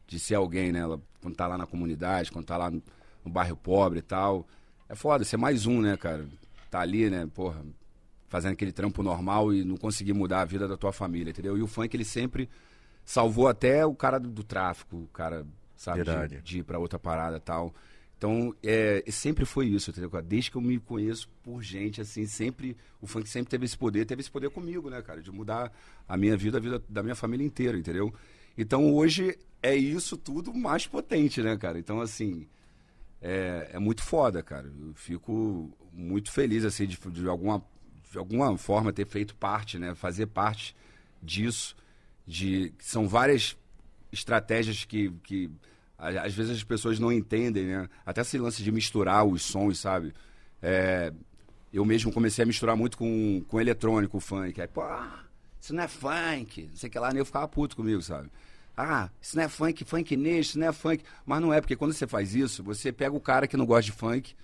De 0.06 0.18
ser 0.18 0.34
alguém, 0.34 0.72
né? 0.72 0.80
Ela- 0.80 1.00
Quando 1.20 1.34
tá 1.36 1.46
lá 1.46 1.56
na 1.56 1.66
comunidade, 1.66 2.30
quando 2.30 2.44
tá 2.44 2.56
lá 2.56 2.70
no, 2.70 2.82
no 3.24 3.30
bairro 3.30 3.56
pobre 3.56 4.00
e 4.00 4.02
tal. 4.02 4.46
É 4.88 4.94
foda, 4.94 5.24
ser 5.24 5.36
mais 5.38 5.64
um, 5.66 5.80
né, 5.80 5.96
cara? 5.96 6.26
Tá 6.70 6.80
ali, 6.80 7.08
né, 7.08 7.26
porra, 7.32 7.64
fazendo 8.28 8.52
aquele 8.52 8.72
trampo 8.72 9.02
normal 9.02 9.54
e 9.54 9.64
não 9.64 9.76
conseguir 9.76 10.12
mudar 10.12 10.40
a 10.42 10.44
vida 10.44 10.68
da 10.68 10.76
tua 10.76 10.92
família, 10.92 11.30
entendeu? 11.30 11.56
E 11.56 11.62
o 11.62 11.66
funk, 11.66 11.96
ele 11.96 12.04
sempre 12.04 12.48
salvou 13.04 13.48
até 13.48 13.84
o 13.86 13.94
cara 13.94 14.18
do, 14.18 14.28
do 14.28 14.42
tráfico, 14.44 14.96
o 14.96 15.06
cara, 15.08 15.46
sabe, 15.76 16.00
de, 16.04 16.42
de 16.42 16.58
ir 16.58 16.62
pra 16.64 16.78
outra 16.78 16.98
parada 16.98 17.36
e 17.36 17.40
tal. 17.40 17.74
Então, 18.16 18.54
é, 18.62 19.02
sempre 19.10 19.44
foi 19.44 19.66
isso, 19.66 19.90
entendeu? 19.90 20.10
Desde 20.22 20.50
que 20.50 20.56
eu 20.56 20.60
me 20.62 20.78
conheço 20.78 21.28
por 21.42 21.62
gente, 21.62 22.00
assim, 22.00 22.26
sempre, 22.26 22.76
o 23.00 23.06
funk 23.06 23.28
sempre 23.28 23.50
teve 23.50 23.64
esse 23.66 23.76
poder, 23.76 24.04
teve 24.06 24.20
esse 24.20 24.30
poder 24.30 24.50
comigo, 24.50 24.88
né, 24.90 25.00
cara? 25.02 25.20
De 25.22 25.30
mudar 25.30 25.72
a 26.08 26.16
minha 26.16 26.36
vida, 26.36 26.58
a 26.58 26.60
vida 26.60 26.82
da 26.88 27.02
minha 27.02 27.14
família 27.14 27.44
inteira, 27.44 27.76
entendeu? 27.78 28.12
Então, 28.56 28.94
hoje, 28.94 29.38
é 29.62 29.74
isso 29.74 30.16
tudo 30.16 30.52
mais 30.52 30.86
potente, 30.86 31.42
né, 31.42 31.56
cara? 31.56 31.78
Então, 31.78 32.00
assim, 32.00 32.46
é, 33.20 33.70
é 33.72 33.78
muito 33.78 34.02
foda, 34.02 34.42
cara. 34.42 34.66
Eu 34.66 34.94
fico 34.94 35.70
muito 35.92 36.30
feliz, 36.30 36.64
assim, 36.64 36.86
de, 36.86 36.96
de, 36.96 37.28
alguma, 37.28 37.64
de 38.10 38.18
alguma 38.18 38.56
forma 38.58 38.92
ter 38.92 39.06
feito 39.06 39.34
parte, 39.34 39.78
né? 39.78 39.94
Fazer 39.94 40.26
parte 40.26 40.76
disso. 41.22 41.74
De, 42.26 42.72
são 42.78 43.08
várias 43.08 43.56
estratégias 44.12 44.84
que, 44.84 45.10
que 45.22 45.50
às 45.98 46.34
vezes 46.34 46.56
as 46.56 46.64
pessoas 46.64 46.98
não 46.98 47.10
entendem, 47.10 47.64
né? 47.64 47.88
Até 48.04 48.20
esse 48.20 48.38
lance 48.38 48.62
de 48.62 48.70
misturar 48.70 49.24
os 49.24 49.42
sons, 49.42 49.78
sabe? 49.78 50.12
É, 50.62 51.12
eu 51.72 51.84
mesmo 51.84 52.12
comecei 52.12 52.42
a 52.42 52.46
misturar 52.46 52.76
muito 52.76 52.96
com, 52.96 53.42
com 53.48 53.60
eletrônico, 53.60 54.20
funk. 54.20 54.60
Aí, 54.60 54.68
ah, 54.76 55.23
isso 55.64 55.74
não 55.74 55.82
é 55.82 55.88
funk, 55.88 56.68
não 56.70 56.76
sei 56.76 56.88
o 56.88 56.92
que 56.92 56.98
lá, 56.98 57.08
nem 57.08 57.18
eu 57.20 57.24
ficava 57.24 57.48
puto 57.48 57.74
comigo, 57.74 58.02
sabe? 58.02 58.30
Ah, 58.76 59.08
isso 59.22 59.34
não 59.36 59.44
é 59.44 59.48
funk, 59.48 59.82
funk 59.84 60.14
nisso, 60.16 60.50
isso 60.50 60.58
não 60.58 60.66
é 60.68 60.72
funk. 60.72 61.02
Mas 61.24 61.40
não 61.40 61.52
é, 61.54 61.60
porque 61.60 61.74
quando 61.74 61.92
você 61.94 62.06
faz 62.06 62.34
isso, 62.34 62.62
você 62.62 62.92
pega 62.92 63.14
o 63.16 63.20
cara 63.20 63.46
que 63.46 63.56
não 63.56 63.64
gosta 63.64 63.84
de 63.84 63.92
funk, 63.92 64.34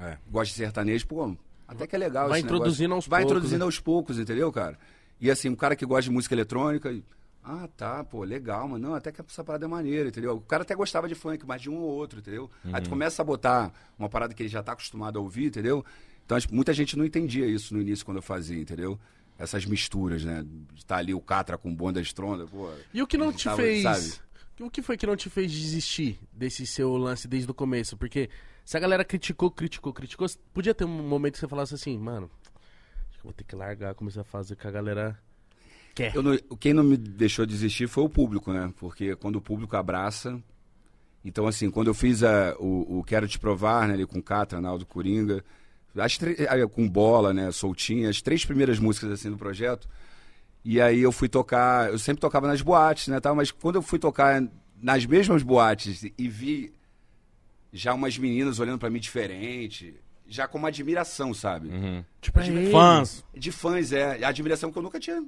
É. 0.00 0.18
gosta 0.28 0.52
de 0.52 0.58
sertanejo, 0.58 1.06
pô, 1.06 1.36
até 1.68 1.86
que 1.86 1.94
é 1.94 1.98
legal 1.98 2.28
Vai 2.28 2.40
esse 2.40 2.46
negócio. 2.46 2.56
introduzindo 2.62 2.94
aos 2.94 3.06
Vai 3.06 3.20
poucos, 3.20 3.32
introduzindo 3.36 3.58
né? 3.60 3.64
aos 3.66 3.78
poucos, 3.78 4.18
entendeu, 4.18 4.50
cara? 4.50 4.76
E 5.20 5.30
assim, 5.30 5.48
um 5.48 5.54
cara 5.54 5.76
que 5.76 5.86
gosta 5.86 6.02
de 6.02 6.10
música 6.10 6.34
eletrônica, 6.34 6.90
e, 6.90 7.04
ah, 7.44 7.68
tá, 7.76 8.02
pô, 8.02 8.24
legal, 8.24 8.66
mas 8.68 8.80
não, 8.80 8.94
até 8.94 9.12
que 9.12 9.20
essa 9.20 9.44
parada 9.44 9.64
é 9.66 9.68
maneira, 9.68 10.08
entendeu? 10.08 10.34
O 10.36 10.40
cara 10.40 10.62
até 10.62 10.74
gostava 10.74 11.06
de 11.06 11.14
funk, 11.14 11.44
mas 11.46 11.62
de 11.62 11.70
um 11.70 11.76
ou 11.76 11.88
outro, 11.88 12.18
entendeu? 12.18 12.50
Aí 12.72 12.82
tu 12.82 12.90
começa 12.90 13.22
a 13.22 13.24
botar 13.24 13.72
uma 13.98 14.08
parada 14.08 14.34
que 14.34 14.42
ele 14.42 14.48
já 14.50 14.62
tá 14.62 14.72
acostumado 14.72 15.18
a 15.18 15.22
ouvir, 15.22 15.46
entendeu? 15.46 15.84
Então, 16.26 16.36
muita 16.50 16.72
gente 16.72 16.96
não 16.96 17.04
entendia 17.04 17.46
isso 17.46 17.74
no 17.74 17.80
início 17.80 18.04
quando 18.04 18.16
eu 18.16 18.22
fazia, 18.22 18.58
entendeu? 18.58 18.98
Essas 19.38 19.64
misturas, 19.66 20.24
né? 20.24 20.44
Tá 20.86 20.96
ali 20.98 21.12
o 21.12 21.20
Catra 21.20 21.58
com 21.58 21.74
bonda 21.74 22.00
estronda, 22.00 22.46
pô. 22.46 22.70
E 22.92 23.02
o 23.02 23.06
que 23.06 23.16
não 23.18 23.32
te 23.32 23.44
Tava, 23.44 23.56
fez. 23.56 23.82
sabe? 23.82 24.14
O 24.60 24.70
que 24.70 24.80
foi 24.80 24.96
que 24.96 25.06
não 25.06 25.16
te 25.16 25.28
fez 25.28 25.50
desistir 25.50 26.20
desse 26.32 26.64
seu 26.66 26.96
lance 26.96 27.26
desde 27.26 27.50
o 27.50 27.54
começo? 27.54 27.96
Porque 27.96 28.30
se 28.64 28.76
a 28.76 28.80
galera 28.80 29.04
criticou, 29.04 29.50
criticou, 29.50 29.92
criticou, 29.92 30.28
podia 30.52 30.72
ter 30.72 30.84
um 30.84 30.88
momento 31.08 31.32
que 31.34 31.40
você 31.40 31.48
falasse 31.48 31.74
assim, 31.74 31.98
mano, 31.98 32.30
acho 33.08 33.18
que 33.18 33.24
vou 33.24 33.32
ter 33.32 33.42
que 33.42 33.56
largar, 33.56 33.94
começar 33.94 34.20
a 34.20 34.24
fazer 34.24 34.54
o 34.54 34.56
que 34.56 34.68
a 34.68 34.70
galera 34.70 35.18
quer. 35.92 36.14
Não- 36.14 36.38
quem 36.56 36.72
não 36.72 36.84
me 36.84 36.96
deixou 36.96 37.44
desistir 37.44 37.88
foi 37.88 38.04
o 38.04 38.08
público, 38.08 38.52
né? 38.52 38.72
Porque 38.78 39.16
quando 39.16 39.36
o 39.36 39.40
público 39.42 39.76
abraça. 39.76 40.40
Então, 41.24 41.46
assim, 41.48 41.68
quando 41.70 41.88
eu 41.88 41.94
fiz 41.94 42.22
a- 42.22 42.54
o, 42.60 42.98
o 43.00 43.02
Quero 43.04 43.26
Te 43.26 43.38
Provar, 43.40 43.88
né, 43.88 43.94
ali 43.94 44.06
com 44.06 44.22
Catra, 44.22 44.60
Naldo 44.60 44.86
Coringa, 44.86 45.44
as 45.96 46.18
com 46.72 46.88
bola, 46.88 47.32
né, 47.32 47.50
soltinha, 47.52 48.08
as 48.08 48.20
três 48.20 48.44
primeiras 48.44 48.78
músicas 48.78 49.10
assim 49.12 49.30
do 49.30 49.36
projeto. 49.36 49.88
E 50.64 50.80
aí 50.80 51.00
eu 51.00 51.12
fui 51.12 51.28
tocar, 51.28 51.90
eu 51.90 51.98
sempre 51.98 52.20
tocava 52.20 52.46
nas 52.46 52.62
boates, 52.62 53.08
né, 53.08 53.20
tal, 53.20 53.34
mas 53.34 53.50
quando 53.50 53.76
eu 53.76 53.82
fui 53.82 53.98
tocar 53.98 54.42
nas 54.80 55.04
mesmas 55.06 55.42
boates 55.42 56.02
e 56.16 56.28
vi 56.28 56.72
já 57.72 57.92
umas 57.92 58.16
meninas 58.16 58.58
olhando 58.58 58.78
pra 58.78 58.88
mim 58.88 59.00
diferente, 59.00 59.94
já 60.26 60.46
com 60.48 60.58
uma 60.58 60.68
admiração, 60.68 61.34
sabe? 61.34 61.68
Tipo, 62.20 62.40
de. 62.40 62.70
Fãs. 62.70 63.24
De 63.34 63.52
fãs, 63.52 63.92
é. 63.92 64.24
A 64.24 64.28
admiração 64.28 64.72
que 64.72 64.78
eu 64.78 64.82
nunca 64.82 64.98
tinha. 65.00 65.22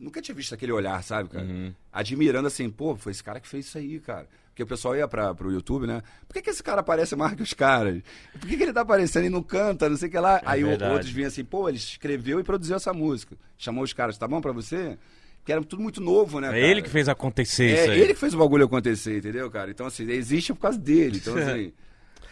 Nunca 0.00 0.22
tinha 0.22 0.34
visto 0.34 0.54
aquele 0.54 0.72
olhar, 0.72 1.02
sabe, 1.04 1.28
cara? 1.28 1.44
Uhum. 1.44 1.72
Admirando 1.92 2.48
assim, 2.48 2.70
pô, 2.70 2.96
foi 2.96 3.12
esse 3.12 3.22
cara 3.22 3.38
que 3.38 3.46
fez 3.48 3.66
isso 3.66 3.76
aí, 3.78 4.00
cara. 4.00 4.26
Porque 4.48 4.62
o 4.62 4.66
pessoal 4.66 4.96
ia 4.96 5.06
pra, 5.06 5.34
pro 5.34 5.52
YouTube, 5.52 5.86
né? 5.86 6.02
Por 6.26 6.34
que, 6.34 6.42
que 6.42 6.50
esse 6.50 6.62
cara 6.62 6.80
aparece 6.80 7.14
mais 7.14 7.34
que 7.34 7.42
os 7.42 7.52
caras? 7.54 8.02
Por 8.32 8.48
que, 8.48 8.56
que 8.56 8.62
ele 8.62 8.72
tá 8.72 8.80
aparecendo 8.80 9.26
e 9.26 9.30
não 9.30 9.42
canta, 9.42 9.88
não 9.88 9.96
sei 9.96 10.08
o 10.08 10.10
que 10.10 10.18
lá? 10.18 10.40
aí 10.44 10.62
o- 10.64 10.66
É 10.66 10.70
verdade. 10.70 10.92
outros 10.92 11.10
vinham 11.12 11.28
assim, 11.28 11.44
pô, 11.44 11.68
ele 11.68 11.78
escreveu 11.78 12.40
e 12.40 12.42
produziu 12.44 12.76
essa 12.76 12.92
música. 12.92 13.36
Chamou 13.56 13.84
os 13.84 13.92
caras, 13.92 14.18
tá 14.18 14.26
bom 14.26 14.40
pra 14.40 14.52
você? 14.52 14.98
Porque 15.38 15.52
era 15.52 15.62
tudo 15.64 15.82
muito 15.82 16.00
novo, 16.00 16.40
né, 16.40 16.48
É 16.48 16.50
cara? 16.50 16.60
ele 16.62 16.82
que 16.82 16.90
fez 16.90 17.08
acontecer 17.08 17.70
É 17.70 17.82
isso 17.84 17.90
aí. 17.92 18.00
ele 18.00 18.14
que 18.14 18.20
fez 18.20 18.34
o 18.34 18.38
bagulho 18.38 18.64
acontecer, 18.66 19.18
entendeu, 19.18 19.50
cara? 19.50 19.70
Então, 19.70 19.86
assim, 19.86 20.04
existe 20.10 20.52
por 20.52 20.60
causa 20.60 20.78
dele. 20.78 21.16
Então, 21.18 21.34
assim. 21.38 21.72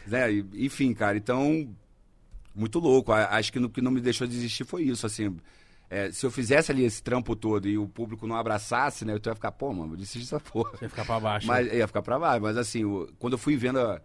né? 0.06 0.26
Enfim, 0.54 0.92
cara, 0.92 1.16
então. 1.16 1.68
Muito 2.54 2.78
louco. 2.80 3.12
Acho 3.12 3.52
que 3.52 3.58
o 3.58 3.68
que 3.70 3.80
não 3.80 3.90
me 3.92 4.00
deixou 4.00 4.26
desistir 4.26 4.64
foi 4.64 4.82
isso, 4.82 5.06
assim. 5.06 5.34
É, 5.90 6.10
se 6.12 6.24
eu 6.26 6.30
fizesse 6.30 6.70
ali 6.70 6.84
esse 6.84 7.02
trampo 7.02 7.34
todo 7.34 7.66
e 7.68 7.78
o 7.78 7.88
público 7.88 8.26
não 8.26 8.36
abraçasse, 8.36 9.04
né? 9.04 9.14
Eu 9.14 9.20
ia 9.24 9.34
ficar, 9.34 9.52
pô, 9.52 9.72
mano, 9.72 9.94
eu 9.94 9.96
desisti 9.96 10.18
dessa 10.18 10.38
porra. 10.40 10.72
Você 10.76 10.84
ia 10.84 10.88
ficar 10.90 11.04
pra 11.04 11.18
baixo. 11.18 11.46
Mas 11.46 11.72
ia 11.72 11.86
ficar 11.86 12.02
pra 12.02 12.18
baixo. 12.18 12.42
Mas 12.42 12.56
assim, 12.58 12.84
o- 12.84 13.08
quando 13.18 13.32
eu 13.34 13.38
fui 13.38 13.56
vendo 13.56 13.78
a- 13.80 14.00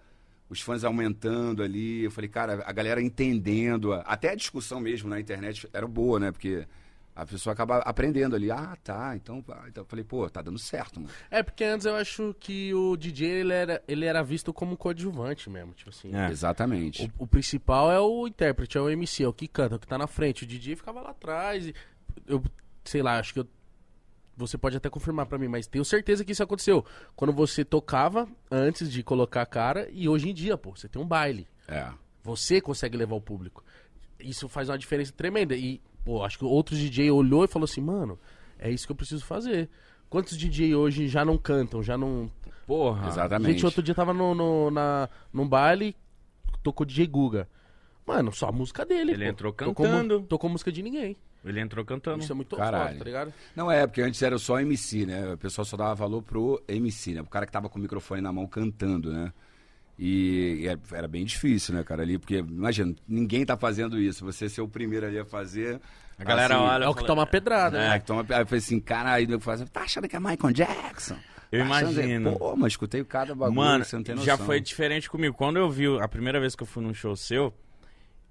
os 0.49 0.61
fãs 0.61 0.83
aumentando 0.83 1.61
ali, 1.61 2.03
eu 2.03 2.11
falei, 2.11 2.29
cara, 2.29 2.63
a 2.65 2.71
galera 2.71 3.01
entendendo, 3.01 3.91
a- 3.93 3.99
até 4.01 4.29
a 4.29 4.35
discussão 4.35 4.79
mesmo 4.79 5.09
na 5.09 5.19
internet 5.19 5.67
era 5.73 5.85
boa, 5.87 6.19
né? 6.19 6.31
Porque 6.31 6.65
a 7.15 7.25
pessoa 7.25 7.53
acaba 7.53 7.77
aprendendo 7.79 8.35
ali. 8.35 8.49
Ah, 8.49 8.77
tá, 8.83 9.15
então, 9.15 9.39
então 9.67 9.83
eu 9.83 9.85
falei, 9.85 10.03
pô, 10.03 10.29
tá 10.29 10.41
dando 10.41 10.57
certo, 10.57 10.99
mano. 10.99 11.13
É, 11.29 11.43
porque 11.43 11.63
antes 11.63 11.85
eu 11.85 11.95
acho 11.95 12.35
que 12.39 12.73
o 12.73 12.97
DJ 12.97 13.27
ele 13.27 13.53
era, 13.53 13.83
ele 13.87 14.05
era 14.05 14.23
visto 14.23 14.51
como 14.51 14.75
coadjuvante 14.75 15.49
mesmo, 15.49 15.73
tipo 15.73 15.89
assim. 15.89 16.15
É. 16.15 16.29
Exatamente. 16.29 17.11
O, 17.17 17.23
o 17.23 17.27
principal 17.27 17.91
é 17.91 17.99
o 17.99 18.27
intérprete, 18.27 18.77
é 18.77 18.81
o 18.81 18.89
MC, 18.89 19.23
é 19.23 19.27
o 19.27 19.33
que 19.33 19.47
canta, 19.47 19.75
é 19.75 19.77
o 19.77 19.79
que 19.79 19.87
tá 19.87 19.97
na 19.97 20.07
frente. 20.07 20.43
O 20.43 20.47
DJ 20.47 20.75
ficava 20.75 21.01
lá 21.01 21.11
atrás. 21.11 21.67
e 21.67 21.75
eu, 22.27 22.43
sei 22.83 23.01
lá, 23.01 23.19
acho 23.19 23.33
que 23.33 23.39
eu 23.39 23.47
você 24.35 24.57
pode 24.57 24.75
até 24.75 24.89
confirmar 24.89 25.27
pra 25.27 25.37
mim, 25.37 25.47
mas 25.47 25.67
tenho 25.67 25.85
certeza 25.85 26.25
que 26.25 26.31
isso 26.31 26.41
aconteceu. 26.41 26.83
Quando 27.15 27.31
você 27.31 27.63
tocava 27.63 28.27
antes 28.49 28.91
de 28.91 29.03
colocar 29.03 29.43
a 29.43 29.45
cara 29.45 29.87
e 29.91 30.09
hoje 30.09 30.29
em 30.29 30.33
dia, 30.33 30.57
pô, 30.57 30.71
você 30.75 30.89
tem 30.89 30.99
um 30.99 31.05
baile. 31.05 31.47
É. 31.67 31.87
Você 32.23 32.59
consegue 32.59 32.97
levar 32.97 33.15
o 33.15 33.21
público. 33.21 33.63
Isso 34.19 34.47
faz 34.47 34.69
uma 34.69 34.77
diferença 34.77 35.11
tremenda. 35.11 35.55
E, 35.55 35.81
pô, 36.03 36.23
acho 36.23 36.37
que 36.37 36.45
outros 36.45 36.79
DJ 36.79 37.11
olhou 37.11 37.43
e 37.43 37.47
falou 37.47 37.65
assim, 37.65 37.81
mano, 37.81 38.19
é 38.59 38.69
isso 38.69 38.85
que 38.85 38.91
eu 38.91 38.95
preciso 38.95 39.25
fazer. 39.25 39.69
Quantos 40.09 40.37
DJ 40.37 40.75
hoje 40.75 41.07
já 41.07 41.25
não 41.25 41.37
cantam, 41.37 41.81
já 41.81 41.97
não. 41.97 42.29
Porra. 42.67 43.07
Exatamente. 43.07 43.53
Gente, 43.53 43.65
outro 43.65 43.81
dia 43.81 43.95
tava 43.95 44.13
no, 44.13 44.35
no, 44.35 44.69
na, 44.69 45.09
num 45.31 45.47
baile, 45.47 45.95
tocou 46.61 46.85
DJ 46.85 47.07
Guga. 47.07 47.47
Mano, 48.05 48.31
só 48.31 48.49
a 48.49 48.51
música 48.51 48.85
dele. 48.85 49.11
Ele 49.11 49.25
pô. 49.25 49.31
entrou 49.31 49.53
Tocou 49.53 49.85
cantando. 49.85 50.21
Tocou, 50.21 50.49
música 50.49 50.71
de 50.71 50.83
ninguém. 50.83 51.17
Ele 51.43 51.59
entrou 51.59 51.83
cantando. 51.83 52.23
Isso 52.23 52.31
é 52.31 52.35
muito 52.35 52.55
Caralho. 52.55 52.89
foda, 52.89 52.99
tá 52.99 53.05
ligado? 53.05 53.33
Não 53.55 53.71
é, 53.71 53.85
porque 53.85 54.01
antes 54.01 54.21
era 54.21 54.37
só 54.37 54.59
MC, 54.59 55.05
né? 55.05 55.33
O 55.33 55.37
pessoal 55.37 55.65
só 55.65 55.75
dava 55.75 55.95
valor 55.95 56.21
pro 56.21 56.61
MC, 56.67 57.13
né? 57.13 57.21
O 57.21 57.25
cara 57.25 57.45
que 57.45 57.51
tava 57.51 57.67
com 57.67 57.79
o 57.79 57.81
microfone 57.81 58.21
na 58.21 58.31
mão 58.31 58.47
cantando, 58.47 59.11
né? 59.11 59.33
E, 59.97 60.61
e 60.63 60.95
era- 60.95 61.07
bem 61.07 61.23
difícil, 61.23 61.73
né, 61.75 61.83
cara, 61.83 62.01
ali, 62.01 62.17
porque, 62.17 62.37
imagina, 62.37 62.95
ninguém 63.07 63.45
tá 63.45 63.55
fazendo 63.55 63.99
isso. 63.99 64.25
Você 64.25 64.49
ser 64.49 64.61
o 64.61 64.67
primeiro 64.67 65.05
ali 65.05 65.19
a 65.19 65.25
fazer. 65.25 65.79
A 66.17 66.23
galera 66.23 66.55
assim, 66.55 66.63
olha- 66.63 66.85
É 66.85 66.87
o 66.87 66.91
que 66.93 67.01
fala- 67.01 67.07
toma 67.07 67.25
pedrada, 67.27 67.77
É, 67.77 67.89
né? 67.89 67.99
que 67.99 68.05
toma, 68.05 68.25
aí 68.29 68.41
eu 68.41 68.45
falei 68.47 68.59
assim, 68.59 68.79
caralho, 68.79 69.31
eu 69.31 69.39
falei 69.39 69.61
assim, 69.61 69.71
tá 69.71 69.81
achando 69.81 70.07
que 70.07 70.15
é 70.15 70.19
Michael 70.19 70.53
Jackson? 70.53 71.15
Eu 71.51 71.59
Tá 71.67 71.75
achando 71.75 71.93
que- 71.93 72.01
imagino. 72.01 72.35
Pô, 72.39 72.55
mas 72.55 72.73
escutei 72.73 73.03
cada 73.03 73.35
bagulho, 73.35 73.55
Mano, 73.55 73.85
você 73.85 73.95
não 73.95 74.03
tem 74.03 74.15
noção. 74.15 74.25
já 74.25 74.37
foi 74.43 74.59
diferente 74.59 75.07
comigo. 75.09 75.35
Quando 75.35 75.57
eu 75.57 75.69
vi 75.69 75.85
a 75.99 76.07
primeira 76.07 76.39
vez 76.39 76.55
que 76.55 76.63
eu 76.63 76.67
fui 76.67 76.83
num 76.83 76.93
show 76.95 77.15
seu, 77.15 77.53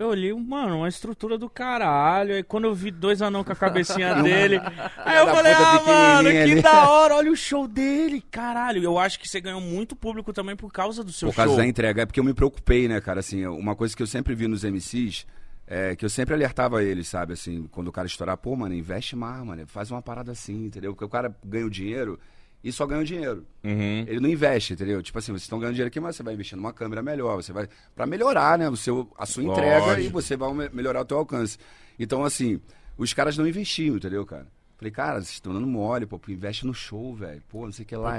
eu 0.02 0.08
olhei, 0.08 0.32
mano, 0.34 0.78
uma 0.78 0.88
estrutura 0.88 1.38
do 1.38 1.48
caralho. 1.48 2.34
Aí 2.34 2.42
quando 2.42 2.64
eu 2.64 2.74
vi 2.74 2.90
dois 2.90 3.22
anão 3.22 3.42
com 3.42 3.52
a 3.52 3.56
cabecinha 3.56 4.14
dele, 4.22 4.60
aí 4.98 5.18
eu 5.18 5.26
falei, 5.28 5.52
ah, 5.52 5.82
mano, 5.86 6.30
que 6.30 6.36
ali." 6.36 6.62
da 6.62 6.88
hora, 6.90 7.14
olha 7.14 7.30
o 7.30 7.36
show 7.36 7.66
dele, 7.66 8.22
caralho. 8.30 8.82
Eu 8.82 8.98
acho 8.98 9.18
que 9.18 9.28
você 9.28 9.40
ganhou 9.40 9.60
muito 9.60 9.96
público 9.96 10.32
também 10.32 10.54
por 10.56 10.72
causa 10.72 11.02
do 11.02 11.12
seu 11.12 11.28
Por 11.28 11.36
causa 11.36 11.50
show. 11.50 11.58
da 11.58 11.66
entrega. 11.66 12.02
É 12.02 12.06
porque 12.06 12.20
eu 12.20 12.24
me 12.24 12.34
preocupei, 12.34 12.88
né, 12.88 13.00
cara? 13.00 13.20
Assim, 13.20 13.46
uma 13.46 13.74
coisa 13.74 13.96
que 13.96 14.02
eu 14.02 14.06
sempre 14.06 14.34
vi 14.34 14.46
nos 14.46 14.64
MCs 14.64 15.26
é 15.66 15.96
que 15.96 16.04
eu 16.04 16.10
sempre 16.10 16.34
alertava 16.34 16.82
eles, 16.82 17.08
sabe? 17.08 17.32
Assim, 17.32 17.66
quando 17.70 17.88
o 17.88 17.92
cara 17.92 18.06
estourar, 18.06 18.36
pô, 18.36 18.54
mano, 18.56 18.74
investe 18.74 19.16
mais, 19.16 19.42
mano. 19.44 19.66
Faz 19.66 19.90
uma 19.90 20.02
parada 20.02 20.32
assim, 20.32 20.66
entendeu? 20.66 20.92
Porque 20.92 21.04
o 21.04 21.08
cara 21.08 21.34
ganha 21.44 21.64
o 21.64 21.70
dinheiro 21.70 22.18
e 22.62 22.70
só 22.72 22.86
ganha 22.86 23.00
o 23.00 23.04
dinheiro. 23.04 23.44
Uhum. 23.64 24.04
Ele 24.06 24.20
não 24.20 24.28
investe, 24.28 24.72
entendeu? 24.72 25.02
Tipo 25.02 25.18
assim, 25.18 25.32
vocês 25.32 25.42
estão 25.42 25.58
ganhando 25.58 25.74
dinheiro 25.74 25.88
aqui, 25.88 25.98
mas 26.00 26.16
você 26.16 26.22
vai 26.22 26.34
investir 26.34 26.56
numa 26.56 26.72
câmera 26.72 27.02
melhor, 27.02 27.36
você 27.36 27.52
vai 27.52 27.68
para 27.94 28.06
melhorar, 28.06 28.58
né, 28.58 28.68
o 28.68 28.76
seu 28.76 29.10
a 29.18 29.26
sua 29.26 29.42
entrega 29.44 29.78
Lógico. 29.86 30.00
e 30.06 30.08
você 30.08 30.36
vai 30.36 30.52
me- 30.54 30.68
melhorar 30.72 31.00
o 31.00 31.04
teu 31.04 31.18
alcance. 31.18 31.58
Então, 31.98 32.24
assim, 32.24 32.60
os 32.96 33.12
caras 33.12 33.36
não 33.36 33.46
investiam, 33.46 33.96
entendeu, 33.96 34.24
cara? 34.24 34.46
Falei, 34.76 34.90
cara, 34.90 35.14
vocês 35.20 35.30
estão 35.34 35.52
dando 35.52 35.66
mole, 35.66 36.06
pô, 36.06 36.20
investe 36.28 36.66
no 36.66 36.74
show, 36.74 37.14
velho. 37.14 37.40
Pô, 37.48 37.64
não 37.66 37.72
sei 37.72 37.84
o 37.84 37.86
que 37.86 37.94
lá, 37.96 38.12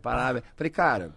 parará. 0.00 0.42
Falei, 0.56 0.70
cara, 0.70 1.14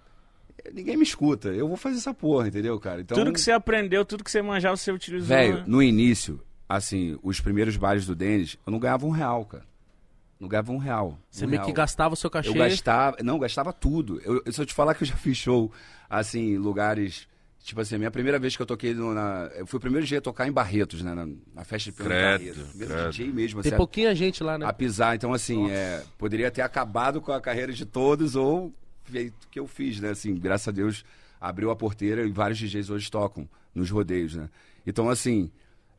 ninguém 0.73 0.97
me 0.97 1.03
escuta, 1.03 1.49
eu 1.49 1.67
vou 1.67 1.77
fazer 1.77 1.97
essa 1.97 2.13
porra, 2.13 2.47
entendeu, 2.49 2.77
cara? 2.79 2.99
Então, 3.01 3.17
Tudo 3.17 3.31
que 3.31 3.39
você 3.39 3.51
aprendeu, 3.51 4.03
tudo 4.03 4.23
que 4.23 4.29
você 4.31 4.41
manjava, 4.41 4.75
você 4.75 4.91
utilizou. 4.91 5.27
velho, 5.29 5.57
né? 5.59 5.63
no 5.65 5.81
início, 5.81 6.41
assim, 6.67 7.17
os 7.23 7.39
primeiros 7.39 7.77
bailes 7.77 8.05
do 8.05 8.13
Denis, 8.15 8.57
eu 8.65 8.71
não 8.71 8.79
ganhava 8.79 9.05
um 9.05 9.11
real, 9.11 9.45
cara. 9.45 9.63
Não 10.39 10.47
ganhava 10.47 10.71
um 10.71 10.77
real. 10.77 11.19
Você 11.29 11.45
um 11.45 11.49
meio 11.49 11.61
que 11.61 11.67
real. 11.67 11.75
gastava 11.75 12.13
o 12.13 12.17
seu 12.17 12.29
cachê. 12.29 12.49
Eu 12.49 12.53
gastava, 12.53 13.17
não, 13.21 13.37
gastava 13.37 13.73
tudo. 13.73 14.21
Eu, 14.21 14.51
se 14.51 14.61
eu 14.61 14.65
te 14.65 14.73
falar 14.73 14.95
que 14.95 15.03
eu 15.03 15.07
já 15.07 15.15
fiz 15.15 15.37
show, 15.37 15.71
assim, 16.09 16.53
em 16.53 16.57
lugares. 16.57 17.27
Tipo 17.61 17.81
assim, 17.81 17.95
a 17.95 17.97
minha 17.97 18.09
primeira 18.09 18.39
vez 18.39 18.55
que 18.55 18.61
eu 18.61 18.65
toquei 18.65 18.93
no, 18.93 19.13
na. 19.13 19.51
Eu 19.53 19.67
fui 19.67 19.77
o 19.77 19.81
primeiro 19.81 20.07
dia 20.07 20.19
a 20.19 20.21
tocar 20.21 20.47
em 20.47 20.51
Barretos, 20.51 21.01
né? 21.03 21.13
Na, 21.13 21.27
na 21.53 21.65
festa 21.65 21.91
de 21.91 21.97
piano 21.97 22.09
Barretos. 22.11 22.69
Primeiro 22.69 22.93
credo. 22.93 23.09
DJ 23.11 23.31
mesmo, 23.33 23.61
Tem 23.61 23.69
assim, 23.69 23.77
pouquinha 23.77 24.15
gente 24.15 24.41
lá, 24.41 24.57
né? 24.57 24.65
a 24.65 24.71
pisar. 24.71 25.13
Então, 25.13 25.33
assim, 25.33 25.69
é, 25.69 26.01
poderia 26.17 26.49
ter 26.49 26.61
acabado 26.61 27.19
com 27.19 27.33
a 27.33 27.41
carreira 27.41 27.73
de 27.73 27.85
todos 27.85 28.37
ou 28.37 28.73
feito 29.03 29.43
o 29.43 29.49
que 29.49 29.59
eu 29.59 29.67
fiz, 29.67 29.99
né? 29.99 30.11
Assim, 30.11 30.33
graças 30.35 30.69
a 30.69 30.71
Deus, 30.71 31.03
abriu 31.39 31.69
a 31.69 31.75
porteira 31.75 32.25
e 32.25 32.31
vários 32.31 32.57
DJs 32.57 32.89
hoje 32.89 33.11
tocam 33.11 33.47
nos 33.75 33.91
rodeios, 33.91 34.35
né? 34.35 34.49
Então, 34.87 35.09
assim. 35.09 35.51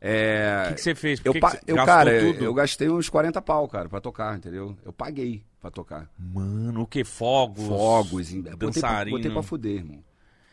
É, 0.03 0.69
O 0.71 0.73
que, 0.75 0.81
você 0.81 0.95
fez? 0.95 1.19
Por 1.19 1.27
eu, 1.29 1.33
que 1.33 1.39
pa- 1.39 1.55
que 1.57 1.71
eu 1.71 1.75
cara, 1.75 2.19
tudo? 2.19 2.43
eu 2.43 2.53
gastei 2.55 2.89
uns 2.89 3.07
40 3.07 3.39
pau, 3.41 3.67
cara, 3.67 3.87
pra 3.87 4.01
tocar, 4.01 4.35
entendeu? 4.35 4.75
Eu 4.83 4.91
paguei 4.91 5.43
pra 5.61 5.69
tocar. 5.69 6.09
Mano, 6.17 6.81
o 6.81 6.87
que? 6.87 7.03
Fogos? 7.03 7.67
Fogos, 7.67 8.33
em- 8.33 8.41
botei 8.41 8.57
pra, 8.57 8.67
dançarino. 8.67 9.17
botei 9.17 9.31
pra 9.31 9.43
fuder, 9.43 9.75
irmão. 9.75 10.03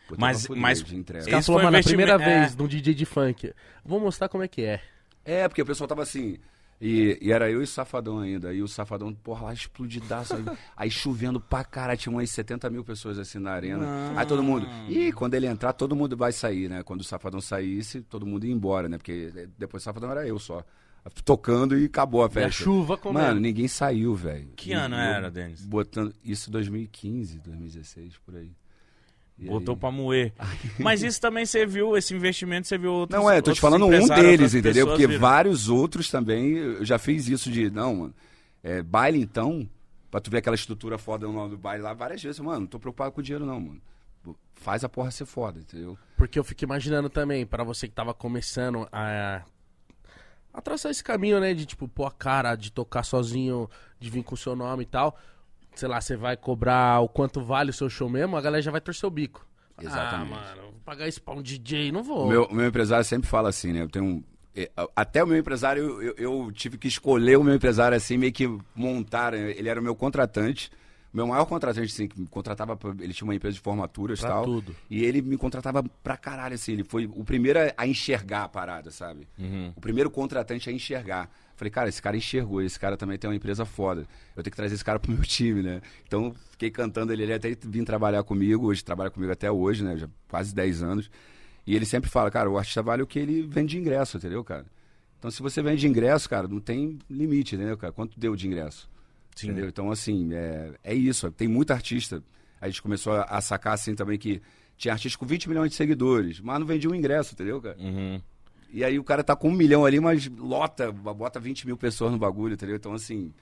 Botei 0.07 0.17
Mas- 0.21 0.45
fuder 0.45 0.61
mas- 0.61 0.83
de 0.83 0.95
entrega. 0.95 1.23
Esse 1.37 1.47
falaram, 1.47 1.67
um 1.67 1.71
mano, 1.71 1.77
a 1.79 1.83
primeira 1.83 2.13
investimento- 2.13 2.39
vez 2.41 2.55
num 2.55 2.67
DJ 2.67 2.93
de 2.93 3.05
funk. 3.05 3.53
Vou 3.83 3.99
mostrar 3.99 4.29
como 4.29 4.43
é 4.43 4.47
que 4.47 4.61
é. 4.63 4.81
É, 5.25 5.47
porque 5.47 5.61
o 5.63 5.65
pessoal 5.65 5.87
tava 5.87 6.03
assim. 6.03 6.37
E, 6.81 7.17
e 7.21 7.31
era 7.31 7.51
eu 7.51 7.59
e 7.59 7.63
o 7.63 7.67
Safadão 7.67 8.19
ainda. 8.19 8.53
E 8.53 8.61
o 8.61 8.67
Safadão, 8.67 9.13
porra, 9.13 9.45
lá 9.47 9.53
explodidaço. 9.53 10.35
Aí, 10.35 10.45
aí 10.77 10.91
chovendo 10.91 11.39
pra 11.39 11.63
caralho, 11.63 11.99
tinha 11.99 12.11
umas 12.13 12.29
70 12.29 12.69
mil 12.69 12.83
pessoas 12.85 13.19
assim 13.19 13.37
na 13.37 13.51
arena. 13.51 13.85
Aí 14.15 14.25
todo 14.25 14.41
mundo. 14.41 14.65
E 14.87 15.11
quando 15.11 15.33
ele 15.33 15.45
entrar, 15.47 15.73
todo 15.73 15.95
mundo 15.95 16.15
vai 16.15 16.31
sair, 16.31 16.69
né? 16.69 16.81
Quando 16.83 17.01
o 17.01 17.03
Safadão 17.03 17.41
saísse, 17.41 18.01
todo 18.01 18.25
mundo 18.25 18.45
ia 18.45 18.53
embora, 18.53 18.87
né? 18.87 18.97
Porque 18.97 19.31
depois 19.57 19.83
o 19.83 19.85
Safadão 19.85 20.09
era 20.11 20.25
eu 20.25 20.39
só. 20.39 20.63
Tocando 21.25 21.77
e 21.77 21.85
acabou 21.85 22.21
a 22.21 22.25
E 22.25 22.27
a 22.27 22.29
festa. 22.29 22.63
chuva 22.63 22.97
comendo. 22.97 23.25
Mano, 23.27 23.39
ninguém 23.39 23.67
saiu, 23.67 24.13
velho. 24.15 24.49
Que 24.55 24.73
ano 24.73 24.95
eu 24.95 24.99
era, 24.99 25.31
Denis? 25.31 25.65
Botando. 25.65 26.13
Isso 26.23 26.51
2015, 26.51 27.39
2016, 27.39 28.17
por 28.25 28.35
aí. 28.35 28.51
Botou 29.47 29.73
aí- 29.75 29.79
pra 29.79 29.91
moer. 29.91 30.33
Mas 30.79 31.01
isso 31.01 31.19
também 31.21 31.45
você 31.45 31.65
viu, 31.65 31.95
esse 31.95 32.13
investimento, 32.13 32.67
você 32.67 32.77
viu 32.77 32.91
outros 32.91 33.19
Não 33.19 33.29
é, 33.29 33.41
tô 33.41 33.53
te 33.53 33.61
falando 33.61 33.85
um 33.85 34.07
deles, 34.07 34.53
entendeu? 34.53 34.87
Porque 34.87 35.07
viram. 35.07 35.21
vários 35.21 35.69
outros 35.69 36.09
também, 36.09 36.57
eu 36.57 36.83
já 36.85 36.97
fiz 36.99 37.27
isso 37.27 37.49
de, 37.49 37.69
não, 37.69 37.95
mano, 37.95 38.13
é, 38.61 38.81
baile 38.83 39.21
então, 39.21 39.67
pra 40.11 40.19
tu 40.19 40.29
ver 40.29 40.39
aquela 40.39 40.55
estrutura 40.55 40.97
foda 40.97 41.25
no 41.25 41.33
nome 41.33 41.51
do 41.51 41.57
baile 41.57 41.83
lá, 41.83 41.93
várias 41.93 42.21
vezes, 42.21 42.39
mano, 42.39 42.61
não 42.61 42.67
tô 42.67 42.79
preocupado 42.79 43.11
com 43.13 43.21
o 43.21 43.23
dinheiro 43.23 43.45
não, 43.45 43.59
mano. 43.59 43.81
Faz 44.55 44.83
a 44.83 44.89
porra 44.89 45.09
ser 45.09 45.25
foda, 45.25 45.59
entendeu? 45.59 45.97
Porque 46.17 46.37
eu 46.37 46.43
fico 46.43 46.65
imaginando 46.65 47.09
também, 47.09 47.45
pra 47.45 47.63
você 47.63 47.87
que 47.87 47.93
tava 47.93 48.13
começando 48.13 48.85
a, 48.91 49.41
a 50.53 50.61
traçar 50.61 50.91
esse 50.91 51.01
caminho, 51.01 51.39
né? 51.39 51.53
De 51.53 51.65
tipo, 51.65 51.87
pôr 51.87 52.05
a 52.05 52.11
cara, 52.11 52.55
de 52.55 52.69
tocar 52.69 53.03
sozinho, 53.03 53.69
de 53.97 54.09
vir 54.09 54.21
com 54.21 54.35
o 54.35 54.37
seu 54.37 54.57
nome 54.57 54.83
e 54.83 54.85
tal. 54.85 55.17
Sei 55.75 55.87
lá, 55.87 55.99
você 56.01 56.15
vai 56.17 56.35
cobrar 56.35 56.99
o 57.01 57.07
quanto 57.07 57.41
vale 57.41 57.69
o 57.69 57.73
seu 57.73 57.89
show 57.89 58.09
mesmo, 58.09 58.35
a 58.35 58.41
galera 58.41 58.61
já 58.61 58.71
vai 58.71 58.81
torcer 58.81 59.07
o 59.07 59.11
bico. 59.11 59.45
Exatamente. 59.81 60.33
Ah, 60.33 60.55
mano, 60.55 60.61
vou 60.71 60.81
pagar 60.83 61.07
isso 61.07 61.21
pra 61.21 61.33
um 61.33 61.41
DJ, 61.41 61.91
não 61.91 62.03
vou. 62.03 62.25
O 62.25 62.29
meu, 62.29 62.47
meu 62.51 62.67
empresário 62.67 63.05
sempre 63.05 63.29
fala 63.29 63.47
assim, 63.49 63.71
né, 63.71 63.81
eu 63.81 63.87
tenho 63.89 64.03
um... 64.05 64.23
é, 64.55 64.69
Até 64.95 65.23
o 65.23 65.27
meu 65.27 65.37
empresário, 65.37 65.81
eu, 65.83 66.01
eu- 66.01 66.15
eu 66.45 66.51
tive 66.51 66.77
que 66.77 66.87
escolher 66.89 67.37
o 67.37 67.43
meu 67.43 67.55
empresário 67.55 67.95
assim, 67.95 68.17
meio 68.17 68.33
que 68.33 68.45
montar. 68.75 69.31
né? 69.31 69.51
Ele 69.51 69.69
era 69.69 69.79
o 69.79 69.83
meu 69.83 69.95
contratante. 69.95 70.69
Meu 71.11 71.25
maior 71.25 71.45
contratante, 71.45 71.91
assim, 71.91 72.07
que 72.07 72.19
me 72.19 72.27
contratava. 72.27 72.75
pra- 72.75 72.91
Ele 72.99 73.13
tinha 73.13 73.25
uma 73.25 73.33
empresa 73.33 73.55
de 73.55 73.59
formaturas 73.61 74.19
e 74.19 74.21
tal. 74.21 74.43
tudo. 74.43 74.75
E 74.91 75.03
ele 75.03 75.21
me 75.23 75.37
contratava 75.37 75.81
pra 76.03 76.15
caralho, 76.17 76.53
assim. 76.55 76.73
Ele 76.73 76.83
foi 76.83 77.05
o 77.07 77.23
primeiro 77.23 77.57
a- 77.57 77.73
a 77.77 77.87
enxergar 77.87 78.43
a 78.43 78.49
parada, 78.49 78.91
sabe? 78.91 79.27
Uhum. 79.39 79.73
O 79.75 79.81
primeiro 79.81 80.11
contratante 80.11 80.69
a 80.69 80.73
enxergar. 80.73 81.27
Falei, 81.59 81.69
cara, 81.69 81.89
esse 81.89 82.01
cara 82.01 82.15
enxergou, 82.15 82.61
esse 82.61 82.79
cara 82.79 82.95
também 82.95 83.17
tem 83.17 83.29
uma 83.29 83.35
empresa 83.35 83.65
foda. 83.65 84.07
Eu 84.33 84.41
tenho 84.41 84.49
que 84.49 84.55
trazer 84.55 84.75
esse 84.75 84.85
cara 84.85 84.97
pro 84.97 85.11
meu 85.11 85.23
time, 85.27 85.61
né? 85.61 85.81
Então, 86.07 86.33
fiquei 86.51 86.71
cantando 86.71 87.11
ele, 87.11 87.23
ele 87.23 87.33
até 87.33 87.53
vim 87.65 87.83
trabalhar 87.83 88.23
comigo, 88.23 88.67
hoje 88.67 88.81
trabalha 88.81 89.09
comigo 89.11 89.29
até 89.29 89.51
hoje, 89.51 89.83
né? 89.83 89.97
Já 89.97 90.07
quase 90.29 90.55
10 90.55 90.81
anos. 90.81 91.11
E 91.67 91.75
ele 91.75 91.85
sempre 91.85 92.09
fala, 92.09 92.31
cara, 92.31 92.49
o 92.49 92.57
artista 92.57 92.81
vale 92.81 93.03
o 93.03 93.07
que 93.07 93.19
ele 93.19 93.41
vende 93.41 93.71
de 93.71 93.77
ingresso, 93.77 94.15
entendeu, 94.15 94.41
cara? 94.41 94.65
Então, 95.17 95.29
se 95.29 95.41
você 95.41 95.61
vende 95.61 95.81
de 95.81 95.87
ingresso, 95.89 96.29
cara, 96.29 96.47
não 96.47 96.61
tem 96.61 96.97
limite, 97.09 97.55
entendeu, 97.55 97.77
cara? 97.77 97.91
Quanto 97.91 98.17
deu 98.17 98.37
de 98.37 98.47
ingresso? 98.47 98.89
Sim. 99.35 99.47
Entendeu? 99.47 99.67
Então, 99.67 99.91
assim, 99.91 100.33
é, 100.33 100.71
é 100.81 100.95
isso. 100.95 101.29
Tem 101.29 101.49
muito 101.49 101.71
artista. 101.71 102.23
A 102.61 102.69
gente 102.69 102.81
começou 102.81 103.11
a, 103.11 103.23
a 103.23 103.41
sacar, 103.41 103.73
assim, 103.73 103.95
também 103.95 104.17
que 104.17 104.41
tinha 104.77 104.93
artista 104.93 105.19
com 105.19 105.25
20 105.25 105.49
milhões 105.49 105.71
de 105.71 105.75
seguidores, 105.75 106.39
mas 106.39 106.57
não 106.57 106.65
vendia 106.65 106.89
um 106.89 106.95
ingresso, 106.95 107.33
entendeu, 107.33 107.61
cara? 107.61 107.75
Uhum. 107.77 108.21
E 108.71 108.83
aí 108.83 108.99
o 108.99 109.03
cara 109.03 109.23
tá 109.23 109.35
com 109.35 109.49
um 109.49 109.53
milhão 109.53 109.85
ali, 109.85 109.99
mas 109.99 110.27
lota, 110.27 110.91
bota 110.91 111.39
20 111.39 111.65
mil 111.65 111.75
pessoas 111.77 112.11
no 112.11 112.17
bagulho, 112.17 112.53
entendeu? 112.53 112.75
Então, 112.75 112.93
assim, 112.93 113.33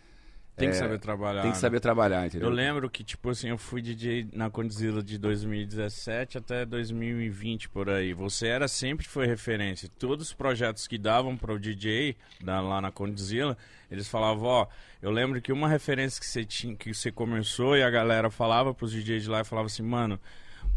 Tem 0.55 0.69
que 0.71 0.75
É, 0.75 0.79
saber 0.79 0.97
trabalhar. 0.97 1.41
tem 1.43 1.51
que 1.51 1.57
né? 1.57 1.61
saber 1.61 1.79
trabalhar, 1.79 2.25
entendeu? 2.25 2.49
Eu 2.49 2.53
lembro 2.55 2.89
que, 2.89 3.03
tipo 3.03 3.29
assim, 3.29 3.49
eu 3.49 3.59
fui 3.59 3.79
DJ 3.79 4.27
na 4.33 4.49
Condzilla 4.49 5.03
de 5.03 5.15
2017 5.19 6.37
até 6.39 6.65
2020, 6.65 7.69
por 7.69 7.89
aí. 7.89 8.11
Você 8.13 8.47
era 8.47 8.67
sempre 8.67 9.07
foi 9.07 9.27
referência. 9.27 9.87
Todos 9.99 10.29
os 10.29 10.33
projetos 10.33 10.87
que 10.87 10.97
davam 10.97 11.37
pro 11.37 11.59
DJ 11.59 12.15
da- 12.43 12.59
lá 12.59 12.81
na 12.81 12.91
Condzilla, 12.91 13.55
eles 13.91 14.07
falavam, 14.07 14.45
ó, 14.47 14.67
eu 14.99 15.11
lembro 15.11 15.39
que 15.41 15.51
uma 15.51 15.67
referência 15.69 16.19
que 16.19 16.25
você 16.25 16.43
tinha, 16.43 16.75
que 16.75 16.91
você 16.91 17.11
começou 17.11 17.77
e 17.77 17.83
a 17.83 17.89
galera 17.91 18.31
falava 18.31 18.73
pros 18.73 18.91
DJs 18.91 19.23
de 19.23 19.29
lá 19.29 19.41
e 19.41 19.45
falava 19.45 19.67
assim, 19.67 19.83
mano, 19.83 20.19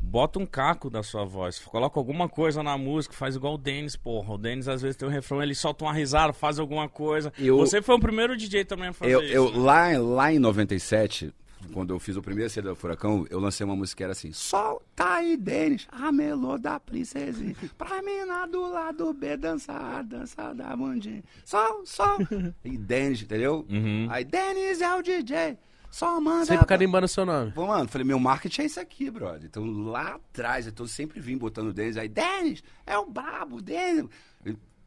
bota 0.00 0.38
um 0.38 0.46
caco 0.46 0.88
da 0.90 1.02
sua 1.02 1.24
voz, 1.24 1.58
coloca 1.60 1.98
alguma 2.00 2.28
coisa 2.28 2.62
na 2.62 2.76
música, 2.76 3.14
faz 3.14 3.36
igual 3.36 3.54
o 3.54 3.58
Denis, 3.58 3.96
porra. 3.96 4.34
O 4.34 4.38
Denis 4.38 4.66
às 4.68 4.82
vezes 4.82 4.96
tem 4.96 5.06
um 5.06 5.10
refrão, 5.10 5.42
ele 5.42 5.54
solta 5.54 5.84
uma 5.84 5.92
risada, 5.92 6.32
faz 6.32 6.58
alguma 6.58 6.88
coisa. 6.88 7.32
Eu- 7.38 7.56
Você 7.58 7.80
foi 7.82 7.94
o 7.94 8.00
primeiro 8.00 8.36
DJ 8.36 8.64
também 8.64 8.88
a 8.88 8.92
fazer 8.92 9.12
Eu, 9.12 9.22
isso. 9.22 9.32
eu- 9.34 9.52
né? 9.52 9.58
lá, 9.58 9.98
lá 9.98 10.32
em 10.32 10.38
97, 10.38 11.32
quando 11.72 11.92
eu 11.94 12.00
fiz 12.00 12.16
o 12.16 12.22
primeiro 12.22 12.48
CD 12.50 12.68
do 12.68 12.74
Furacão, 12.74 13.24
eu 13.30 13.38
lancei 13.38 13.64
uma 13.64 13.76
música 13.76 13.98
que 13.98 14.02
era 14.02 14.12
assim: 14.12 14.32
Solta 14.32 15.04
aí, 15.04 15.36
Denis, 15.36 15.86
a 15.92 16.10
melô 16.10 16.58
da 16.58 16.80
princesinha. 16.80 17.54
Pra 17.78 18.02
mina 18.02 18.46
do 18.46 18.62
lado 18.68 19.12
B 19.12 19.36
dançar, 19.36 20.02
dançar 20.02 20.54
da 20.54 20.74
bundinha. 20.74 21.22
Sol, 21.44 21.82
sol. 21.84 22.16
E 22.64 22.76
Denis, 22.76 23.22
entendeu? 23.22 23.64
Uhum. 23.68 24.06
Aí, 24.10 24.24
Denis 24.24 24.80
é 24.80 24.96
o 24.96 25.02
DJ. 25.02 25.56
Só 25.90 26.20
manda. 26.20 26.46
Sempre 26.46 26.66
carimbando 26.66 27.06
o 27.06 27.08
seu 27.08 27.26
nome. 27.26 27.50
Pô, 27.52 27.66
mano, 27.66 27.88
falei, 27.88 28.06
meu 28.06 28.18
marketing 28.18 28.62
é 28.62 28.64
isso 28.66 28.80
aqui, 28.80 29.10
brother. 29.10 29.44
Então 29.44 29.64
lá 29.64 30.14
atrás, 30.14 30.66
eu 30.66 30.72
tô 30.72 30.86
sempre 30.86 31.20
vim 31.20 31.36
botando 31.36 31.68
o 31.68 31.72
Denis 31.72 31.96
aí, 31.96 32.08
Denis, 32.08 32.62
é 32.86 32.96
o 32.96 33.06
brabo, 33.06 33.60
Denis. 33.60 34.08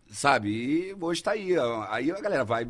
Sabe? 0.10 0.50
E 0.50 0.96
hoje 1.00 1.22
tá 1.22 1.32
aí. 1.32 1.52
Aí 1.90 2.12
a 2.12 2.22
galera 2.22 2.46
vai, 2.46 2.70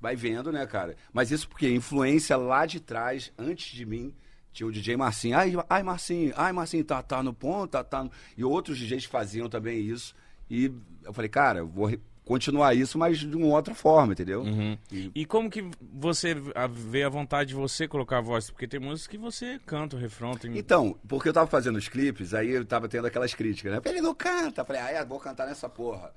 vai 0.00 0.14
vendo, 0.14 0.52
né, 0.52 0.66
cara? 0.66 0.96
Mas 1.12 1.30
isso 1.30 1.48
porque 1.48 1.70
influência 1.70 2.36
lá 2.36 2.66
de 2.66 2.80
trás, 2.80 3.32
antes 3.38 3.72
de 3.72 3.86
mim, 3.86 4.14
tinha 4.52 4.66
o 4.66 4.72
DJ 4.72 4.96
Marcinho. 4.96 5.38
Ai, 5.38 5.54
ai 5.68 5.82
Marcinho, 5.82 6.34
ai, 6.36 6.52
Marcinho, 6.52 6.84
tá, 6.84 7.02
tá 7.02 7.22
no 7.22 7.32
ponto, 7.32 7.70
tá, 7.70 7.84
tá 7.84 8.04
no... 8.04 8.10
E 8.36 8.44
outros 8.44 8.76
DJs 8.78 9.04
faziam 9.04 9.48
também 9.48 9.80
isso. 9.80 10.14
E 10.50 10.72
eu 11.04 11.12
falei, 11.12 11.28
cara, 11.28 11.60
eu 11.60 11.68
vou 11.68 11.90
continuar 12.30 12.74
isso, 12.74 12.96
mas 12.96 13.18
de 13.18 13.36
uma 13.36 13.48
outra 13.56 13.74
forma, 13.74 14.12
entendeu? 14.12 14.42
Uhum. 14.42 14.78
E- 14.92 15.10
E 15.14 15.26
como 15.26 15.50
que 15.50 15.64
você 15.92 16.34
vê 16.70 17.02
a 17.02 17.08
vontade 17.08 17.48
de 17.48 17.54
você 17.56 17.88
colocar 17.88 18.18
a 18.18 18.20
voz? 18.20 18.48
Porque 18.50 18.68
tem 18.68 18.78
músicas 18.78 19.08
que 19.08 19.18
você 19.18 19.58
canta 19.66 19.96
o 19.96 19.98
refrão, 19.98 20.34
tem... 20.34 20.56
Então, 20.56 20.96
porque 21.08 21.28
eu 21.28 21.32
tava 21.32 21.48
fazendo 21.48 21.76
os 21.76 21.88
clipes, 21.88 22.32
aí 22.32 22.50
eu 22.50 22.64
tava 22.64 22.88
tendo 22.88 23.06
aquelas 23.08 23.34
críticas, 23.34 23.72
né? 23.72 23.80
Ele 23.84 24.00
não 24.00 24.14
canta. 24.14 24.64
Falei, 24.64 24.80
ah, 24.80 24.90
é, 24.90 25.04
vou 25.04 25.18
cantar 25.18 25.46
nessa 25.48 25.68
porra. 25.68 26.12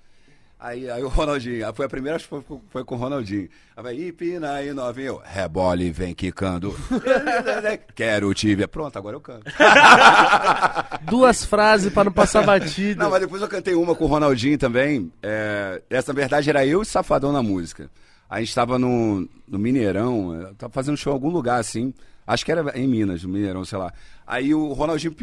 Aí, 0.64 0.89
aí 0.89 1.03
o 1.03 1.09
Ronaldinho, 1.09 1.74
foi 1.74 1.86
a 1.86 1.89
primeira 1.89 2.18
que 2.18 2.26
foi, 2.26 2.41
foi 2.70 2.86
com 2.86 2.95
o 2.95 2.97
Ronaldinho. 2.97 3.49
Aí 3.76 3.84
vai, 3.84 3.95
Ipina 3.95 4.53
aí, 4.53 4.72
novinho. 4.72 5.07
Eu, 5.07 5.22
Rebole, 5.22 5.91
vem 5.91 6.16
quicando. 6.16 6.74
Quero 7.93 8.34
tibia. 8.34 8.66
Pronto, 8.66 8.97
agora 8.97 9.18
eu 9.18 9.20
canto. 9.20 9.43
Duas 11.03 11.43
frases 11.43 11.91
pra 11.91 12.05
não 12.05 12.14
passar 12.14 12.45
batida. 12.45 13.03
Não, 13.03 13.11
mas 13.11 13.20
depois 13.20 13.41
eu 13.41 13.49
cantei 13.49 13.74
uma 13.74 13.93
com 13.93 14.05
o 14.05 14.07
Ronaldinho 14.07 14.57
também. 14.57 15.11
É, 15.22 15.82
essa, 15.89 16.14
na 16.14 16.18
verdade, 16.22 16.49
era 16.49 16.66
eu 16.66 16.82
e 16.82 16.86
Safadão 16.86 17.34
na 17.34 17.43
música. 17.43 17.91
A 18.30 18.39
gente 18.39 18.55
tava 18.55 18.80
no, 18.80 19.28
no 19.45 19.59
Mineirão, 19.59 20.34
eu 20.34 20.55
tava 20.55 20.72
fazendo 20.72 20.95
show 20.95 21.11
em 21.11 21.16
algum 21.16 21.30
lugar 21.30 21.59
assim. 21.59 21.93
Acho 22.26 22.45
que 22.45 22.51
era 22.53 22.72
em 22.80 22.88
Minas, 22.88 23.22
no 23.24 23.30
Mineirão, 23.30 23.66
sei 23.66 23.78
lá. 23.78 23.91
Aí 24.26 24.55
o 24.55 24.72
Ronaldinho, 24.72 25.14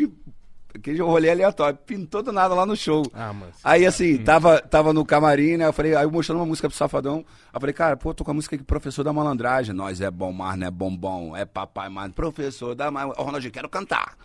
aquele 0.75 1.01
rolê 1.01 1.31
aleatório, 1.31 1.79
pintou 1.87 2.23
do 2.23 2.33
nada 2.33 2.55
lá 2.55 2.65
no 2.65 2.77
show. 2.77 3.03
Ah, 3.13 3.33
mas... 3.33 3.57
Aí 3.65 3.87
assim, 3.87 4.19
tava, 4.19 4.61
tava 4.61 4.93
no 4.93 5.05
camarim, 5.05 5.57
né? 5.57 5.67
Eu 5.67 5.73
falei, 5.73 5.95
aí 5.95 6.05
eu 6.05 6.11
mostrando 6.11 6.39
uma 6.39 6.47
música 6.47 6.69
pro 6.69 6.77
Safadão. 6.77 7.17
Aí 7.19 7.25
eu 7.55 7.61
falei, 7.61 7.73
cara, 7.73 7.97
pô, 7.97 8.13
tô 8.15 8.25
com 8.25 8.31
a 8.31 8.35
música 8.35 8.57
aqui, 8.57 8.65
professor 8.65 9.03
da 9.03 9.13
malandragem. 9.13 9.75
Nós 9.75 10.01
é 10.01 10.11
bom, 10.11 10.33
mas 10.33 10.59
não 10.59 10.67
é 10.67 10.71
bombom, 10.71 11.37
é 11.37 11.45
papai, 11.45 11.89
mas 11.89 12.13
professor 12.13 12.75
da 12.75 12.91
malandragem. 12.91 13.23
Ô, 13.23 13.27
Ronaldinho, 13.27 13.53
quero 13.53 13.69
cantar. 13.69 14.17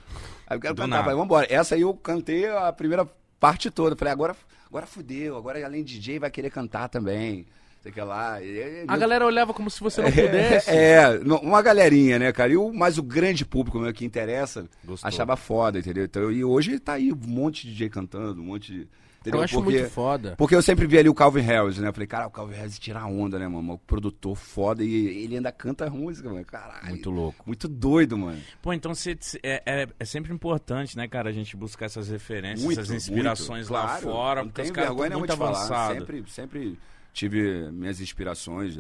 Aí 0.48 0.58
eu 0.58 0.62
quero 0.62 0.74
Do 0.76 0.82
cantar, 0.82 0.88
nada. 0.90 1.04
falei, 1.04 1.18
vambora. 1.18 1.48
Essa 1.50 1.76
aí 1.76 1.82
eu 1.82 1.94
cantei 1.94 2.48
a 2.50 2.72
primeira 2.72 3.08
parte 3.40 3.70
toda. 3.72 3.96
Falei, 3.96 4.12
agora, 4.14 4.36
agora 4.68 4.86
fudeu, 4.86 5.38
agora 5.38 5.64
além 5.66 5.84
de 5.84 5.96
DJ 5.96 6.20
vai 6.20 6.30
querer 6.32 6.50
cantar 6.50 6.88
também. 6.90 7.46
Sei 7.86 7.92
que 7.92 8.02
lá. 8.02 8.42
E- 8.42 8.48
e- 8.48 8.86
A 8.88 8.98
galera 8.98 9.24
olhava 9.24 9.54
como 9.54 9.70
se 9.70 9.80
você 9.80 10.02
não 10.02 10.12
pudesse. 10.12 10.72
é, 10.72 11.20
não, 11.20 11.38
uma 11.38 11.62
galerinha, 11.62 12.18
né, 12.18 12.32
cara? 12.32 12.52
E 12.52 12.58
o, 12.58 12.74
mas 12.74 12.98
o 12.98 13.04
grande 13.04 13.46
público 13.46 13.78
meu 13.78 13.94
que 13.94 14.04
interessa 14.04 14.68
Gostou. 14.84 15.08
achava 15.08 15.36
foda, 15.36 15.78
entendeu? 15.78 16.06
Então, 16.06 16.32
e 16.32 16.44
hoje 16.44 16.80
tá 16.80 16.94
aí 16.94 17.14
um 17.14 17.16
monte 17.28 17.68
de 17.68 17.74
DJ 17.74 17.90
cantando, 17.90 18.42
um 18.42 18.46
monte 18.46 18.74
de. 18.74 18.88
Entendeu? 19.22 19.40
Eu 19.40 19.44
acho 19.44 19.62
muito 19.62 19.88
foda. 19.90 20.34
Porque 20.36 20.56
eu 20.56 20.64
sempre 20.64 20.88
vi 20.88 20.98
ali 20.98 21.10
o 21.10 21.14
Calvin 21.14 21.42
Harris, 21.42 21.78
né? 21.78 21.88
Eu 21.90 21.94
falei, 21.94 22.08
cara, 22.08 22.26
o 22.26 22.32
Calvin 22.32 22.56
Harris 22.56 22.80
tira 22.80 23.06
onda, 23.06 23.38
né, 23.38 23.48
mano? 23.48 23.74
O 23.74 23.78
produtor 23.78 24.36
foda 24.36 24.84
e 24.84 25.24
ele 25.24 25.36
ainda 25.36 25.52
canta 25.52 25.88
música, 25.90 26.28
mano. 26.30 26.44
Caralho. 26.46 26.88
Muito 26.90 27.10
louco. 27.12 27.44
Muito 27.46 27.68
doido, 27.68 28.18
mano. 28.18 28.40
Pô, 28.64 28.74
então 28.74 28.94
você, 28.96 29.16
é, 29.44 29.62
é, 29.66 29.88
é 30.00 30.06
sempre 30.06 30.34
importante, 30.34 30.98
né, 30.98 31.08
cara, 31.08 31.30
a 31.30 31.34
gente 31.34 31.56
buscar 31.56 31.86
essas 31.86 32.10
referências, 32.10 32.64
Muito, 32.64 32.80
essas 32.82 32.96
inspirações 32.96 33.70
muito. 33.70 33.74
lá 33.74 33.88
Claro, 33.88 34.02
fora, 34.04 34.42
não 34.42 34.48
porque 34.50 34.62
os 34.64 34.72
caras 34.72 34.90
vergonha 34.90 35.08
estão 35.08 35.20
muito 35.20 35.34
avançados. 35.34 35.98
Sempre, 36.00 36.24
sempre 36.28 36.80
tive 37.16 37.72
minhas 37.72 38.00
inspirações. 38.02 38.78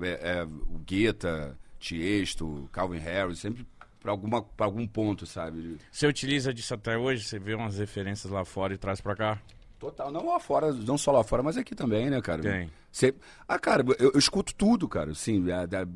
é, 0.00 0.08
é, 0.40 0.42
o 0.44 0.78
Guetta, 0.84 1.56
Tiesto, 1.78 2.68
Calvin 2.72 2.98
Harris, 2.98 3.38
sempre 3.38 3.64
pra, 4.00 4.10
alguma, 4.10 4.42
pra 4.42 4.66
algum 4.66 4.86
ponto, 4.86 5.26
sabe? 5.26 5.76
Você 5.92 6.06
utiliza 6.06 6.52
disso 6.52 6.74
até 6.74 6.96
hoje? 6.96 7.22
Você 7.24 7.38
vê 7.38 7.54
umas 7.54 7.78
referências 7.78 8.32
lá 8.32 8.44
fora 8.44 8.74
e 8.74 8.78
traz 8.78 9.00
pra 9.00 9.14
cá? 9.14 9.38
Total, 9.78 10.10
não 10.10 10.26
lá 10.26 10.40
fora, 10.40 10.72
não 10.72 10.96
só 10.96 11.12
lá 11.12 11.22
fora, 11.22 11.42
mas 11.42 11.56
aqui 11.58 11.74
também, 11.74 12.08
né, 12.08 12.20
cara? 12.22 12.40
Tem. 12.42 12.70
Cê- 12.90 13.14
ah, 13.46 13.58
cara, 13.58 13.84
eu, 13.98 14.12
eu 14.14 14.18
escuto 14.18 14.54
tudo, 14.54 14.88
cara. 14.88 15.10
Assim, 15.10 15.50
a- 15.50 15.66
da- 15.66 15.86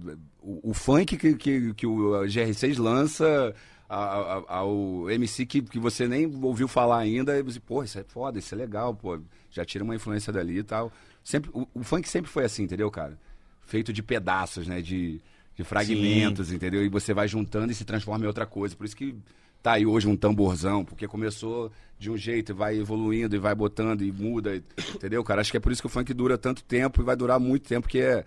o, 0.43 0.70
o 0.70 0.74
funk 0.74 1.16
que, 1.16 1.34
que, 1.34 1.72
que 1.74 1.86
o 1.86 2.11
GR6 2.26 2.76
lança, 2.78 3.55
a- 3.89 3.97
a- 3.97 4.45
ao 4.59 5.09
MC 5.11 5.47
que, 5.47 5.62
que 5.62 5.78
você 5.78 6.07
nem 6.07 6.26
ouviu 6.43 6.68
falar 6.68 6.99
ainda, 6.99 7.39
e 7.39 7.43
você, 7.43 7.59
pô, 7.61 7.82
isso 7.82 7.99
é 7.99 8.05
foda, 8.05 8.39
isso 8.39 8.55
é 8.55 8.59
legal, 8.59 8.95
pô. 8.95 9.18
Já 9.51 9.64
tira 9.64 9.82
uma 9.84 9.95
influência 9.95 10.30
dali 10.32 10.59
e 10.59 10.62
tal. 10.62 10.93
Sempre, 11.24 11.50
o, 11.52 11.66
o 11.74 11.82
funk 11.82 12.08
sempre 12.08 12.30
foi 12.30 12.44
assim, 12.44 12.62
entendeu, 12.64 12.90
cara? 12.90 13.18
Feito 13.62 13.92
de 13.92 14.02
pedaços, 14.02 14.66
né? 14.66 14.80
De, 14.80 15.20
de 15.54 15.64
fragmentos, 15.64 16.52
entendeu? 16.52 16.84
E 16.84 16.88
você 16.88 17.12
vai 17.12 17.28
juntando 17.28 17.70
e 17.70 17.74
se 17.74 17.84
transforma 17.84 18.24
em 18.24 18.28
outra 18.28 18.46
coisa. 18.46 18.74
Por 18.74 18.86
isso 18.86 18.96
que 18.96 19.14
tá 19.62 19.72
aí 19.72 19.84
hoje 19.84 20.06
um 20.08 20.16
tamborzão, 20.16 20.84
porque 20.84 21.06
começou 21.08 21.70
de 21.98 22.10
um 22.10 22.16
jeito 22.16 22.52
e 22.52 22.54
vai 22.54 22.78
evoluindo 22.78 23.34
e 23.34 23.38
vai 23.38 23.54
botando 23.54 24.02
e 24.02 24.12
muda, 24.12 24.62
entendeu, 24.94 25.22
cara? 25.24 25.40
Acho 25.40 25.50
que 25.50 25.56
é 25.56 25.60
por 25.60 25.72
isso 25.72 25.82
que 25.82 25.86
o 25.86 25.90
funk 25.90 26.14
dura 26.14 26.38
tanto 26.38 26.62
tempo 26.62 27.00
e 27.02 27.04
vai 27.04 27.16
durar 27.16 27.40
muito 27.40 27.68
tempo, 27.68 27.82
porque 27.82 27.98
é, 27.98 28.24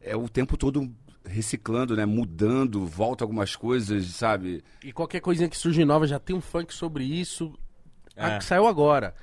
é 0.00 0.16
o 0.16 0.28
tempo 0.28 0.56
todo 0.56 0.90
reciclando, 1.24 1.94
né? 1.94 2.06
Mudando, 2.06 2.86
volta 2.86 3.22
algumas 3.22 3.54
coisas, 3.54 4.06
sabe? 4.06 4.64
E 4.82 4.92
qualquer 4.92 5.20
coisinha 5.20 5.48
que 5.48 5.56
surge 5.58 5.84
nova 5.84 6.06
já 6.06 6.18
tem 6.18 6.34
um 6.34 6.40
funk 6.40 6.72
sobre 6.72 7.04
isso. 7.04 7.52
Ah, 8.16 8.30
É. 8.34 8.38
que 8.38 8.44
saiu 8.44 8.66
agora. 8.66 9.14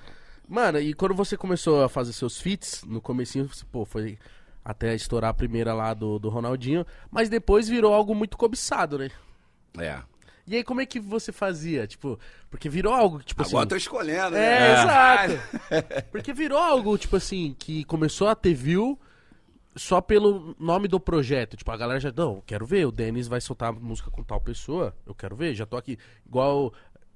Mano, 0.48 0.80
e 0.80 0.94
quando 0.94 1.14
você 1.16 1.38
começou 1.38 1.84
a 1.84 1.90
fazer 1.90 2.14
seus 2.14 2.40
feats, 2.40 2.84
no 2.86 3.02
comecinho, 3.02 3.48
você, 3.48 3.64
pô, 3.72 3.86
foi 3.86 4.18
até 4.64 4.94
estourar 4.96 5.32
a 5.32 5.34
primeira 5.34 5.74
lá 5.74 5.94
do, 5.94 6.20
do 6.20 6.30
Ronaldinho, 6.30 6.86
mas 7.12 7.30
depois 7.30 7.68
virou 7.68 7.94
algo 7.94 8.14
muito 8.16 8.38
cobiçado, 8.38 8.98
né? 8.98 9.10
É. 9.78 10.00
E 10.46 10.58
aí 10.58 10.64
como 10.64 10.82
é 10.82 10.86
que 10.86 11.00
você 11.00 11.32
fazia? 11.32 11.88
Tipo, 11.88 12.20
porque 12.50 12.68
virou 12.70 12.94
algo, 12.94 13.24
tipo 13.24 13.42
Agora 13.42 13.56
eu 13.56 13.60
assim... 13.60 13.68
tô 13.70 13.76
escolhendo, 13.78 14.36
É, 14.36 14.60
né? 14.60 14.74
exato. 14.74 16.04
Porque 16.12 16.34
virou 16.34 16.58
algo, 16.58 16.98
tipo 16.98 17.16
assim, 17.16 17.56
que 17.58 17.86
começou 17.86 18.28
a 18.28 18.36
ter 18.36 18.54
view 18.54 19.00
só 19.76 20.02
pelo 20.02 20.54
nome 20.60 20.88
do 20.90 21.00
projeto. 21.00 21.56
Tipo, 21.56 21.72
a 21.72 21.78
galera 21.78 22.00
já, 22.00 22.12
não, 22.16 22.36
eu 22.36 22.44
quero 22.46 22.66
ver, 22.66 22.86
o 22.86 22.92
Denis 22.92 23.28
vai 23.30 23.40
soltar 23.40 23.72
música 23.72 24.12
com 24.12 24.22
tal 24.22 24.40
pessoa, 24.42 24.94
eu 25.06 25.16
quero 25.16 25.34
ver, 25.36 25.56
já 25.56 25.66
tô 25.66 25.78
aqui. 25.78 25.98
Igual 26.28 26.74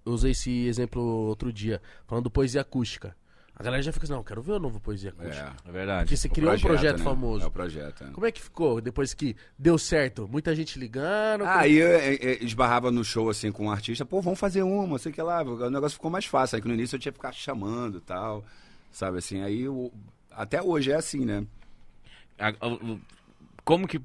eu 0.07 0.13
usei 0.13 0.31
esse 0.31 0.65
exemplo 0.67 1.01
outro 1.01 1.51
dia, 1.53 1.81
falando 2.05 2.25
do 2.25 2.31
poesia 2.31 2.61
acústica. 2.61 3.15
A 3.59 3.63
galera 3.63 3.81
já 3.81 3.91
fica 3.91 4.05
assim, 4.05 4.13
não, 4.13 4.19
eu 4.19 4.23
quero 4.23 4.39
ver 4.39 4.51
o 4.51 4.59
novo 4.59 4.79
poesia 4.79 5.09
acústica. 5.09 5.55
É. 5.65 5.69
É 5.69 5.71
verdade. 5.71 6.03
Porque 6.03 6.15
você 6.15 6.27
O 6.27 6.31
criou 6.31 6.53
um 6.53 6.59
projeto 6.59 6.99
né? 6.99 7.03
famoso. 7.03 7.43
É 7.43 7.47
o 7.47 7.51
projeto, 7.51 8.03
é. 8.03 8.07
Como 8.11 8.25
é 8.27 8.31
que 8.31 8.39
ficou 8.39 8.79
depois 8.79 9.15
que 9.15 9.35
deu 9.57 9.79
certo? 9.79 10.27
Muita 10.27 10.55
gente 10.55 10.77
ligando. 10.77 11.43
Ah, 11.43 11.61
Aí 11.61 11.75
eu, 11.75 11.87
eu- 11.89 12.13
eu 12.33 12.33
esbarrava 12.45 12.91
no 12.91 13.03
show 13.03 13.29
assim 13.31 13.51
com 13.51 13.65
um 13.65 13.71
artista, 13.71 14.05
pô, 14.05 14.21
vamos 14.21 14.39
fazer 14.39 14.61
uma, 14.61 14.99
sei 14.99 15.11
que 15.11 15.19
lá. 15.23 15.41
O 15.41 15.71
negócio 15.71 15.95
ficou 15.95 16.11
mais 16.11 16.25
fácil. 16.25 16.55
Aí 16.55 16.61
que 16.61 16.67
no 16.67 16.73
início 16.75 16.95
eu 16.95 16.99
tinha 16.99 17.11
que 17.11 17.17
ficar 17.17 17.31
chamando 17.31 17.97
e 17.97 18.01
tal. 18.01 18.45
Sabe 18.91 19.17
assim? 19.17 19.41
Aí 19.41 19.67
o- 19.67 19.91
até 20.29 20.61
hoje 20.61 20.91
é 20.91 20.95
assim, 20.95 21.25
né? 21.25 21.43
Como 23.65 23.87
que 23.87 23.99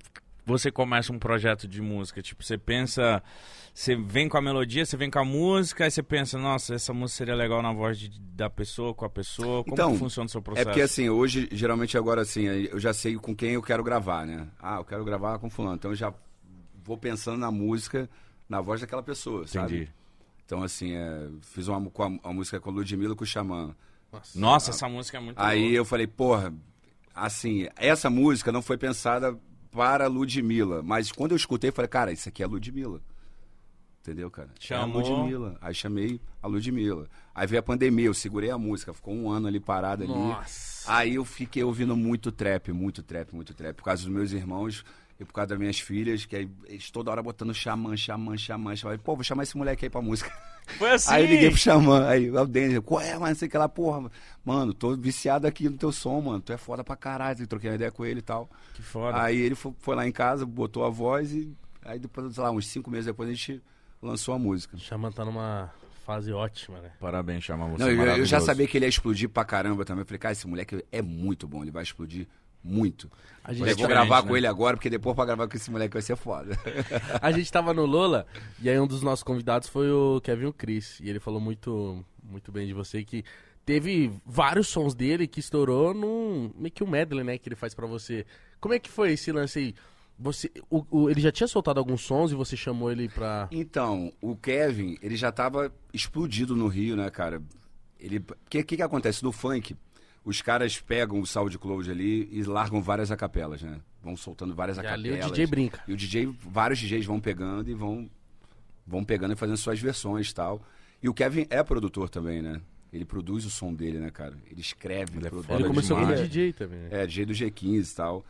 você 0.45 0.70
começa 0.70 1.12
um 1.12 1.18
projeto 1.18 1.68
de 1.68 1.80
música? 1.80 2.20
Tipo, 2.22 2.43
você 2.43 2.59
pensa, 2.59 3.22
você 3.72 3.95
vem 3.95 4.28
com 4.28 4.36
a 4.36 4.43
melodia, 4.43 4.84
você 4.84 4.97
vem 4.97 5.11
com 5.11 5.18
a 5.18 5.24
música, 5.24 5.84
aí 5.84 5.90
você 5.90 6.03
pensa, 6.03 6.36
nossa, 6.38 6.74
essa 6.74 6.93
música 6.93 7.18
seria 7.18 7.34
legal 7.34 7.62
na 7.62 7.72
voz 7.72 7.99
de- 7.99 8.09
da 8.20 8.51
pessoa, 8.51 8.93
com 8.95 9.05
a 9.05 9.11
pessoa. 9.11 9.62
Como 9.62 9.74
Então, 9.74 9.93
que 9.93 9.99
funciona 9.99 10.26
o 10.26 10.28
seu 10.28 10.40
É 10.40 10.43
processo? 10.45 10.68
porque 10.68 10.80
assim, 10.82 11.09
hoje, 11.09 11.49
geralmente 11.53 11.97
agora 11.97 12.22
assim, 12.22 12.43
eu 12.45 12.78
já 12.80 12.93
sei 12.93 13.16
com 13.16 13.34
quem 13.36 13.51
eu 13.53 13.62
quero 13.62 13.84
gravar, 13.84 14.26
né? 14.26 14.49
Ah, 14.59 14.76
eu 14.76 14.84
quero 14.84 15.05
gravar 15.05 15.38
com 15.38 15.49
fulano. 15.49 15.76
Então 15.76 15.90
eu 15.93 15.97
já 15.97 16.12
vou 16.84 16.97
pensando 16.99 17.36
na 17.38 17.51
música, 17.51 18.09
na 18.49 18.61
voz 18.61 18.80
daquela 18.80 19.03
pessoa, 19.03 19.47
sabe? 19.47 19.74
Entendi. 19.76 19.90
Então 20.45 20.62
assim, 20.62 20.93
é, 20.95 21.28
fiz 21.43 21.68
uma, 21.68 21.88
com 21.90 22.03
a, 22.03 22.30
a 22.30 22.32
música 22.32 22.59
com 22.61 22.70
a 22.70 22.72
Ludmilla 22.72 23.12
e 23.14 23.16
com 23.16 23.24
o 23.24 23.26
Xamã. 23.26 23.74
Nossa, 24.34 24.70
essa 24.70 24.88
música 24.88 25.16
é 25.16 25.20
muito 25.20 25.38
Aí 25.38 25.61
louca. 25.62 25.74
eu 25.76 25.84
falei, 25.86 26.07
porra, 26.07 26.53
assim, 27.14 27.66
essa 27.76 28.11
música 28.11 28.53
não 28.53 28.61
foi 28.61 28.76
pensada 28.76 29.38
para 29.72 30.06
Ludmilla, 30.06 30.82
mas 30.82 31.10
quando 31.10 31.32
eu 31.32 31.36
escutei, 31.36 31.72
falei, 31.72 31.88
cara, 31.88 32.12
isso 32.12 32.28
aqui 32.28 32.42
é 32.42 32.46
Ludmilla. 32.46 33.00
Entendeu, 34.02 34.30
cara? 34.30 34.50
Chamou. 34.58 35.00
É 35.00 35.04
a 35.04 35.08
Ludmilla. 35.08 35.58
Aí 35.60 35.74
chamei 35.74 36.20
a 36.42 36.48
Ludmilla. 36.48 37.08
Aí 37.32 37.46
veio 37.46 37.60
a 37.60 37.62
pandemia, 37.62 38.06
eu 38.06 38.14
segurei 38.14 38.50
a 38.50 38.58
música, 38.58 38.92
ficou 38.92 39.14
um 39.14 39.30
ano 39.30 39.46
ali 39.46 39.60
parado 39.60 40.02
ali. 40.02 40.12
Nossa. 40.12 40.92
Aí 40.92 41.14
eu 41.14 41.24
fiquei 41.24 41.62
ouvindo 41.62 41.96
muito 41.96 42.32
trap, 42.32 42.72
muito 42.72 43.02
trap, 43.02 43.32
muito 43.32 43.54
trap, 43.54 43.76
por 43.76 43.84
causa 43.84 44.02
dos 44.02 44.12
meus 44.12 44.32
irmãos 44.32 44.84
e 45.22 45.24
por 45.24 45.32
causa 45.32 45.48
das 45.48 45.58
minhas 45.58 45.80
filhas, 45.80 46.26
que 46.26 46.36
aí 46.36 46.50
eles 46.66 46.90
toda 46.90 47.10
hora 47.10 47.22
botando 47.22 47.54
xamã, 47.54 47.96
xamã, 47.96 48.36
xamã, 48.36 48.76
xamã. 48.76 48.98
Pô, 48.98 49.14
vou 49.14 49.24
chamar 49.24 49.44
esse 49.44 49.56
moleque 49.56 49.86
aí 49.86 49.90
pra 49.90 50.02
música. 50.02 50.30
Foi 50.78 50.90
assim. 50.92 51.12
Aí 51.12 51.24
eu 51.24 51.28
liguei 51.28 51.48
pro 51.48 51.58
Xamã, 51.58 52.06
aí 52.06 52.30
o 52.30 52.46
Denis, 52.46 52.78
qual 52.80 53.00
é, 53.00 53.18
mano, 53.18 53.34
sei 53.34 53.48
que 53.48 53.56
lá, 53.56 53.68
porra, 53.68 54.10
mano, 54.44 54.74
tô 54.74 54.96
viciado 54.96 55.46
aqui 55.46 55.68
no 55.68 55.76
teu 55.76 55.90
som, 55.90 56.20
mano, 56.20 56.40
tu 56.40 56.52
é 56.52 56.56
foda 56.56 56.84
pra 56.84 56.94
caralho, 56.96 57.46
troquei 57.46 57.70
uma 57.70 57.76
ideia 57.76 57.90
com 57.90 58.04
ele 58.04 58.20
e 58.20 58.22
tal. 58.22 58.50
Que 58.74 58.82
foda. 58.82 59.20
Aí 59.20 59.40
ele 59.40 59.54
foi, 59.54 59.72
foi 59.78 59.96
lá 59.96 60.06
em 60.06 60.12
casa, 60.12 60.44
botou 60.44 60.84
a 60.84 60.90
voz 60.90 61.32
e 61.32 61.56
Aí 61.84 61.98
depois, 61.98 62.34
sei 62.34 62.42
lá, 62.42 62.50
uns 62.50 62.66
cinco 62.66 62.90
meses 62.90 63.06
depois 63.06 63.28
a 63.28 63.32
gente 63.32 63.62
lançou 64.00 64.34
a 64.34 64.38
música. 64.38 64.76
O 64.76 64.80
Xamã 64.80 65.10
tá 65.10 65.24
numa 65.24 65.70
fase 66.04 66.32
ótima, 66.32 66.80
né? 66.80 66.92
Parabéns, 67.00 67.44
chama 67.44 67.66
você. 67.68 67.82
Não, 67.82 67.90
eu, 67.90 68.16
eu 68.18 68.24
já 68.24 68.40
sabia 68.40 68.66
que 68.66 68.76
ele 68.78 68.84
ia 68.84 68.88
explodir 68.88 69.28
pra 69.28 69.44
caramba 69.44 69.84
também. 69.84 70.02
Eu 70.02 70.06
falei, 70.06 70.18
cara, 70.18 70.32
esse 70.32 70.46
moleque 70.46 70.84
é 70.92 71.02
muito 71.02 71.46
bom, 71.46 71.62
ele 71.62 71.70
vai 71.70 71.82
explodir 71.82 72.26
muito. 72.62 73.10
A 73.44 73.50
Eu 73.50 73.54
gente, 73.56 73.64
vou 73.66 73.74
diferente, 73.76 73.88
gravar 73.94 74.22
né? 74.22 74.28
com 74.28 74.36
ele 74.36 74.46
agora, 74.46 74.76
porque 74.76 74.88
depois 74.90 75.16
pra 75.16 75.24
gravar 75.24 75.48
com 75.48 75.56
esse 75.56 75.70
moleque 75.70 75.92
vai 75.94 76.02
ser 76.02 76.16
foda. 76.16 76.56
a 77.20 77.32
gente 77.32 77.50
tava 77.50 77.74
no 77.74 77.84
Lola 77.86 78.26
e 78.60 78.68
aí 78.70 78.78
um 78.78 78.86
dos 78.86 79.02
nossos 79.02 79.22
convidados 79.24 79.68
foi 79.68 79.90
o 79.90 80.20
Kevin 80.22 80.46
o 80.46 80.52
Chris. 80.52 81.00
E 81.00 81.08
ele 81.10 81.18
falou 81.18 81.40
muito, 81.40 82.04
muito 82.22 82.52
bem 82.52 82.66
de 82.66 82.72
você 82.72 83.02
que 83.04 83.24
teve 83.66 84.12
vários 84.24 84.68
sons 84.68 84.94
dele 84.94 85.26
que 85.26 85.40
estourou 85.40 85.92
num 85.92 86.52
meio 86.56 86.70
que 86.72 86.84
um 86.84 86.86
medley, 86.88 87.24
né, 87.24 87.36
que 87.38 87.48
ele 87.48 87.56
faz 87.56 87.74
pra 87.74 87.86
você. 87.86 88.24
Como 88.60 88.74
é 88.74 88.78
que 88.78 88.90
foi 88.90 89.12
esse 89.12 89.32
lance 89.32 89.58
aí? 89.58 89.74
Você, 90.18 90.48
o- 90.70 90.84
o- 90.90 91.10
ele 91.10 91.20
já 91.20 91.32
tinha 91.32 91.48
soltado 91.48 91.80
alguns 91.80 92.02
sons 92.02 92.30
e 92.30 92.34
você 92.36 92.56
chamou 92.56 92.92
ele 92.92 93.08
pra. 93.08 93.48
Então, 93.50 94.12
o 94.20 94.36
Kevin, 94.36 94.96
ele 95.02 95.16
já 95.16 95.32
tava 95.32 95.72
explodido 95.92 96.54
no 96.54 96.68
Rio, 96.68 96.94
né, 96.94 97.10
cara? 97.10 97.42
Ele, 97.98 98.18
o 98.18 98.24
que, 98.48 98.62
que 98.62 98.76
que 98.76 98.82
acontece 98.82 99.24
no 99.24 99.32
funk? 99.32 99.74
Os 100.24 100.40
caras 100.40 100.78
pegam 100.80 101.20
o 101.20 101.26
SoundCloud 101.26 101.90
ali 101.90 102.28
e 102.30 102.42
largam 102.44 102.80
várias 102.80 103.10
acapelas, 103.10 103.62
né? 103.62 103.80
Vão 104.02 104.16
soltando 104.16 104.54
várias 104.54 104.76
E 104.76 104.80
acapelas. 104.80 105.04
ali 105.06 105.20
o 105.22 105.30
DJ 105.30 105.46
brinca. 105.46 105.80
E 105.88 105.92
o 105.92 105.96
DJ, 105.96 106.26
vários 106.42 106.78
DJs 106.78 107.04
vão 107.06 107.20
pegando 107.20 107.68
e 107.70 107.74
vão 107.74 108.08
vão 108.86 109.04
pegando 109.04 109.32
e 109.32 109.36
fazendo 109.36 109.56
suas 109.56 109.80
versões 109.80 110.30
e 110.30 110.34
tal. 110.34 110.60
E 111.02 111.08
o 111.08 111.14
Kevin 111.14 111.46
é 111.50 111.62
produtor 111.62 112.08
também, 112.08 112.40
né? 112.42 112.60
Ele 112.92 113.04
produz 113.04 113.44
o 113.46 113.50
som 113.50 113.72
dele, 113.72 113.98
né, 113.98 114.10
cara? 114.10 114.36
Ele 114.50 114.60
escreve, 114.60 115.16
Ele 115.16 115.26
é 115.26 115.30
produz. 115.30 115.46
foda 115.46 115.58
Ele 115.60 115.68
começou 115.68 115.96
como. 115.98 116.14
DJ 116.14 116.52
também. 116.52 116.78
né? 116.78 116.88
É, 116.90 117.06
DJ 117.06 117.24
do 117.24 117.32
G15 117.32 117.90
e 117.92 117.94
tal. 117.94 118.24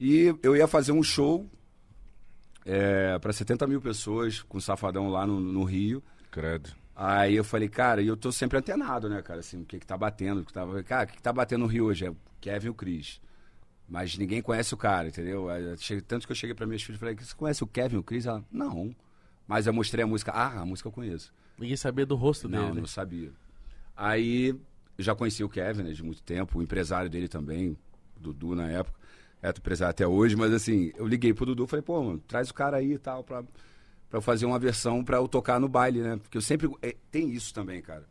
E 0.00 0.34
eu 0.42 0.54
ia 0.56 0.66
fazer 0.68 0.92
um 0.92 1.02
show 1.02 1.46
é, 2.64 3.18
para 3.18 3.32
70 3.32 3.66
mil 3.66 3.80
pessoas 3.80 4.42
com 4.42 4.58
o 4.58 4.60
Safadão 4.60 5.08
lá 5.08 5.26
no, 5.26 5.40
no 5.40 5.64
Rio. 5.64 6.02
Credo. 6.30 6.70
Aí 6.98 7.36
eu 7.36 7.44
falei, 7.44 7.68
cara, 7.68 8.00
e 8.00 8.06
eu 8.06 8.16
tô 8.16 8.32
sempre 8.32 8.56
antenado, 8.58 9.06
né, 9.08 9.20
cara, 9.20 9.40
assim, 9.40 9.60
o 9.60 9.64
que 9.66 9.78
que 9.78 9.86
tá 9.86 9.98
batendo, 9.98 10.40
o 10.40 10.44
que 10.44 10.52
tava, 10.52 10.82
cara, 10.82 11.04
o 11.04 11.06
que 11.08 11.16
que 11.16 11.22
tá 11.22 11.30
batendo 11.32 11.60
no 11.60 11.66
Rio 11.66 11.84
hoje? 11.84 12.06
É 12.06 12.10
o 12.10 12.16
Kevin 12.40 12.68
e 12.68 12.70
o 12.70 12.74
Cris. 12.74 13.20
Mas 13.88 14.16
ninguém 14.16 14.40
conhece 14.40 14.72
o 14.72 14.76
cara, 14.78 15.08
entendeu? 15.08 15.46
Cheguei- 15.78 16.00
tanto 16.00 16.26
que 16.26 16.32
eu 16.32 16.36
cheguei 16.36 16.54
pra 16.54 16.66
minhas 16.66 16.82
filhas 16.82 16.96
e 16.96 17.00
falei, 17.00 17.14
você 17.14 17.34
conhece 17.34 17.62
o 17.62 17.66
Kevin 17.66 17.96
e 17.96 17.98
o 17.98 18.02
Cris? 18.02 18.24
Ela, 18.26 18.42
não. 18.50 18.96
Mas 19.46 19.66
eu 19.66 19.72
mostrei 19.74 20.02
a 20.02 20.06
música, 20.06 20.32
ah, 20.32 20.60
a 20.62 20.64
música 20.66 20.88
eu 20.88 20.92
conheço. 20.92 21.32
Ninguém 21.58 21.76
sabia 21.76 22.06
do 22.06 22.16
rosto 22.16 22.48
Não, 22.48 22.68
dele. 22.68 22.80
não 22.80 22.86
sabia. 22.86 23.30
Aí 23.94 24.48
eu 24.48 25.04
já 25.04 25.14
conheci 25.14 25.44
o 25.44 25.48
Kevin, 25.48 25.82
né, 25.84 25.92
de 25.92 26.02
muito 26.02 26.22
tempo, 26.22 26.58
o 26.58 26.62
empresário 26.62 27.08
dele 27.10 27.28
também, 27.28 27.70
o 28.16 28.20
Dudu 28.20 28.54
na 28.54 28.68
época. 28.70 28.98
É 29.42 29.50
empresário 29.50 29.90
até 29.90 30.06
hoje, 30.06 30.34
mas 30.34 30.52
assim, 30.52 30.92
eu 30.96 31.06
liguei 31.06 31.32
pro 31.34 31.44
Dudu 31.46 31.64
e 31.64 31.66
falei, 31.68 31.82
pô, 31.82 32.02
mano, 32.02 32.18
traz 32.26 32.48
o 32.50 32.54
cara 32.54 32.78
aí 32.78 32.94
e 32.94 32.98
tal, 32.98 33.22
pra, 33.22 33.44
pra 34.08 34.18
eu 34.18 34.22
fazer 34.22 34.46
uma 34.46 34.58
versão 34.58 35.02
pra 35.04 35.16
eu 35.18 35.28
tocar 35.28 35.58
no 35.60 35.68
baile, 35.68 36.00
né? 36.00 36.16
Porque 36.22 36.36
eu 36.36 36.42
sempre. 36.42 36.68
é, 36.82 36.94
tem 37.10 37.30
isso 37.30 37.52
também, 37.52 37.80
cara. 37.80 38.04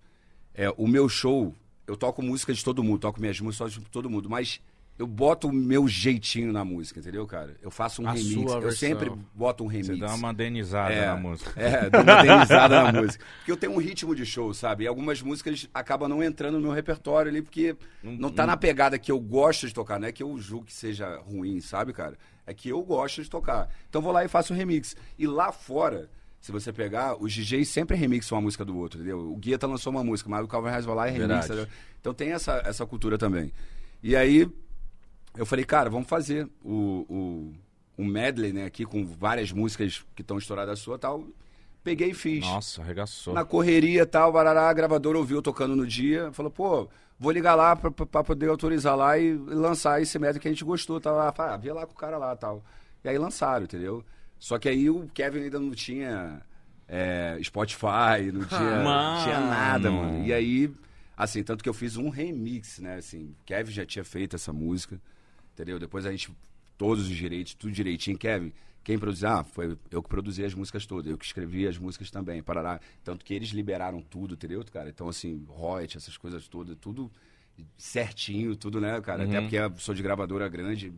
É, 0.53 0.69
o 0.77 0.87
meu 0.87 1.09
show, 1.09 1.53
eu 1.87 1.95
toco 1.97 2.21
música 2.21 2.53
de 2.53 2.63
todo 2.63 2.83
mundo, 2.83 2.99
toco 2.99 3.19
minhas 3.19 3.39
músicas 3.39 3.73
de 3.73 3.81
todo 3.81 4.09
mundo, 4.09 4.29
mas 4.29 4.61
eu 4.97 5.05
boto 5.05 5.49
o 5.49 5.51
meu 5.53 5.85
jeitinho 5.89 6.53
na 6.53 6.63
música, 6.63 7.01
entendeu, 7.01 7.27
cara? 7.27 7.57
Eu 7.61 7.69
faço 7.69 8.01
um 8.01 8.07
A 8.07 8.13
remix. 8.13 8.31
sua 8.33 8.53
Eu 8.55 8.61
versão. 8.61 8.77
sempre 8.77 9.11
boto 9.33 9.65
um 9.65 9.67
remix. 9.67 9.87
Você 9.89 9.97
dá 9.97 10.07
uma 10.15 10.27
modernizada 10.29 10.93
É, 10.93 11.05
na 11.07 11.17
música. 11.17 11.51
É, 11.61 11.89
dou 11.89 12.01
uma 12.01 12.15
modernizada 12.15 12.83
na 12.83 12.93
música. 13.01 13.25
Porque 13.39 13.51
eu 13.51 13.57
tenho 13.57 13.73
um 13.73 13.77
ritmo 13.77 14.15
de 14.15 14.25
show, 14.25 14.53
sabe? 14.53 14.85
E 14.85 14.87
algumas 14.87 15.21
músicas 15.21 15.67
acabam 15.73 16.07
não 16.07 16.23
entrando 16.23 16.53
no 16.55 16.61
meu 16.61 16.71
repertório 16.71 17.29
ali, 17.29 17.41
porque 17.41 17.75
não 18.01 18.29
tá 18.31 18.47
na 18.47 18.55
pegada 18.55 18.97
que 18.97 19.11
eu 19.11 19.19
gosto 19.19 19.67
de 19.67 19.73
tocar. 19.73 19.99
Não 19.99 20.07
é 20.07 20.13
que 20.13 20.23
eu 20.23 20.37
julgo 20.39 20.65
que 20.67 20.73
seja 20.73 21.17
ruim, 21.17 21.59
sabe, 21.59 21.91
cara? 21.91 22.17
É 22.47 22.53
que 22.53 22.69
eu 22.69 22.81
gosto 22.83 23.23
de 23.23 23.29
tocar. 23.29 23.69
Então 23.89 24.01
vou 24.01 24.11
lá 24.11 24.23
e 24.23 24.27
faço 24.27 24.53
um 24.53 24.55
remix. 24.55 24.95
E 25.17 25.25
lá 25.25 25.51
fora, 25.51 26.09
se 26.39 26.51
você 26.51 26.71
pegar, 26.71 27.15
os 27.21 27.33
DJs 27.33 27.67
sempre 27.67 27.97
remixam 27.97 28.37
uma 28.37 28.43
música 28.43 28.63
do 28.63 28.77
outro, 28.77 28.99
entendeu? 28.99 29.31
O 29.31 29.35
Guetta 29.35 29.65
lançou 29.65 29.91
uma 29.91 30.03
música, 30.03 30.29
mas 30.29 30.45
o 30.45 30.47
Calvin 30.47 30.69
Harris 30.69 30.85
vai 30.85 30.95
lá 30.95 31.07
e 31.07 31.11
remixa. 31.11 31.47
Verdade. 31.47 31.71
Então 31.99 32.13
tem 32.13 32.33
essa, 32.33 32.61
essa 32.63 32.85
cultura 32.85 33.17
também. 33.17 33.51
E 34.03 34.15
aí, 34.15 34.47
eu 35.35 35.45
falei, 35.45 35.65
cara, 35.65 35.89
vamos 35.89 36.07
fazer 36.07 36.47
o, 36.63 37.05
o, 37.09 37.53
um 37.97 38.05
medley, 38.05 38.53
né, 38.53 38.65
aqui 38.65 38.85
com 38.85 39.05
várias 39.05 39.51
músicas 39.51 40.05
que 40.15 40.21
estão 40.21 40.37
estouradas 40.37 40.77
sua 40.77 40.97
e 40.97 40.99
tal. 40.99 41.27
Peguei 41.83 42.11
e 42.11 42.13
fiz. 42.13 42.45
Nossa, 42.45 42.81
arregaçou. 42.81 43.33
Na 43.33 43.43
correria 43.43 44.03
e 44.03 44.05
tal, 44.05 44.31
barará, 44.31 44.69
a 44.69 44.73
gravadora 44.73 45.17
ouviu 45.17 45.41
tocando 45.41 45.75
no 45.75 45.85
dia, 45.85 46.31
falou, 46.31 46.51
pô, 46.51 46.89
vou 47.19 47.31
ligar 47.31 47.55
lá 47.55 47.75
pra 47.75 48.23
poder 48.23 48.49
autorizar 48.49 48.95
lá 48.95 49.17
e 49.17 49.33
lançar 49.33 50.01
esse 50.01 50.17
medley 50.19 50.39
que 50.39 50.47
a 50.47 50.51
gente 50.51 50.63
gostou, 50.63 50.99
tal. 50.99 51.15
Lá, 51.15 51.33
ah, 51.37 51.57
vê 51.57 51.71
lá 51.71 51.85
com 51.85 51.93
o 51.93 51.97
cara 51.97 52.17
lá 52.17 52.35
tal. 52.35 52.63
E 53.03 53.09
aí 53.09 53.17
lançaram, 53.17 53.65
entendeu? 53.65 54.03
Só 54.39 54.57
que 54.59 54.67
aí 54.67 54.89
o 54.89 55.07
Kevin 55.13 55.43
ainda 55.43 55.59
não 55.59 55.71
tinha 55.71 56.41
é, 56.87 57.37
Spotify, 57.43 58.31
não 58.33 58.45
tinha, 58.45 58.83
Mano. 58.83 59.23
tinha 59.23 59.39
nada, 59.39 59.91
mano. 59.91 60.25
E 60.25 60.33
aí, 60.33 60.71
assim, 61.15 61.43
tanto 61.43 61.63
que 61.63 61.69
eu 61.69 61.73
fiz 61.73 61.97
um 61.97 62.09
remix, 62.09 62.79
né? 62.79 62.97
Assim, 62.97 63.35
Kevin 63.45 63.71
já 63.71 63.85
tinha 63.85 64.03
feito 64.03 64.35
essa 64.35 64.51
música, 64.51 64.99
entendeu? 65.53 65.79
Depois 65.79 66.05
a 66.05 66.11
gente, 66.11 66.31
todos 66.77 67.09
os 67.09 67.15
direitos, 67.15 67.53
tudo 67.53 67.71
direitinho. 67.71 68.17
Kevin, 68.17 68.51
quem 68.85 68.99
produziu? 68.99 69.27
Ah, 69.27 69.43
foi 69.43 69.75
eu 69.89 70.03
que 70.03 70.07
produzi 70.07 70.45
as 70.45 70.53
músicas 70.53 70.85
todas, 70.85 71.09
eu 71.09 71.17
que 71.17 71.25
escrevi 71.25 71.67
as 71.67 71.75
músicas 71.75 72.11
também, 72.11 72.43
parará. 72.43 72.79
Tanto 73.03 73.25
que 73.25 73.33
eles 73.33 73.49
liberaram 73.49 73.99
tudo, 73.99 74.35
entendeu, 74.35 74.63
cara? 74.71 74.89
Então, 74.89 75.09
assim, 75.09 75.43
royalties, 75.47 76.03
essas 76.03 76.15
coisas 76.17 76.47
todas, 76.47 76.77
tudo 76.79 77.11
certinho, 77.75 78.55
tudo, 78.55 78.79
né, 78.79 79.01
cara? 79.01 79.23
Até 79.23 79.41
porque 79.41 79.55
eu 79.55 79.73
sou 79.79 79.95
de 79.95 80.03
gravadora 80.03 80.47
grande, 80.47 80.93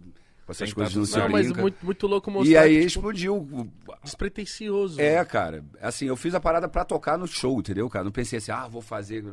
com 0.46 0.52
essas 0.52 0.68
Tem 0.68 0.76
coisas 0.76 0.96
não 0.96 1.06
se 1.06 1.18
Não, 1.18 1.30
mas 1.30 1.50
muito, 1.50 1.86
muito 1.86 2.08
louco 2.08 2.30
mostrar. 2.30 2.52
E 2.52 2.58
aí 2.58 2.82
que, 2.82 2.88
tipo, 2.88 3.00
explodiu. 3.00 3.72
despretensioso. 4.04 5.00
É, 5.00 5.24
cara. 5.24 5.64
Assim, 5.82 6.08
eu 6.08 6.18
fiz 6.18 6.36
a 6.36 6.42
parada 6.42 6.68
pra 6.68 6.84
tocar 6.84 7.18
no 7.18 7.26
show, 7.26 7.58
entendeu, 7.58 7.90
cara? 7.90 8.04
Não 8.04 8.12
pensei 8.12 8.40
assim, 8.40 8.52
ah, 8.52 8.68
vou 8.68 8.82
fazer. 8.82 9.24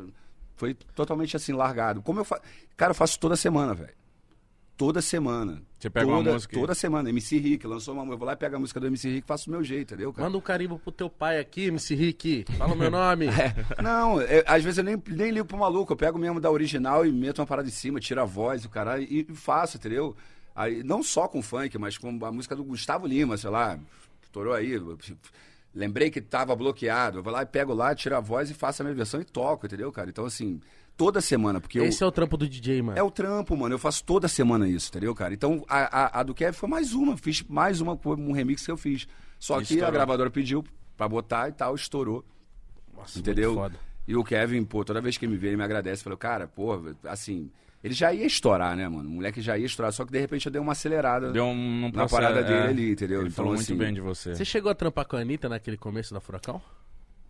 Foi 0.55 0.73
totalmente 0.73 1.35
assim, 1.35 1.51
largado. 1.51 2.01
Como 2.01 2.21
eu 2.21 2.25
faço. 2.25 2.41
Cara, 2.77 2.91
eu 2.91 2.95
faço 2.95 3.19
toda 3.19 3.35
semana, 3.35 3.73
velho. 3.73 4.04
Toda 4.77 5.01
semana. 5.01 5.61
Você 5.79 5.89
pega 5.89 6.07
uma 6.07 6.17
toda, 6.17 6.33
música 6.33 6.55
e- 6.55 6.59
Toda 6.59 6.75
semana. 6.75 7.09
MC 7.09 7.37
Rick 7.37 7.65
lançou 7.65 7.93
uma 7.93 8.01
música. 8.03 8.15
Eu 8.15 8.17
vou 8.19 8.25
lá 8.27 8.33
e 8.33 8.35
pego 8.35 8.55
a 8.55 8.59
música 8.59 8.79
do 8.79 8.87
MC 8.87 9.07
Rick 9.09 9.25
e 9.25 9.27
faço 9.27 9.49
o 9.49 9.51
meu 9.51 9.63
jeito, 9.63 9.93
entendeu, 9.93 10.11
cara? 10.11 10.25
Manda 10.27 10.37
um 10.37 10.41
carimbo 10.41 10.77
pro 10.79 10.91
teu 10.91 11.09
pai 11.09 11.39
aqui, 11.39 11.65
MC 11.67 11.95
Rick. 11.95 12.45
Fala 12.57 12.73
o 12.73 12.77
meu 12.77 12.91
nome. 12.91 13.27
É, 13.77 13.81
não, 13.81 14.19
é, 14.19 14.43
às 14.47 14.63
vezes 14.63 14.77
eu 14.79 14.83
nem, 14.83 15.01
nem 15.07 15.31
ligo 15.31 15.45
pro 15.45 15.57
maluco, 15.57 15.93
eu 15.93 15.97
pego 15.97 16.17
mesmo 16.17 16.39
da 16.41 16.49
original 16.51 17.05
e 17.05 17.11
meto 17.11 17.39
uma 17.39 17.45
parada 17.45 17.67
em 17.67 17.71
cima, 17.71 17.99
tiro 17.99 18.21
a 18.21 18.25
voz, 18.25 18.65
o 18.65 18.69
caralho, 18.69 19.03
e, 19.03 19.25
e 19.29 19.35
faço, 19.35 19.77
entendeu? 19.77 20.15
Aí, 20.55 20.83
não 20.83 21.03
só 21.03 21.27
com 21.27 21.41
funk, 21.41 21.77
mas 21.77 21.97
com 21.97 22.09
a 22.25 22.31
música 22.31 22.55
do 22.55 22.63
Gustavo 22.63 23.05
Lima, 23.07 23.37
sei 23.37 23.49
lá, 23.49 23.77
estourou 24.23 24.53
aí. 24.53 24.79
Lembrei 25.73 26.09
que 26.09 26.21
tava 26.21 26.55
bloqueado. 26.55 27.19
Eu 27.19 27.23
vou 27.23 27.31
lá 27.33 27.41
e 27.41 27.45
pego 27.45 27.73
lá, 27.73 27.93
tiro 27.93 28.15
a 28.15 28.19
voz 28.21 28.49
e 28.49 28.53
faço 28.53 28.81
a 28.81 28.85
minha 28.85 28.95
versão 28.95 29.19
e 29.19 29.25
toco, 29.25 29.65
entendeu, 29.65 29.91
cara? 29.91 30.09
Então, 30.09 30.25
assim, 30.25 30.59
toda 30.97 31.21
semana, 31.21 31.59
porque 31.61 31.79
eu. 31.79 31.85
Esse 31.85 32.03
é 32.03 32.05
o 32.05 32.11
trampo 32.11 32.37
do 32.37 32.47
DJ, 32.47 32.81
mano. 32.81 32.97
É 32.97 33.03
o 33.03 33.11
trampo, 33.11 33.55
mano. 33.55 33.75
Eu 33.75 33.79
faço 33.79 34.03
toda 34.03 34.27
semana 34.27 34.67
isso, 34.67 34.89
entendeu, 34.89 35.13
cara? 35.15 35.33
Então, 35.33 35.63
a, 35.67 36.17
a, 36.17 36.19
a 36.19 36.23
do 36.23 36.33
Kevin 36.33 36.53
foi 36.57 36.69
mais 36.69 36.93
uma. 36.93 37.15
Fiz 37.17 37.43
mais 37.43 37.81
uma, 37.81 37.99
um 38.05 38.31
remix 38.31 38.65
que 38.65 38.71
eu 38.71 38.77
fiz. 38.77 39.07
Só 39.39 39.55
E 39.61 39.65
que 39.65 39.73
a 39.73 39.75
estourou. 39.75 39.91
gravadora 39.93 40.29
pediu 40.29 40.63
pra 40.97 41.07
botar 41.07 41.49
e 41.49 41.51
tal, 41.51 41.75
estourou. 41.75 42.23
Nossa, 42.95 43.19
Entendeu? 43.19 43.49
muito 43.51 43.61
foda. 43.63 43.79
E 44.07 44.15
o 44.15 44.23
Kevin, 44.23 44.63
pô, 44.63 44.85
toda 44.85 45.01
vez 45.01 45.17
que 45.17 45.25
ele 45.25 45.33
me 45.33 45.37
vê, 45.37 45.47
ele 45.47 45.57
me 45.57 45.63
agradece. 45.63 46.03
Falou, 46.03 46.17
cara, 46.17 46.47
pô, 46.47 46.79
assim, 47.05 47.49
ele 47.83 47.93
já 47.93 48.13
ia 48.13 48.25
estourar, 48.25 48.75
né, 48.77 48.87
mano? 48.87 49.09
O 49.09 49.11
moleque 49.13 49.41
já 49.41 49.57
ia 49.57 49.65
estourar, 49.65 49.91
só 49.91 50.05
que 50.05 50.11
de 50.11 50.19
repente 50.19 50.45
eu 50.45 50.51
dei 50.51 50.61
uma 50.61 50.71
acelerada 50.73 51.31
Deu 51.31 51.43
um, 51.45 51.85
um 51.85 51.91
na 51.91 52.07
parada 52.07 52.43
dele 52.43 52.55
é. 52.59 52.67
ali, 52.67 52.91
entendeu? 52.91 53.19
Ele 53.21 53.29
Então, 53.29 53.35
falou 53.37 53.53
muito 53.53 53.63
assim, 53.63 53.75
bem 53.75 53.93
de 53.93 54.01
você. 54.01 54.35
Você 54.35 54.45
chegou 54.45 54.71
a 54.71 54.75
trampar 54.75 55.05
com 55.07 55.15
a 55.17 55.19
Anitta 55.19 55.49
naquele 55.49 55.75
começo 55.77 56.13
da 56.13 56.19
Furacão? 56.19 56.61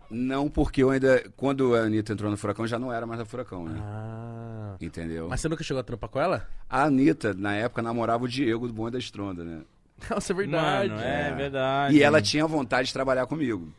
Não, 0.09 0.49
porque 0.49 0.83
eu 0.83 0.89
ainda. 0.89 1.23
Quando 1.35 1.75
a 1.75 1.79
Anitta 1.79 2.13
entrou 2.13 2.29
no 2.31 2.37
Furacão, 2.37 2.65
já 2.67 2.77
não 2.79 2.91
era 2.91 3.05
mais 3.05 3.19
a 3.19 3.25
Furacão, 3.25 3.65
né? 3.65 3.79
Ah. 3.83 4.75
Entendeu? 4.79 5.27
Mas 5.29 5.41
você 5.41 5.49
nunca 5.49 5.63
chegou 5.63 5.79
a 5.79 5.83
trampar 5.83 6.09
com 6.09 6.19
ela? 6.19 6.47
A 6.69 6.83
Anitta, 6.83 7.33
na 7.33 7.53
época, 7.55 7.81
namorava 7.81 8.23
o 8.23 8.27
Diego 8.27 8.67
do 8.67 8.73
Bonde 8.73 8.91
da 8.91 8.99
Estronda, 8.99 9.43
né? 9.43 9.61
Nossa, 10.09 10.33
é 10.33 10.35
verdade. 10.35 10.89
Mano, 10.89 11.01
é, 11.01 11.31
verdade. 11.33 11.95
E 11.95 12.03
ela 12.03 12.21
tinha 12.21 12.45
vontade 12.45 12.87
de 12.87 12.93
trabalhar 12.93 13.25
comigo. 13.25 13.71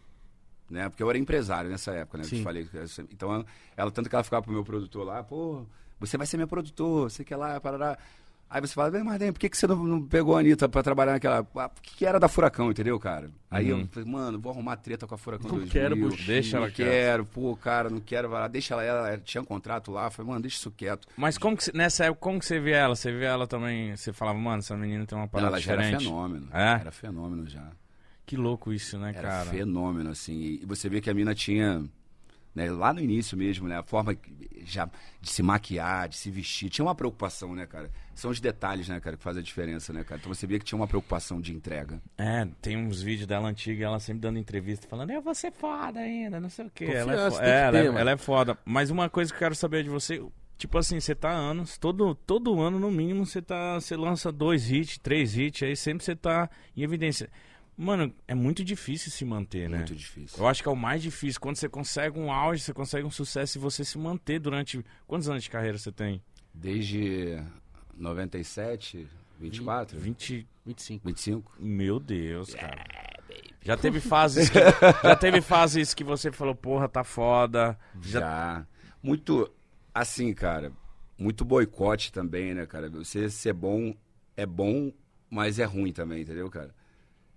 Né? 0.69 0.89
Porque 0.89 1.03
eu 1.03 1.09
era 1.09 1.19
empresário 1.19 1.71
nessa 1.71 1.93
época, 1.93 2.19
né? 2.19 2.25
Eu 2.25 2.29
te 2.29 2.43
falei. 2.43 2.69
Então, 3.13 3.33
ela- 3.33 3.47
ela, 3.77 3.91
tanto 3.91 4.09
que 4.09 4.15
ela 4.17 4.25
ficava 4.25 4.43
pro 4.43 4.53
meu 4.53 4.65
produtor 4.65 5.07
lá, 5.07 5.23
pô, 5.23 5.65
você 6.01 6.17
vai 6.17 6.27
ser 6.27 6.37
meu 6.39 6.49
produtor, 6.49 7.09
você 7.11 7.23
quer 7.25 7.37
lá, 7.37 7.61
parará. 7.61 7.97
Aí 8.49 8.61
você 8.61 8.75
fala, 8.75 9.03
mas 9.03 9.19
por 9.33 9.41
que, 9.41 9.49
que 9.49 9.57
você 9.57 9.67
não, 9.67 9.77
não 9.85 10.03
pegou 10.07 10.37
a 10.37 10.41
Anitta 10.41 10.69
pra 10.69 10.81
trabalhar 10.81 11.13
naquela. 11.13 11.39
Ah, 11.57 11.69
Por 11.69 11.83
que, 11.83 12.07
era 12.07 12.19
da 12.21 12.29
Furacão, 12.29 12.71
entendeu, 12.71 12.99
cara? 12.99 13.29
Aí 13.51 13.69
eu 13.69 13.87
falei, 13.89 14.09
mano, 14.09 14.39
vou 14.39 14.53
arrumar 14.53 14.77
treta 14.77 15.05
com 15.05 15.17
a 15.17 15.19
Furacão 15.19 15.49
Não 15.51 15.59
2000. 15.59 15.73
quero, 15.73 15.97
buchinho. 15.97 16.27
Deixa 16.27 16.57
ela 16.57 16.67
não 16.67 16.73
quieta. 16.73 16.91
quero, 16.93 17.27
pô, 17.27 17.57
cara, 17.57 17.91
não 17.91 18.01
quero, 18.01 18.29
vai 18.29 18.41
lá, 18.43 18.47
deixa 18.49 18.75
ela, 18.75 19.09
ela 19.09 19.19
tinha 19.19 19.43
um 19.43 19.45
contrato 19.45 19.91
lá, 19.91 20.11
falei, 20.11 20.31
mano, 20.31 20.43
deixa 20.43 20.59
isso 20.59 20.71
quieto. 20.71 21.09
Mas 21.17 21.37
como 21.37 21.57
que, 21.57 21.77
nessa 21.77 22.05
época, 22.05 22.21
como 22.21 22.39
que 22.39 22.47
você 22.47 22.61
via 22.61 22.77
ela? 22.77 22.95
Você 22.95 23.11
via 23.11 23.29
ela 23.29 23.49
também, 23.49 23.97
você 23.97 24.13
falava, 24.13 24.39
mano, 24.39 24.59
essa 24.61 24.77
menina 24.77 25.05
tem 25.07 25.19
uma 25.19 25.25
Não, 25.25 25.29
parada 25.29 25.49
ela 25.57 25.61
já 25.61 25.73
era 25.73 25.83
diferente. 25.83 26.05
fenômeno. 26.05 26.49
É? 26.53 26.73
Era 26.81 26.93
fenômeno 26.93 27.47
já. 27.49 27.69
Que 28.25 28.37
louco 28.37 28.73
isso, 28.73 28.97
né, 28.97 29.13
Era 29.17 29.29
cara? 29.29 29.51
fenômeno, 29.51 30.11
assim. 30.11 30.61
E 30.63 30.65
você 30.67 30.89
vê 30.89 31.01
que 31.01 31.11
a 31.11 31.15
mina 31.15 31.35
tinha 31.35 31.85
né? 32.57 32.71
Lá 32.71 32.93
no 32.95 33.01
início 33.01 33.37
mesmo, 33.37 33.69
né? 33.69 33.77
A 33.79 33.83
forma 33.83 34.17
já 34.65 34.89
de 35.21 35.31
se 35.31 35.43
maquiar, 35.43 36.09
de 36.09 36.17
se 36.17 36.31
vestir. 36.31 36.71
Tinha 36.71 36.85
uma 36.87 36.95
preocupação, 36.95 37.55
né, 37.55 37.67
cara? 37.67 37.91
São 38.17 38.31
os 38.31 38.41
detalhes, 38.41 38.89
né, 38.89 38.99
cara, 38.99 39.15
que 39.15 39.23
fazem 39.23 39.41
a 39.41 39.45
diferença, 39.45 39.93
né, 39.93 40.03
cara? 40.03 40.19
Então 40.19 40.33
você 40.33 40.47
via 40.47 40.59
que 40.59 40.65
tinha 40.65 40.79
uma 40.79 40.89
preocupação 40.89 41.39
de 41.39 41.53
entrega. 41.53 42.01
É, 42.17 42.49
tem 42.63 42.75
uns 42.75 43.03
vídeos 43.03 43.27
dela 43.27 43.47
antiga, 43.47 43.85
ela 43.85 44.01
sempre 44.01 44.23
dando 44.23 44.39
entrevista, 44.39 44.89
falando, 44.89 45.11
eu 45.11 45.21
vou 45.21 45.35
ser 45.35 45.53
foda 45.53 46.01
ainda, 46.01 46.41
não 46.41 46.49
sei 46.49 46.65
o 46.65 46.71
quê. 46.71 46.87
Ela 46.87 47.13
é, 47.13 47.17
é, 47.17 47.21
ela, 47.21 47.73
ter, 47.73 47.95
é, 47.95 48.01
ela 48.01 48.11
é 48.13 48.17
foda. 48.17 48.57
Mas 48.65 48.89
uma 48.89 49.11
coisa 49.11 49.31
que 49.31 49.37
eu 49.37 49.41
quero 49.41 49.55
saber 49.55 49.85
de 49.85 49.91
você, 49.91 50.25
tipo 50.57 50.79
assim, 50.79 50.99
você 50.99 51.15
tá 51.15 51.29
há 51.29 51.35
anos, 51.35 51.77
todo, 51.77 52.15
todo 52.15 52.59
ano, 52.59 52.81
no 52.81 52.91
mínimo, 52.91 53.27
você 53.27 53.43
tá. 53.43 53.75
Você 53.75 53.95
lança 53.95 54.33
dois 54.33 54.71
hits, 54.71 54.97
três 54.97 55.37
hits, 55.37 55.63
aí 55.63 55.77
sempre 55.77 56.03
você 56.03 56.17
tá 56.17 56.49
em 56.75 56.83
evidência. 56.83 57.29
Mano, 57.77 58.11
é 58.27 58.35
muito 58.35 58.65
difícil 58.65 59.13
se 59.13 59.27
manter, 59.27 59.69
né? 59.69 59.77
Muito 59.77 59.95
difícil. 59.95 60.39
Eu 60.39 60.49
acho 60.49 60.63
que 60.63 60.69
é 60.71 60.73
o 60.73 60.77
mais 60.77 61.03
difícil. 61.03 61.39
Quando 61.39 61.57
você 61.57 61.69
consegue 61.69 62.19
um 62.19 62.33
auge, 62.33 62.63
você 62.63 62.73
consegue 62.73 63.07
um 63.07 63.11
sucesso 63.11 63.59
e 63.59 63.61
você 63.61 63.85
se 63.85 63.99
manter 63.99 64.39
durante. 64.39 64.83
Quantos 65.07 65.29
anos 65.29 65.43
de 65.43 65.51
carreira 65.51 65.77
você 65.77 65.93
tem? 65.93 66.23
Desde 66.55 67.39
97, 67.97 69.09
24, 69.39 69.99
20. 69.99 70.47
25. 70.65 71.07
25. 71.07 71.53
Meu 71.59 71.99
Deus, 72.01 72.55
cara. 72.55 72.85
Já 73.63 73.77
teve 73.77 74.01
fases 74.01 74.49
que, 74.49 74.59
já 75.03 75.17
teve 75.17 75.41
fases 75.41 75.93
que 75.93 76.05
você 76.05 76.31
falou, 76.31 76.55
porra, 76.55 76.89
tá 76.89 77.03
foda. 77.03 77.79
Já, 78.01 78.21
Já. 78.21 78.67
Muito, 79.03 79.51
assim, 79.93 80.33
cara, 80.33 80.73
muito 81.19 81.45
boicote 81.45 82.13
também, 82.13 82.55
né, 82.55 82.65
cara? 82.67 82.89
Você 82.91 83.29
ser 83.29 83.53
bom 83.53 83.95
é 84.37 84.47
bom, 84.47 84.93
mas 85.31 85.59
é 85.59 85.65
ruim 85.65 85.93
também, 85.93 86.23
entendeu, 86.23 86.49
cara? 86.51 86.75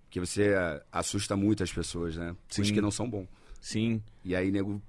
Porque 0.04 0.20
você 0.20 0.54
ah, 0.54 0.82
assusta 0.92 1.36
muito 1.36 1.62
as 1.62 1.72
pessoas, 1.72 2.16
né? 2.16 2.36
Os 2.48 2.54
Sim. 2.54 2.74
que 2.74 2.80
não 2.80 2.90
são 2.90 3.08
bons. 3.08 3.28
Sim, 3.60 4.02
E 4.24 4.34
aí, 4.34 4.50
nego 4.50 4.82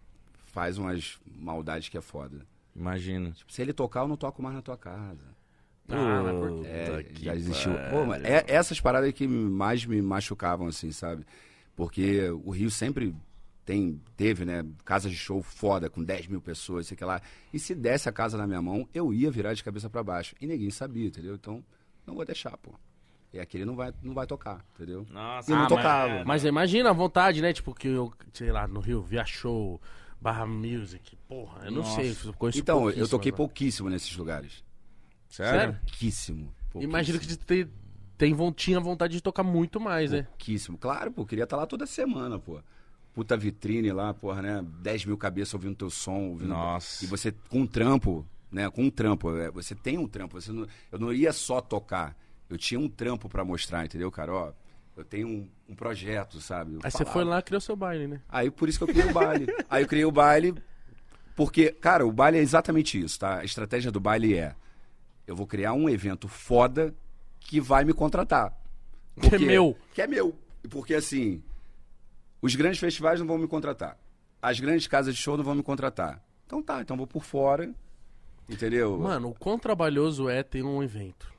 faz 0.46 0.78
umas 0.78 1.20
maldades 1.26 1.90
que 1.90 1.98
é 1.98 2.02
foda. 2.02 2.46
imagino. 2.76 3.32
Tipo, 3.32 3.52
se 3.52 3.62
ele 3.62 3.74
tocar, 3.74 4.02
eu 4.02 4.08
não 4.08 4.18
toco 4.18 4.42
mais 4.42 4.56
na 4.56 4.62
tua 4.62 4.78
casa. 4.78 5.26
Ah, 5.94 6.22
mas 6.24 6.38
por 6.38 6.52
quê? 6.62 6.68
É, 6.68 7.04
que 7.04 7.26
já 7.26 7.36
existiu. 7.36 7.74
Pô, 7.90 8.06
mas 8.06 8.24
é- 8.24 8.46
essas 8.48 8.80
paradas 8.80 9.12
que 9.14 9.28
mais 9.28 9.86
me 9.86 10.02
machucavam, 10.02 10.68
assim, 10.68 10.92
sabe? 10.92 11.26
Porque 11.76 12.30
o 12.44 12.52
Rio 12.52 12.70
sempre 12.70 13.16
tem, 13.66 14.02
teve, 14.18 14.44
né, 14.46 14.66
casas 14.84 15.12
de 15.12 15.18
show 15.18 15.42
foda, 15.42 15.90
com 15.90 16.04
10 16.04 16.28
mil 16.28 16.42
pessoas, 16.42 16.88
sei 16.88 16.98
que 16.98 17.06
lá. 17.06 17.22
E 17.54 17.60
se 17.60 17.74
desse 17.74 18.10
a 18.10 18.12
casa 18.12 18.38
na 18.38 18.46
minha 18.48 18.62
mão, 18.62 18.88
eu 18.94 19.14
ia 19.14 19.32
virar 19.32 19.54
de 19.54 19.64
cabeça 19.64 19.90
pra 19.90 20.04
baixo. 20.04 20.36
E 20.42 20.48
ninguém 20.48 20.70
sabia, 20.72 21.08
entendeu? 21.08 21.36
Então, 21.36 21.64
não 22.06 22.16
vou 22.16 22.26
deixar, 22.26 22.58
pô. 22.58 22.72
E 23.34 23.40
aquele 23.40 23.64
não 23.64 23.76
vai, 23.76 23.94
não 24.02 24.14
vai 24.14 24.28
tocar, 24.28 24.66
entendeu? 24.76 25.06
Nossa, 25.10 25.50
E 25.52 25.56
não 25.56 25.64
Ah, 25.64 25.68
tocava. 25.68 26.16
Mas, 26.16 26.26
mas 26.26 26.46
imagina 26.46 26.90
a 26.90 26.94
vontade, 26.94 27.42
né? 27.42 27.54
Tipo, 27.54 27.74
que 27.74 27.88
eu, 27.88 28.12
sei 28.34 28.52
lá, 28.52 28.68
no 28.68 28.82
Rio, 28.82 29.02
via 29.02 29.24
show, 29.24 29.80
barra 30.20 30.46
music. 30.46 31.16
Porra, 31.30 31.66
eu 31.66 31.72
não 31.72 31.82
Nossa. 31.82 32.02
sei. 32.02 32.18
Então, 32.54 32.90
eu 32.90 33.08
toquei 33.08 33.32
né? 33.32 33.38
pouquíssimo 33.38 33.90
nesses 33.90 34.16
lugares. 34.18 34.64
Sério? 35.32 35.74
Pouquíssimo. 35.74 36.54
Imagino 36.76 37.20
que 37.20 37.26
você 37.26 37.68
tem, 38.18 38.36
tinha 38.56 38.80
vontade 38.80 39.14
de 39.14 39.22
tocar 39.22 39.44
muito 39.44 39.80
mais, 39.80 40.12
né? 40.12 40.24
Pouquíssimo. 40.24 40.78
Claro, 40.78 41.12
pô, 41.12 41.26
queria 41.26 41.44
estar 41.44 41.58
lá 41.58 41.66
toda 41.66 41.86
semana, 41.86 42.38
pô. 42.38 42.62
Puta 43.14 43.36
vitrine 43.36 43.92
lá, 43.92 44.14
porra, 44.14 44.42
né? 44.42 44.66
10 44.82 45.06
mil 45.06 45.18
cabeças 45.18 45.54
ouvindo 45.54 45.76
teu 45.76 45.90
som. 45.90 46.30
Ouvindo... 46.30 46.50
Nossa. 46.50 47.04
E 47.04 47.08
você, 47.08 47.34
com 47.50 47.62
um 47.62 47.68
trampo, 47.68 48.26
né? 48.52 48.70
Com 48.70 48.84
um 48.84 48.90
trampo, 48.90 49.36
é, 49.36 49.52
você 49.52 49.76
tem 49.76 49.98
um 49.98 50.08
trampo. 50.08 50.40
Você 50.40 50.52
não... 50.52 50.68
Eu 50.92 51.00
não 51.00 51.12
ia 51.12 51.34
só 51.34 51.60
tocar. 51.60 52.16
Eu 52.50 52.58
tinha 52.58 52.80
um 52.80 52.88
trampo 52.88 53.28
pra 53.28 53.44
mostrar, 53.44 53.86
entendeu, 53.86 54.10
cara? 54.12 54.34
Ó, 54.34 54.54
eu 54.96 55.04
tenho 55.04 55.28
um, 55.28 55.50
um 55.70 55.76
projeto, 55.76 56.40
sabe? 56.40 56.74
Eu 56.74 56.80
Aí 56.84 56.92
você 56.92 57.06
foi 57.06 57.24
lá 57.24 57.40
e 57.40 57.42
criou 57.42 57.60
seu 57.60 57.76
baile, 57.76 58.08
né? 58.08 58.22
Aí 58.30 58.52
por 58.52 58.70
isso 58.70 58.78
que 58.78 58.84
eu 58.84 58.88
criei 58.88 59.10
o 59.10 59.14
baile. 59.14 59.48
Aí 59.70 59.84
eu 59.84 59.88
criei 59.88 60.06
o 60.06 60.12
baile 60.12 60.56
porque, 61.36 61.72
cara, 61.72 62.06
o 62.06 62.12
baile 62.12 62.38
é 62.38 62.42
exatamente 62.42 63.00
isso, 63.00 63.20
tá? 63.20 63.40
A 63.40 63.44
estratégia 63.44 63.92
do 63.92 64.00
baile 64.00 64.36
é: 64.36 64.56
eu 65.32 65.36
vou 65.36 65.48
criar 65.48 65.74
um 65.74 65.90
evento 65.90 66.28
foda 66.28 66.94
que 67.40 67.60
vai 67.60 67.84
me 67.84 67.94
contratar. 67.94 68.56
Que 69.20 69.36
é 69.36 69.40
meu. 69.40 69.78
Que 69.94 70.02
é 70.02 70.08
meu. 70.08 70.36
Porque 70.70 70.94
assim, 70.94 71.42
os 72.42 72.56
grandes 72.56 72.80
festivais 72.80 73.20
não 73.20 73.28
vão 73.28 73.38
me 73.38 73.48
contratar. 73.48 73.98
As 74.42 74.60
grandes 74.60 74.88
casas 74.88 75.16
de 75.16 75.22
show 75.22 75.36
não 75.38 75.44
vão 75.44 75.56
me 75.56 75.64
contratar. 75.64 76.24
Então 76.46 76.62
tá, 76.62 76.82
então 76.82 76.96
vou 76.98 77.08
por 77.08 77.24
fora. 77.24 77.74
Entendeu? 78.50 78.98
Mano, 79.00 79.30
o 79.30 79.34
quão 79.34 79.58
trabalhoso 79.58 80.28
é 80.28 80.44
ter 80.44 80.64
um 80.64 80.84
evento. 80.84 81.32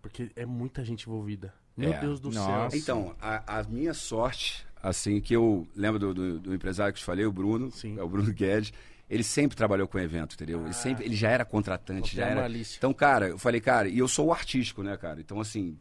Porque 0.00 0.30
é 0.34 0.46
muita 0.46 0.84
gente 0.84 1.02
envolvida. 1.08 1.52
Meu 1.76 1.92
É. 1.92 2.00
Deus 2.00 2.18
do 2.20 2.30
Nossa. 2.30 2.70
céu. 2.70 2.78
Então, 2.80 3.14
a, 3.20 3.58
a 3.58 3.62
minha 3.64 3.92
sorte, 3.92 4.66
assim, 4.82 5.20
que 5.20 5.34
eu 5.34 5.66
lembro 5.76 5.98
do, 5.98 6.14
do- 6.14 6.40
do 6.40 6.54
empresário 6.54 6.92
que 6.92 6.98
eu 6.98 7.02
te 7.02 7.04
falei, 7.06 7.26
o 7.26 7.32
Bruno, 7.32 7.70
Sim. 7.70 7.98
é 7.98 8.02
o 8.02 8.08
Bruno 8.08 8.32
Guedes, 8.32 8.72
ele 9.08 9.22
sempre 9.22 9.56
trabalhou 9.56 9.88
com 9.88 9.98
evento, 9.98 10.34
entendeu? 10.34 10.64
Ele, 10.64 10.74
sempre, 10.74 11.04
ele 11.04 11.16
já 11.16 11.30
era 11.30 11.44
contratante, 11.44 12.14
já 12.14 12.26
era... 12.26 12.42
malícia. 12.42 12.76
Então, 12.76 12.92
cara, 12.92 13.28
eu 13.28 13.38
falei, 13.38 13.60
cara, 13.60 13.88
e 13.88 13.98
eu 13.98 14.08
sou 14.08 14.26
o 14.26 14.32
artístico, 14.32 14.82
né, 14.82 14.96
cara? 14.96 15.20
Então, 15.20 15.40
assim, 15.40 15.78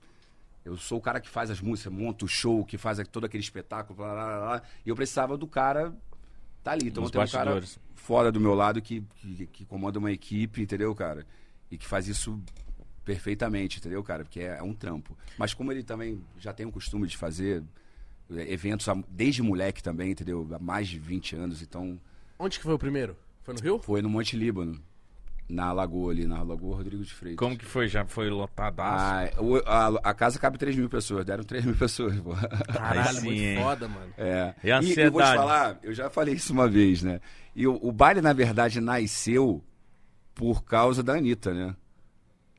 eu 0.64 0.78
sou 0.78 0.98
o 0.98 1.02
cara 1.02 1.20
que 1.20 1.30
faz 1.30 1.52
as 1.52 1.60
músicas, 1.60 1.92
monta 1.92 2.26
o 2.26 2.28
show, 2.28 2.64
que 2.64 2.78
faz 2.78 3.06
todo 3.10 3.26
aquele 3.26 3.44
espetáculo, 3.44 3.98
blá, 3.98 4.14
blá, 4.14 4.26
blá, 4.26 4.40
blá, 4.40 4.62
e 4.86 4.90
eu 4.90 4.96
precisava 4.96 5.38
do 5.38 5.48
cara 5.48 5.94
tá 6.68 6.72
ali. 6.74 6.88
Então, 6.88 7.04
Nos 7.04 7.10
eu 7.10 7.14
tenho 7.14 7.26
um 7.26 7.30
cara 7.32 7.64
fora 7.96 8.32
do 8.32 8.40
meu 8.40 8.54
lado 8.54 8.82
que, 8.82 9.02
que, 9.16 9.48
que 9.48 9.66
comanda 9.66 10.00
uma 10.00 10.12
equipe, 10.12 10.62
entendeu, 10.62 10.94
cara? 10.94 11.26
E 11.72 11.78
que 11.78 11.86
faz 11.86 12.08
isso 12.08 12.42
perfeitamente, 13.04 13.80
entendeu, 13.80 14.04
cara? 14.04 14.24
Porque 14.24 14.42
é, 14.42 14.58
é 14.58 14.64
um 14.64 14.74
trampo. 14.74 15.18
Mas 15.38 15.54
como 15.54 15.72
ele 15.72 15.84
também 15.84 16.22
já 16.38 16.54
tem 16.54 16.66
o 16.66 16.72
costume 16.72 17.08
de 17.08 17.16
fazer 17.16 17.64
é, 18.30 18.52
eventos 18.52 18.86
desde 19.10 19.42
moleque 19.42 19.82
também, 19.82 20.12
entendeu? 20.12 20.48
Há 20.52 20.60
mais 20.60 20.88
de 20.88 21.00
20 21.00 21.36
anos, 21.36 21.62
então 21.62 22.00
Onde 22.40 22.58
que 22.58 22.64
foi 22.64 22.74
o 22.74 22.80
primeiro? 22.80 23.16
Foi 23.44 23.54
no 23.54 23.60
Rio? 23.62 23.80
foi 23.80 24.02
no 24.02 24.10
Monte 24.10 24.36
Líbano, 24.36 24.80
na 25.50 25.72
Lagoa 25.72 26.12
ali, 26.12 26.26
na 26.28 26.44
Lagoa 26.44 26.76
Rodrigo 26.78 27.04
de 27.04 27.14
Freitas. 27.14 27.40
Como 27.40 27.58
que 27.58 27.64
foi? 27.66 27.88
Já 27.88 28.06
foi 28.06 28.30
lotadaço? 28.30 29.06
Ah, 29.38 29.42
o- 29.42 29.56
a, 29.66 29.88
a 30.10 30.14
casa 30.14 30.38
cabe 30.38 30.58
3 30.58 30.76
mil 30.76 30.90
pessoas, 30.90 31.26
deram 31.26 31.44
3 31.44 31.64
mil 31.64 31.76
pessoas, 31.78 32.20
pô. 32.20 32.34
Caralho, 32.74 33.18
sim, 33.20 33.26
muito 33.26 33.42
hein? 33.42 33.58
foda, 33.64 33.88
mano. 33.88 34.14
É. 34.18 34.54
E 34.64 34.72
a 34.72 34.78
eu 34.78 34.82
vou 34.82 34.92
te 34.92 35.00
ansiedade? 35.00 35.38
falar, 35.38 35.80
eu 35.82 35.94
já 35.94 36.10
falei 36.10 36.34
isso 36.36 36.52
uma 36.52 36.68
vez, 36.68 37.02
né? 37.02 37.22
E 37.56 37.66
o, 37.66 37.80
o 37.82 37.92
baile, 37.92 38.22
na 38.22 38.34
verdade, 38.34 38.82
nasceu 38.82 39.64
por 40.36 40.64
causa 40.64 41.02
da 41.02 41.14
Anitta, 41.14 41.54
né? 41.54 41.76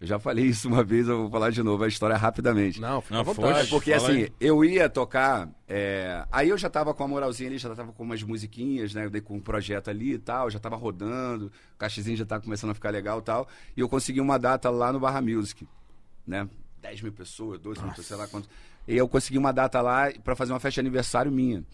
Eu 0.01 0.07
já 0.07 0.19
falei 0.19 0.45
isso 0.47 0.69
uma 0.69 0.85
vez, 0.85 1.09
eu 1.09 1.23
vou 1.23 1.31
falar 1.31 1.51
de 1.51 1.61
novo 1.61 1.83
a 1.83 1.89
história 1.89 2.17
rapidamente. 2.17 2.81
Não, 2.81 3.01
fica 3.01 3.17
Não, 3.17 3.25
vontade. 3.25 3.67
É 3.67 3.71
porque 3.71 3.93
fala 3.99 4.09
assim, 4.09 4.23
aí. 4.23 4.33
eu 4.41 4.65
ia 4.65 4.89
tocar. 4.89 5.49
é, 5.69 6.25
Aí 6.31 6.51
eu 6.51 6.57
já 6.57 6.71
tava 6.71 6.95
com 6.95 7.03
a 7.03 7.09
moralzinha 7.09 7.49
ali, 7.51 7.59
já 7.59 7.75
tava 7.75 7.93
com 7.93 8.05
umas 8.05 8.23
musiquinhas, 8.23 8.95
né? 8.95 9.07
Eu 9.07 9.11
dei 9.11 9.21
com 9.21 9.35
um 9.37 9.41
projeto 9.41 9.91
ali 9.91 10.13
e 10.13 10.19
tal, 10.19 10.49
já 10.51 10.61
tava 10.61 10.77
rodando, 10.77 11.47
o 11.47 11.79
cachezinho 11.79 12.17
já 12.17 12.25
tava 12.25 12.43
começando 12.45 12.71
a 12.71 12.75
ficar 12.75 12.91
legal 12.91 13.19
e 13.19 13.23
tal. 13.23 13.49
E 13.77 13.81
eu 13.81 13.89
consegui 13.89 14.21
uma 14.21 14.39
data 14.39 14.71
lá 14.71 14.93
no 14.93 15.01
Barra 15.01 15.21
Music, 15.21 15.67
né? 16.25 16.49
10 16.81 17.03
mil 17.03 17.13
pessoas, 17.13 17.59
12 17.59 17.81
mil 17.81 17.89
pessoas, 17.91 18.07
sei 18.07 18.17
lá 18.17 18.29
quanto. 18.29 18.49
E 18.87 18.97
eu 18.97 19.09
consegui 19.09 19.37
uma 19.37 19.53
data 19.53 19.81
lá 19.81 20.13
pra 20.23 20.37
fazer 20.37 20.53
uma 20.53 20.61
festa 20.61 20.75
de 20.81 20.87
aniversário 20.87 21.33
minha. 21.33 21.65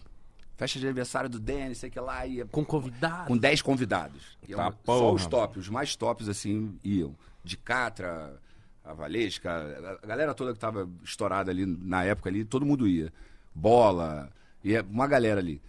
Festa 0.57 0.79
de 0.79 0.85
aniversário 0.87 1.29
do 1.29 1.39
Denis, 1.39 1.77
sei 1.77 1.91
que 1.91 1.99
lá, 1.99 2.25
ia 2.25 2.45
Com 2.45 2.65
convidado. 2.65 3.27
com 3.27 3.37
10 3.37 3.61
convidados. 3.61 4.35
Tá 4.49 4.55
uma- 4.69 4.75
só 4.83 5.13
os 5.13 5.25
tops, 5.27 5.57
os 5.57 5.69
mais 5.69 5.95
tops, 5.95 6.27
assim, 6.27 6.75
iam. 6.83 7.13
De 7.45 7.55
Catra, 7.57 8.41
a 8.83 8.93
Valesca, 8.93 9.99
a- 10.03 10.05
galera 10.07 10.33
toda 10.33 10.51
que 10.53 10.59
tava 10.59 10.89
estourada 11.03 11.51
ali 11.51 11.65
na 11.65 12.03
época 12.03 12.29
ali, 12.29 12.43
todo 12.43 12.65
mundo 12.65 12.87
ia. 12.87 13.13
Bola, 13.53 14.29
ia 14.63 14.83
uma 14.83 15.07
galera 15.07 15.39
ali. 15.39 15.61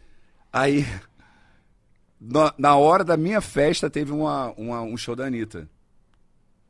Aí, 0.53 0.85
na, 2.21 2.55
na 2.59 2.77
hora 2.77 3.05
da 3.05 3.17
minha 3.17 3.41
festa, 3.41 3.89
teve 3.91 4.13
uma, 4.13 4.53
uma- 4.53 4.83
um 4.83 4.97
show 4.97 5.15
da 5.15 5.27
Anitta. 5.27 5.69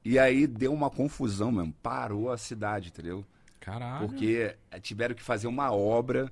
E 0.05 0.19
aí 0.19 0.47
deu 0.47 0.73
uma 0.73 0.89
confusão 0.91 1.51
mesmo, 1.51 1.73
parou 1.83 2.31
a 2.31 2.39
cidade, 2.39 2.89
entendeu? 2.89 3.25
Caralho. 3.61 4.07
Porque 4.07 4.55
eh, 4.71 4.81
tiveram 4.81 5.15
que 5.15 5.23
fazer 5.23 5.49
uma 5.49 5.73
obra 5.73 6.31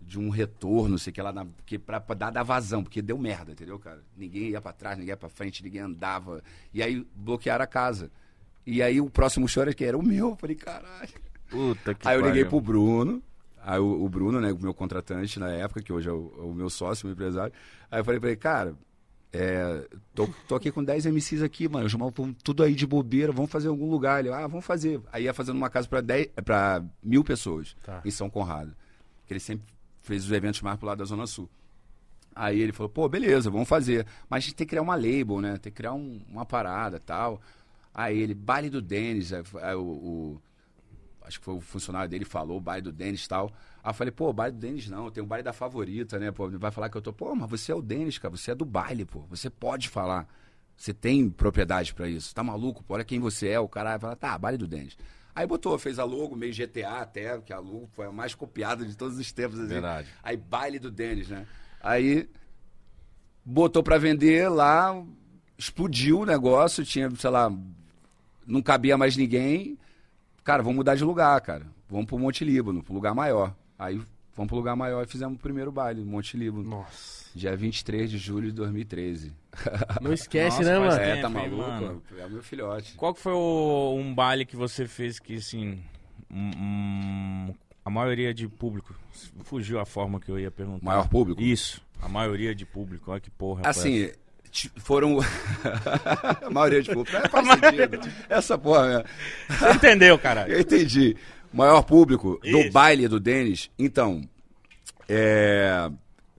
de 0.00 0.18
um 0.18 0.30
retorno, 0.30 0.98
sei 0.98 1.12
que 1.12 1.20
lá, 1.20 1.32
na, 1.32 1.44
porque 1.44 1.78
pra, 1.78 2.00
pra 2.00 2.14
dar 2.14 2.30
da 2.30 2.42
vazão, 2.42 2.82
porque 2.82 3.02
deu 3.02 3.18
merda, 3.18 3.52
entendeu, 3.52 3.78
cara? 3.78 4.02
Ninguém 4.16 4.50
ia 4.50 4.60
pra 4.60 4.72
trás, 4.72 4.96
ninguém 4.96 5.10
ia 5.10 5.16
pra 5.16 5.28
frente, 5.28 5.62
ninguém 5.62 5.80
andava. 5.82 6.42
E 6.72 6.82
aí 6.82 7.06
bloquearam 7.14 7.64
a 7.64 7.66
casa. 7.66 8.10
E 8.66 8.82
aí 8.82 9.00
o 9.00 9.10
próximo 9.10 9.46
show 9.48 9.62
era 9.62 9.74
que 9.74 9.84
era 9.84 9.96
o 9.98 10.02
meu. 10.02 10.30
Eu 10.30 10.36
falei, 10.36 10.56
caralho. 10.56 11.08
Puta 11.50 11.94
que 11.94 12.06
aí 12.06 12.14
eu 12.16 12.20
liguei 12.20 12.44
pariu. 12.44 12.48
pro 12.48 12.60
Bruno. 12.60 13.22
Aí 13.62 13.78
o, 13.78 14.04
o 14.04 14.08
Bruno, 14.08 14.40
né, 14.40 14.52
o 14.52 14.58
meu 14.58 14.72
contratante 14.72 15.38
na 15.38 15.50
época, 15.50 15.82
que 15.82 15.92
hoje 15.92 16.08
é 16.08 16.12
o, 16.12 16.32
é 16.38 16.42
o 16.42 16.54
meu 16.54 16.70
sócio, 16.70 17.06
meu 17.06 17.12
empresário. 17.12 17.52
Aí 17.90 18.00
eu 18.00 18.04
falei 18.04 18.18
pra 18.20 18.28
ele, 18.30 18.36
cara, 18.38 18.74
é, 19.30 19.86
tô, 20.14 20.26
tô 20.46 20.54
aqui 20.54 20.70
com 20.72 20.82
10 20.82 21.04
MCs 21.06 21.42
aqui, 21.42 21.68
mano. 21.68 21.84
Os 21.86 21.94
malucos 21.94 22.34
tudo 22.42 22.62
aí 22.62 22.74
de 22.74 22.86
bobeira, 22.86 23.30
vamos 23.32 23.50
fazer 23.50 23.66
em 23.66 23.70
algum 23.70 23.90
lugar. 23.90 24.20
Ele, 24.20 24.32
ah, 24.32 24.46
vamos 24.46 24.64
fazer. 24.64 25.00
Aí 25.12 25.24
ia 25.24 25.34
fazendo 25.34 25.56
uma 25.56 25.68
casa 25.68 25.86
pra, 25.88 26.00
10, 26.00 26.28
pra 26.44 26.82
mil 27.02 27.22
pessoas 27.24 27.76
Tá. 27.82 28.00
em 28.04 28.10
São 28.10 28.30
Conrado. 28.30 28.74
Que 29.26 29.34
ele 29.34 29.40
sempre 29.40 29.66
fez 30.08 30.24
os 30.24 30.32
eventos 30.32 30.60
mais 30.62 30.76
pro 30.78 30.86
lado 30.88 30.98
da 30.98 31.04
Zona 31.04 31.26
Sul. 31.26 31.48
Aí 32.34 32.60
ele 32.60 32.72
falou, 32.72 32.88
pô, 32.88 33.08
beleza, 33.08 33.50
vamos 33.50 33.68
fazer. 33.68 34.06
Mas 34.28 34.38
a 34.38 34.40
gente 34.46 34.54
tem 34.56 34.66
que 34.66 34.70
criar 34.70 34.82
uma 34.82 34.94
label, 34.94 35.40
né? 35.40 35.52
Tem 35.58 35.70
que 35.72 35.76
criar 35.76 35.92
um- 35.92 36.20
uma 36.28 36.46
parada 36.46 36.98
tal. 37.00 37.40
Aí 37.94 38.18
ele, 38.18 38.34
baile 38.34 38.70
do 38.70 38.80
Denis, 38.80 39.32
aí, 39.32 39.42
aí 39.62 39.74
o, 39.74 39.82
o- 39.82 40.42
acho 41.22 41.38
que 41.38 41.44
foi 41.44 41.54
o 41.54 41.60
funcionário 41.60 42.08
dele 42.08 42.24
falou, 42.24 42.60
baile 42.60 42.82
do 42.82 42.92
Denis 42.92 43.24
e 43.24 43.28
tal. 43.28 43.52
Aí 43.82 43.90
eu 43.90 43.94
falei, 43.94 44.10
pô, 44.12 44.32
baile 44.32 44.54
do 44.54 44.60
Denis 44.60 44.88
não, 44.88 45.10
tem 45.10 45.22
o 45.22 45.26
baile 45.26 45.42
da 45.42 45.52
favorita, 45.52 46.18
né? 46.18 46.30
Pô, 46.30 46.48
vai 46.50 46.70
falar 46.70 46.88
que 46.88 46.96
eu 46.96 47.02
tô, 47.02 47.12
pô, 47.12 47.34
mas 47.34 47.50
você 47.50 47.72
é 47.72 47.74
o 47.74 47.82
Denis, 47.82 48.18
cara, 48.18 48.34
você 48.36 48.52
é 48.52 48.54
do 48.54 48.64
baile, 48.64 49.04
pô. 49.04 49.20
Você 49.30 49.50
pode 49.50 49.88
falar. 49.88 50.26
Você 50.76 50.94
tem 50.94 51.28
propriedade 51.28 51.92
pra 51.92 52.08
isso. 52.08 52.32
Tá 52.32 52.42
maluco? 52.44 52.84
Pô, 52.84 52.94
olha 52.94 53.04
quem 53.04 53.18
você 53.18 53.48
é. 53.48 53.58
O 53.58 53.66
cara 53.68 53.90
vai 53.90 53.98
falar, 53.98 54.16
tá, 54.16 54.38
baile 54.38 54.56
do 54.58 54.68
Denis. 54.68 54.96
Aí 55.38 55.46
botou, 55.46 55.78
fez 55.78 56.00
a 56.00 56.04
logo, 56.04 56.34
meio 56.34 56.52
GTA 56.52 56.98
até, 56.98 57.38
que 57.38 57.52
a 57.52 57.60
logo 57.60 57.88
foi 57.92 58.06
a 58.06 58.10
mais 58.10 58.34
copiada 58.34 58.84
de 58.84 58.96
todos 58.96 59.16
os 59.16 59.30
tempos. 59.30 59.56
Assim. 59.56 59.68
Verdade. 59.68 60.08
Aí 60.20 60.36
baile 60.36 60.80
do 60.80 60.90
Denis, 60.90 61.28
né? 61.28 61.46
Aí 61.80 62.28
botou 63.44 63.80
pra 63.80 63.98
vender 63.98 64.48
lá, 64.48 65.00
explodiu 65.56 66.22
o 66.22 66.26
negócio, 66.26 66.84
tinha, 66.84 67.08
sei 67.14 67.30
lá, 67.30 67.52
não 68.44 68.60
cabia 68.60 68.98
mais 68.98 69.16
ninguém. 69.16 69.78
Cara, 70.42 70.60
vamos 70.60 70.78
mudar 70.78 70.96
de 70.96 71.04
lugar, 71.04 71.40
cara. 71.40 71.68
Vamos 71.88 72.06
pro 72.06 72.18
Monte 72.18 72.44
Líbano, 72.44 72.82
pro 72.82 72.92
lugar 72.92 73.14
maior. 73.14 73.54
Aí 73.78 74.02
fomos 74.38 74.48
pro 74.48 74.56
lugar 74.56 74.76
maior 74.76 75.02
e 75.04 75.06
fizemos 75.08 75.36
o 75.36 75.38
primeiro 75.40 75.72
baile, 75.72 76.00
no 76.00 76.06
Monte 76.06 76.36
Líbano. 76.36 76.62
Nossa. 76.62 77.26
Dia 77.34 77.56
23 77.56 78.08
de 78.10 78.18
julho 78.18 78.46
de 78.48 78.52
2013. 78.54 79.32
Não 80.00 80.12
esquece, 80.12 80.58
Nossa, 80.58 80.70
né, 80.72 80.78
mano? 80.78 81.00
é, 81.02 81.20
tá 81.20 81.28
maluco? 81.28 81.56
mano? 81.56 82.02
É 82.18 82.24
o 82.24 82.30
meu 82.30 82.42
filhote. 82.42 82.94
Qual 82.94 83.12
que 83.12 83.20
foi 83.20 83.32
o- 83.32 83.94
um 83.98 84.14
baile 84.14 84.46
que 84.46 84.54
você 84.56 84.86
fez 84.86 85.18
que, 85.18 85.34
assim, 85.36 85.80
hum, 86.30 87.52
a 87.84 87.90
maioria 87.90 88.32
de 88.32 88.48
público, 88.48 88.94
fugiu 89.44 89.78
a 89.80 89.84
forma 89.86 90.20
que 90.20 90.30
eu 90.30 90.38
ia 90.38 90.50
perguntar. 90.50 90.84
Maior 90.84 91.08
público? 91.08 91.40
Isso, 91.42 91.80
a 92.00 92.08
maioria 92.08 92.54
de 92.54 92.64
público, 92.64 93.10
olha 93.10 93.20
que 93.20 93.30
porra. 93.30 93.62
Assim, 93.64 94.10
ti- 94.50 94.70
foram. 94.76 95.18
a 96.42 96.50
maioria 96.50 96.82
de 96.82 96.92
público. 96.92 97.16
É, 97.16 97.26
faz 97.28 97.46
sentido. 97.46 98.00
Essa 98.28 98.58
porra 98.58 98.86
mesmo. 98.88 99.04
essa. 99.48 99.58
Você 99.66 99.72
entendeu, 99.76 100.18
caralho? 100.18 100.52
Eu 100.52 100.60
entendi. 100.60 101.16
Maior 101.52 101.82
público 101.82 102.38
do 102.42 102.58
Isso. 102.60 102.72
baile 102.72 103.08
do 103.08 103.18
Denis. 103.18 103.70
Então, 103.78 104.22
é, 105.08 105.90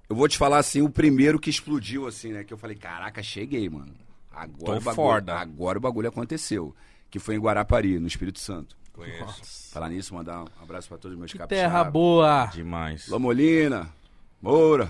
eu 0.07 0.15
vou 0.15 0.27
te 0.27 0.37
falar 0.37 0.59
assim, 0.59 0.81
o 0.81 0.89
primeiro 0.89 1.39
que 1.39 1.49
explodiu, 1.49 2.07
assim, 2.07 2.31
né? 2.31 2.43
Que 2.43 2.53
eu 2.53 2.57
falei, 2.57 2.75
caraca, 2.75 3.21
cheguei, 3.23 3.67
mano. 3.69 3.93
Agora, 4.31 4.65
Tô 4.65 4.71
o 4.73 4.81
bagulho, 4.81 4.95
foda. 4.95 5.35
agora 5.35 5.77
o 5.77 5.81
bagulho 5.81 6.09
aconteceu. 6.09 6.75
Que 7.09 7.19
foi 7.19 7.35
em 7.35 7.39
Guarapari, 7.39 7.97
no 7.99 8.07
Espírito 8.07 8.39
Santo. 8.39 8.77
Conheço. 8.93 9.71
Falar 9.73 9.89
nisso, 9.89 10.13
mandar 10.13 10.43
um 10.43 10.47
abraço 10.61 10.87
pra 10.87 10.97
todos 10.97 11.15
os 11.15 11.19
meus 11.19 11.33
capixabas. 11.33 11.71
terra 11.71 11.83
boa. 11.85 12.45
Demais. 12.53 13.07
Lomolina, 13.07 13.89
Moura, 14.41 14.89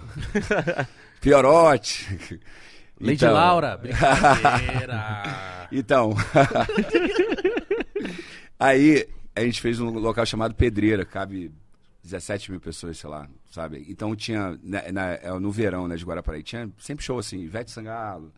Fiorote. 1.22 2.40
Lady 3.00 3.14
Então- 3.16 3.34
Laura. 3.34 3.78
Brincadeira. 3.82 5.24
Então. 5.72 6.14
aí 8.60 9.08
a 9.42 9.46
gente 9.46 9.62
fez 9.62 9.80
um 9.80 9.90
local 9.92 10.26
chamado 10.26 10.54
Pedreira, 10.56 11.06
cabe 11.06 11.52
17 12.04 12.52
mil 12.52 12.60
pessoas, 12.60 12.98
sei 12.98 13.10
lá, 13.10 13.28
sabe? 13.52 13.86
Então 13.90 14.16
tinha, 14.16 14.58
na, 14.64 14.92
na- 14.92 15.12
é, 15.14 15.32
no 15.40 15.52
verão, 15.52 15.88
né, 15.88 15.96
de 15.96 16.06
Guarapari, 16.06 16.42
tinha 16.44 16.70
sempre 16.80 17.04
show 17.04 17.20
assim, 17.20 17.40
Ivete 17.40 17.72
Sangalo, 17.72 18.32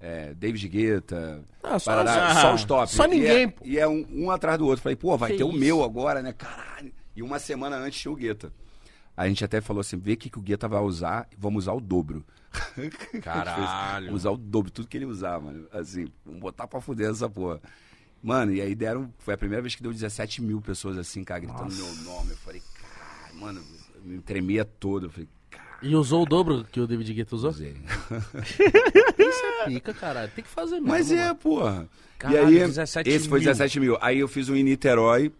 é, 0.00 0.32
David 0.34 0.66
Guetta, 0.68 1.44
Ah, 1.62 1.78
só- 1.78 1.90
Parará, 1.90 2.34
só- 2.34 2.40
só 2.40 2.54
os 2.54 2.64
top. 2.64 2.92
só 2.92 3.04
ninguém, 3.06 3.42
E 3.42 3.48
pô. 3.48 3.64
é, 3.64 3.68
e 3.68 3.78
é 3.78 3.86
um, 3.88 4.06
um 4.10 4.30
atrás 4.30 4.58
do 4.58 4.66
outro. 4.66 4.82
Falei, 4.82 4.96
pô, 4.96 5.16
vai 5.16 5.32
Que 5.32 5.38
ter 5.38 5.44
o 5.44 5.50
isso? 5.50 5.58
meu 5.58 5.84
agora, 5.84 6.22
né? 6.22 6.32
Caralho. 6.32 6.92
E 7.14 7.22
uma 7.22 7.38
semana 7.38 7.76
antes 7.76 8.00
tinha 8.00 8.10
o 8.12 8.16
Guetta. 8.16 8.52
A 9.16 9.28
gente 9.28 9.44
até 9.44 9.60
falou 9.60 9.80
assim, 9.82 9.98
vê 9.98 10.14
o 10.14 10.16
que, 10.16 10.30
que 10.30 10.38
o 10.38 10.42
Guetta 10.42 10.66
vai 10.66 10.80
usar, 10.80 11.28
vamos 11.38 11.64
usar 11.64 11.72
o 11.74 11.80
dobro. 11.80 12.24
Caralho. 13.22 14.06
Vamos 14.06 14.22
usar 14.22 14.30
o 14.30 14.36
dobro, 14.36 14.70
tudo 14.70 14.88
que 14.88 14.96
ele 14.96 15.04
usar, 15.06 15.38
mano. 15.40 15.66
Assim, 15.72 16.06
vamos 16.24 16.40
botar 16.40 16.66
pra 16.66 16.80
fuder 16.80 17.10
essa 17.10 17.28
porra. 17.28 17.60
Mano, 18.22 18.52
e 18.52 18.60
aí 18.60 18.74
deram. 18.74 19.12
Foi 19.18 19.34
a 19.34 19.38
primeira 19.38 19.62
vez 19.62 19.74
que 19.74 19.82
deu 19.82 19.92
17 19.92 20.42
mil 20.42 20.60
pessoas 20.60 20.98
assim, 20.98 21.24
cara, 21.24 21.40
gritando 21.40 21.74
meu 21.74 21.94
nome. 22.04 22.30
Eu 22.32 22.36
falei, 22.36 22.62
cara, 22.80 23.34
mano, 23.34 23.62
eu 23.94 24.02
me 24.02 24.18
tremia 24.20 24.64
todo. 24.64 25.06
Eu 25.06 25.10
falei, 25.10 25.28
cara, 25.50 25.64
E 25.82 25.94
usou 25.94 26.22
o 26.22 26.26
dobro 26.26 26.64
que 26.64 26.78
o 26.80 26.86
David 26.86 27.14
Guetta 27.14 27.34
usou? 27.34 27.50
usei. 27.50 27.76
Isso 29.18 29.42
é 29.62 29.64
pica, 29.66 29.94
caralho. 29.94 30.30
Tem 30.34 30.44
que 30.44 30.50
fazer 30.50 30.74
mesmo. 30.76 30.88
Mas 30.88 31.10
é, 31.10 31.26
mano. 31.26 31.34
porra. 31.36 31.88
Caralho, 32.18 32.50
e 32.52 32.60
aí, 32.60 32.66
17 32.68 33.08
esse 33.08 33.28
foi 33.28 33.38
mil. 33.40 33.48
17 33.48 33.80
mil. 33.80 33.98
Aí 34.00 34.18
eu 34.18 34.28
fiz 34.28 34.48
um 34.50 34.54
em 34.56 34.62
Niterói, 34.62 35.32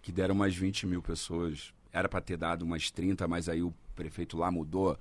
que 0.00 0.10
deram 0.10 0.34
umas 0.34 0.54
20 0.54 0.86
mil 0.86 1.02
pessoas. 1.02 1.72
Era 1.92 2.08
pra 2.08 2.20
ter 2.20 2.36
dado 2.38 2.62
umas 2.62 2.90
30, 2.90 3.28
mas 3.28 3.48
aí 3.48 3.62
o 3.62 3.72
prefeito 3.94 4.36
lá 4.38 4.50
mudou 4.50 4.98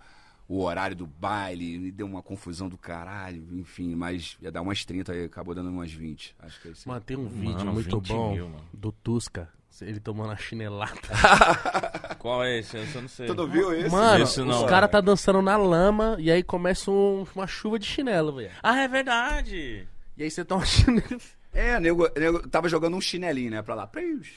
o 0.47 0.61
horário 0.61 0.95
do 0.95 1.07
baile, 1.07 1.87
e 1.87 1.91
deu 1.91 2.05
uma 2.05 2.21
confusão 2.21 2.67
do 2.69 2.77
caralho, 2.77 3.47
enfim, 3.53 3.95
mas 3.95 4.37
ia 4.41 4.51
dar 4.51 4.61
umas 4.61 4.83
30, 4.85 5.11
aí 5.13 5.23
acabou 5.25 5.55
dando 5.55 5.69
umas 5.69 5.91
20. 5.91 6.35
Acho 6.39 6.61
que 6.61 6.67
é 6.67 6.71
isso. 6.71 6.87
Mano, 6.87 7.01
tem 7.01 7.15
um 7.17 7.23
Mano, 7.23 7.35
vídeo 7.35 7.65
muito 7.73 7.99
20 7.99 8.07
bom 8.09 8.33
mil, 8.33 8.49
mano. 8.49 8.65
do 8.73 8.91
Tusca. 8.91 9.49
Ele 9.81 9.99
tomando 9.99 10.31
a 10.31 10.35
chinelada. 10.35 10.93
Qual 12.19 12.43
é 12.43 12.59
esse? 12.59 12.77
Eu 12.77 12.85
só 12.87 13.01
não 13.01 13.07
sei. 13.07 13.25
Tu 13.25 13.33
não 13.33 13.47
viu 13.47 13.73
esse? 13.73 13.89
Mano, 13.89 14.23
Esse 14.23 14.39
não, 14.41 14.49
os 14.49 14.57
cara. 14.59 14.69
caras 14.69 14.91
tá 14.91 15.01
dançando 15.01 15.41
na 15.41 15.57
lama 15.57 16.15
e 16.19 16.29
aí 16.31 16.43
começa 16.43 16.91
um- 16.91 17.25
uma 17.35 17.47
chuva 17.47 17.79
de 17.79 17.85
chinelo, 17.87 18.35
velho. 18.35 18.51
Ah, 18.61 18.81
é 18.81 18.87
verdade. 18.87 19.87
E 20.15 20.23
aí 20.23 20.29
você 20.29 20.45
toma 20.45 20.63
chinelo. 20.65 21.19
É, 21.51 21.79
nego, 21.79 22.07
nego 22.15 22.47
tava 22.47 22.69
jogando 22.69 22.95
um 22.95 23.01
chinelinho, 23.01 23.49
né, 23.51 23.61
pra 23.63 23.73
lá. 23.75 23.87
Prius. 23.87 24.29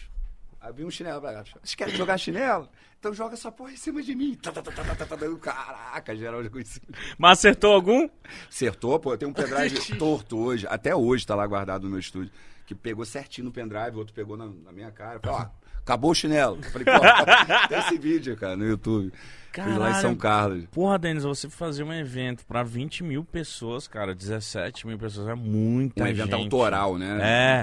Aí 0.66 0.72
vi 0.72 0.84
um 0.84 0.90
chinelo 0.90 1.20
pra 1.20 1.30
lá. 1.30 1.44
Vocês 1.44 1.76
querem 1.76 1.94
jogar 1.94 2.18
chinelo? 2.18 2.68
Então 2.98 3.14
joga 3.14 3.34
essa 3.34 3.52
porra 3.52 3.70
em 3.70 3.76
cima 3.76 4.02
de 4.02 4.16
mim. 4.16 4.34
Tá, 4.34 4.50
tá, 4.50 4.60
tá, 4.60 4.72
tá, 4.72 4.82
tá, 4.82 5.06
tá, 5.06 5.16
tá. 5.16 5.36
Caraca, 5.40 6.16
geral 6.16 6.42
jogou 6.42 6.60
em 6.60 6.64
cima. 6.64 6.86
Mas 7.16 7.38
acertou 7.38 7.72
algum? 7.72 8.08
Acertou, 8.48 8.98
pô. 8.98 9.16
Tem 9.16 9.28
um 9.28 9.32
pendrive 9.32 9.96
torto 9.96 10.36
hoje. 10.36 10.66
Até 10.68 10.92
hoje 10.92 11.24
tá 11.24 11.36
lá 11.36 11.46
guardado 11.46 11.84
no 11.84 11.90
meu 11.90 12.00
estúdio. 12.00 12.32
Que 12.66 12.74
pegou 12.74 13.04
certinho 13.04 13.44
no 13.44 13.52
pendrive, 13.52 13.94
o 13.94 13.98
outro 13.98 14.12
pegou 14.12 14.36
na, 14.36 14.46
na 14.46 14.72
minha 14.72 14.90
cara. 14.90 15.20
Falei, 15.20 15.38
ó, 15.38 15.46
acabou 15.78 16.10
o 16.10 16.14
chinelo. 16.14 16.60
Falei, 16.64 16.84
pô, 16.84 16.98
tem 17.68 17.78
esse 17.78 17.96
vídeo, 17.96 18.36
cara, 18.36 18.56
no 18.56 18.66
YouTube. 18.66 19.12
Fiz 19.52 19.64
lá 19.64 19.70
em 19.70 19.76
Caralho. 19.78 20.00
São 20.02 20.16
Carlos. 20.16 20.64
Porra, 20.72 20.98
Denis, 20.98 21.22
você 21.22 21.48
fazer 21.48 21.84
um 21.84 21.92
evento 21.92 22.44
pra 22.44 22.64
20 22.64 23.04
mil 23.04 23.22
pessoas, 23.24 23.86
cara, 23.86 24.16
17 24.16 24.84
mil 24.84 24.98
pessoas 24.98 25.28
é 25.28 25.34
muita 25.36 26.02
Um 26.02 26.06
gente. 26.08 26.20
evento 26.22 26.34
autoral, 26.34 26.98
né? 26.98 27.18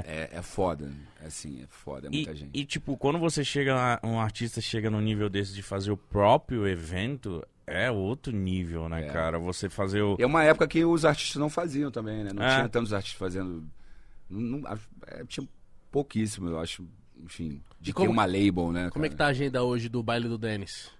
É. 0.06 0.12
é. 0.12 0.30
É 0.40 0.42
foda. 0.42 0.90
É 1.13 1.13
assim, 1.26 1.62
é 1.64 1.68
foda, 1.68 2.08
é 2.08 2.10
E, 2.12 2.16
muita 2.18 2.36
gente. 2.36 2.50
e, 2.54 2.66
tipo, 2.66 2.96
quando 2.98 3.20
você 3.20 3.44
chega, 3.44 3.74
na- 3.76 4.00
um 4.04 4.20
artista 4.20 4.60
chega 4.62 4.90
no 4.90 5.00
nível 5.02 5.30
desse 5.30 5.54
de 5.54 5.62
fazer 5.64 5.92
o 5.92 5.98
próprio 5.98 6.68
evento, 6.68 7.44
é 7.66 7.90
outro 7.92 8.34
nível, 8.34 8.88
né, 8.90 9.08
É. 9.08 9.10
cara? 9.12 9.40
Você 9.40 9.70
fazer 9.70 10.02
o... 10.02 10.16
É 10.20 10.26
uma 10.26 10.44
época 10.44 10.68
que 10.68 10.84
os 10.84 11.06
artistas 11.06 11.40
não 11.40 11.50
faziam 11.50 11.90
também, 11.92 12.24
né? 12.24 12.32
Não 12.34 12.44
É. 12.44 12.56
tinha 12.56 12.70
tantos 12.70 12.94
artistas 12.94 13.18
fazendo. 13.20 13.64
Não, 14.30 14.60
não- 14.60 14.78
é, 15.08 15.24
tinha 15.26 15.48
pouquíssimo, 15.92 16.50
eu 16.50 16.60
acho. 16.60 16.86
Enfim, 17.24 17.62
de 17.80 17.92
E 17.92 17.94
como- 17.94 18.08
ter 18.08 18.12
uma 18.12 18.26
label, 18.26 18.72
né? 18.72 18.90
Como 18.90 19.06
é 19.06 19.10
que 19.10 19.16
cara? 19.16 19.26
tá 19.26 19.28
a 19.28 19.32
agenda 19.32 19.64
hoje 19.64 19.88
do 19.88 20.04
baile 20.04 20.28
do 20.28 20.38
Denis? 20.38 20.92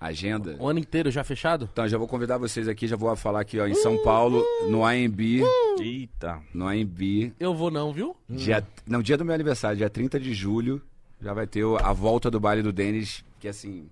Agenda. 0.00 0.56
O 0.60 0.68
ano 0.68 0.78
inteiro 0.78 1.10
já 1.10 1.24
fechado? 1.24 1.68
Então, 1.72 1.88
já 1.88 1.98
vou 1.98 2.06
convidar 2.06 2.38
vocês 2.38 2.68
aqui, 2.68 2.86
já 2.86 2.96
vou 2.96 3.14
falar 3.16 3.40
aqui, 3.40 3.58
ó, 3.58 3.66
em 3.66 3.74
São 3.74 4.00
Paulo, 4.02 4.44
no 4.68 4.84
AMB. 4.84 5.42
Eita. 5.80 6.40
No 6.54 6.68
AMB. 6.68 7.32
Eu 7.38 7.52
vou 7.52 7.70
não, 7.70 7.92
viu? 7.92 8.16
Dia, 8.28 8.64
não, 8.86 9.02
dia 9.02 9.16
do 9.16 9.24
meu 9.24 9.34
aniversário, 9.34 9.76
dia 9.76 9.90
30 9.90 10.20
de 10.20 10.32
julho, 10.32 10.80
já 11.20 11.34
vai 11.34 11.46
ter 11.46 11.64
a 11.82 11.92
volta 11.92 12.30
do 12.30 12.38
baile 12.38 12.62
do 12.62 12.72
Denis, 12.72 13.24
que 13.40 13.48
assim. 13.48 13.88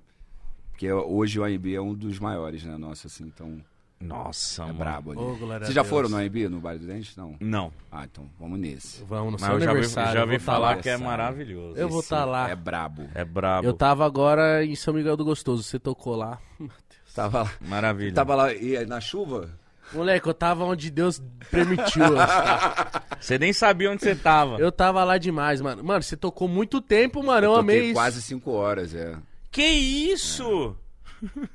Porque 0.71 0.91
hoje 0.93 1.41
o 1.41 1.45
AMB 1.45 1.75
é 1.75 1.81
um 1.81 1.95
dos 1.95 2.19
maiores, 2.19 2.63
né? 2.63 2.77
Nossa, 2.77 3.09
assim, 3.09 3.25
então. 3.25 3.61
Nossa, 4.01 4.63
É 4.63 4.67
mano. 4.67 4.79
brabo 4.79 5.11
ali. 5.13 5.21
A 5.21 5.59
Vocês 5.61 5.75
já 5.75 5.81
Deus. 5.83 5.89
foram 5.89 6.09
no 6.11 6.17
AMB, 6.19 6.49
no 6.51 6.61
baile 6.61 6.81
do 6.81 6.87
Denis? 6.87 7.17
Não. 7.17 7.35
Não, 7.41 7.73
Ah, 7.91 8.05
então 8.05 8.29
vamos 8.39 8.59
nesse. 8.59 9.03
Vamos 9.05 9.33
no 9.33 9.39
mas 9.41 9.41
seu 9.41 9.55
eu 9.55 9.61
já 9.61 9.67
vi, 9.67 9.71
aniversário. 9.71 10.13
já 10.13 10.21
eu 10.21 10.27
vi 10.27 10.37
vou 10.37 10.39
tá 10.47 10.53
falar 10.53 10.77
que 10.77 10.89
é 10.91 10.97
maravilhoso. 10.99 11.79
Eu 11.79 11.89
vou 11.89 12.01
Esse 12.01 12.11
tá 12.11 12.25
lá. 12.25 12.51
É 12.51 12.55
brabo. 12.55 13.09
É 13.15 13.25
brabo. 13.25 13.67
Eu 13.67 13.73
tava 13.73 14.05
agora 14.05 14.65
em 14.65 14.75
São 14.77 14.93
Miguel 14.93 15.17
do 15.17 15.25
Gostoso. 15.25 15.63
Você 15.63 15.79
tocou 15.79 16.15
lá. 16.15 16.39
Tava 17.15 17.45
lá. 17.45 17.51
Maravilha. 17.63 18.13
Tava 18.13 18.35
lá 18.35 18.53
e 18.53 18.85
na 18.85 19.01
chuva? 19.01 19.49
Moleque, 19.95 20.27
eu 20.29 20.35
tava 20.35 20.65
onde 20.65 20.91
Deus 20.91 21.23
permitiu. 21.51 22.05
eu 22.05 22.21
estar. 22.21 23.07
Você 23.19 23.39
nem 23.39 23.55
sabia 23.55 23.91
onde 23.91 24.03
você 24.03 24.15
tava. 24.15 24.59
eu 24.59 24.71
tava 24.71 25.03
lá 25.03 25.17
demais, 25.17 25.63
mano. 25.63 25.83
Mano, 25.83 26.03
você 26.03 26.15
tocou 26.17 26.47
muito 26.47 26.83
tempo, 26.83 27.23
mano. 27.23 27.47
Eu, 27.47 27.51
Toquei 27.55 27.61
amei 27.61 27.85
isso. 27.87 27.95
quase 27.95 28.21
cinco 28.21 28.51
horas, 28.51 28.95
é. 28.95 29.17
Que 29.51 29.63
isso? 29.65 30.77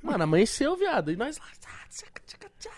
Mano, 0.04 0.24
amanheceu, 0.24 0.76
viado. 0.76 1.12
E 1.12 1.16
nós 1.16 1.38
lá. 1.38 1.46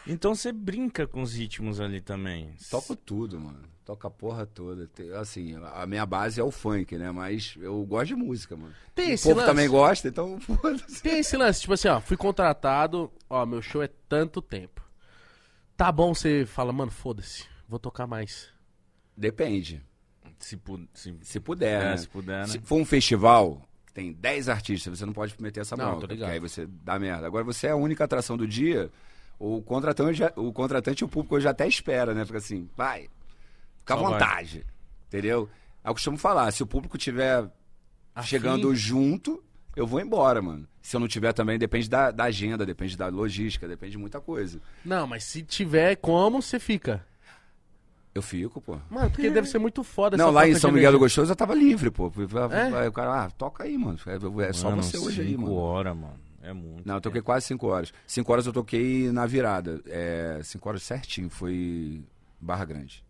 Então 0.08 0.34
você 0.36 0.52
brinca 0.52 1.06
com 1.08 1.22
os 1.22 1.34
ritmos 1.36 1.80
ali 1.80 2.02
também. 2.02 2.54
Toco 2.70 2.96
tudo, 2.96 3.40
mano. 3.40 3.62
Toco 3.86 4.08
a 4.08 4.12
porra 4.12 4.46
toda. 4.46 4.90
Assim, 5.20 5.56
a 5.74 5.86
minha 5.86 6.06
base 6.06 6.40
é 6.40 6.44
o 6.44 6.52
funk, 6.52 6.98
né? 6.98 7.12
Mas 7.12 7.56
eu 7.60 7.84
gosto 7.86 8.08
de 8.08 8.16
música, 8.16 8.56
mano. 8.56 8.74
Tem 8.96 9.10
o 9.12 9.14
esse 9.14 9.24
povo 9.26 9.36
lance? 9.38 9.50
também 9.50 9.70
gosta, 9.70 10.08
então 10.08 10.40
foda-se. 10.42 11.02
Tem 11.04 11.20
esse 11.20 11.36
lance, 11.36 11.62
tipo 11.62 11.74
assim, 11.74 11.88
ó, 11.90 12.00
fui 12.00 12.16
contratado, 12.16 13.12
ó, 13.30 13.46
meu 13.46 13.62
show 13.62 13.84
é 13.84 13.90
tanto 14.08 14.42
tempo. 14.42 14.82
Tá 15.76 15.92
bom, 15.92 16.14
você 16.14 16.46
fala, 16.46 16.72
mano, 16.72 16.92
foda-se, 16.92 17.46
vou 17.68 17.78
tocar 17.80 18.08
mais. 18.08 18.50
Depende. 19.18 19.82
Se, 20.40 20.56
pu- 20.58 20.88
se- 20.94 21.18
Se 21.22 21.40
puder, 21.40 21.82
É, 21.82 21.86
né? 21.92 21.98
se 21.98 22.08
puder, 22.08 22.42
né? 22.42 22.48
Se 22.48 22.60
for 22.60 22.76
um 22.78 22.86
festival 22.86 23.62
que 23.94 24.02
tem 24.02 24.12
10 24.12 24.50
artistas, 24.50 24.98
você 24.98 25.06
não 25.06 25.14
pode 25.14 25.36
meter 25.40 25.60
essa 25.62 25.78
Não, 25.78 26.00
porque 26.00 26.24
aí 26.24 26.40
você 26.40 26.68
dá 26.84 26.98
merda. 26.98 27.28
Agora 27.28 27.44
você 27.44 27.68
é 27.68 27.72
a 27.72 27.76
única 27.76 28.04
atração 28.04 28.36
do 28.36 28.48
dia, 28.48 28.90
o 29.40 29.62
contratante, 29.62 30.16
já- 30.18 30.34
o 30.36 30.52
contratante 30.52 31.04
e 31.04 31.06
o 31.06 31.08
público 31.08 31.40
já 31.40 31.52
até 31.52 31.68
espera, 31.68 32.14
né? 32.14 32.26
Fica 32.26 32.40
assim, 32.40 32.68
vai, 32.76 33.10
fica 33.78 33.94
à 33.94 33.98
Só 33.98 34.04
vai. 34.04 34.12
vontade. 34.14 34.66
Entendeu? 35.08 35.48
eu 35.86 35.94
costumo 35.94 36.18
falar, 36.18 36.50
se 36.52 36.64
o 36.64 36.66
público 36.66 36.98
tiver 36.98 37.46
Afim. 38.16 38.28
chegando 38.30 38.74
junto, 38.74 39.44
eu 39.76 39.86
vou 39.86 40.00
embora, 40.00 40.42
mano. 40.42 40.66
Se 40.82 40.96
eu 40.96 41.00
não 41.00 41.08
tiver 41.10 41.34
também, 41.34 41.60
depende 41.60 41.90
da, 41.90 42.10
da 42.10 42.24
agenda, 42.24 42.66
depende 42.66 42.96
da 42.98 43.08
logística, 43.10 43.68
depende 43.68 43.92
de 43.92 43.98
muita 43.98 44.20
coisa. 44.22 44.62
Não, 44.84 45.06
mas 45.06 45.24
se 45.26 45.44
tiver 45.44 45.96
como, 45.98 46.42
você 46.42 46.58
fica. 46.58 47.06
Eu 48.16 48.22
fico, 48.22 48.62
pô. 48.62 48.78
Mano, 48.90 49.10
porque 49.10 49.30
deve 49.30 49.48
ser 49.48 49.58
muito 49.58 49.84
foda 49.84 50.16
Não, 50.16 50.26
essa 50.26 50.34
lá 50.34 50.48
em 50.48 50.56
São 50.56 50.72
Miguel 50.72 50.92
do. 50.92 51.00
Gostoso 51.00 51.32
eu 51.32 51.36
tava 51.36 51.56
livre, 51.56 51.90
pô. 51.90 52.12
É? 52.52 52.82
Aí 52.82 52.88
o 52.88 52.92
cara, 52.92 53.24
ah, 53.26 53.32
toca 53.32 53.64
aí, 53.64 53.76
mano. 53.78 53.98
É, 54.06 54.48
é 54.50 54.54
só 54.54 54.70
Mano, 54.70 54.84
você 54.84 54.98
hoje 54.98 55.22
aí, 55.22 55.30
cinco 55.30 55.42
mano. 55.44 55.56
horas, 55.56 55.96
mano. 55.98 56.20
É 56.44 56.52
muito. 56.54 56.86
Não, 56.86 56.96
eu 56.96 57.02
toquei 57.02 57.22
quase 57.22 57.46
5 57.48 57.66
horas. 57.68 57.94
5 58.06 58.30
horas 58.32 58.46
eu 58.46 58.52
toquei 58.52 59.10
na 59.12 59.26
virada. 59.26 59.82
5 60.44 60.68
horas 60.70 60.84
certinho, 60.84 61.30
foi 61.30 62.04
Barra 62.40 62.66
Grande. 62.66 63.04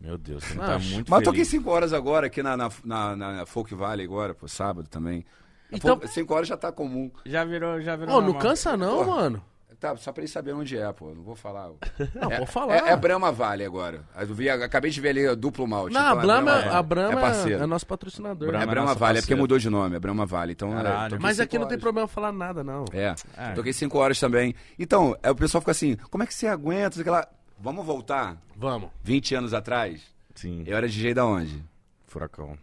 Meu 0.00 0.16
Deus, 0.16 0.44
você 0.44 0.54
tá 0.54 0.78
muito 0.78 1.10
Mas 1.10 1.20
eu 1.20 1.24
toquei 1.24 1.44
feliz. 1.44 1.48
5 1.62 1.70
horas 1.70 1.92
agora 1.92 2.26
aqui 2.28 2.42
na, 2.42 2.56
na, 2.56 2.70
na, 2.84 3.16
na 3.16 3.46
Folk 3.46 3.74
Valley 3.74 4.06
agora, 4.06 4.32
pô, 4.34 4.46
sábado 4.46 4.88
também. 4.88 5.24
Então- 5.72 6.00
5 6.06 6.32
horas 6.32 6.46
já 6.46 6.56
tá 6.56 6.70
comum. 6.70 7.10
Já 7.24 7.44
virou, 7.44 7.80
já 7.80 7.96
virou 7.96 8.16
Ô, 8.16 8.20
não 8.20 8.34
cansa 8.34 8.76
não, 8.76 8.98
Porra. 8.98 9.06
mano. 9.16 9.42
Tá, 9.78 9.94
só 9.96 10.10
pra 10.10 10.22
eles 10.22 10.30
saberem 10.30 10.58
onde 10.58 10.76
é, 10.78 10.90
pô. 10.92 11.14
Não 11.14 11.22
vou 11.22 11.36
falar. 11.36 11.68
Não, 12.14 12.30
é, 12.32 12.38
pode 12.38 12.50
falar. 12.50 12.74
É, 12.76 12.92
é 12.92 12.96
Brahma 12.96 13.30
Vale 13.30 13.64
agora. 13.64 14.02
Eu 14.18 14.26
vi, 14.34 14.48
acabei 14.48 14.90
de 14.90 15.00
ver 15.00 15.10
ali 15.10 15.36
duplo 15.36 15.66
malte. 15.66 15.92
Não, 15.92 16.00
então 16.00 16.16
a 16.18 16.22
é 16.22 16.24
Brahma, 16.24 16.52
a 16.78 16.82
Brahma 16.82 17.18
é 17.18 17.20
parceiro. 17.20 17.62
é 17.62 17.66
nosso 17.66 17.86
patrocinador. 17.86 18.48
Brahma 18.48 18.64
É 18.64 18.66
Brahma 18.66 18.94
Vale, 18.94 19.18
é 19.18 19.20
porque 19.22 19.34
mudou 19.34 19.58
de 19.58 19.68
nome, 19.68 19.96
é 19.96 19.98
Brahma 19.98 20.24
Vale. 20.24 20.52
Então, 20.52 20.72
é, 20.72 20.82
Caralho. 20.82 21.18
Mas 21.20 21.36
cinco 21.36 21.44
aqui 21.44 21.58
não 21.58 21.66
tem 21.66 21.74
horas. 21.74 21.82
problema 21.82 22.08
falar 22.08 22.32
nada, 22.32 22.64
não. 22.64 22.84
É. 22.92 23.14
É. 23.36 23.52
Toquei 23.52 23.72
5 23.72 23.98
horas 23.98 24.18
também. 24.18 24.54
Então, 24.78 25.16
é, 25.22 25.30
o 25.30 25.34
pessoal 25.36 25.60
fica 25.60 25.72
assim, 25.72 25.96
como 26.10 26.22
é 26.24 26.26
que 26.26 26.34
você 26.34 26.46
aguenta? 26.46 27.00
Aquela... 27.00 27.28
Vamos 27.58 27.84
voltar 27.84 28.36
Vamos. 28.56 28.90
20 29.02 29.34
anos 29.34 29.54
atrás? 29.54 30.02
Sim, 30.34 30.62
Eu 30.66 30.76
era 30.76 30.88
DJ 30.88 31.14
da 31.14 31.24
onde? 31.24 31.62
furacão. 32.06 32.56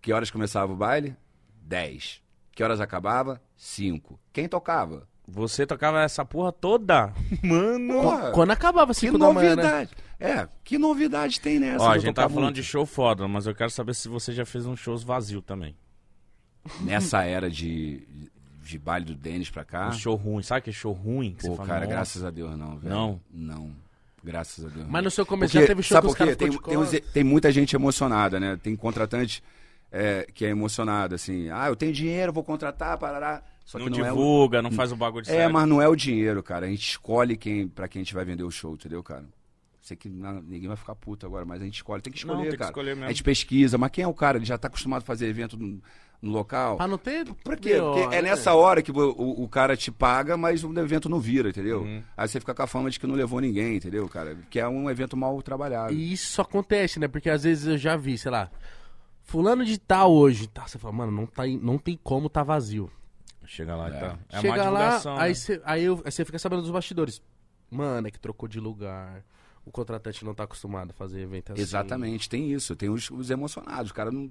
Que 0.00 0.12
horas 0.12 0.30
começava 0.30 0.72
o 0.72 0.76
baile? 0.76 1.16
10. 1.62 2.22
Que 2.52 2.62
horas 2.62 2.80
acabava? 2.80 3.40
5. 3.56 4.18
Quem 4.32 4.46
tocava? 4.48 5.08
Você 5.26 5.66
tocava 5.66 6.02
essa 6.02 6.24
porra 6.24 6.52
toda? 6.52 7.12
Mano. 7.42 8.02
Porra, 8.02 8.30
Quando 8.32 8.50
acabava 8.50 8.92
que 8.92 9.00
5 9.00 9.16
da 9.18 9.32
manhã, 9.32 9.56
né? 9.56 9.62
novidade. 9.62 9.90
É, 10.20 10.48
que 10.62 10.78
novidade 10.78 11.40
tem 11.40 11.58
nessa? 11.58 11.82
Ó, 11.84 11.90
a 11.90 11.98
gente 11.98 12.14
tava 12.14 12.28
falando 12.28 12.44
muito? 12.46 12.56
de 12.56 12.62
show 12.62 12.84
foda, 12.86 13.26
mas 13.26 13.46
eu 13.46 13.54
quero 13.54 13.70
saber 13.70 13.94
se 13.94 14.08
você 14.08 14.32
já 14.32 14.44
fez 14.44 14.66
uns 14.66 14.78
shows 14.78 15.02
vazio 15.02 15.40
também. 15.42 15.74
Nessa 16.80 17.22
era 17.24 17.50
de, 17.50 18.06
de 18.62 18.78
baile 18.78 19.06
do 19.06 19.14
Denis 19.14 19.50
pra 19.50 19.64
cá. 19.64 19.88
Um 19.88 19.92
show 19.92 20.14
ruim, 20.14 20.42
sabe 20.42 20.62
que 20.62 20.72
show 20.72 20.92
ruim? 20.92 21.34
Que 21.34 21.42
Pô, 21.42 21.50
você 21.50 21.56
fala, 21.56 21.68
cara, 21.68 21.80
"Nossa". 21.80 21.92
graças 21.94 22.24
a 22.24 22.30
Deus 22.30 22.56
não, 22.56 22.76
velho. 22.78 22.94
Não? 22.94 23.20
Não. 23.30 23.70
Graças 24.22 24.64
a 24.64 24.68
Deus. 24.68 24.86
Mas 24.88 25.04
no 25.04 25.10
seu 25.10 25.26
começo 25.26 25.52
Porque, 25.52 25.60
já 25.62 25.66
teve 25.66 25.82
show 25.82 25.96
sabe 25.96 26.06
que 26.06 26.12
os 26.12 26.14
por 26.14 26.18
quê? 26.18 26.24
caras 26.24 26.36
Tem, 26.38 26.58
tem, 26.70 26.78
uns- 26.78 27.12
tem 27.12 27.24
muita 27.24 27.52
gente 27.52 27.76
emocionada, 27.76 28.40
né? 28.40 28.58
Tem 28.62 28.74
contratante 28.74 29.42
é, 29.92 30.26
que 30.32 30.46
é 30.46 30.48
emocionado, 30.48 31.14
assim. 31.14 31.50
Ah, 31.50 31.66
eu 31.68 31.76
tenho 31.76 31.92
dinheiro, 31.92 32.32
vou 32.32 32.42
contratar, 32.44 32.96
parará. 32.96 33.42
Só 33.64 33.78
Não, 33.78 33.86
que 33.86 33.98
não 33.98 34.06
é 34.06 34.12
o... 34.12 34.14
divulga, 34.14 34.60
não 34.62 34.70
faz 34.70 34.92
o 34.92 34.96
bagulho 34.96 35.22
É, 35.22 35.24
certo. 35.24 35.52
mas 35.52 35.66
não 35.68 35.80
é 35.80 35.88
o 35.88 35.96
dinheiro, 35.96 36.42
cara. 36.42 36.66
A 36.66 36.68
gente 36.68 36.86
escolhe 36.90 37.36
quem, 37.36 37.66
pra 37.66 37.88
quem 37.88 38.00
a 38.00 38.04
gente 38.04 38.14
vai 38.14 38.24
vender 38.24 38.42
o 38.44 38.50
show, 38.50 38.74
entendeu, 38.74 39.02
cara? 39.02 39.24
Sei 39.80 39.96
que 39.96 40.08
não- 40.08 40.40
ninguém 40.42 40.68
vai 40.68 40.76
ficar 40.76 40.94
puto 40.94 41.24
agora, 41.26 41.44
mas 41.44 41.60
a 41.60 41.64
gente 41.64 41.74
escolhe. 41.76 42.02
Tem 42.02 42.12
que 42.12 42.18
escolher, 42.18 42.34
Não, 42.36 42.42
tem 42.42 42.50
que 42.52 42.56
cara. 42.58 42.70
escolher 42.70 42.90
mesmo. 42.94 43.04
A 43.06 43.08
gente 43.08 43.22
pesquisa, 43.22 43.76
mas 43.78 43.90
quem 43.90 44.04
é 44.04 44.08
o 44.08 44.14
cara? 44.14 44.38
Ele 44.38 44.44
já 44.46 44.56
tá 44.58 44.68
acostumado 44.68 45.02
a 45.02 45.04
fazer 45.04 45.26
evento 45.28 45.58
no, 45.58 45.80
no 46.22 46.30
local. 46.30 46.76
Pra 46.76 46.86
não 46.86 46.96
ter... 46.98 47.24
Por 47.42 47.56
quê? 47.58 47.74
Meu, 47.74 47.92
Porque 47.92 48.14
é 48.16 48.22
né? 48.22 48.30
nessa 48.30 48.54
hora 48.54 48.82
que 48.82 48.90
o, 48.90 48.94
o- 48.96 49.42
o 49.44 49.48
cara 49.48 49.76
te 49.76 49.90
paga, 49.90 50.36
mas 50.38 50.62
o 50.64 50.78
evento 50.78 51.08
não 51.08 51.20
vira, 51.20 51.48
entendeu? 51.50 51.82
Uhum. 51.82 52.02
Aí 52.16 52.28
você 52.28 52.40
fica 52.40 52.54
com 52.54 52.62
a 52.62 52.66
fama 52.66 52.88
de 52.90 52.98
que 53.00 53.06
não 53.06 53.14
levou 53.14 53.40
ninguém, 53.40 53.76
entendeu, 53.76 54.06
cara? 54.08 54.36
Que 54.50 54.58
é 54.60 54.66
um 54.68 54.88
evento 54.90 55.16
mal 55.18 55.40
trabalhado. 55.42 55.92
E 55.92 56.12
isso 56.12 56.40
acontece, 56.40 56.98
né? 56.98 57.06
Porque 57.08 57.28
às 57.30 57.44
vezes 57.44 57.66
eu 57.66 57.76
já 57.78 57.94
vi, 57.96 58.16
sei 58.16 58.30
lá, 58.30 58.50
fulano 59.22 59.64
de 59.64 59.78
tal 59.78 60.12
hoje, 60.12 60.46
tá? 60.48 60.66
Você 60.66 60.78
fala, 60.78 60.94
mano, 60.94 61.12
não, 61.12 61.26
tá, 61.26 61.46
não 61.46 61.76
tem 61.78 61.98
como 62.02 62.28
tá 62.30 62.42
vazio. 62.42 62.90
Chega 63.46 63.76
lá 63.76 63.88
e 63.90 63.92
É. 63.94 64.00
tá. 64.00 64.18
É 64.30 64.40
Chega 64.40 64.62
uma 64.62 64.70
lá, 64.70 65.02
aí 65.18 65.28
né? 65.28 65.34
você 65.34 65.60
aí 65.64 65.84
eu- 65.84 66.02
aí 66.04 66.10
você 66.12 66.24
fica 66.24 66.38
sabendo 66.38 66.62
dos 66.62 66.70
bastidores. 66.70 67.22
Mano, 67.70 68.06
é 68.08 68.10
que 68.10 68.18
trocou 68.18 68.48
de 68.48 68.60
lugar. 68.60 69.22
O 69.66 69.70
contratante 69.70 70.24
não 70.24 70.34
tá 70.34 70.44
acostumado 70.44 70.90
a 70.90 70.92
fazer 70.92 71.20
evento 71.22 71.52
assim. 71.52 71.62
Exatamente, 71.62 72.28
tem 72.28 72.52
isso. 72.52 72.76
Tem 72.76 72.90
os, 72.90 73.10
os 73.10 73.30
emocionados. 73.30 73.90
O 73.90 73.94
cara 73.94 74.10
não 74.12 74.30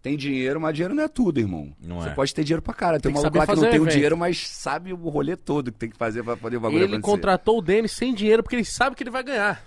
tem 0.00 0.16
dinheiro, 0.16 0.60
mas 0.60 0.74
dinheiro 0.74 0.94
não 0.94 1.02
é 1.04 1.08
tudo, 1.08 1.38
irmão. 1.38 1.72
Não 1.78 2.00
Você 2.00 2.08
é. 2.08 2.14
pode 2.14 2.34
ter 2.34 2.42
dinheiro 2.42 2.62
pra 2.62 2.72
cara. 2.74 2.98
Tem, 2.98 3.12
Tem 3.12 3.20
um 3.20 3.22
maluco 3.22 3.38
lá 3.38 3.46
que 3.46 3.54
não 3.54 3.62
tem 3.62 3.72
o 3.78 3.82
evento. 3.82 3.92
dinheiro, 3.92 4.16
mas 4.16 4.48
sabe 4.48 4.92
o 4.92 4.96
rolê 5.08 5.36
todo 5.36 5.70
que 5.70 5.78
tem 5.78 5.90
que 5.90 5.96
fazer 5.96 6.22
pra 6.24 6.36
poder 6.36 6.56
o 6.56 6.60
bagulho 6.60 6.78
Ele 6.84 6.96
acontecer. 6.96 7.02
contratou 7.12 7.58
o 7.58 7.62
Denis 7.62 7.92
sem 7.92 8.14
dinheiro 8.14 8.42
porque 8.42 8.56
ele 8.56 8.64
sabe 8.64 8.96
que 8.96 9.02
ele 9.02 9.10
vai 9.10 9.22
ganhar. 9.22 9.62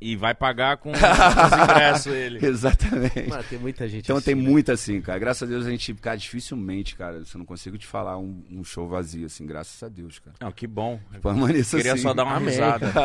E 0.00 0.16
vai 0.16 0.34
pagar 0.34 0.78
com 0.78 0.90
os 0.92 0.98
ingressos 0.98 2.12
ele. 2.14 2.44
Exatamente. 2.46 3.28
Mano, 3.28 3.44
tem 3.50 3.58
muita 3.58 3.86
gente 3.86 4.04
Então 4.04 4.16
assim, 4.16 4.24
tem 4.24 4.34
né? 4.34 4.42
muita 4.48 4.72
assim, 4.72 5.00
cara. 5.00 5.18
Graças 5.18 5.42
a 5.42 5.46
Deus 5.52 5.66
a 5.66 5.70
gente, 5.70 5.92
cara, 5.94 6.16
dificilmente, 6.16 6.96
cara, 6.96 7.16
eu 7.18 7.38
não 7.38 7.44
consigo 7.44 7.76
te 7.76 7.86
falar 7.86 8.16
um, 8.18 8.42
um 8.50 8.64
show 8.64 8.88
vazio, 8.88 9.26
assim, 9.26 9.46
graças 9.46 9.82
a 9.82 9.88
Deus, 9.88 10.18
cara. 10.18 10.36
Não, 10.40 10.50
que 10.50 10.66
bom. 10.66 10.98
Permaneça 11.22 11.76
Queria 11.76 11.92
assim. 11.92 12.02
só 12.02 12.14
dar 12.14 12.24
uma 12.24 12.36
Amém. 12.36 12.48
risada. 12.50 12.90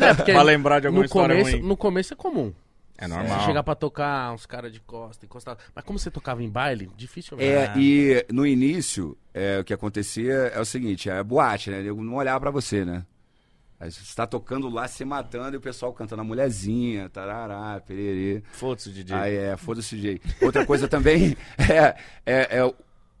É, 0.00 0.14
pra 0.32 0.42
lembrar 0.42 0.80
de 0.80 0.86
alguma 0.86 1.02
no 1.02 1.06
história 1.06 1.36
começo, 1.36 1.56
ruim. 1.56 1.66
No 1.68 1.76
começo 1.76 2.12
é 2.12 2.16
comum. 2.16 2.52
É 2.98 3.08
Você 3.08 3.14
normal. 3.14 3.40
chegar 3.44 3.62
pra 3.64 3.74
tocar 3.74 4.32
uns 4.32 4.46
caras 4.46 4.72
de 4.72 4.78
costa, 4.78 5.26
encostado. 5.26 5.58
Mas 5.74 5.84
como 5.84 5.98
você 5.98 6.08
tocava 6.10 6.40
em 6.42 6.48
baile, 6.48 6.88
difícil 6.96 7.36
É, 7.40 7.66
Ah. 7.66 7.74
e 7.76 8.24
no 8.30 8.46
início, 8.46 9.16
é, 9.34 9.58
o 9.58 9.64
que 9.64 9.74
acontecia 9.74 10.32
é 10.54 10.60
o 10.60 10.64
seguinte, 10.64 11.10
é 11.10 11.20
boate, 11.24 11.68
né? 11.70 11.82
Eu 11.84 11.96
não 11.96 12.14
olhava 12.14 12.38
pra 12.38 12.50
você, 12.52 12.84
né? 12.84 13.04
Aí 13.82 13.90
você 13.90 14.14
tá 14.14 14.28
tocando 14.28 14.68
lá, 14.68 14.86
se 14.86 15.04
matando, 15.04 15.56
e 15.56 15.58
o 15.58 15.60
pessoal 15.60 15.92
cantando 15.92 16.22
a 16.22 16.24
mulherzinha, 16.24 17.08
tarará, 17.08 17.80
pererê. 17.80 18.40
Foda-se, 18.52 18.90
DJ. 18.92 19.16
Aí 19.16 19.34
é, 19.34 19.56
foda-se, 19.56 19.96
DJ. 19.96 20.20
Outra 20.40 20.64
coisa 20.64 20.86
também 20.86 21.36
é, 21.58 21.96
é, 22.24 22.58
é, 22.58 22.64
o- 22.64 22.74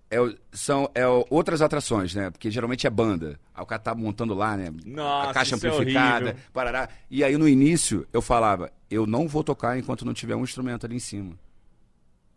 é 0.08 0.20
o- 0.20 0.36
são 0.52 0.88
é 0.94 1.04
o- 1.04 1.26
outras 1.28 1.60
atrações, 1.62 2.14
né? 2.14 2.30
Porque 2.30 2.48
geralmente 2.48 2.86
é 2.86 2.90
banda. 2.90 3.40
Aí 3.52 3.60
o 3.60 3.66
cara 3.66 3.80
tá 3.82 3.92
montando 3.92 4.34
lá, 4.34 4.56
né? 4.56 4.72
Nossa, 4.86 5.30
a 5.30 5.34
caixa 5.34 5.56
é 5.56 5.56
amplificada, 5.56 6.26
horrível. 6.26 6.42
parará. 6.52 6.88
E 7.10 7.24
aí 7.24 7.36
no 7.36 7.48
início 7.48 8.06
eu 8.12 8.22
falava, 8.22 8.70
eu 8.88 9.04
não 9.04 9.26
vou 9.26 9.42
tocar 9.42 9.76
enquanto 9.76 10.04
não 10.04 10.14
tiver 10.14 10.36
um 10.36 10.44
instrumento 10.44 10.86
ali 10.86 10.94
em 10.94 11.00
cima. 11.00 11.32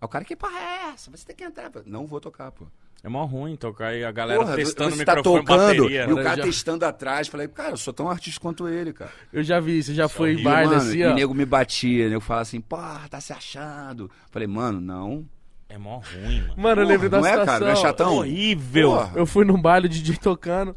Aí 0.02 0.06
o 0.06 0.08
cara, 0.08 0.26
que 0.26 0.36
porra 0.36 0.58
é 0.58 0.90
essa? 0.94 1.12
Você 1.12 1.26
tem 1.28 1.36
que 1.36 1.44
entrar. 1.44 1.72
Não 1.86 2.08
vou 2.08 2.20
tocar, 2.20 2.52
pô. 2.52 2.66
É 3.04 3.08
mó 3.10 3.24
ruim 3.26 3.56
tocar 3.56 3.88
aí 3.90 4.04
a 4.04 4.12
galera 4.12 4.40
Porra, 4.42 4.56
testando 4.56 4.94
o 4.96 4.98
você 4.98 5.06
tá 5.06 5.16
microfone 5.16 5.46
tocando 5.46 5.60
bateria. 5.84 6.06
e 6.06 6.12
o 6.12 6.16
né? 6.16 6.24
cara 6.24 6.38
Já- 6.38 6.44
testando 6.44 6.86
atrás. 6.86 7.28
Falei, 7.28 7.48
cara, 7.48 7.72
eu 7.72 7.78
sou 7.78 7.94
tão 7.94 8.10
artista 8.10 8.40
quanto 8.42 8.68
ele, 8.68 8.94
cara. 8.94 9.12
Eu 9.32 9.44
já 9.44 9.60
vi, 9.60 9.84
você 9.84 9.94
já 9.94 10.08
foi 10.10 10.34
em 10.34 10.42
baile 10.44 10.74
assim, 10.74 10.98
e 10.98 11.06
ó. 11.06 11.12
o 11.12 11.14
nego 11.14 11.34
me 11.34 11.46
batia, 11.46 12.10
nego 12.10 12.22
falava 12.22 12.42
assim, 12.42 12.60
porra, 12.60 13.02
tá 13.08 13.22
se 13.22 13.32
achando. 13.32 14.10
Falei, 14.32 14.48
mano, 14.48 14.82
não. 14.82 15.24
É 15.70 15.78
mó 15.78 15.98
ruim, 16.00 16.42
mano. 16.42 16.54
Mano, 16.58 16.82
eu 16.82 16.86
Porra, 16.86 16.88
lembro 16.88 17.10
da 17.10 17.18
não 17.20 17.26
é, 17.28 17.30
situação. 17.32 17.46
cara? 17.54 17.66
Não 17.66 17.72
é 17.72 17.76
chatão? 17.76 18.16
Horrível. 18.18 18.90
Porra. 18.92 19.12
Eu 19.16 19.26
fui 19.28 19.46
num 19.46 19.62
baile 19.62 19.88
de 19.88 20.02
DJ 20.02 20.18
tocando, 20.18 20.76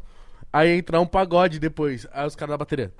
aí 0.51 0.77
entrar 0.77 0.99
um 0.99 1.05
pagode 1.05 1.59
depois. 1.59 2.07
Aí 2.11 2.25
os 2.25 2.35
caras 2.35 2.53
da 2.53 2.57
bateria. 2.57 2.93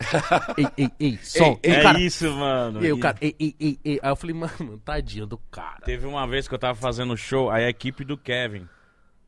ei, 0.56 0.66
ei, 0.76 0.90
ei, 0.98 1.18
som. 1.22 1.58
Ei, 1.62 1.72
E 1.72 1.74
o 1.74 1.78
é 1.78 1.82
cara, 1.82 2.00
isso, 2.00 2.30
mano. 2.32 2.82
E 2.82 2.86
aí 2.86 2.92
o 2.92 2.98
cara, 2.98 3.16
ei, 3.20 3.34
ei, 3.38 3.54
ei, 3.58 3.78
ei. 3.84 4.00
Aí 4.02 4.10
eu 4.10 4.16
falei, 4.16 4.34
mano, 4.34 4.78
tadinho 4.84 5.26
do 5.26 5.38
cara. 5.50 5.80
Teve 5.84 6.06
uma 6.06 6.26
vez 6.26 6.46
que 6.46 6.54
eu 6.54 6.58
tava 6.58 6.78
fazendo 6.78 7.16
show, 7.16 7.50
aí 7.50 7.64
a 7.64 7.68
equipe 7.68 8.04
do 8.04 8.16
Kevin. 8.16 8.68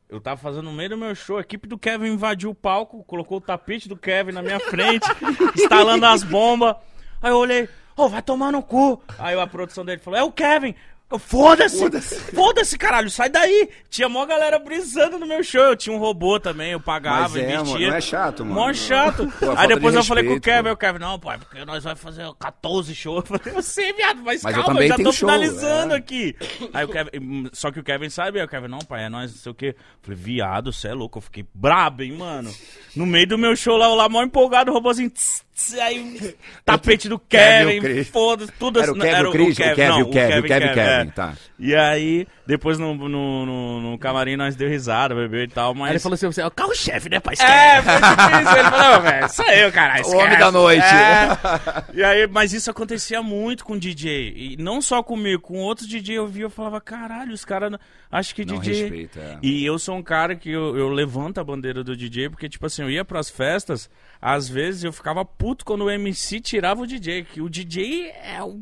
Eu 0.09 0.19
tava 0.19 0.41
fazendo 0.41 0.63
no 0.63 0.73
meio 0.73 0.89
do 0.89 0.97
meu 0.97 1.13
show, 1.13 1.37
a 1.37 1.41
equipe 1.41 1.67
do 1.67 1.77
Kevin 1.77 2.07
invadiu 2.07 2.49
o 2.49 2.55
palco, 2.55 3.03
colocou 3.03 3.37
o 3.37 3.41
tapete 3.41 3.87
do 3.87 3.95
Kevin 3.95 4.31
na 4.31 4.41
minha 4.41 4.59
frente, 4.59 5.07
instalando 5.55 6.03
as 6.05 6.23
bombas. 6.23 6.75
Aí 7.21 7.29
eu 7.29 7.37
olhei, 7.37 7.69
ô, 7.95 8.09
vai 8.09 8.21
tomar 8.21 8.51
no 8.51 8.63
cu. 8.63 8.99
Aí 9.19 9.39
a 9.39 9.45
produção 9.45 9.85
dele 9.85 10.01
falou, 10.01 10.19
é 10.19 10.23
o 10.23 10.31
Kevin. 10.31 10.73
Foda-se! 11.17 11.79
Foda-se. 11.79 12.15
Foda-se, 12.35 12.77
caralho, 12.77 13.09
sai 13.09 13.29
daí! 13.29 13.69
Tinha 13.89 14.07
mó 14.07 14.23
galera 14.27 14.59
brisando 14.59 15.17
no 15.17 15.25
meu 15.25 15.43
show. 15.43 15.61
Eu 15.61 15.75
tinha 15.75 15.95
um 15.95 15.97
robô 15.97 16.39
também, 16.39 16.73
eu 16.73 16.79
pagava, 16.79 17.21
Mas 17.21 17.35
é, 17.37 17.39
investia. 17.39 17.63
mano, 17.63 17.87
não 17.87 17.95
é 17.95 18.01
chato, 18.01 18.45
mano. 18.45 18.55
Mó 18.61 18.73
chato. 18.73 19.33
Pô, 19.39 19.51
aí 19.51 19.67
de 19.67 19.73
depois 19.73 19.95
eu 19.95 20.03
falei 20.03 20.23
com 20.23 20.31
o 20.31 20.33
respeito, 20.33 20.57
Kevin, 20.57 20.69
o 20.69 20.77
Kevin, 20.77 20.99
não, 20.99 21.19
pai, 21.19 21.39
porque 21.39 21.65
nós 21.65 21.83
vamos 21.83 21.99
fazer 21.99 22.23
14 22.39 22.93
shows. 22.93 23.23
Eu 23.29 23.37
falei, 23.39 23.57
eu 23.57 23.61
sei, 23.63 23.91
viado, 23.93 24.21
mas, 24.21 24.43
Mas 24.43 24.55
calma, 24.55 24.83
eu, 24.83 24.87
já 24.87 24.97
tô 24.97 25.11
show, 25.11 25.27
finalizando 25.27 25.95
é. 25.95 25.97
aqui. 25.97 26.35
Aí 26.71 26.85
o 26.85 26.87
Kevin, 26.89 27.49
só 27.53 27.71
que 27.71 27.79
o 27.79 27.83
Kevin 27.83 28.09
sabe, 28.09 28.43
o 28.43 28.47
Kevin, 28.47 28.67
não, 28.67 28.79
pai, 28.79 29.05
é 29.05 29.09
nós, 29.09 29.31
não 29.31 29.37
sei 29.39 29.51
o 29.51 29.55
quê. 29.55 29.75
Eu 29.77 29.99
falei, 30.03 30.19
viado, 30.19 30.71
você 30.71 30.89
é 30.89 30.93
louco, 30.93 31.17
eu 31.17 31.23
fiquei 31.23 31.43
brabo, 31.53 32.03
hein, 32.03 32.13
mano. 32.13 32.53
No 32.95 33.07
meio 33.07 33.25
do 33.25 33.37
meu 33.37 33.55
show 33.55 33.77
lá, 33.77 33.87
eu 33.87 33.95
lá 33.95 34.07
mó 34.07 34.21
empolgado, 34.21 34.69
o 34.69 34.73
robôzinho, 34.75 35.09
tss, 35.09 35.43
aí 35.79 35.99
o 35.99 36.33
tapete 36.65 37.09
do 37.09 37.19
Kevin, 37.19 37.81
Kevin, 37.81 38.03
foda-se, 38.05 38.51
tudo 38.59 38.81
Era 38.81 38.91
o 38.91 38.97
assim. 38.97 39.01
Kevin, 39.01 39.27
o 39.27 39.31
Chris, 39.31 39.53
o 39.53 39.57
Kevin, 39.57 39.81
não, 39.87 40.01
o 40.01 40.11
Kevin, 40.11 40.39
o 40.39 40.43
Kevin. 40.43 40.73
Kevin, 40.73 41.09
tá. 41.11 41.33
E 41.59 41.75
aí, 41.75 42.25
depois 42.47 42.79
no, 42.79 42.95
no, 42.95 43.09
no, 43.09 43.81
no 43.91 43.97
camarim 43.99 44.37
nós 44.37 44.55
deu 44.55 44.69
risada, 44.69 45.13
bebeu 45.13 45.43
e 45.43 45.47
tal, 45.49 45.75
mas... 45.75 45.87
Aí 45.87 45.91
ele 45.93 45.99
falou 45.99 46.13
assim, 46.15 46.25
você 46.27 46.41
é 46.41 46.47
o 46.47 46.51
carro-chefe, 46.51 47.09
né, 47.09 47.19
pai? 47.19 47.35
É, 47.39 47.81
foi 47.81 47.93
difícil. 47.95 48.57
Ele 48.59 48.69
falou, 48.69 49.01
velho, 49.01 49.29
sou 49.29 49.45
eu, 49.45 49.71
caralho. 49.71 50.05
O 50.09 50.15
homem 50.15 50.39
da 50.39 50.51
noite. 50.51 50.85
É. 50.85 51.83
E 51.93 52.03
aí, 52.03 52.27
mas 52.27 52.53
isso 52.53 52.71
acontecia 52.71 53.21
muito 53.21 53.65
com 53.65 53.77
DJ. 53.77 54.33
E 54.35 54.57
não 54.57 54.81
só 54.81 55.03
comigo, 55.03 55.41
com 55.41 55.57
outros 55.59 55.87
DJ 55.87 56.17
eu 56.17 56.27
via, 56.27 56.43
eu 56.45 56.49
falava, 56.49 56.79
caralho, 56.79 57.33
os 57.33 57.43
caras 57.43 57.73
acho 58.11 58.33
que 58.33 58.45
Não 58.45 58.57
DJ. 58.59 58.81
respeita, 58.81 59.19
é. 59.19 59.37
E 59.43 59.65
eu 59.65 59.77
sou 59.77 59.95
um 59.97 60.01
cara 60.03 60.35
que 60.35 60.49
eu, 60.49 60.77
eu 60.77 60.89
levanto 60.89 61.39
a 61.39 61.43
bandeira 61.43 61.83
do 61.83 61.95
DJ, 61.95 62.29
porque, 62.29 62.47
tipo 62.49 62.65
assim, 62.65 62.81
eu 62.83 62.89
ia 62.89 63.03
pras 63.05 63.29
festas, 63.29 63.89
às 64.21 64.47
vezes 64.47 64.83
eu 64.83 64.93
ficava 64.93 65.23
puto 65.25 65.63
quando 65.65 65.83
o 65.85 65.89
MC 65.91 66.39
tirava 66.39 66.81
o 66.81 66.87
DJ, 66.87 67.23
que 67.25 67.41
o 67.41 67.49
DJ 67.49 68.09
é 68.23 68.41
o 68.41 68.55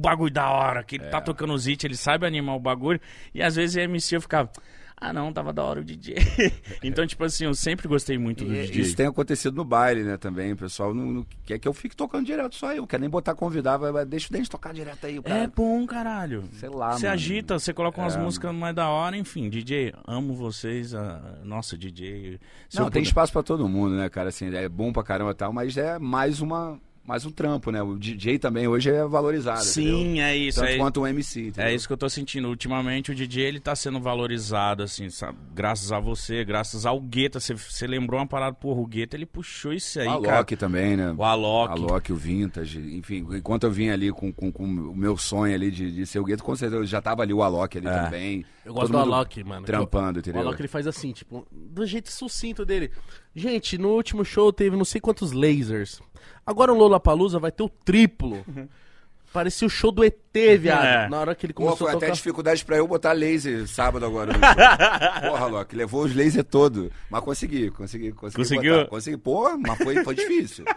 bagulho 0.00 0.32
da 0.32 0.48
hora, 0.50 0.82
que 0.82 0.96
ele 0.96 1.04
É. 1.04 1.08
tá 1.08 1.20
tocando 1.20 1.52
os 1.52 1.66
hits, 1.68 1.84
ele 1.84 1.96
sabe 1.96 2.26
animar 2.26 2.37
o 2.40 2.60
bagulho, 2.60 3.00
e 3.34 3.42
às 3.42 3.54
vezes 3.56 3.76
MC 3.76 4.16
eu 4.16 4.20
ficava. 4.20 4.50
Ah, 5.00 5.12
não, 5.12 5.32
tava 5.32 5.52
da 5.52 5.62
hora 5.62 5.80
o 5.80 5.84
DJ. 5.84 6.16
então, 6.82 7.06
tipo 7.06 7.22
assim, 7.22 7.44
eu 7.44 7.54
sempre 7.54 7.86
gostei 7.86 8.18
muito 8.18 8.44
do 8.44 8.52
E 8.52 8.62
DJ. 8.66 8.80
Isso 8.82 8.96
tem 8.96 9.06
acontecido 9.06 9.54
no 9.54 9.64
baile, 9.64 10.02
né, 10.02 10.16
também. 10.16 10.52
O 10.52 10.56
pessoal 10.56 10.92
não, 10.92 11.06
não 11.12 11.26
quer 11.46 11.56
que 11.60 11.68
eu 11.68 11.72
fique 11.72 11.94
tocando 11.94 12.26
direto, 12.26 12.56
só 12.56 12.72
eu. 12.74 12.84
Quer 12.84 12.98
nem 12.98 13.08
botar 13.08 13.36
convidado, 13.36 13.82
vai- 13.84 13.92
vai- 13.92 14.04
deixa 14.04 14.26
o 14.28 14.32
Dente 14.32 14.50
tocar 14.50 14.74
direto 14.74 15.06
aí. 15.06 15.16
O 15.20 15.22
cara, 15.22 15.38
É 15.38 15.46
bom, 15.46 15.86
caralho. 15.86 16.42
Sei 16.54 16.68
lá, 16.68 16.98
Você 16.98 17.06
agita, 17.06 17.56
você 17.60 17.72
coloca 17.72 18.00
umas 18.00 18.16
É. 18.16 18.18
músicas 18.18 18.52
mais 18.52 18.74
da 18.74 18.88
hora, 18.88 19.16
enfim. 19.16 19.48
DJ, 19.48 19.94
amo 20.04 20.34
vocês. 20.34 20.92
ah, 20.92 21.38
nossa, 21.44 21.78
DJ. 21.78 22.40
Não, 22.74 22.82
tem 22.86 22.90
puder- 22.90 23.02
espaço 23.04 23.32
pra 23.32 23.44
todo 23.44 23.68
mundo, 23.68 23.94
né, 23.94 24.08
cara? 24.08 24.30
Assim, 24.30 24.52
é 24.52 24.68
bom 24.68 24.92
pra 24.92 25.04
caramba 25.04 25.30
e 25.30 25.34
tal, 25.34 25.52
mas 25.52 25.76
é 25.76 25.96
mais 26.00 26.40
uma 26.40 26.76
mais 27.08 27.24
um 27.24 27.30
trampo, 27.30 27.70
né? 27.70 27.82
O 27.82 27.96
DJ 27.98 28.38
também 28.38 28.68
hoje 28.68 28.90
é 28.90 29.02
valorizado, 29.06 29.62
entendeu? 29.66 29.96
Sim, 29.98 30.20
é 30.20 30.36
isso. 30.36 30.60
Tanto 30.60 30.70
é, 30.72 30.76
quanto 30.76 31.00
o 31.00 31.06
MC, 31.06 31.48
entendeu? 31.48 31.70
é 31.70 31.74
isso 31.74 31.86
que 31.86 31.92
eu 31.94 31.96
tô 31.96 32.06
sentindo. 32.08 32.48
Ultimamente 32.48 33.10
o 33.10 33.14
DJ 33.14 33.44
ele 33.46 33.60
tá 33.60 33.74
sendo 33.74 33.98
valorizado, 33.98 34.82
assim, 34.82 35.08
sabe? 35.08 35.38
Graças 35.54 35.90
a 35.90 35.98
você, 35.98 36.44
graças 36.44 36.84
ao 36.84 37.00
Guetta. 37.00 37.40
Você- 37.40 37.86
lembrou 37.86 38.20
uma 38.20 38.26
parada, 38.26 38.54
porra, 38.54 38.80
o 38.80 38.86
Guetta 38.86 39.16
ele 39.16 39.24
puxou 39.24 39.72
isso 39.72 39.98
aí, 39.98 40.06
O 40.06 40.20
cara. 40.20 40.36
Alok 40.36 40.54
também, 40.56 40.98
né? 40.98 41.14
O 41.16 41.24
Alok. 41.24 41.72
Alok, 41.72 42.12
o 42.12 42.16
Vintage, 42.16 42.78
enfim, 42.78 43.26
enquanto 43.32 43.64
eu 43.64 43.70
vinha 43.70 43.94
ali 43.94 44.12
com, 44.12 44.30
com, 44.30 44.52
com 44.52 44.64
o 44.64 44.94
meu 44.94 45.16
sonho 45.16 45.54
ali 45.54 45.70
de, 45.70 45.90
de 45.90 46.04
ser 46.04 46.18
o 46.18 46.24
Gueto, 46.24 46.44
com 46.44 46.54
certeza 46.54 46.84
já 46.84 47.00
tava 47.00 47.22
ali 47.22 47.32
o 47.32 47.42
Alok 47.42 47.78
ali 47.78 47.86
É. 47.88 48.02
também. 48.04 48.44
Eu 48.66 48.74
gosto 48.74 48.92
Todo 48.92 49.06
do 49.06 49.14
Alok, 49.14 49.42
mano. 49.44 49.64
Trampando, 49.64 50.18
O 50.18 50.20
entendeu? 50.20 50.42
Alok 50.42 50.60
ele 50.60 50.68
faz 50.68 50.86
assim, 50.86 51.10
tipo, 51.12 51.46
do 51.50 51.86
jeito 51.86 52.12
sucinto 52.12 52.66
dele. 52.66 52.90
Gente, 53.38 53.78
no 53.78 53.90
último 53.90 54.24
show 54.24 54.52
teve 54.52 54.76
não 54.76 54.84
sei 54.84 55.00
quantos 55.00 55.30
lasers. 55.30 56.00
Agora 56.44 56.72
o 56.72 56.76
Lollapalooza 56.76 57.38
vai 57.38 57.52
ter 57.52 57.62
o 57.62 57.68
triplo. 57.68 58.44
Parecia 59.32 59.66
o 59.66 59.70
show 59.70 59.92
do 59.92 60.02
ET, 60.02 60.16
viado. 60.58 60.84
É. 60.84 61.08
Na 61.08 61.20
hora 61.20 61.34
que 61.34 61.44
ele 61.46 61.52
Pô, 61.52 61.62
começou 61.64 61.86
foi 61.86 61.88
a 61.88 61.96
até 61.96 62.06
tocar. 62.06 62.14
dificuldade 62.16 62.64
pra 62.64 62.76
eu 62.78 62.88
botar 62.88 63.12
laser 63.12 63.66
sábado 63.68 64.04
agora. 64.06 64.32
no 64.32 64.38
show. 65.22 65.30
Porra, 65.30 65.44
Alok, 65.44 65.76
levou 65.76 66.04
os 66.04 66.16
lasers 66.16 66.46
todo. 66.50 66.90
Mas 67.10 67.22
consegui, 67.22 67.70
consegui, 67.70 68.12
consegui. 68.12 68.36
Conseguiu? 68.36 68.74
botar. 68.78 68.88
Consegui. 68.90 69.16
Pô, 69.18 69.56
mas 69.58 69.78
foi, 69.78 70.02
foi 70.02 70.14
difícil. 70.14 70.64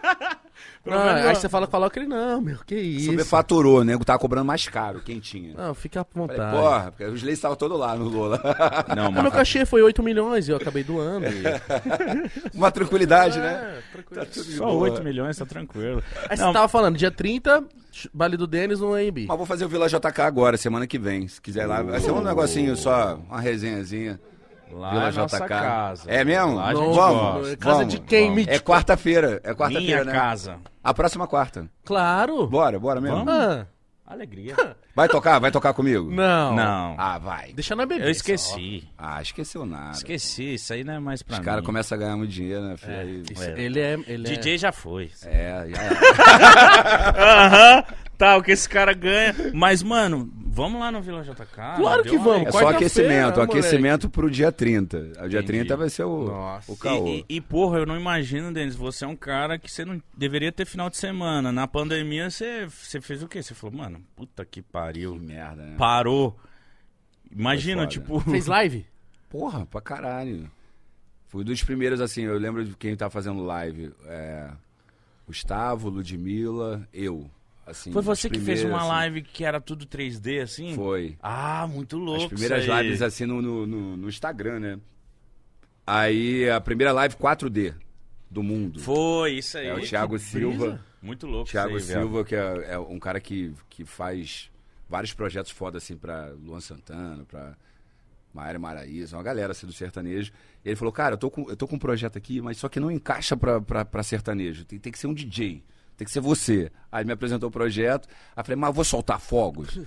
Não, 0.84 0.96
aí 0.98 1.34
você 1.34 1.48
fala 1.48 1.66
com 1.66 1.76
o 1.76 1.80
Alok, 1.80 1.98
ele, 1.98 2.06
não, 2.06 2.40
meu, 2.40 2.58
que 2.66 2.74
isso. 2.76 3.10
Superfaturou, 3.10 3.80
o 3.80 3.84
nego 3.84 4.04
tava 4.04 4.18
cobrando 4.18 4.44
mais 4.46 4.68
caro, 4.68 5.00
quem 5.00 5.18
tinha. 5.18 5.54
Não, 5.54 5.74
fica 5.74 6.02
à 6.02 6.04
Falei, 6.04 6.28
vontade. 6.28 6.56
porra, 6.56 6.90
porque 6.92 7.04
os 7.04 7.20
lasers 7.22 7.38
estavam 7.38 7.56
todos 7.56 7.78
lá 7.78 7.96
no 7.96 8.08
Lola. 8.08 8.40
Não, 8.94 9.06
Ah, 9.06 9.10
meu 9.10 9.22
mas... 9.24 9.32
cachê 9.32 9.64
foi 9.64 9.82
8 9.82 10.02
milhões 10.02 10.46
e 10.46 10.50
eu 10.52 10.56
acabei 10.56 10.84
doando. 10.84 11.26
e- 11.26 12.56
Uma 12.56 12.70
tranquilidade, 12.70 13.38
né? 13.38 13.78
É, 13.78 13.92
tranquilo. 13.92 14.24
Tá 14.26 14.32
Só 14.32 14.66
boa. 14.66 14.82
8 14.90 15.02
milhões, 15.02 15.36
tá 15.36 15.46
tranquilo. 15.46 16.02
Aí 16.28 16.36
Não, 16.38 16.48
você 16.48 16.52
tava 16.52 16.68
falando, 16.68 16.96
dia 16.96 17.10
30, 17.10 17.64
Baile 18.12 18.36
do 18.36 18.46
Denis 18.46 18.80
no 18.80 18.94
AMB. 18.94 19.26
Mas 19.28 19.36
vou 19.36 19.46
fazer 19.46 19.64
o 19.64 19.68
Vila 19.68 19.88
JK 19.88 20.20
agora, 20.22 20.56
semana 20.56 20.86
que 20.86 20.98
vem. 20.98 21.28
Se 21.28 21.40
quiser 21.40 21.66
lá, 21.66 21.82
vai 21.82 22.00
ser 22.00 22.10
um 22.10 22.20
negocinho 22.22 22.76
só, 22.76 23.16
uma 23.28 23.40
resenhazinha. 23.40 24.20
lá 24.70 24.90
Vila 24.90 25.08
é 25.08 25.12
nossa 25.12 25.36
JK. 25.38 25.48
casa. 25.48 26.10
É 26.10 26.24
mesmo? 26.24 26.54
Lá 26.56 26.64
a 26.68 26.74
gente 26.74 26.82
Não, 26.84 26.92
vamos, 26.94 27.32
gosta. 27.40 27.56
Casa 27.58 27.78
vamos, 27.78 27.94
de 27.94 28.00
quem, 28.00 28.22
vamos. 28.24 28.36
mítico? 28.36 28.54
É 28.56 28.58
quarta-feira, 28.60 29.40
é 29.42 29.46
Minha 29.48 29.54
quarta-feira, 29.56 30.04
né? 30.04 30.12
casa. 30.12 30.56
A 30.82 30.94
próxima 30.94 31.26
quarta. 31.26 31.68
Claro. 31.84 32.46
Bora, 32.48 32.78
bora 32.80 33.00
mesmo. 33.00 33.24
Vamos? 33.24 33.32
Ah, 33.34 33.66
Alegria. 34.06 34.54
Vai 34.94 35.08
tocar? 35.08 35.38
Vai 35.38 35.50
tocar 35.50 35.72
comigo? 35.72 36.10
não. 36.10 36.54
Não. 36.54 36.94
Ah, 36.98 37.16
vai. 37.18 37.52
Deixa 37.54 37.74
na 37.74 37.86
bebê. 37.86 38.04
Eu 38.04 38.10
esqueci. 38.10 38.86
Ah, 38.98 39.22
esqueceu 39.22 39.64
nada. 39.64 39.92
Esqueci, 39.92 40.54
isso 40.54 40.70
aí 40.74 40.84
não 40.84 40.92
é 40.94 40.98
mais 41.00 41.22
pra 41.22 41.32
Os 41.34 41.38
mim. 41.38 41.44
caras 41.46 41.64
começam 41.64 41.96
a 41.96 41.98
ganhar 41.98 42.16
muito 42.16 42.30
dinheiro, 42.30 42.62
né, 42.62 42.76
filho? 42.76 42.98
Aí- 42.98 43.22
Isso, 43.30 43.42
É. 43.42 43.60
Ele 43.60 43.80
é. 43.80 43.98
Ele 44.06 44.26
é- 44.28 44.30
DJ 44.36 44.58
já 44.58 44.70
foi. 44.70 45.10
É, 45.24 45.66
já 45.70 45.82
é. 45.82 45.90
Aham, 47.16 47.84
tá, 48.18 48.36
o 48.36 48.42
que 48.42 48.50
esse 48.52 48.68
cara 48.68 48.92
ganha. 48.92 49.34
Mas, 49.54 49.82
mano, 49.82 50.30
vamos 50.52 50.80
lá 50.80 50.92
no 50.92 51.00
Vila 51.00 51.22
JK. 51.22 51.76
Claro 51.76 52.02
que 52.02 52.18
vamos. 52.18 52.48
É 52.48 52.52
só 52.52 52.68
aquecimento, 52.68 53.36
moleque. 53.36 53.58
aquecimento 53.58 54.10
pro 54.10 54.30
dia 54.30 54.52
30. 54.52 54.96
O 54.98 55.28
dia 55.28 55.40
Entendi. 55.40 55.46
30 55.46 55.76
vai 55.76 55.88
ser 55.88 56.04
o, 56.04 56.24
Nossa. 56.26 56.70
o 56.70 56.76
caô. 56.76 57.08
E, 57.08 57.24
e, 57.28 57.36
e, 57.36 57.40
porra, 57.40 57.78
eu 57.78 57.86
não 57.86 57.98
imagino, 57.98 58.52
Denis, 58.52 58.76
você 58.76 59.04
é 59.04 59.08
um 59.08 59.16
cara 59.16 59.58
que 59.58 59.70
você 59.70 59.84
não 59.84 60.00
deveria 60.16 60.52
ter 60.52 60.66
final 60.66 60.90
de 60.90 60.96
semana. 60.96 61.50
Na 61.50 61.66
pandemia, 61.66 62.28
você, 62.30 62.66
você 62.66 63.00
fez 63.00 63.22
o 63.22 63.28
quê? 63.28 63.42
Você 63.42 63.54
falou, 63.54 63.76
mano, 63.76 64.02
puta 64.14 64.44
que 64.44 64.60
Que 64.60 64.62
pariu. 64.62 65.14
merda, 65.16 65.62
né? 65.62 65.76
Parou. 65.76 66.38
Imagina, 67.30 67.86
tipo... 67.86 68.20
Fez 68.20 68.46
live? 68.46 68.86
Porra, 69.30 69.64
pra 69.64 69.80
caralho. 69.80 70.50
Fui 71.28 71.42
dos 71.42 71.62
primeiros, 71.64 72.00
assim, 72.02 72.24
eu 72.24 72.38
lembro 72.38 72.62
de 72.62 72.76
quem 72.76 72.94
tá 72.94 73.08
fazendo 73.08 73.42
live. 73.42 73.90
É, 74.04 74.50
Gustavo, 75.26 75.88
Ludmilla, 75.88 76.86
eu. 76.92 77.30
Assim, 77.64 77.92
Foi 77.92 78.02
você 78.02 78.28
que 78.28 78.40
fez 78.40 78.64
uma 78.64 78.78
assim. 78.78 78.88
live 78.88 79.22
que 79.22 79.44
era 79.44 79.60
tudo 79.60 79.86
3D, 79.86 80.42
assim? 80.42 80.74
Foi. 80.74 81.16
Ah, 81.22 81.66
muito 81.68 81.96
louco 81.96 82.24
As 82.24 82.28
primeiras 82.28 82.64
lives, 82.66 83.00
assim, 83.00 83.24
no, 83.24 83.40
no, 83.40 83.96
no- 83.96 84.08
Instagram, 84.08 84.58
né? 84.58 84.80
Aí, 85.86 86.48
a 86.50 86.60
primeira 86.60 86.92
live 86.92 87.14
4D 87.16 87.74
do 88.30 88.42
mundo. 88.42 88.80
Foi, 88.80 89.34
isso 89.34 89.58
aí. 89.58 89.66
É 89.66 89.74
o 89.74 89.80
Thiago 89.80 90.18
Silva. 90.18 90.84
Muito 91.00 91.26
louco 91.26 91.50
Thiago 91.50 91.76
aí, 91.76 91.82
velho. 91.82 92.00
Silva, 92.00 92.24
que 92.24 92.34
é, 92.34 92.72
é 92.74 92.78
um 92.78 92.98
cara 92.98 93.20
que, 93.20 93.52
que 93.68 93.84
faz 93.84 94.50
vários 94.88 95.12
projetos 95.12 95.50
foda 95.50 95.78
assim 95.78 95.96
pra 95.96 96.28
Luan 96.44 96.60
Santana, 96.60 97.24
pra 97.24 97.56
Maíra 98.32 98.58
Maraíza, 98.58 99.16
uma 99.16 99.22
galera 99.22 99.52
assim 99.52 99.66
do 99.66 99.72
sertanejo. 99.72 100.32
E 100.64 100.68
ele 100.68 100.76
falou, 100.76 100.92
cara, 100.92 101.14
eu 101.14 101.18
tô 101.18 101.30
com, 101.30 101.48
eu 101.48 101.56
tô 101.56 101.66
com 101.66 101.76
um 101.76 101.78
projeto 101.78 102.16
aqui, 102.16 102.40
mas 102.40 102.56
só 102.58 102.68
que 102.68 102.78
não 102.78 102.90
encaixa 102.90 103.36
pra, 103.36 103.60
pra, 103.60 103.84
pra 103.84 104.02
sertanejo. 104.02 104.64
Tem, 104.64 104.78
tem 104.78 104.92
que 104.92 104.98
ser 104.98 105.06
um 105.08 105.14
DJ. 105.14 105.62
Tem 106.02 106.06
que 106.06 106.10
ser 106.10 106.20
você. 106.20 106.68
Aí 106.90 107.04
me 107.04 107.12
apresentou 107.12 107.48
o 107.48 107.52
projeto. 107.52 108.08
Aí 108.34 108.40
eu 108.40 108.44
falei, 108.44 108.56
mas 108.56 108.68
eu 108.70 108.74
vou 108.74 108.84
soltar 108.84 109.20
fogos. 109.20 109.78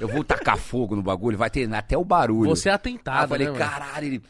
Eu 0.00 0.08
vou 0.08 0.24
tacar 0.24 0.58
fogo 0.58 0.96
no 0.96 1.02
bagulho. 1.02 1.38
Vai 1.38 1.48
ter 1.48 1.72
até 1.72 1.96
o 1.96 2.04
barulho. 2.04 2.50
Você 2.50 2.68
é 2.68 2.72
Aí 2.72 2.76
atentado, 2.76 3.24
eu 3.24 3.28
falei, 3.28 3.46
né, 3.46 3.52
mano? 3.52 3.64
caralho, 3.64 4.06
ele. 4.06 4.22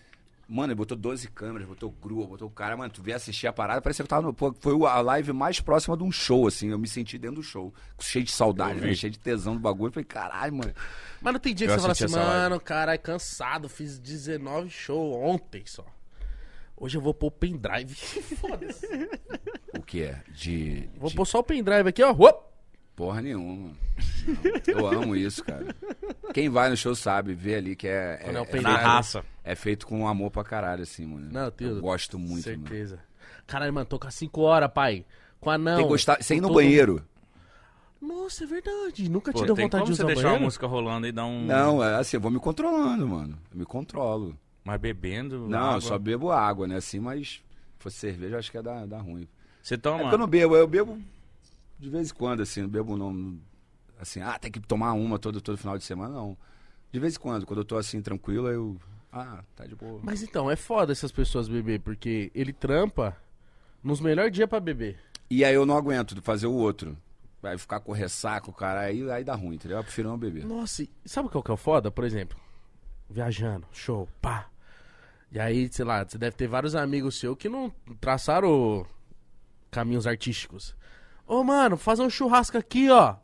Mano, 0.47 0.67
ele 0.73 0.75
botou 0.75 0.97
12 0.99 1.29
câmeras, 1.29 1.67
botou 1.67 1.91
grua, 2.03 2.27
botou 2.27 2.49
o 2.49 2.51
cara, 2.51 2.77
mano, 2.77 2.91
tu 2.91 3.01
vê 3.01 3.13
assistir 3.13 3.47
a 3.47 3.53
parada, 3.53 3.81
parecia 3.81 4.03
que 4.05 4.07
eu 4.07 4.11
tava 4.11 4.27
no. 4.27 4.35
pô, 4.35 4.53
Foi 4.61 4.75
a 4.87 5.01
live 5.01 5.33
mais 5.33 5.61
próxima 5.61 5.97
de 5.97 6.03
um 6.03 6.11
show, 6.13 6.47
assim. 6.47 6.71
Eu 6.71 6.79
me 6.79 6.89
senti 6.89 7.17
dentro 7.17 7.37
do 7.37 7.43
show. 7.43 7.73
Cheio 8.01 8.25
de 8.25 8.33
saudade, 8.33 8.75
Eu 8.75 8.81
vi. 8.83 8.87
né? 8.89 8.95
cheio 8.95 9.13
de 9.13 9.19
tesão 9.19 9.55
do 9.55 9.61
bagulho. 9.61 9.89
Eu 9.89 9.93
falei, 9.93 10.05
caralho, 10.05 10.53
mano. 10.55 10.75
Mas 11.23 11.33
não 11.33 11.41
tem 11.41 11.55
dia 11.55 11.69
que 11.69 11.73
Eu 11.73 11.77
você 11.77 11.81
fala 11.81 11.93
assisti 11.93 12.05
assim, 12.05 12.17
essa 12.19 12.29
live. 12.29 12.43
mano, 12.51 12.61
caralho, 12.61 13.01
cansado, 13.01 13.69
fiz 13.69 13.99
19 13.99 14.69
shows 14.69 15.17
ontem 15.23 15.63
só. 15.65 15.87
Hoje 16.81 16.97
eu 16.97 17.03
vou 17.03 17.13
pôr 17.15 17.27
o 17.27 17.31
pendrive. 17.31 17.95
Foda-se. 18.41 18.87
O 19.79 19.83
que 19.83 20.03
é? 20.03 20.23
De. 20.33 20.89
Vou 20.97 21.11
de 21.11 21.15
pôr 21.15 21.27
só 21.27 21.39
o 21.41 21.45
pendrive 21.45 21.89
aqui, 21.91 22.03
ó. 22.03 22.11
Uop! 22.13 22.51
porra 22.97 23.23
nenhuma. 23.23 23.71
Não. 24.27 24.75
Eu 24.81 24.87
amo 24.87 25.17
isso, 25.17 25.43
cara. 25.43 25.75
Quem 26.35 26.51
vai 26.51 26.69
no 26.69 26.77
show 26.77 26.95
sabe, 26.95 27.33
vê 27.35 27.55
ali 27.55 27.75
que 27.77 27.89
é. 27.89 28.19
Quando 28.23 28.37
é 28.37 28.41
o 28.41 28.43
é, 28.43 28.47
pendrive. 28.47 28.65
Na 28.65 28.75
feito, 28.75 28.87
raça. 28.87 29.25
é 29.43 29.55
feito 29.55 29.87
com 29.87 30.07
amor 30.07 30.31
pra 30.31 30.45
caralho, 30.45 30.83
assim, 30.83 31.07
mano. 31.07 31.29
Não, 31.31 31.51
tenho- 31.51 31.77
eu 31.77 31.81
gosto 31.81 32.19
muito, 32.19 32.47
mano. 32.49 32.67
Certeza. 32.69 33.01
Caralho, 33.47 33.73
mano, 33.73 33.87
tô 33.87 33.99
com 33.99 34.11
5 34.11 34.41
horas, 34.43 34.71
pai. 34.71 35.05
Com 35.41 35.51
anão. 35.51 35.77
Tem 35.77 35.85
que 35.85 35.91
gostar. 35.91 36.23
Sem 36.23 36.39
ir 36.39 36.41
no 36.43 36.49
todo- 36.49 36.57
banheiro. 36.57 37.03
Nossa, 38.03 38.45
é 38.45 38.47
verdade. 38.47 39.09
Nunca 39.11 39.33
Pô, 39.33 39.41
te 39.41 39.47
deu 39.47 39.55
vontade 39.55 39.83
como 39.83 39.93
de 39.93 39.97
você 39.97 40.03
usar 40.03 40.07
deixar 40.07 40.21
a 40.21 40.25
banheiro? 40.31 40.45
música 40.45 40.67
rolando 40.67 41.07
e 41.07 41.13
dar 41.13 41.27
um... 41.27 41.45
Não, 41.45 41.85
é 41.85 41.97
assim, 41.97 42.17
eu 42.17 42.21
vou 42.21 42.31
me 42.31 42.39
controlando, 42.39 43.07
mano. 43.07 43.39
Eu 43.53 43.59
me 43.59 43.65
controlo. 43.67 44.37
Mas 44.65 44.81
bebendo 44.81 45.49
Não, 45.49 45.59
água. 45.59 45.77
eu 45.77 45.81
só 45.81 45.99
bebo 45.99 46.31
água, 46.31 46.67
né? 46.67 46.77
Assim, 46.77 47.01
mas 47.01 47.29
se 47.29 47.43
fosse 47.79 47.97
cerveja, 47.97 48.35
eu 48.35 48.39
acho 48.39 48.51
que 48.51 48.57
ia 48.59 48.63
dar, 48.63 48.87
dar 48.87 49.01
ruim. 49.01 49.27
Você 49.63 49.75
É 49.75 49.77
toma... 49.79 49.99
porque 50.01 50.15
eu 50.15 50.19
não 50.19 50.27
bebo, 50.27 50.57
eu 50.57 50.67
bebo 50.67 50.99
de 51.79 51.89
vez 51.89 52.11
em 52.11 52.15
quando, 52.15 52.43
assim, 52.43 52.63
não 52.63 52.69
bebo 52.69 52.97
não. 52.97 53.39
Assim, 53.99 54.21
ah, 54.21 54.39
tem 54.39 54.51
que 54.51 54.61
tomar 54.61 54.93
uma 54.93 55.19
todo, 55.19 55.41
todo 55.41 55.57
final 55.57 55.77
de 55.79 55.85
semana, 55.85 56.15
não. 56.15 56.37
De 56.93 56.99
vez 57.01 57.17
em 57.17 57.19
quando, 57.19 57.47
quando 57.47 57.61
eu 57.61 57.65
tô 57.65 57.77
assim, 57.77 58.01
tranquilo, 58.03 58.49
eu. 58.49 58.77
Ah, 59.13 59.43
tá 59.57 59.67
de 59.67 59.75
boa. 59.75 60.01
Mas 60.03 60.23
então, 60.23 60.51
é 60.51 60.57
foda 60.57 60.93
essas 60.93 61.11
pessoas 61.11 61.49
beber, 61.49 61.81
porque 61.81 62.31
ele 62.35 62.53
trampa 62.53 63.17
nos 63.83 64.01
melhores 64.01 64.33
dias 64.33 64.49
pra 64.49 64.61
beber. 64.61 64.99
E 65.29 65.45
aí 65.45 65.55
eu 65.55 65.65
não 65.65 65.77
aguento 65.77 66.15
de 66.15 66.21
fazer 66.21 66.47
o 66.47 66.53
outro. 66.53 66.97
Vai 67.43 67.57
ficar 67.57 67.81
com 67.81 67.93
ressaco, 67.93 68.53
cara, 68.53 68.81
aí, 68.81 69.11
aí 69.11 69.25
dá 69.25 69.35
ruim, 69.35 69.55
entendeu? 69.55 69.79
Eu 69.79 69.83
prefiro 69.85 70.09
não 70.11 70.19
beber. 70.19 70.45
Nossa, 70.45 70.83
e 70.83 70.91
sabe 71.07 71.29
qual 71.31 71.43
que 71.43 71.51
é 71.51 71.55
o 71.55 71.57
foda? 71.57 71.91
Por 71.91 72.05
exemplo, 72.05 72.39
viajando, 73.11 73.67
show, 73.73 74.09
pá. 74.21 74.47
E 75.33 75.39
aí, 75.39 75.69
sei 75.71 75.85
lá, 75.85 76.05
você 76.05 76.19
deve 76.19 76.37
ter 76.37 76.49
vários 76.49 76.75
amigos 76.75 77.19
seus 77.19 77.37
que 77.37 77.49
não 77.49 77.73
traçaram 78.01 78.85
caminhos 79.71 80.07
artísticos. 80.07 80.75
Ô, 81.27 81.45
mano, 81.45 81.77
fazer 81.77 82.03
um 82.03 82.11
churrasco 82.11 82.59
aqui, 82.59 82.91
ó. 82.91 83.15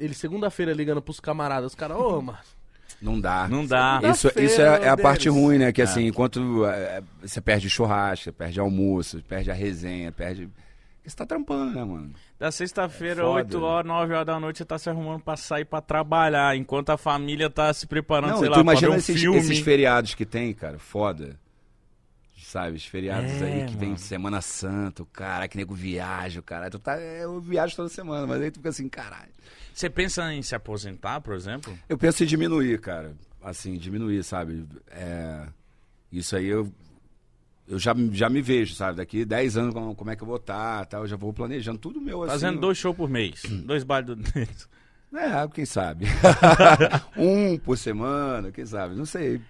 Ele 0.00 0.14
segunda-feira 0.14 0.72
ligando 0.72 1.02
pros 1.02 1.20
camaradas, 1.20 1.72
os 1.72 1.74
caras, 1.74 1.98
ô, 1.98 2.20
mano, 2.22 2.38
Não 3.00 3.20
dá. 3.20 3.46
Não 3.48 3.66
dá. 3.66 4.00
Isso, 4.04 4.28
isso 4.40 4.60
é, 4.60 4.84
é 4.84 4.88
a 4.88 4.96
parte 4.96 5.28
ruim, 5.28 5.58
né? 5.58 5.70
Que 5.70 5.82
assim, 5.82 6.06
enquanto 6.06 6.64
é, 6.64 7.02
você 7.20 7.40
perde 7.40 7.68
churrasco, 7.68 8.32
perde 8.32 8.58
almoço, 8.58 9.22
perde 9.28 9.50
a 9.50 9.54
resenha, 9.54 10.10
perde. 10.10 10.48
Você 11.08 11.16
tá 11.16 11.24
trampando, 11.24 11.74
né, 11.74 11.82
mano? 11.84 12.12
Da 12.38 12.52
sexta-feira, 12.52 13.22
É 13.22 13.24
foda, 13.24 13.34
8 13.36 13.62
horas, 13.62 13.88
9 13.88 14.12
horas 14.14 14.26
da 14.26 14.38
noite, 14.38 14.58
você 14.58 14.64
tá 14.64 14.78
se 14.78 14.90
arrumando 14.90 15.22
pra 15.22 15.36
sair 15.36 15.64
pra 15.64 15.80
trabalhar, 15.80 16.54
enquanto 16.56 16.90
a 16.90 16.98
família 16.98 17.48
tá 17.48 17.72
se 17.72 17.86
preparando, 17.86 18.32
Não, 18.32 18.38
sei 18.40 18.48
lá, 18.48 18.62
pra 18.62 18.74
ver 18.74 18.90
um 18.90 18.94
esses, 18.94 19.18
filme. 19.20 19.38
esses 19.38 19.58
feriados 19.60 20.14
que 20.14 20.26
tem, 20.26 20.52
cara, 20.52 20.78
foda. 20.78 21.38
Sabe, 22.36 22.76
os 22.76 22.86
feriados 22.86 23.30
É, 23.42 23.44
aí 23.44 23.66
que 23.66 23.76
vem 23.76 23.90
mano. 23.90 23.98
Semana 23.98 24.40
Santa, 24.40 25.04
cara, 25.12 25.46
que 25.48 25.56
nego 25.56 25.74
viaja, 25.74 26.40
cara. 26.40 26.70
Tu 26.70 26.78
tá, 26.78 26.98
eu 26.98 27.40
viajo 27.40 27.76
toda 27.76 27.88
semana, 27.90 28.26
mas 28.26 28.40
aí 28.40 28.50
tu 28.50 28.54
fica 28.56 28.70
assim, 28.70 28.88
caralho. 28.88 29.28
Você 29.74 29.90
pensa 29.90 30.32
em 30.32 30.40
se 30.42 30.54
aposentar, 30.54 31.20
por 31.20 31.34
exemplo? 31.34 31.76
Eu 31.88 31.98
penso 31.98 32.22
em 32.22 32.26
diminuir, 32.26 32.80
cara. 32.80 33.14
Assim, 33.42 33.76
diminuir, 33.76 34.22
sabe? 34.24 34.66
É, 34.90 35.46
isso 36.10 36.36
aí 36.36 36.46
eu, 36.46 36.72
eu 37.68 37.78
já, 37.78 37.94
já 38.12 38.28
me 38.28 38.40
vejo, 38.40 38.74
sabe? 38.74 38.96
Daqui 38.96 39.24
10 39.24 39.56
anos, 39.56 39.74
como, 39.74 39.94
como 39.94 40.10
é 40.10 40.16
que 40.16 40.22
eu 40.22 40.26
vou 40.26 40.36
estar, 40.36 40.86
tal, 40.86 41.02
eu 41.02 41.06
já 41.06 41.16
vou 41.16 41.32
planejando 41.32 41.78
tudo 41.78 42.00
meu, 42.00 42.22
assim. 42.22 42.32
Fazendo 42.32 42.60
dois 42.60 42.78
shows 42.78 42.96
por 42.96 43.08
mês. 43.08 43.42
dois 43.64 43.84
bailes 43.84 44.06
do 44.06 44.16
mês. 44.34 44.68
É, 45.14 45.48
quem 45.54 45.64
sabe? 45.64 46.06
um 47.16 47.56
por 47.58 47.78
semana, 47.78 48.50
quem 48.52 48.66
sabe? 48.66 48.94
Não 48.94 49.06
sei. 49.06 49.40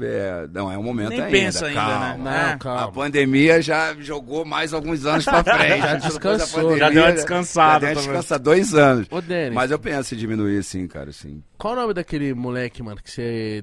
É, 0.00 0.48
não, 0.50 0.70
é 0.72 0.78
um 0.78 0.82
momento 0.82 1.10
Nem 1.10 1.20
ainda. 1.20 1.30
pensa 1.30 1.66
ainda, 1.66 1.80
calma. 1.80 2.16
né? 2.30 2.50
Não, 2.52 2.58
calma. 2.58 2.84
A 2.84 2.88
pandemia 2.90 3.60
já 3.60 3.94
jogou 3.96 4.44
mais 4.44 4.72
alguns 4.72 5.04
anos 5.04 5.24
pra 5.26 5.44
frente. 5.44 5.80
Já 5.80 5.94
descansou, 5.96 6.62
pandemia, 6.62 6.78
já 6.78 6.90
deu 6.90 7.02
uma 7.02 7.12
descansada 7.12 7.72
Já 7.72 7.78
deu 7.78 7.88
uma 7.88 7.94
também. 7.94 8.06
descansada 8.12 8.44
dois 8.44 8.74
anos. 8.74 9.06
Ô, 9.10 9.20
Denis, 9.20 9.54
Mas 9.54 9.70
eu 9.70 9.78
penso 9.78 10.14
em 10.14 10.18
diminuir, 10.18 10.62
sim, 10.64 10.86
cara, 10.86 11.12
sim. 11.12 11.42
qual 11.58 11.74
o 11.74 11.76
nome 11.76 11.92
daquele 11.92 12.32
moleque, 12.32 12.82
mano, 12.82 12.98
que 13.02 13.10
você 13.10 13.62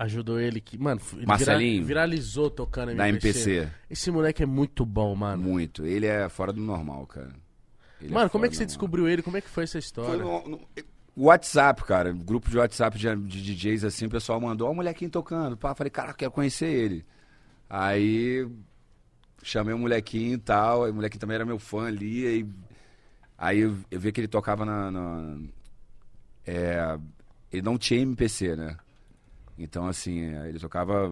ajudou 0.00 0.40
ele? 0.40 0.60
Que, 0.60 0.76
mano, 0.78 1.00
ele 1.14 1.26
Marcelinho? 1.26 1.84
vira- 1.84 1.86
viralizou 2.06 2.50
tocando 2.50 2.94
Da 2.94 3.08
MPC. 3.08 3.50
MPC. 3.50 3.72
Esse 3.90 4.10
moleque 4.10 4.42
é 4.42 4.46
muito 4.46 4.84
bom, 4.84 5.14
mano. 5.14 5.42
Muito. 5.42 5.84
Ele 5.86 6.06
é 6.06 6.28
fora 6.28 6.52
do 6.52 6.60
normal, 6.60 7.06
cara. 7.06 7.30
Ele 8.00 8.12
Mano, 8.14 8.30
como 8.30 8.46
é 8.46 8.48
que 8.48 8.54
você 8.56 8.62
normal. 8.62 8.68
descobriu 8.68 9.08
ele? 9.08 9.22
Como 9.22 9.36
é 9.36 9.40
que 9.40 9.48
foi 9.48 9.64
essa 9.64 9.78
história? 9.78 10.10
Foi 10.10 10.18
no, 10.18 10.48
no- 10.48 10.60
WhatsApp, 11.16 11.84
cara. 11.84 12.12
Grupo 12.12 12.48
de 12.48 12.56
WhatsApp 12.56 12.96
de, 12.98 13.14
de 13.14 13.42
DJs, 13.54 13.84
assim, 13.84 14.06
o 14.06 14.10
pessoal 14.10 14.40
mandou, 14.40 14.68
ó, 14.68 14.70
o 14.70 14.74
molequinho 14.74 15.10
tocando. 15.10 15.56
Pá, 15.56 15.74
falei, 15.74 15.90
cara, 15.90 16.14
quero 16.14 16.30
conhecer 16.30 16.68
ele. 16.72 17.04
Aí 17.68 18.48
chamei 19.42 19.74
o 19.74 19.78
molequinho 19.78 20.34
e 20.34 20.38
tal. 20.38 20.84
Aí 20.84 20.90
o 20.90 20.94
molequinho 20.94 21.20
também 21.20 21.34
era 21.34 21.44
meu 21.44 21.58
fã 21.58 21.86
ali. 21.88 22.26
Aí, 22.26 22.46
aí 23.36 23.58
eu, 23.60 23.76
eu 23.90 24.00
vi 24.00 24.12
que 24.12 24.20
ele 24.20 24.28
tocava 24.28 24.64
na. 24.64 24.90
na- 24.90 25.38
é, 26.46 26.98
ele 27.52 27.62
não 27.62 27.76
tinha 27.76 28.00
MPC, 28.00 28.56
né? 28.56 28.76
Então, 29.62 29.86
assim, 29.86 30.34
é, 30.34 30.48
ele 30.48 30.58
tocava 30.58 31.10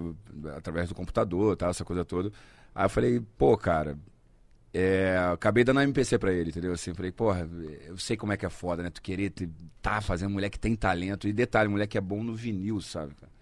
através 0.57 0.89
do 0.89 0.95
computador, 0.95 1.57
tal, 1.57 1.71
essa 1.71 1.85
coisa 1.85 2.05
toda. 2.05 2.33
Aí 2.75 2.85
eu 2.85 2.89
falei, 2.91 3.21
pô, 3.37 3.57
cara, 3.57 3.99
é, 4.73 5.17
acabei 5.33 5.65
dando 5.65 5.81
a 5.81 5.85
MPC 5.85 6.19
pra 6.19 6.33
ele, 6.33 6.51
entendeu? 6.51 6.73
Assim, 6.73 6.95
falei, 6.95 7.11
porra, 7.13 7.49
eu 7.87 7.97
sei 7.99 8.17
como 8.17 8.33
é 8.33 8.37
que 8.37 8.47
é 8.47 8.51
foda, 8.51 8.83
né? 8.83 8.91
Tu 8.91 9.03
querer 9.03 9.31
te, 9.31 9.49
tá 9.83 10.01
fazendo 10.01 10.31
mulher 10.31 10.51
que 10.51 10.59
tem 10.59 10.75
talento. 10.77 11.27
E 11.27 11.33
detalhe, 11.33 11.69
mulher 11.69 11.87
que 11.87 11.99
é 11.99 12.01
bom 12.01 12.23
no 12.23 12.35
vinil, 12.35 12.81
sabe? 12.81 13.15
cara? 13.15 13.33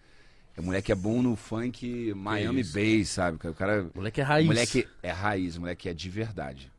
É 0.56 0.60
mulher 0.62 0.80
que 0.80 0.90
é 0.90 0.94
bom 0.94 1.20
no 1.20 1.36
funk 1.36 2.14
Miami 2.14 2.62
isso. 2.62 2.72
Bass, 2.72 3.08
sabe? 3.10 3.36
cara? 3.38 3.52
O 3.52 3.54
cara. 3.54 3.90
Moleque 3.94 4.20
é 4.20 4.24
raiz. 4.24 4.46
Moleque 4.46 4.88
é 5.02 5.10
raiz, 5.10 5.58
moleque 5.58 5.88
é 5.88 5.92
de 5.92 6.08
verdade. 6.08 6.72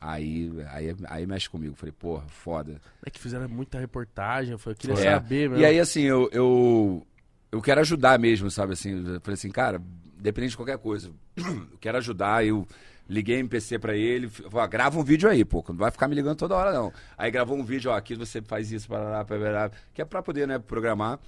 Aí, 0.00 0.52
aí, 0.70 0.94
aí 1.06 1.26
mexe 1.26 1.48
comigo. 1.50 1.74
Falei, 1.74 1.92
porra, 1.92 2.24
foda. 2.28 2.80
Moleque 3.02 3.18
fizeram 3.18 3.48
muita 3.48 3.80
reportagem. 3.80 4.52
Eu 4.52 4.74
queria 4.74 4.94
É. 4.94 5.14
saber, 5.14 5.50
meu. 5.50 5.58
E 5.58 5.64
aí, 5.64 5.80
assim, 5.80 6.02
eu, 6.02 6.28
eu, 6.32 7.04
eu 7.52 7.60
quero 7.62 7.80
ajudar 7.80 8.18
mesmo, 8.18 8.50
sabe? 8.50 8.72
Assim, 8.74 8.90
eu 9.14 9.20
falei 9.20 9.34
assim, 9.34 9.50
cara, 9.50 9.80
dependente 10.18 10.50
de 10.50 10.56
qualquer 10.56 10.78
coisa, 10.78 11.10
eu 11.36 11.78
quero 11.80 11.98
ajudar. 11.98 12.44
Eu 12.44 12.66
liguei 13.08 13.38
MPC 13.38 13.78
pra 13.78 13.94
ele, 13.96 14.28
falei, 14.28 14.50
ó, 14.52 14.66
grava 14.66 14.98
um 14.98 15.04
vídeo 15.04 15.28
aí, 15.28 15.44
pô, 15.44 15.64
não 15.68 15.76
vai 15.76 15.90
ficar 15.90 16.08
me 16.08 16.14
ligando 16.14 16.36
toda 16.36 16.54
hora, 16.56 16.72
não. 16.72 16.92
Aí 17.16 17.30
gravou 17.30 17.56
um 17.56 17.64
vídeo, 17.64 17.90
ó, 17.90 17.96
aqui 17.96 18.14
você 18.14 18.42
faz 18.42 18.72
isso, 18.72 18.88
parará, 18.88 19.24
parará, 19.24 19.70
que 19.94 20.02
é 20.02 20.04
pra 20.04 20.22
poder, 20.22 20.46
né, 20.48 20.58
programar. 20.58 21.18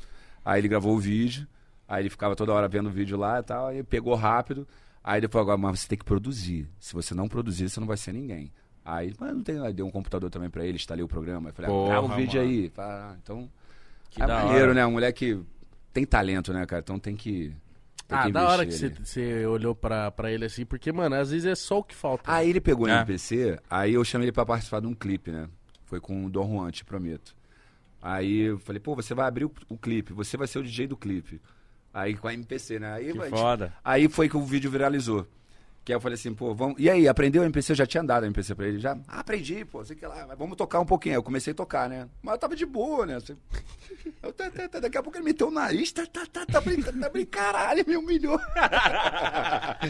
Aí 0.45 0.61
ele 0.61 0.69
gravou 0.69 0.97
o 0.97 0.99
vídeo, 0.99 1.47
aí 1.87 2.03
ele 2.03 2.11
ficava 2.11 2.35
toda 2.35 2.53
hora 2.53 2.67
vendo 2.69 2.89
o 2.89 2.93
vídeo 2.93 3.17
lá 3.17 3.39
e 3.39 3.43
tal, 3.43 3.69
aí 3.69 3.83
pegou 3.83 4.15
rápido. 4.15 4.67
Aí 5.05 5.21
depois, 5.21 5.41
agora, 5.43 5.57
mas 5.57 5.81
você 5.81 5.89
tem 5.89 5.97
que 5.99 6.05
produzir. 6.05 6.69
Se 6.81 6.93
você 6.95 7.15
não 7.15 7.29
produzir, 7.29 7.69
você 7.71 7.79
não 7.81 7.87
vai 7.87 7.97
ser 7.97 8.13
ninguém. 8.13 8.53
Aí, 8.85 9.15
mas 9.19 9.33
não 9.33 9.43
tem, 9.43 9.61
aí 9.61 9.73
deu 9.73 9.87
um 9.87 9.91
computador 9.91 10.29
também 10.31 10.51
pra 10.51 10.65
ele, 10.65 10.77
instalei 10.77 11.05
o 11.05 11.09
programa. 11.09 11.49
Aí 11.51 11.53
falei, 11.53 11.71
ah, 11.71 11.87
grava 11.89 12.07
um 12.07 12.17
vídeo 12.17 12.41
mano. 12.41 12.53
aí. 12.53 12.71
Falei, 12.71 12.91
ah, 12.91 13.17
então, 13.23 13.49
Que 14.11 14.23
é 14.23 14.27
maneiro, 14.27 14.65
hora. 14.65 14.75
né? 14.75 14.87
Um 14.87 14.93
moleque 14.93 15.41
tem 15.99 16.07
talento, 16.07 16.53
né, 16.53 16.65
cara? 16.67 16.81
Então 16.81 16.99
tem 16.99 17.17
que. 17.17 17.53
Tem 18.07 18.19
Ah, 18.19 18.23
que 18.27 18.33
da 18.33 18.49
hora 18.49 18.65
que 18.65 18.73
você, 18.73 19.45
olhou 19.47 19.75
pra, 19.75 20.11
pra 20.11 20.33
ele 20.33 20.45
assim, 20.47 20.65
porque, 20.65 20.91
mano, 20.93 21.15
às 21.17 21.31
vezes 21.31 21.45
é 21.45 21.55
só 21.55 21.79
o 21.79 21.85
que 21.85 21.95
falta. 21.95 22.23
Aí 22.33 22.49
ele 22.49 22.61
pegou 22.61 22.87
o 22.87 22.89
É. 22.89 22.93
MPC, 23.01 23.59
aí 23.69 23.93
eu 23.95 24.05
chamei 24.05 24.27
ele 24.27 24.33
pra 24.33 24.47
participar 24.47 24.81
de 24.81 24.87
um 24.87 24.95
clipe, 24.95 25.31
né? 25.31 25.49
Foi 25.85 26.01
com 26.01 26.25
o 26.25 26.31
Dom 26.31 26.49
Juan, 26.59 26.71
te 26.71 26.85
prometo. 26.85 27.37
Aí 28.01 28.41
eu 28.43 28.59
falei, 28.59 28.81
pô, 28.81 28.95
você 28.95 29.13
vai 29.13 29.27
abrir 29.27 29.45
o, 29.45 29.53
o 29.69 29.77
clipe, 29.77 30.13
você 30.13 30.37
vai 30.37 30.47
ser 30.47 30.59
o 30.61 30.63
DJ 30.63 30.87
do 30.87 30.97
clipe. 30.97 31.41
Aí 31.93 32.15
com 32.15 32.29
a 32.29 32.33
MPC, 32.35 32.79
né? 32.79 32.93
Aí, 32.95 33.13
Que 33.13 33.29
foda. 33.29 33.73
aí 33.85 34.09
foi 34.09 34.29
que 34.29 34.37
o 34.37 34.45
vídeo 34.45 34.71
viralizou. 34.71 35.27
Que 35.89 35.93
aí 35.95 35.97
eu 35.97 36.01
falei 36.03 36.17
assim, 36.17 36.35
pô, 36.35 36.55
vamos. 36.55 36.77
E 36.79 36.91
aí, 36.91 37.09
aprendeu 37.09 37.41
o 37.41 37.45
MPC? 37.47 37.73
Eu 37.73 37.77
já 37.77 37.87
tinha 37.87 38.05
dado 38.05 38.25
a 38.25 38.27
MPC 38.27 38.55
pra 38.55 38.69
ele. 38.69 38.79
Já, 38.79 38.93
ah, 39.09 39.21
aprendi, 39.21 39.65
pô, 39.65 39.83
sei 39.83 39.97
que 39.97 40.05
lá, 40.07 40.27
mas 40.29 40.37
vamos 40.37 40.55
tocar 40.55 40.81
um 40.81 40.85
pouquinho. 40.85 41.15
Aí 41.15 41.17
eu 41.19 41.23
comecei 41.23 41.53
a 41.53 41.57
tocar, 41.57 41.89
né? 41.89 42.07
Mas 42.21 42.35
eu 42.35 42.39
tava 42.39 42.55
de 42.55 42.67
boa, 42.67 43.07
né? 43.07 43.15
Assim, 43.17 43.35
eu, 44.23 44.31
tá, 44.35 44.51
tá, 44.51 44.69
tá, 44.69 44.81
daqui 44.81 44.99
a 44.99 45.03
pouco 45.03 45.17
ele 45.17 45.25
meteu 45.25 45.49
o 45.49 45.51
nariz, 45.51 45.91
tá, 45.91 46.05
tá, 46.05 46.27
tá, 46.31 46.45
tá 46.45 46.61
brincando, 46.61 47.01
tá 47.01 47.09
brincando, 47.09 47.31
caralho, 47.43 47.85
me 47.89 47.97
humilhou. 47.97 48.39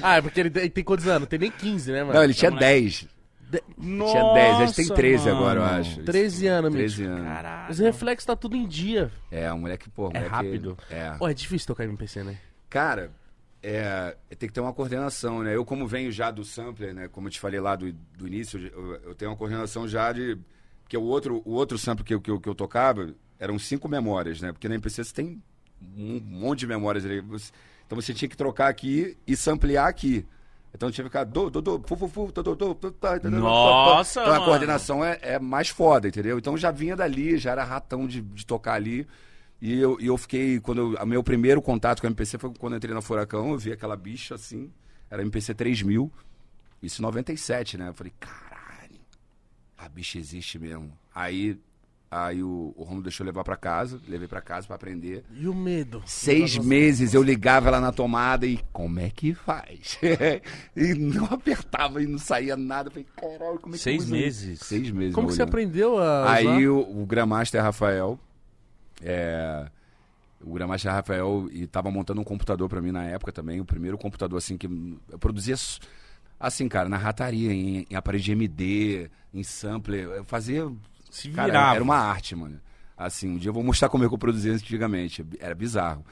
Ah, 0.01 0.19
é 0.19 0.23
porque 0.23 0.39
ele 0.39 0.51
tem, 0.51 0.62
ele 0.62 0.70
tem 0.70 0.85
quantos 0.85 1.09
anos? 1.09 1.27
Tem 1.29 1.37
nem 1.39 1.51
15, 1.51 1.91
né, 1.91 2.03
mano? 2.05 2.15
Não, 2.15 2.23
ele 2.23 2.33
tinha 2.35 2.51
moleque. 2.53 2.65
10. 2.81 3.09
De- 3.51 3.62
Nossa, 3.77 4.12
tinha 4.12 4.35
10, 4.35 4.61
ele 4.61 4.73
tem 4.87 4.95
13 4.95 5.25
mano. 5.25 5.37
agora, 5.39 5.59
eu 5.61 5.65
acho. 5.65 6.03
13 6.05 6.47
anos, 6.47 6.70
13 6.73 7.03
Mitch. 7.03 7.11
anos. 7.11 7.27
Caralho. 7.27 7.70
Os 7.73 7.79
reflexos 7.81 8.25
tá 8.25 8.37
tudo 8.37 8.55
em 8.57 8.69
dia. 8.69 9.11
É, 9.33 9.53
um 9.53 9.59
moleque, 9.59 9.91
pô, 9.91 10.05
um 10.05 10.11
É 10.11 10.15
moleque- 10.15 10.31
rápido. 10.31 10.79
É. 10.91 11.11
Pô, 11.19 11.27
é 11.27 11.35
difícil 11.35 11.66
tocar 11.66 11.83
MPC, 11.83 12.23
né? 12.23 12.37
Cara, 12.70 13.11
é, 13.62 14.16
tem 14.39 14.48
que 14.48 14.55
ter 14.55 14.60
uma 14.60 14.72
coordenação, 14.72 15.43
né? 15.43 15.55
Eu, 15.56 15.64
como 15.64 15.86
venho 15.86 16.10
já 16.12 16.30
do 16.30 16.44
sampler, 16.44 16.94
né? 16.94 17.09
Como 17.09 17.26
eu 17.28 17.32
te 17.32 17.40
falei 17.40 17.60
lá 17.60 17.74
do, 17.76 17.93
do 17.93 18.26
início, 18.26 18.59
eu, 18.72 18.94
eu 19.02 19.14
tenho 19.14 19.30
uma 19.30 19.36
coordenação 19.36 19.86
já 19.89 20.12
de. 20.12 20.39
Porque 20.82 20.97
o 20.97 21.02
outro, 21.02 21.43
o 21.44 21.52
outro 21.52 21.76
sampler 21.78 22.05
que, 22.06 22.14
eu- 22.14 22.20
que, 22.20 22.39
que 22.39 22.48
eu 22.48 22.55
tocava 22.55 23.14
eram 23.39 23.59
cinco 23.59 23.89
memórias, 23.89 24.40
né? 24.40 24.52
Porque 24.52 24.68
na 24.68 24.74
MPC 24.76 25.05
você 25.05 25.12
tem 25.14 25.43
um 25.97 26.20
monte 26.20 26.60
de 26.60 26.66
memórias 26.66 27.05
ali. 27.05 27.18
Então 27.86 28.01
você 28.01 28.12
tinha 28.14 28.28
que 28.28 28.36
trocar 28.36 28.68
aqui 28.68 29.16
e 29.26 29.36
samplear 29.36 29.86
aqui. 29.86 30.24
Então 30.74 30.90
tinha 30.90 31.02
que 31.05 31.09
ficar 31.09 31.24
do, 31.24 31.48
do, 31.51 31.62
do, 31.62 31.82
fu, 31.86 31.97
fu, 31.97 32.09
fu, 32.09 32.32
do, 32.32 32.43
do, 32.43 32.55
do, 32.55 32.74
do, 32.74 32.93
tá, 32.93 33.18
tá, 33.18 33.20
tá, 33.20 33.30
Nossa, 33.30 34.20
Então 34.20 34.32
a 34.35 34.36
coordenação 34.44 35.05
é, 35.05 35.18
é 35.22 35.39
mais 35.39 35.68
foda, 35.70 36.09
entendeu? 36.09 36.39
Então 36.39 36.56
já 36.59 36.70
vinha 36.70 36.94
dali, 36.94 37.39
já 37.39 37.52
era 37.52 37.64
ratão 37.64 38.06
de, 38.06 38.20
de 38.20 38.44
tocar 38.47 38.74
ali. 38.74 39.06
E 39.60 39.78
eu, 39.80 39.98
e 40.01 40.06
eu 40.06 40.16
fiquei, 40.16 40.60
quando 40.60 40.94
eu, 40.97 41.02
o 41.02 41.06
meu 41.06 41.22
primeiro 41.22 41.60
contato 41.60 42.01
com 42.01 42.06
a 42.06 42.10
MPC 42.10 42.39
foi 42.39 42.52
quando 42.59 42.74
eu 42.74 42.76
entrei 42.76 42.94
na 42.94 43.01
Furacão, 43.01 43.51
eu 43.51 43.59
vi 43.59 43.72
aquela 43.72 43.97
bicha 43.97 44.35
assim, 44.36 44.70
era 45.10 45.20
MPC 45.22 45.52
3000, 45.55 46.12
isso 46.82 47.01
em 47.01 47.05
97, 47.05 47.76
né? 47.76 47.89
Eu 47.89 47.94
falei, 47.94 48.12
caralho, 48.20 49.01
a 49.76 49.89
bicha 49.89 50.16
existe 50.16 50.60
mesmo. 50.60 50.93
Aí, 51.12 51.59
aí 52.09 52.40
o, 52.40 52.72
o 52.76 52.85
Romulo 52.85 53.02
deixou 53.02 53.24
eu 53.24 53.26
levar 53.26 53.43
pra 53.43 53.56
casa, 53.56 54.01
levei 54.06 54.28
pra 54.28 54.40
casa 54.40 54.68
pra 54.68 54.76
aprender. 54.76 55.24
E 55.32 55.48
o 55.48 55.55
medo? 55.55 56.05
Seis 56.06 56.56
meses 56.56 57.12
eu 57.12 57.22
ligava 57.24 57.66
ela 57.66 57.80
na 57.80 57.90
tomada 57.90 58.47
e 58.47 58.60
como 58.72 59.01
é 59.01 59.10
que 59.10 59.35
faz? 59.35 59.98
e 60.76 60.94
não 60.94 61.24
apertava 61.24 62.01
e 62.01 62.06
não 62.06 62.18
saía 62.18 62.56
nada. 62.56 62.90
Eu 62.90 62.93
falei, 62.93 63.06
caralho, 63.16 63.59
como 63.59 63.74
é 63.74 63.78
que 63.78 63.82
Seis 63.82 64.05
usa 64.05 64.16
isso?" 64.16 64.24
meses? 64.47 64.60
Seis 64.60 64.90
meses. 64.93 65.14
Como 65.16 65.26
que 65.26 65.35
você 65.35 65.43
aprendeu 65.43 65.98
a 65.98 66.30
Aí 66.32 66.47
usar? 66.68 66.89
o, 66.89 67.02
o 67.02 67.06
Grandmaster 67.06 67.60
Rafael, 67.60 68.16
é, 69.03 69.66
o 70.41 70.53
Grandmaster 70.53 70.93
Rafael 70.93 71.49
e 71.51 71.66
tava 71.66 71.91
montando 71.91 72.20
um 72.20 72.25
computador 72.25 72.69
pra 72.69 72.81
mim 72.81 72.93
na 72.93 73.05
época 73.05 73.33
também, 73.33 73.61
o 73.61 73.65
primeiro 73.65 73.99
computador 73.99 74.39
assim 74.39 74.57
que 74.57 74.66
eu 75.11 75.19
produzia 75.19 75.57
assim, 76.39 76.69
cara, 76.69 76.89
na 76.89 76.97
rataria, 76.97 77.53
em, 77.53 77.87
em 77.91 77.97
aparelho 77.97 78.23
de 78.23 78.33
MD, 78.33 79.11
em 79.35 79.43
sampler, 79.43 80.05
eu 80.05 80.25
fazia, 80.25 80.70
Se 81.11 81.31
cara, 81.31 81.47
virava. 81.47 81.75
era 81.75 81.85
uma 81.85 81.97
arte, 81.97 82.37
mano. 82.37 82.61
Assim, 82.97 83.29
um 83.29 83.37
dia 83.37 83.49
eu 83.49 83.55
vou 83.55 83.62
mostrar 83.62 83.89
como 83.89 84.05
é 84.05 84.09
que 84.09 84.15
eu 84.15 84.19
produzia 84.19 84.53
antigamente, 84.53 85.25
era 85.41 85.55
bizarro. 85.55 86.05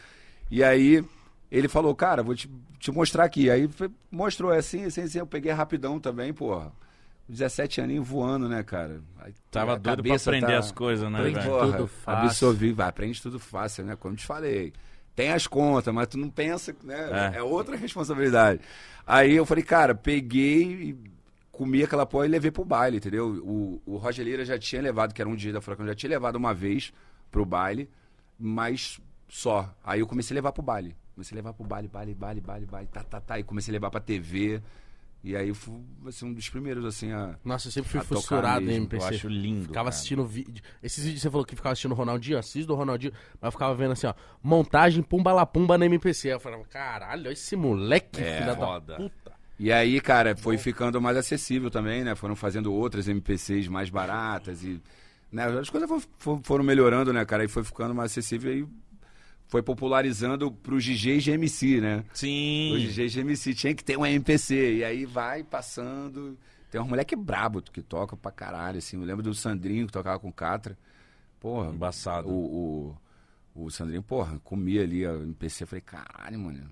E 0.50 0.62
aí 0.62 1.04
ele 1.50 1.68
falou, 1.68 1.94
cara, 1.94 2.22
vou 2.22 2.34
te, 2.34 2.50
te 2.78 2.90
mostrar 2.90 3.24
aqui. 3.24 3.50
Aí 3.50 3.68
mostrou 4.10 4.52
é 4.52 4.58
assim, 4.58 4.84
assim, 4.84 5.02
assim, 5.02 5.18
eu 5.18 5.26
peguei 5.26 5.52
rapidão 5.52 5.98
também, 5.98 6.32
porra. 6.32 6.72
17 7.28 7.80
aninhos 7.80 8.06
voando, 8.06 8.48
né, 8.48 8.62
cara? 8.62 9.00
Aí, 9.18 9.34
Tava 9.50 9.72
a 9.74 9.76
doido 9.78 10.02
pra 10.02 10.14
aprender 10.14 10.46
tá- 10.46 10.58
as 10.58 10.70
coisas, 10.70 11.10
né, 11.10 11.18
Aprende 11.18 11.40
velho? 11.40 11.58
Tudo 11.72 11.86
fácil. 11.86 12.24
Absorvi, 12.26 12.72
vai, 12.72 12.88
aprende 12.88 13.20
tudo 13.22 13.38
fácil, 13.40 13.84
né? 13.84 13.96
Como 13.96 14.14
eu 14.14 14.18
te 14.18 14.26
falei. 14.26 14.72
Tem 15.14 15.32
as 15.32 15.46
contas, 15.46 15.92
mas 15.92 16.06
tu 16.08 16.18
não 16.18 16.28
pensa, 16.30 16.76
né? 16.84 17.32
É. 17.34 17.38
É, 17.38 17.42
outra 17.42 17.74
responsabilidade. 17.76 18.60
Aí 19.06 19.34
eu 19.34 19.46
falei, 19.46 19.64
cara, 19.64 19.94
peguei 19.94 20.62
e 20.90 20.96
comi 21.50 21.82
aquela 21.82 22.04
porra 22.04 22.26
e 22.26 22.28
levei 22.28 22.50
pro 22.50 22.64
baile, 22.64 22.98
entendeu? 22.98 23.28
O, 23.42 23.80
o 23.86 23.96
Roger 23.96 24.24
Lira 24.24 24.44
já 24.44 24.58
tinha 24.58 24.82
levado, 24.82 25.14
que 25.14 25.20
era 25.22 25.28
um 25.28 25.34
dia 25.34 25.52
da 25.52 25.60
Furacão, 25.60 25.86
já 25.86 25.94
tinha 25.94 26.10
levado 26.10 26.36
uma 26.36 26.52
vez 26.52 26.92
pro 27.30 27.44
baile. 27.46 27.88
mas 28.38 29.00
só. 29.28 29.74
Aí 29.82 30.00
eu 30.00 30.06
comecei 30.06 30.34
a 30.34 30.36
levar 30.36 30.52
pro 30.52 30.62
baile. 30.62 30.94
Comecei 31.14 31.34
a 31.34 31.38
levar 31.38 31.54
pro 31.54 31.64
baile, 31.64 31.88
baile, 31.88 32.14
baile, 32.14 32.40
baile, 32.40 32.66
baile, 32.66 32.88
tá, 32.92 33.02
tá, 33.02 33.20
tá. 33.20 33.38
E 33.38 33.42
comecei 33.42 33.72
a 33.72 33.74
levar 33.74 33.90
pra 33.90 34.00
TV. 34.00 34.60
E 35.28 35.34
aí 35.34 35.52
fui 35.52 35.74
assim, 36.06 36.24
um 36.26 36.32
dos 36.32 36.48
primeiros, 36.48 36.84
assim, 36.84 37.10
a. 37.10 37.34
Nossa, 37.44 37.66
eu 37.66 37.72
sempre 37.72 37.90
fui 37.90 38.00
fissurado 38.00 38.70
em 38.70 38.74
MPC. 38.76 39.04
Eu 39.04 39.08
acho 39.08 39.28
lindo. 39.28 39.62
Ficava 39.62 39.74
cara. 39.74 39.88
assistindo 39.88 40.24
vídeo. 40.24 40.62
Esses 40.80 41.02
vídeos 41.02 41.20
você 41.22 41.28
falou 41.28 41.44
que 41.44 41.56
ficava 41.56 41.72
assistindo 41.72 41.90
o 41.90 41.94
Ronaldinho, 41.96 42.38
assisto 42.38 42.68
do 42.68 42.76
Ronaldinho, 42.76 43.12
mas 43.40 43.48
eu 43.48 43.50
ficava 43.50 43.74
vendo 43.74 43.90
assim, 43.90 44.06
ó, 44.06 44.14
montagem 44.40 45.02
Pumba 45.02 45.32
La 45.32 45.44
Pumba 45.44 45.76
na 45.76 45.84
MPC. 45.86 46.28
Eu 46.32 46.38
falava, 46.38 46.62
caralho, 46.66 47.22
olha 47.24 47.32
esse 47.32 47.56
moleque, 47.56 48.22
É, 48.22 48.38
filha 48.38 48.54
foda. 48.54 48.92
da 48.92 48.96
puta. 49.02 49.32
E 49.58 49.72
aí, 49.72 50.00
cara, 50.00 50.36
foi 50.36 50.56
ficando 50.58 51.00
mais 51.00 51.16
acessível 51.16 51.70
também, 51.72 52.04
né? 52.04 52.14
Foram 52.14 52.36
fazendo 52.36 52.72
outras 52.72 53.08
MPCs 53.08 53.66
mais 53.66 53.90
baratas 53.90 54.62
e. 54.62 54.80
Né? 55.32 55.44
As 55.58 55.68
coisas 55.68 55.88
fo- 55.90 56.02
fo- 56.18 56.40
foram 56.44 56.62
melhorando, 56.62 57.12
né, 57.12 57.24
cara? 57.24 57.42
E 57.44 57.48
foi 57.48 57.64
ficando 57.64 57.92
mais 57.92 58.12
acessível 58.12 58.56
e 58.56 58.68
foi 59.48 59.62
popularizando 59.62 60.50
pros 60.50 60.84
DJs 60.84 61.22
de 61.24 61.30
MC, 61.30 61.80
né? 61.80 62.04
Os 62.12 62.18
Sim. 62.18 62.76
DJs 62.78 63.12
de 63.12 63.20
MC 63.20 63.54
tinha 63.54 63.74
que 63.74 63.84
ter 63.84 63.96
um 63.96 64.04
MPC. 64.04 64.76
E 64.76 64.84
aí 64.84 65.04
vai 65.04 65.42
passando. 65.42 66.36
Tem 66.70 66.80
uns 66.80 66.88
moleque 66.88 67.14
brabo 67.14 67.62
que 67.62 67.80
toca 67.80 68.16
pra 68.16 68.32
caralho, 68.32 68.78
assim. 68.78 68.96
Eu 68.96 69.04
lembro 69.04 69.22
do 69.22 69.34
Sandrinho 69.34 69.86
que 69.86 69.92
tocava 69.92 70.18
com 70.18 70.32
Catra. 70.32 70.76
Porra. 71.38 71.70
Embaçado. 71.70 72.28
O, 72.28 72.96
o, 73.54 73.64
o 73.64 73.70
Sandrinho, 73.70 74.02
porra, 74.02 74.40
comia 74.42 74.82
ali 74.82 75.06
a 75.06 75.12
MPC. 75.12 75.62
Eu 75.62 75.68
falei, 75.68 75.82
caralho, 75.82 76.38
mano. 76.38 76.68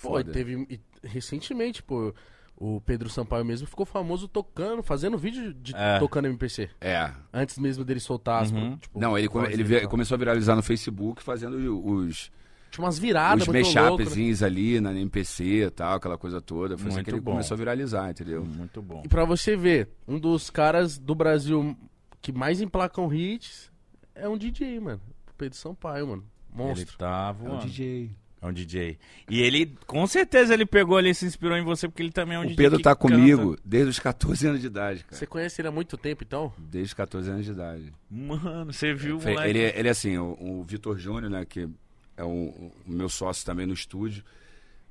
Pô, 0.00 0.18
e 0.18 0.22
Foda. 0.24 0.32
teve. 0.32 0.66
e 0.70 0.80
recentemente, 1.06 1.82
pô, 1.82 2.14
o 2.62 2.78
Pedro 2.82 3.08
Sampaio 3.08 3.42
mesmo 3.44 3.66
ficou 3.66 3.86
famoso 3.86 4.28
tocando, 4.28 4.82
fazendo 4.82 5.16
vídeo 5.16 5.54
de 5.54 5.74
É. 5.74 5.98
tocando 5.98 6.26
MPC. 6.26 6.68
É. 6.80 7.10
Antes 7.32 7.58
mesmo 7.58 7.82
dele 7.84 7.98
soltar 8.00 8.42
as. 8.42 8.52
Uhum. 8.52 8.76
Tipo, 8.76 9.00
Não, 9.00 9.16
ele, 9.16 9.28
come- 9.28 9.46
ele 9.46 9.56
dele 9.64 9.68
vi- 9.76 9.80
tal. 9.80 9.88
começou 9.88 10.14
a 10.14 10.18
viralizar 10.18 10.54
no 10.54 10.62
Facebook 10.62 11.22
fazendo 11.22 11.56
os, 11.84 12.30
Tinha 12.70 12.84
umas 12.84 12.98
viradas, 12.98 13.48
os 13.48 13.52
louco, 13.54 13.74
né? 13.74 13.80
mashupzinhos 13.82 14.42
ali 14.42 14.78
na 14.78 14.92
MPC 14.92 15.42
e 15.64 15.70
tal, 15.70 15.94
aquela 15.96 16.18
coisa 16.18 16.38
toda. 16.40 16.76
Foi 16.76 16.88
assim 16.88 16.96
Muito 16.96 17.04
que 17.06 17.10
ele 17.12 17.20
bom. 17.20 17.30
começou 17.32 17.54
a 17.54 17.58
viralizar, 17.58 18.10
entendeu? 18.10 18.44
Muito 18.44 18.82
bom. 18.82 19.00
E 19.04 19.08
pra 19.08 19.24
você 19.24 19.56
ver, 19.56 19.88
um 20.06 20.18
dos 20.20 20.50
caras 20.50 20.98
do 20.98 21.14
Brasil 21.14 21.74
que 22.20 22.30
mais 22.30 22.60
emplacam 22.60 23.10
hits 23.12 23.72
é 24.14 24.28
um 24.28 24.36
DJ, 24.36 24.78
mano. 24.80 25.00
Pedro 25.38 25.56
Sampaio, 25.56 26.06
mano. 26.08 26.24
Ele 26.54 26.62
Monstro. 26.62 26.98
tá 26.98 27.30
É 27.30 27.32
voando. 27.42 27.62
o 27.62 27.66
DJ. 27.66 28.10
É 28.42 28.46
um 28.46 28.52
DJ. 28.52 28.98
E 29.28 29.42
ele, 29.42 29.76
com 29.86 30.06
certeza, 30.06 30.54
ele 30.54 30.64
pegou 30.64 30.96
ali 30.96 31.10
e 31.10 31.14
se 31.14 31.26
inspirou 31.26 31.58
em 31.58 31.62
você, 31.62 31.86
porque 31.86 32.02
ele 32.02 32.10
também 32.10 32.36
é 32.36 32.38
um 32.38 32.42
O 32.42 32.46
DJ. 32.46 32.56
Pedro 32.56 32.78
que 32.78 32.84
tá 32.84 32.96
canta. 32.96 33.14
comigo 33.14 33.56
desde 33.62 33.90
os 33.90 33.98
14 33.98 34.46
anos 34.46 34.60
de 34.62 34.66
idade, 34.66 35.04
cara. 35.04 35.16
Você 35.16 35.26
conhece 35.26 35.60
ele 35.60 35.68
há 35.68 35.70
muito 35.70 35.98
tempo, 35.98 36.24
então? 36.24 36.50
Desde 36.56 36.88
os 36.88 36.94
14 36.94 37.30
anos 37.30 37.44
de 37.44 37.52
idade. 37.52 37.92
Mano, 38.10 38.72
você 38.72 38.94
viu 38.94 39.18
o 39.18 39.22
moleque. 39.22 39.48
Ele, 39.48 39.58
ele 39.58 39.88
é 39.88 39.90
assim, 39.90 40.16
o, 40.16 40.36
o 40.40 40.64
Vitor 40.64 40.98
Júnior, 40.98 41.30
né, 41.30 41.44
que 41.44 41.68
é 42.16 42.24
o, 42.24 42.28
o 42.28 42.72
meu 42.86 43.10
sócio 43.10 43.44
também 43.44 43.66
no 43.66 43.74
estúdio, 43.74 44.24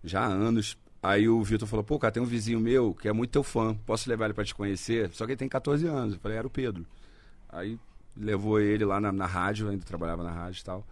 já 0.03 0.21
há 0.21 0.27
anos. 0.27 0.77
Aí 1.01 1.27
o 1.27 1.41
Vitor 1.41 1.67
falou, 1.67 1.83
pô, 1.83 1.97
cara, 1.97 2.11
tem 2.11 2.21
um 2.21 2.27
vizinho 2.27 2.59
meu 2.59 2.93
que 2.93 3.07
é 3.07 3.13
muito 3.13 3.31
teu 3.31 3.41
fã, 3.43 3.73
posso 3.73 4.07
levar 4.09 4.25
ele 4.25 4.33
pra 4.35 4.45
te 4.45 4.53
conhecer? 4.53 5.09
Só 5.13 5.25
que 5.25 5.31
ele 5.31 5.37
tem 5.37 5.49
14 5.49 5.87
anos. 5.87 6.13
Eu 6.13 6.19
falei, 6.19 6.37
era 6.37 6.45
o 6.45 6.51
Pedro. 6.51 6.85
Aí 7.47 7.79
levou 8.15 8.59
ele 8.59 8.85
lá 8.85 8.99
na, 8.99 9.11
na 9.11 9.25
rádio, 9.25 9.69
ainda 9.69 9.83
trabalhava 9.85 10.23
na 10.23 10.31
rádio 10.31 10.59
e 10.59 10.63
tal. 10.63 10.85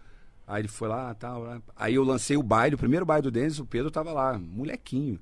Aí 0.48 0.62
ele 0.62 0.68
foi 0.68 0.88
lá, 0.88 1.12
tal. 1.14 1.42
lá. 1.42 1.60
Aí 1.76 1.94
eu 1.94 2.02
lancei 2.02 2.36
o 2.36 2.42
baile, 2.42 2.74
o 2.74 2.78
primeiro 2.78 3.04
baile 3.04 3.22
do 3.22 3.30
Denis, 3.30 3.58
o 3.58 3.66
Pedro 3.66 3.90
tava 3.90 4.12
lá, 4.12 4.38
molequinho. 4.38 5.20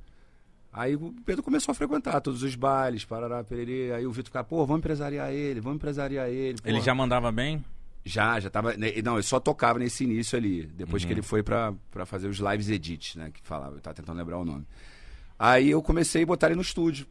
Aí 0.73 0.94
o 0.94 1.12
Pedro 1.24 1.43
começou 1.43 1.73
a 1.73 1.74
frequentar 1.74 2.20
todos 2.20 2.43
os 2.43 2.55
bailes, 2.55 3.05
parará, 3.05 3.43
pererê. 3.43 3.93
Aí 3.93 4.07
o 4.07 4.11
Vitor 4.12 4.27
ficava, 4.27 4.44
pô, 4.47 4.65
vamos 4.65 4.78
empresariar 4.81 5.32
ele, 5.32 5.61
vamos 5.61 5.77
empresariar 5.77 6.28
ele. 6.28 6.59
Ele 6.65 6.81
já 6.81 6.94
mandava 6.94 7.32
bem? 7.32 7.65
Já, 8.05 8.39
já 8.39 8.48
tava. 8.48 8.77
né, 8.77 8.93
Não, 9.03 9.15
ele 9.15 9.23
só 9.24 9.40
tocava 9.40 9.78
nesse 9.81 10.05
início 10.05 10.39
ali. 10.39 10.65
Depois 10.66 11.03
Uhum. 11.03 11.07
que 11.09 11.12
ele 11.15 11.23
foi 11.23 11.43
pra 11.43 11.74
fazer 12.05 12.28
os 12.28 12.36
lives 12.39 12.69
edits, 12.69 13.16
né? 13.16 13.31
Que 13.32 13.40
falava, 13.43 13.74
eu 13.77 13.81
tava 13.81 13.94
tentando 13.94 14.16
lembrar 14.19 14.39
o 14.39 14.44
nome. 14.44 14.65
Aí 15.39 15.70
eu 15.70 15.82
comecei 15.82 16.23
a 16.23 16.27
botar 16.27 16.47
ele 16.47 16.55
no 16.57 16.62
estúdio. 16.62 17.05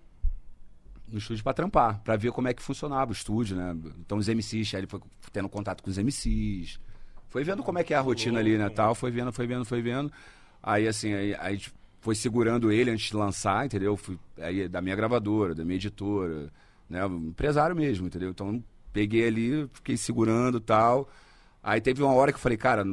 No 1.12 1.18
estúdio 1.18 1.44
pra 1.44 1.54
trampar, 1.54 2.00
pra 2.02 2.16
ver 2.16 2.32
como 2.32 2.48
é 2.48 2.54
que 2.54 2.62
funcionava 2.64 3.12
o 3.12 3.14
estúdio, 3.14 3.58
né? 3.58 3.76
Então 4.00 4.18
os 4.18 4.28
MCs, 4.30 4.74
aí 4.74 4.80
ele 4.82 4.88
foi 4.88 5.02
tendo 5.34 5.50
contato 5.50 5.84
com 5.84 5.90
os 5.90 5.98
MCs. 5.98 6.80
Foi 7.36 7.44
vendo 7.44 7.64
como 7.64 7.78
é 7.78 7.84
que 7.84 7.94
é 7.94 7.98
a 7.98 8.00
rotina 8.00 8.40
ali, 8.40 8.58
né? 8.58 8.70
Tal, 8.70 8.96
foi 8.96 9.12
vendo, 9.12 9.30
foi 9.30 9.46
vendo, 9.46 9.66
foi 9.66 9.82
vendo. 9.82 10.10
Aí 10.64 10.88
assim, 10.88 11.14
aí, 11.14 11.36
aí 11.38 11.56
gente 11.56 11.74
foi 12.00 12.16
segurando 12.16 12.72
ele 12.72 12.90
antes 12.90 13.10
de 13.10 13.16
lançar, 13.18 13.66
entendeu? 13.66 13.98
Fui, 13.98 14.18
aí 14.38 14.70
da 14.70 14.82
minha 14.82 14.96
gravadora, 14.96 15.54
da 15.54 15.66
minha 15.66 15.76
editora, 15.76 16.50
né? 16.90 17.06
Empresário 17.06 17.76
mesmo, 17.76 18.08
entendeu? 18.08 18.30
Então 18.30 18.64
peguei 18.94 19.28
ali, 19.28 19.70
fiquei 19.74 19.98
segurando 19.98 20.62
tal. 20.62 21.10
Aí 21.62 21.82
teve 21.82 22.02
uma 22.02 22.14
hora 22.14 22.32
que 22.32 22.38
eu 22.38 22.42
falei, 22.42 22.58
cara, 22.58 22.86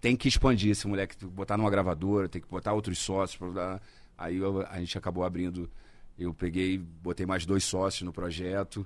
tem 0.00 0.16
que 0.16 0.26
expandir 0.26 0.72
esse 0.72 0.88
moleque, 0.88 1.16
tem 1.16 1.28
que 1.28 1.32
botar 1.32 1.56
numa 1.56 1.70
gravadora, 1.70 2.28
tem 2.28 2.42
que 2.42 2.48
botar 2.48 2.72
outros 2.72 2.98
sócios. 2.98 3.38
Pra... 3.38 3.80
Aí 4.18 4.38
eu- 4.38 4.66
a 4.68 4.80
gente 4.80 4.98
acabou 4.98 5.22
abrindo, 5.22 5.70
eu 6.18 6.34
peguei, 6.34 6.78
botei 6.78 7.24
mais 7.26 7.46
dois 7.46 7.62
sócios 7.62 8.02
no 8.02 8.12
projeto, 8.12 8.84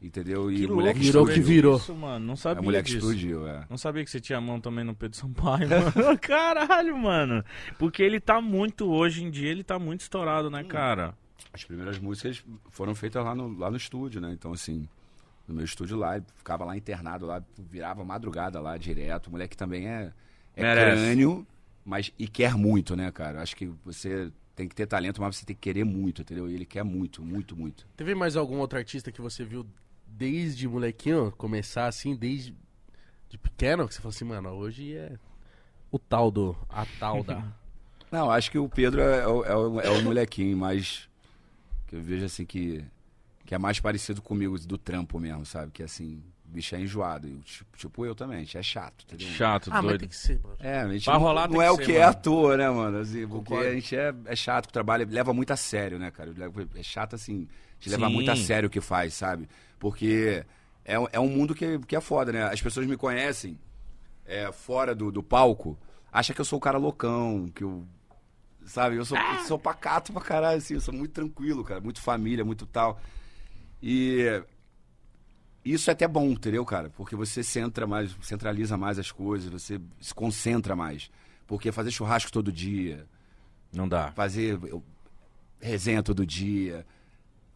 entendeu? 0.00 0.50
E 0.50 0.60
Que 0.60 0.66
o 0.66 0.74
moleque 0.76 0.98
louco, 1.00 1.04
virou 1.06 1.24
o 1.24 1.28
que 1.28 1.40
virou. 1.40 1.76
Isso, 1.76 1.94
mano. 1.94 2.24
Não 2.26 2.32
Aí 2.34 2.38
sabia 2.38 2.60
o 2.60 2.64
moleque 2.64 2.86
disso. 2.90 2.98
explodiu, 2.98 3.46
é. 3.48 3.66
Não 3.68 3.76
sabia 3.78 4.04
que 4.04 4.10
você 4.10 4.20
tinha 4.20 4.40
mão 4.40 4.60
também 4.60 4.84
no 4.84 4.94
Pedro 4.94 5.16
Sampaio, 5.16 5.68
mano. 5.68 6.18
Caralho, 6.18 6.96
mano. 6.96 7.44
Porque 7.78 8.02
ele 8.02 8.20
tá 8.20 8.40
muito, 8.40 8.88
hoje 8.90 9.24
em 9.24 9.30
dia, 9.30 9.50
ele 9.50 9.64
tá 9.64 9.78
muito 9.78 10.00
estourado, 10.02 10.50
né, 10.50 10.64
cara? 10.64 11.14
As 11.52 11.64
primeiras 11.64 11.98
músicas 11.98 12.44
foram 12.70 12.94
feitas 12.94 13.24
lá 13.24 13.34
no, 13.34 13.56
lá 13.58 13.70
no 13.70 13.76
estúdio, 13.76 14.20
né? 14.20 14.32
Então, 14.32 14.52
assim, 14.52 14.88
no 15.46 15.54
meu 15.54 15.64
estúdio 15.64 15.96
lá, 15.96 16.16
ele 16.16 16.26
ficava 16.36 16.64
lá 16.64 16.76
internado 16.76 17.26
lá, 17.26 17.42
virava 17.58 18.04
madrugada 18.04 18.60
lá 18.60 18.76
direto. 18.76 19.28
O 19.28 19.30
moleque 19.30 19.56
também 19.56 19.88
é, 19.88 20.12
é 20.54 20.62
Merece. 20.62 21.02
crânio, 21.02 21.46
mas 21.84 22.12
e 22.18 22.28
quer 22.28 22.54
muito, 22.54 22.94
né, 22.94 23.10
cara? 23.10 23.40
Acho 23.40 23.56
que 23.56 23.66
você 23.84 24.30
tem 24.54 24.68
que 24.68 24.74
ter 24.74 24.86
talento, 24.86 25.20
mas 25.20 25.36
você 25.36 25.46
tem 25.46 25.54
que 25.54 25.62
querer 25.62 25.84
muito, 25.84 26.20
entendeu? 26.22 26.50
E 26.50 26.54
ele 26.54 26.66
quer 26.66 26.82
muito, 26.84 27.24
muito, 27.24 27.56
muito. 27.56 27.86
Teve 27.96 28.14
mais 28.14 28.36
algum 28.36 28.58
outro 28.58 28.76
artista 28.78 29.10
que 29.12 29.20
você 29.20 29.44
viu 29.44 29.64
desde 30.08 30.66
molequinho 30.68 31.32
começar 31.36 31.86
assim, 31.86 32.16
desde 32.16 32.54
de 33.28 33.36
pequeno, 33.38 33.86
que 33.86 33.94
você 33.94 34.00
falou 34.00 34.10
assim, 34.14 34.24
mano, 34.24 34.50
hoje 34.50 34.94
é 34.96 35.18
o 35.90 35.98
tal 35.98 36.30
do, 36.30 36.56
a 36.68 36.86
tal 36.98 37.22
da... 37.22 37.42
Não, 38.10 38.30
acho 38.30 38.50
que 38.50 38.58
o 38.58 38.68
Pedro 38.70 39.02
é, 39.02 39.26
o- 39.28 39.44
é 39.44 39.54
o, 39.54 39.80
é 39.82 39.90
o 39.90 40.02
molequinho 40.02 40.56
mais. 40.56 41.06
Que 41.86 41.96
eu 41.96 42.00
vejo 42.02 42.24
assim 42.24 42.46
que. 42.46 42.82
Que 43.44 43.54
é 43.54 43.58
mais 43.58 43.80
parecido 43.80 44.22
comigo 44.22 44.58
do 44.60 44.78
trampo 44.78 45.20
mesmo, 45.20 45.44
sabe? 45.44 45.70
Que 45.72 45.82
assim, 45.82 46.22
o 46.46 46.48
bicho 46.50 46.74
é 46.74 46.80
enjoado. 46.80 47.28
Tipo, 47.44 47.76
tipo 47.76 48.06
eu 48.06 48.14
também, 48.14 48.38
a 48.38 48.40
gente 48.40 48.56
é 48.56 48.62
chato, 48.62 49.04
entendeu? 49.04 49.28
Chato, 49.28 49.68
ah, 49.70 49.74
mas 49.74 49.82
doido. 49.82 50.00
tem 50.00 50.08
que 50.08 50.16
ser, 50.16 50.40
mano. 50.42 50.56
É, 50.58 50.80
a 50.80 50.88
gente 50.90 51.04
Pra 51.04 51.14
não, 51.14 51.20
rolar 51.20 51.50
não 51.50 51.60
é 51.60 51.66
que 51.66 51.72
o 51.72 51.76
ser, 51.76 51.84
que 51.84 51.92
é 51.92 52.02
à 52.02 52.14
toa, 52.14 52.56
né, 52.56 52.70
mano? 52.70 52.96
Assim, 52.98 53.28
porque 53.28 53.50
Concordo. 53.50 53.68
a 53.68 53.74
gente 53.74 53.94
é, 53.94 54.14
é 54.24 54.36
chato 54.36 54.66
o 54.66 54.72
trabalho, 54.72 55.06
leva 55.06 55.34
muito 55.34 55.50
a 55.50 55.56
sério, 55.56 55.98
né, 55.98 56.10
cara? 56.10 56.32
É 56.76 56.82
chato 56.82 57.14
assim, 57.14 57.46
de 57.80 57.88
levar 57.90 58.08
Sim. 58.08 58.14
muito 58.14 58.30
a 58.30 58.36
sério 58.36 58.66
o 58.66 58.70
que 58.70 58.80
faz, 58.80 59.14
sabe? 59.14 59.48
Porque 59.78 60.44
é, 60.84 60.98
um- 60.98 61.06
é 61.12 61.20
um 61.20 61.28
mundo 61.28 61.54
que, 61.54 61.78
que 61.80 61.94
é 61.96 62.00
foda, 62.00 62.32
né? 62.32 62.42
As 62.44 62.60
pessoas 62.60 62.86
me 62.86 62.96
conhecem 62.96 63.58
é, 64.26 64.50
fora 64.52 64.94
do, 64.94 65.10
do 65.12 65.22
palco, 65.22 65.78
acham 66.12 66.34
que 66.34 66.40
eu 66.40 66.44
sou 66.44 66.58
o 66.58 66.62
cara 66.62 66.78
loucão, 66.78 67.48
que 67.54 67.62
eu. 67.64 67.86
Sabe? 68.64 68.96
Eu 68.96 69.04
sou, 69.04 69.16
eu 69.16 69.38
sou 69.46 69.58
pacato 69.58 70.12
pra 70.12 70.20
caralho, 70.20 70.58
assim, 70.58 70.74
eu 70.74 70.80
sou 70.80 70.92
muito 70.92 71.12
tranquilo, 71.12 71.64
cara, 71.64 71.80
muito 71.80 72.02
família, 72.02 72.44
muito 72.44 72.66
tal. 72.66 73.00
E 73.82 74.42
isso 75.64 75.90
é 75.90 75.92
até 75.92 76.06
bom, 76.06 76.26
entendeu, 76.30 76.64
cara? 76.64 76.90
Porque 76.90 77.16
você 77.16 77.42
centra 77.42 77.86
mais, 77.86 78.14
centraliza 78.22 78.76
mais 78.76 78.98
as 78.98 79.10
coisas, 79.10 79.50
você 79.50 79.80
se 80.00 80.14
concentra 80.14 80.74
mais. 80.76 81.10
Porque 81.46 81.72
fazer 81.72 81.90
churrasco 81.90 82.30
todo 82.30 82.52
dia, 82.52 83.06
Não 83.72 83.88
dá. 83.88 84.12
fazer 84.12 84.58
eu, 84.64 84.82
resenha 85.60 86.02
todo 86.02 86.26
dia, 86.26 86.86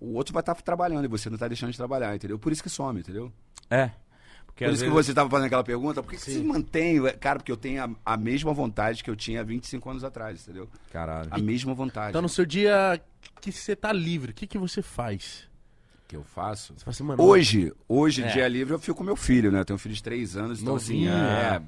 o 0.02 0.14
outro 0.14 0.32
vai 0.32 0.40
estar 0.42 0.54
trabalhando 0.56 1.04
e 1.04 1.08
você 1.08 1.28
não 1.30 1.38
tá 1.38 1.46
deixando 1.48 1.70
de 1.70 1.76
trabalhar, 1.76 2.14
entendeu? 2.14 2.38
Por 2.38 2.52
isso 2.52 2.62
que 2.62 2.68
some, 2.70 3.00
entendeu? 3.00 3.32
É. 3.70 3.90
Porque 4.46 4.64
Por 4.66 4.74
isso 4.74 4.84
que 4.84 4.90
vezes- 4.90 5.06
você 5.06 5.14
tava 5.14 5.30
fazendo 5.30 5.46
aquela 5.46 5.64
pergunta, 5.64 6.02
por 6.02 6.10
que, 6.10 6.16
que 6.16 6.22
se 6.22 6.42
mantém? 6.42 7.00
Cara, 7.18 7.38
porque 7.38 7.50
eu 7.50 7.56
tenho 7.56 7.82
a, 7.82 7.90
a 8.12 8.16
mesma 8.18 8.52
vontade 8.52 9.02
que 9.02 9.08
eu 9.08 9.16
tinha 9.16 9.40
há 9.40 9.44
25 9.44 9.88
anos 9.90 10.04
atrás, 10.04 10.42
entendeu? 10.42 10.68
Caralho. 10.92 11.28
A 11.30 11.38
mesma 11.38 11.72
vontade 11.72 12.10
Então 12.10 12.20
no 12.20 12.28
seu 12.28 12.44
dia 12.44 13.00
que 13.40 13.50
você 13.50 13.74
tá 13.74 13.92
livre, 13.92 14.32
o 14.32 14.34
que, 14.34 14.46
que 14.46 14.58
você 14.58 14.82
faz? 14.82 15.48
que 16.06 16.16
eu 16.16 16.22
faço. 16.24 16.74
Você 16.74 16.80
fala 16.84 16.90
assim, 16.92 17.02
mano... 17.04 17.22
Hoje, 17.22 17.72
hoje, 17.88 18.22
É. 18.22 18.28
dia 18.30 18.46
livre, 18.46 18.74
eu 18.74 18.78
fico 18.78 18.98
com 18.98 19.02
meu 19.02 19.16
filho, 19.16 19.50
né? 19.50 19.60
Eu 19.60 19.64
tenho 19.64 19.76
um 19.76 19.78
filho 19.78 19.94
de 19.94 20.02
três 20.02 20.36
anos, 20.36 20.60
então 20.60 20.76
assim, 20.76 21.06
Novinho. 21.06 21.10
é, 21.14 21.62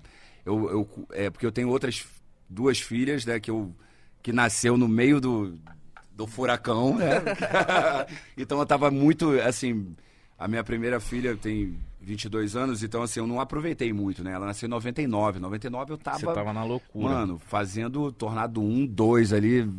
eu, 0.45 0.71
eu- 0.71 1.09
é. 1.13 1.31
Porque 1.31 1.47
eu 1.47 1.53
tenho 1.53 1.71
outras 1.71 2.05
duas 2.47 2.79
filhas, 2.79 3.25
né? 3.25 3.41
Que, 3.41 3.51
eu, 3.51 3.75
que 4.23 4.35
nasceu 4.35 4.77
no 4.77 4.87
meio 4.87 5.19
do, 5.19 5.59
do 6.15 6.27
furacão, 6.27 6.97
né? 6.97 7.23
então 8.37 8.59
eu 8.59 8.67
tava 8.67 8.91
muito, 8.91 9.31
assim. 9.41 9.95
A 10.39 10.49
minha 10.49 10.65
primeira 10.65 10.99
filha 11.01 11.37
tem 11.37 11.79
22 12.01 12.57
anos, 12.57 12.83
então 12.83 13.03
assim, 13.03 13.21
eu 13.21 13.27
não 13.27 13.41
aproveitei 13.41 13.93
muito, 13.93 14.23
né? 14.23 14.33
Ela 14.33 14.47
nasceu 14.47 14.67
em 14.67 14.71
99. 14.71 15.39
99 15.39 15.93
eu 15.93 15.99
tava. 15.99 16.19
Você 16.19 16.27
tava 16.27 16.53
na 16.53 16.65
loucura. 16.65 17.15
Mano, 17.15 17.39
fazendo 17.39 18.11
Tornado 18.13 18.61
1, 18.61 18.87
2 18.87 19.33
ali, 19.33 19.71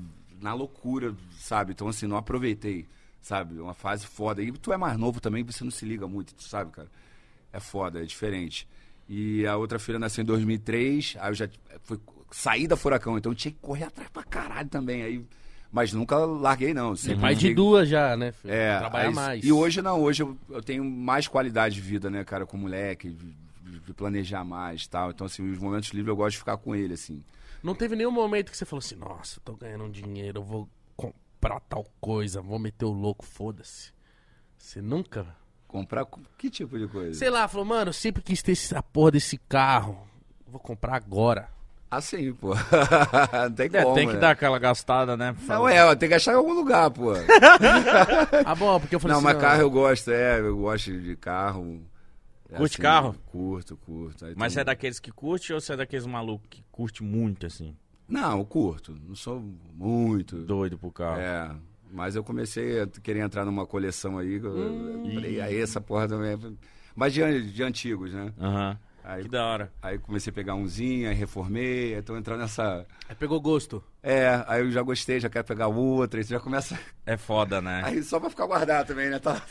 na 0.42 0.54
loucura, 0.54 1.14
sabe? 1.38 1.74
Então, 1.74 1.88
assim, 1.88 2.08
não 2.08 2.18
aproveitei, 2.18 2.86
sabe? 3.22 3.60
Uma 3.60 3.74
fase 3.74 4.06
foda. 4.08 4.42
E 4.42 4.52
tu 4.54 4.72
é 4.72 4.78
mais 4.78 4.98
novo 4.98 5.20
também, 5.20 5.44
você 5.44 5.64
não 5.64 5.72
se 5.72 5.86
liga 5.86 6.08
muito, 6.08 6.34
tu 6.34 6.44
sabe, 6.44 6.72
cara? 6.72 6.90
É 7.52 7.60
foda, 7.60 8.02
é 8.02 8.06
diferente. 8.06 8.68
E 9.08 9.46
a 9.46 9.56
outra 9.56 9.78
filha 9.78 10.00
nasceu 10.00 10.24
em 10.24 10.26
2003. 10.26 11.18
Aí 11.20 11.32
eu 11.32 11.36
já 11.36 11.50
fui 11.84 12.00
saí 12.32 12.68
da 12.68 12.76
Furacão, 12.76 13.18
então 13.18 13.32
eu 13.32 13.36
tinha 13.36 13.52
que 13.52 13.60
correr 13.62 13.86
atrás 13.86 14.10
pra 14.10 14.24
caralho 14.24 14.68
também. 14.68 15.04
Aí, 15.04 15.26
mas 15.72 15.92
nunca 15.94 16.18
larguei, 16.18 16.74
não. 16.74 16.96
Sempre 16.96 17.22
pai 17.22 17.36
de 17.36 17.54
duas 17.54 17.88
já, 17.90 18.16
né? 18.16 18.32
filho? 18.32 18.54
É, 18.54 18.80
Trabalha 18.80 19.10
aí- 19.10 19.14
mais. 19.14 19.44
E 19.46 19.52
hoje 19.52 19.82
não, 19.82 20.02
hoje 20.02 20.24
eu, 20.24 20.38
eu 20.50 20.62
tenho 20.62 20.84
mais 20.84 21.28
qualidade 21.28 21.76
de 21.76 21.82
vida, 21.82 22.10
né, 22.10 22.24
cara, 22.24 22.46
com 22.46 22.56
o 22.58 22.60
moleque, 22.62 23.10
de, 23.12 23.36
de- 23.80 23.94
planejar 23.94 24.44
mais 24.44 24.84
e 24.84 24.90
tal. 24.90 25.12
Então, 25.12 25.26
assim, 25.28 25.50
os 25.52 25.60
momentos 25.60 25.90
livres 25.90 26.08
eu 26.10 26.16
gosto 26.16 26.32
de 26.32 26.38
ficar 26.40 26.58
com 26.58 26.76
ele, 26.76 26.94
assim. 26.94 27.24
Não 27.64 27.74
teve 27.76 27.96
nenhum 27.96 28.12
momento 28.12 28.52
que 28.52 28.58
você 28.58 28.66
falou 28.66 28.80
assim, 28.84 28.96
nossa, 28.96 29.38
eu 29.40 29.42
tô 29.44 29.54
ganhando 29.56 29.84
um 29.86 29.92
dinheiro, 29.92 30.40
eu 30.40 30.44
vou 30.44 30.70
comprar 30.96 31.60
tal 31.62 31.86
coisa, 32.00 32.42
vou 32.42 32.58
meter 32.60 32.86
o 32.86 32.92
louco, 32.92 33.26
foda-se. 33.26 33.92
Você 34.58 34.82
nunca? 34.82 35.26
Comprar 35.68 36.06
com- 36.06 36.22
que 36.38 36.50
tipo 36.50 36.78
de 36.80 36.88
coisa? 36.88 37.18
Sei 37.18 37.30
lá, 37.30 37.48
falou, 37.48 37.66
mano, 37.66 37.90
eu 37.90 37.94
sempre 37.94 38.22
quis 38.24 38.42
ter 38.42 38.54
essa 38.54 38.82
porra 38.82 39.12
desse 39.12 39.38
carro. 39.38 40.08
Vou 40.48 40.60
comprar 40.60 40.96
agora. 40.96 41.50
Assim, 41.98 42.34
pô. 42.34 42.54
não 43.34 43.52
tem 43.52 43.70
É, 43.74 43.84
como, 43.84 43.96
tem 43.96 44.08
que 44.08 44.14
né? 44.14 44.20
dar 44.20 44.32
aquela 44.32 44.60
gastada, 44.60 45.16
né? 45.18 45.36
Não 45.48 45.68
é, 45.68 45.96
tem 45.96 46.10
que 46.10 46.16
achar 46.16 46.34
em 46.34 46.36
algum 46.36 46.54
lugar, 46.54 46.90
pô. 46.92 47.14
Ah, 48.46 48.56
bom, 48.56 48.80
porque 48.80 48.96
eu 48.96 49.00
falei 49.00 49.14
não, 49.14 49.20
assim, 49.28 49.38
mas 49.38 49.42
carro 49.42 49.62
eu 49.62 49.70
gosto, 49.70 50.12
é, 50.12 50.40
eu 50.40 50.58
gosto 50.58 50.92
de 51.00 51.16
carro. 51.16 51.82
É 52.50 52.58
Curte 52.58 52.78
carro? 52.78 53.16
Curto, 53.32 53.76
curto. 53.78 54.26
Aí 54.26 54.34
Mas 54.38 54.54
você 54.54 54.58
tem- 54.58 54.62
é 54.62 54.66
daqueles 54.66 55.00
que 55.00 55.12
curte 55.12 55.52
ou 55.54 55.60
você 55.60 55.74
é 55.74 55.78
daqueles 55.78 56.06
malucos 56.06 56.48
que 56.50 56.64
curte 56.72 57.04
muito, 57.04 57.46
assim? 57.46 57.76
Não, 58.08 58.38
eu 58.40 58.46
curto. 58.46 58.96
Não 59.08 59.16
sou 59.16 59.44
muito. 59.74 60.38
Doido 60.38 60.78
pro 60.78 60.92
carro. 60.92 61.20
É. 61.20 61.50
Mas 61.92 62.16
eu 62.16 62.24
comecei 62.24 62.82
a 62.82 62.88
querer 62.88 63.20
entrar 63.22 63.46
numa 63.46 63.66
coleção 63.66 64.18
aí. 64.18 64.40
Hum. 64.40 65.04
eu 65.08 65.14
falei, 65.14 65.42
aí 65.42 65.60
essa 65.60 65.82
porra 65.82 66.08
também. 66.08 66.34
é- 66.34 66.54
Mas 66.96 67.14
de, 67.14 67.52
de 67.52 67.64
antigos, 67.64 68.14
né? 68.14 68.32
Aham. 68.40 68.78
Aí, 69.08 69.22
Que 69.24 69.30
da 69.30 69.46
hora. 69.46 69.72
aí 69.84 70.00
comecei 70.00 70.32
a 70.32 70.34
pegar 70.34 70.56
umzinho, 70.56 71.08
aí 71.08 71.16
reformei, 71.16 71.94
aí 71.94 72.02
tô 72.02 72.18
entrando 72.18 72.40
nessa. 72.40 72.88
Aí 73.08 73.16
pegou 73.16 73.40
gosto. 73.40 73.84
É, 74.02 74.44
aí 74.48 74.62
eu 74.62 74.72
já 74.72 74.82
gostei, 74.82 75.20
já 75.20 75.30
quero 75.30 75.46
pegar 75.46 75.68
outra, 75.68 76.20
aí 76.20 76.24
você 76.24 76.34
já 76.34 76.40
começa. 76.40 76.78
É 77.06 77.16
foda, 77.16 77.62
né? 77.62 77.84
Aí 77.86 78.02
só 78.02 78.20
pra 78.20 78.32
ficar 78.32 78.48
guardado 78.48 78.88
também, 78.88 79.10
né? 79.10 79.20
Tá... 79.20 79.42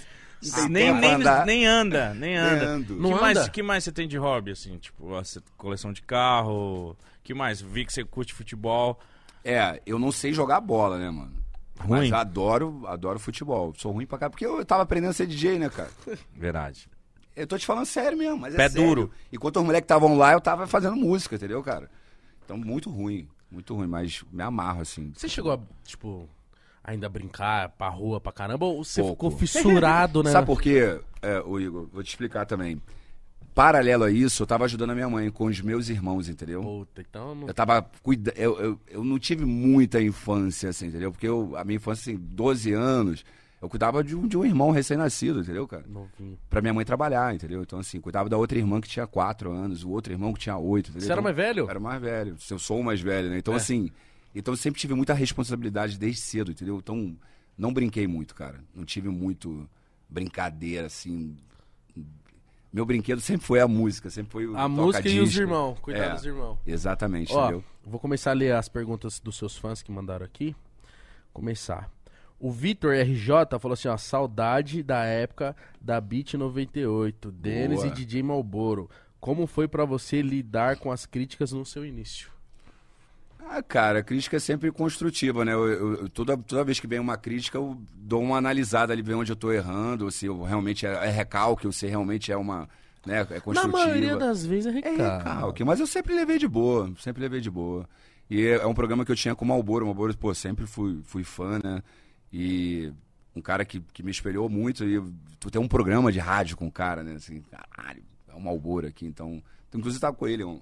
Nem, 0.68 0.92
nem, 0.92 1.18
nem 1.46 1.66
anda, 1.66 2.12
nem 2.14 2.36
anda. 2.36 2.66
ando. 2.66 2.96
Que, 2.96 3.14
mais, 3.14 3.38
anda? 3.38 3.48
que 3.48 3.62
mais 3.62 3.84
você 3.84 3.92
tem 3.92 4.08
de 4.08 4.18
hobby, 4.18 4.50
assim? 4.50 4.76
Tipo, 4.76 5.08
coleção 5.56 5.92
de 5.92 6.02
carro. 6.02 6.96
Que 7.22 7.32
mais? 7.32 7.62
Vi 7.62 7.86
que 7.86 7.92
você 7.92 8.04
curte 8.04 8.34
futebol. 8.34 8.98
É, 9.44 9.80
eu 9.86 9.98
não 9.98 10.10
sei 10.10 10.32
jogar 10.34 10.60
bola, 10.60 10.98
né, 10.98 11.08
mano? 11.08 11.32
Ruim? 11.80 12.10
Mas 12.10 12.12
adoro, 12.12 12.82
adoro 12.86 13.18
futebol. 13.18 13.72
Sou 13.76 13.92
ruim 13.92 14.04
pra 14.04 14.18
cá, 14.18 14.28
porque 14.28 14.44
eu 14.44 14.64
tava 14.64 14.82
aprendendo 14.82 15.10
a 15.10 15.14
ser 15.14 15.26
DJ, 15.26 15.58
né, 15.58 15.70
cara? 15.70 15.90
Verdade. 16.34 16.88
Eu 17.36 17.46
tô 17.46 17.58
te 17.58 17.66
falando 17.66 17.86
sério 17.86 18.16
mesmo, 18.16 18.38
mas 18.38 18.54
é 18.54 18.56
Pé 18.56 18.68
sério. 18.68 18.86
duro. 18.86 19.10
Enquanto 19.32 19.56
os 19.56 19.64
moleques 19.64 19.84
estavam 19.84 20.16
lá, 20.16 20.32
eu 20.32 20.40
tava 20.40 20.66
fazendo 20.66 20.96
música, 20.96 21.34
entendeu, 21.34 21.62
cara? 21.62 21.90
Então, 22.44 22.56
muito 22.56 22.90
ruim, 22.90 23.28
muito 23.50 23.74
ruim, 23.74 23.86
mas 23.88 24.22
me 24.30 24.42
amarro, 24.42 24.82
assim. 24.82 25.12
Você 25.16 25.28
chegou 25.28 25.52
a, 25.52 25.58
tipo, 25.84 26.28
ainda 26.82 27.08
brincar 27.08 27.70
pra 27.70 27.88
rua 27.88 28.20
pra 28.20 28.30
caramba? 28.30 28.66
Ou 28.66 28.84
você 28.84 29.00
Pouco. 29.00 29.30
ficou 29.30 29.38
fissurado, 29.38 30.22
né? 30.24 30.30
Sabe 30.30 30.46
por 30.46 30.60
quê, 30.60 31.00
é, 31.22 31.40
ô 31.40 31.58
Igor? 31.58 31.88
Vou 31.92 32.02
te 32.02 32.10
explicar 32.10 32.44
também. 32.46 32.80
Paralelo 33.54 34.04
a 34.04 34.10
isso, 34.10 34.42
eu 34.42 34.46
tava 34.48 34.64
ajudando 34.64 34.90
a 34.90 34.94
minha 34.94 35.08
mãe 35.08 35.30
com 35.30 35.46
os 35.46 35.60
meus 35.60 35.88
irmãos, 35.88 36.28
entendeu? 36.28 36.60
Puta, 36.60 37.00
então 37.00 37.34
não... 37.36 37.46
Eu 37.46 37.54
tava 37.54 37.88
cuida... 38.02 38.32
eu, 38.36 38.60
eu, 38.60 38.80
eu 38.88 39.04
não 39.04 39.16
tive 39.16 39.44
muita 39.44 40.02
infância, 40.02 40.68
assim, 40.70 40.88
entendeu? 40.88 41.12
Porque 41.12 41.26
eu, 41.28 41.56
a 41.56 41.64
minha 41.64 41.76
infância, 41.76 42.12
assim, 42.12 42.20
12 42.20 42.72
anos, 42.72 43.24
eu 43.64 43.68
cuidava 43.68 44.04
de 44.04 44.14
um, 44.14 44.26
de 44.28 44.36
um 44.36 44.44
irmão 44.44 44.70
recém-nascido, 44.70 45.40
entendeu, 45.40 45.66
cara? 45.66 45.84
Novinho. 45.88 46.38
Pra 46.48 46.60
minha 46.60 46.72
mãe 46.74 46.84
trabalhar, 46.84 47.34
entendeu? 47.34 47.62
Então, 47.62 47.78
assim, 47.78 48.00
cuidava 48.00 48.28
da 48.28 48.36
outra 48.36 48.58
irmã 48.58 48.80
que 48.80 48.88
tinha 48.88 49.06
4 49.06 49.50
anos, 49.50 49.82
o 49.84 49.90
outro 49.90 50.12
irmão 50.12 50.32
que 50.32 50.40
tinha 50.40 50.56
8, 50.56 50.90
entendeu? 50.90 51.00
Você 51.00 51.06
era 51.12 51.14
Então, 51.20 51.24
mais 51.24 51.36
velho? 51.36 51.68
Era 51.70 51.80
mais 51.80 52.00
velho. 52.00 52.36
Eu 52.50 52.58
sou 52.58 52.80
o 52.80 52.84
mais 52.84 53.00
velho, 53.00 53.30
né? 53.30 53.38
Então, 53.38 53.54
É. 53.54 53.56
assim, 53.56 53.90
então 54.34 54.52
eu 54.54 54.58
sempre 54.58 54.80
tive 54.80 54.94
muita 54.94 55.14
responsabilidade 55.14 55.98
desde 55.98 56.20
cedo, 56.20 56.50
entendeu? 56.50 56.76
Então, 56.78 57.16
não 57.56 57.72
brinquei 57.72 58.06
muito, 58.06 58.34
cara. 58.34 58.60
Não 58.74 58.84
tive 58.84 59.08
muito 59.08 59.68
brincadeira, 60.08 60.86
assim. 60.86 61.36
Meu 62.72 62.84
brinquedo 62.84 63.20
sempre 63.20 63.46
foi 63.46 63.60
a 63.60 63.68
música, 63.68 64.10
sempre 64.10 64.32
foi 64.32 64.46
o 64.48 64.56
A 64.56 64.68
música 64.68 65.08
e 65.08 65.20
os 65.20 65.36
irmãos, 65.36 65.78
cuidar 65.78 66.06
É. 66.06 66.12
dos 66.14 66.24
irmãos. 66.24 66.58
Exatamente, 66.66 67.32
Ó, 67.32 67.42
entendeu? 67.44 67.64
vou 67.86 68.00
começar 68.00 68.32
a 68.32 68.34
ler 68.34 68.52
as 68.54 68.68
perguntas 68.68 69.20
dos 69.20 69.36
seus 69.36 69.56
fãs 69.56 69.80
que 69.80 69.92
mandaram 69.92 70.26
aqui. 70.26 70.56
Começar. 71.32 71.88
O 72.38 72.50
Vitor 72.50 72.92
RJ 72.94 73.28
falou 73.58 73.72
assim, 73.74 73.88
ó, 73.88 73.96
saudade 73.96 74.82
da 74.82 75.04
época 75.04 75.56
da 75.80 76.00
Beat 76.00 76.34
98, 76.34 77.30
Dennis 77.32 77.80
Boa. 77.82 77.86
e 77.88 77.90
DJ 77.94 78.22
Malboro. 78.22 78.90
Como 79.20 79.46
foi 79.46 79.66
pra 79.66 79.84
você 79.84 80.20
lidar 80.20 80.76
com 80.76 80.92
as 80.92 81.06
críticas 81.06 81.52
no 81.52 81.64
seu 81.64 81.86
início? 81.86 82.28
Ah, 83.46 83.62
cara, 83.62 83.98
a 84.00 84.02
crítica 84.02 84.36
é 84.36 84.40
sempre 84.40 84.70
construtiva, 84.72 85.44
né? 85.44 85.52
Eu, 85.52 85.68
eu- 86.00 86.08
toda, 86.08 86.36
toda 86.36 86.64
vez 86.64 86.80
que 86.80 86.86
vem 86.86 86.98
uma 86.98 87.16
crítica, 87.16 87.56
eu 87.58 87.78
dou 87.94 88.22
uma 88.22 88.36
analisada 88.38 88.92
ali, 88.92 89.02
ver 89.02 89.14
onde 89.14 89.30
eu 89.32 89.36
tô 89.36 89.52
errando, 89.52 90.10
se 90.10 90.26
eu 90.26 90.42
realmente 90.42 90.86
é, 90.86 90.92
é 90.92 91.10
recalque, 91.10 91.66
ou 91.66 91.72
se 91.72 91.86
realmente 91.86 92.32
é 92.32 92.36
uma. 92.36 92.68
Né, 93.06 93.20
é 93.30 93.34
Na 93.34 93.40
construtiva. 93.40 93.68
maioria 93.78 94.16
das 94.16 94.44
vezes 94.46 94.66
é 94.66 94.78
É 94.78 94.90
recado. 94.90 95.18
recalque, 95.18 95.62
mas 95.64 95.78
eu 95.78 95.86
sempre 95.86 96.14
levei 96.14 96.38
de 96.38 96.48
boa, 96.48 96.90
sempre 96.98 97.22
levei 97.22 97.40
de 97.40 97.50
boa. 97.50 97.86
E 98.30 98.46
é, 98.46 98.54
é 98.54 98.66
um 98.66 98.72
programa 98.72 99.04
que 99.04 99.12
eu 99.12 99.16
tinha 99.16 99.34
com 99.34 99.44
o 99.44 99.48
Malboro, 99.48 99.84
o 99.84 99.88
Malboro, 99.88 100.16
pô, 100.16 100.34
sempre 100.34 100.66
fui, 100.66 101.00
fui 101.04 101.22
fã, 101.22 101.58
né? 101.62 101.82
E 102.36 102.92
um 103.36 103.40
cara 103.40 103.64
que, 103.64 103.78
que 103.92 104.02
me 104.02 104.10
espelhou 104.10 104.48
muito, 104.48 104.84
e 104.84 105.00
tu 105.38 105.50
tem 105.50 105.60
um 105.62 105.68
programa 105.68 106.10
de 106.10 106.18
rádio 106.18 106.56
com 106.56 106.66
o 106.66 106.72
cara, 106.72 107.04
né? 107.04 107.14
Assim, 107.14 107.42
caralho, 107.42 108.02
é 108.28 108.34
um 108.34 108.40
Malboro 108.40 108.88
aqui, 108.88 109.06
então... 109.06 109.40
Inclusive, 109.72 110.00
tava 110.00 110.16
com 110.16 110.26
ele 110.26 110.42
um, 110.44 110.60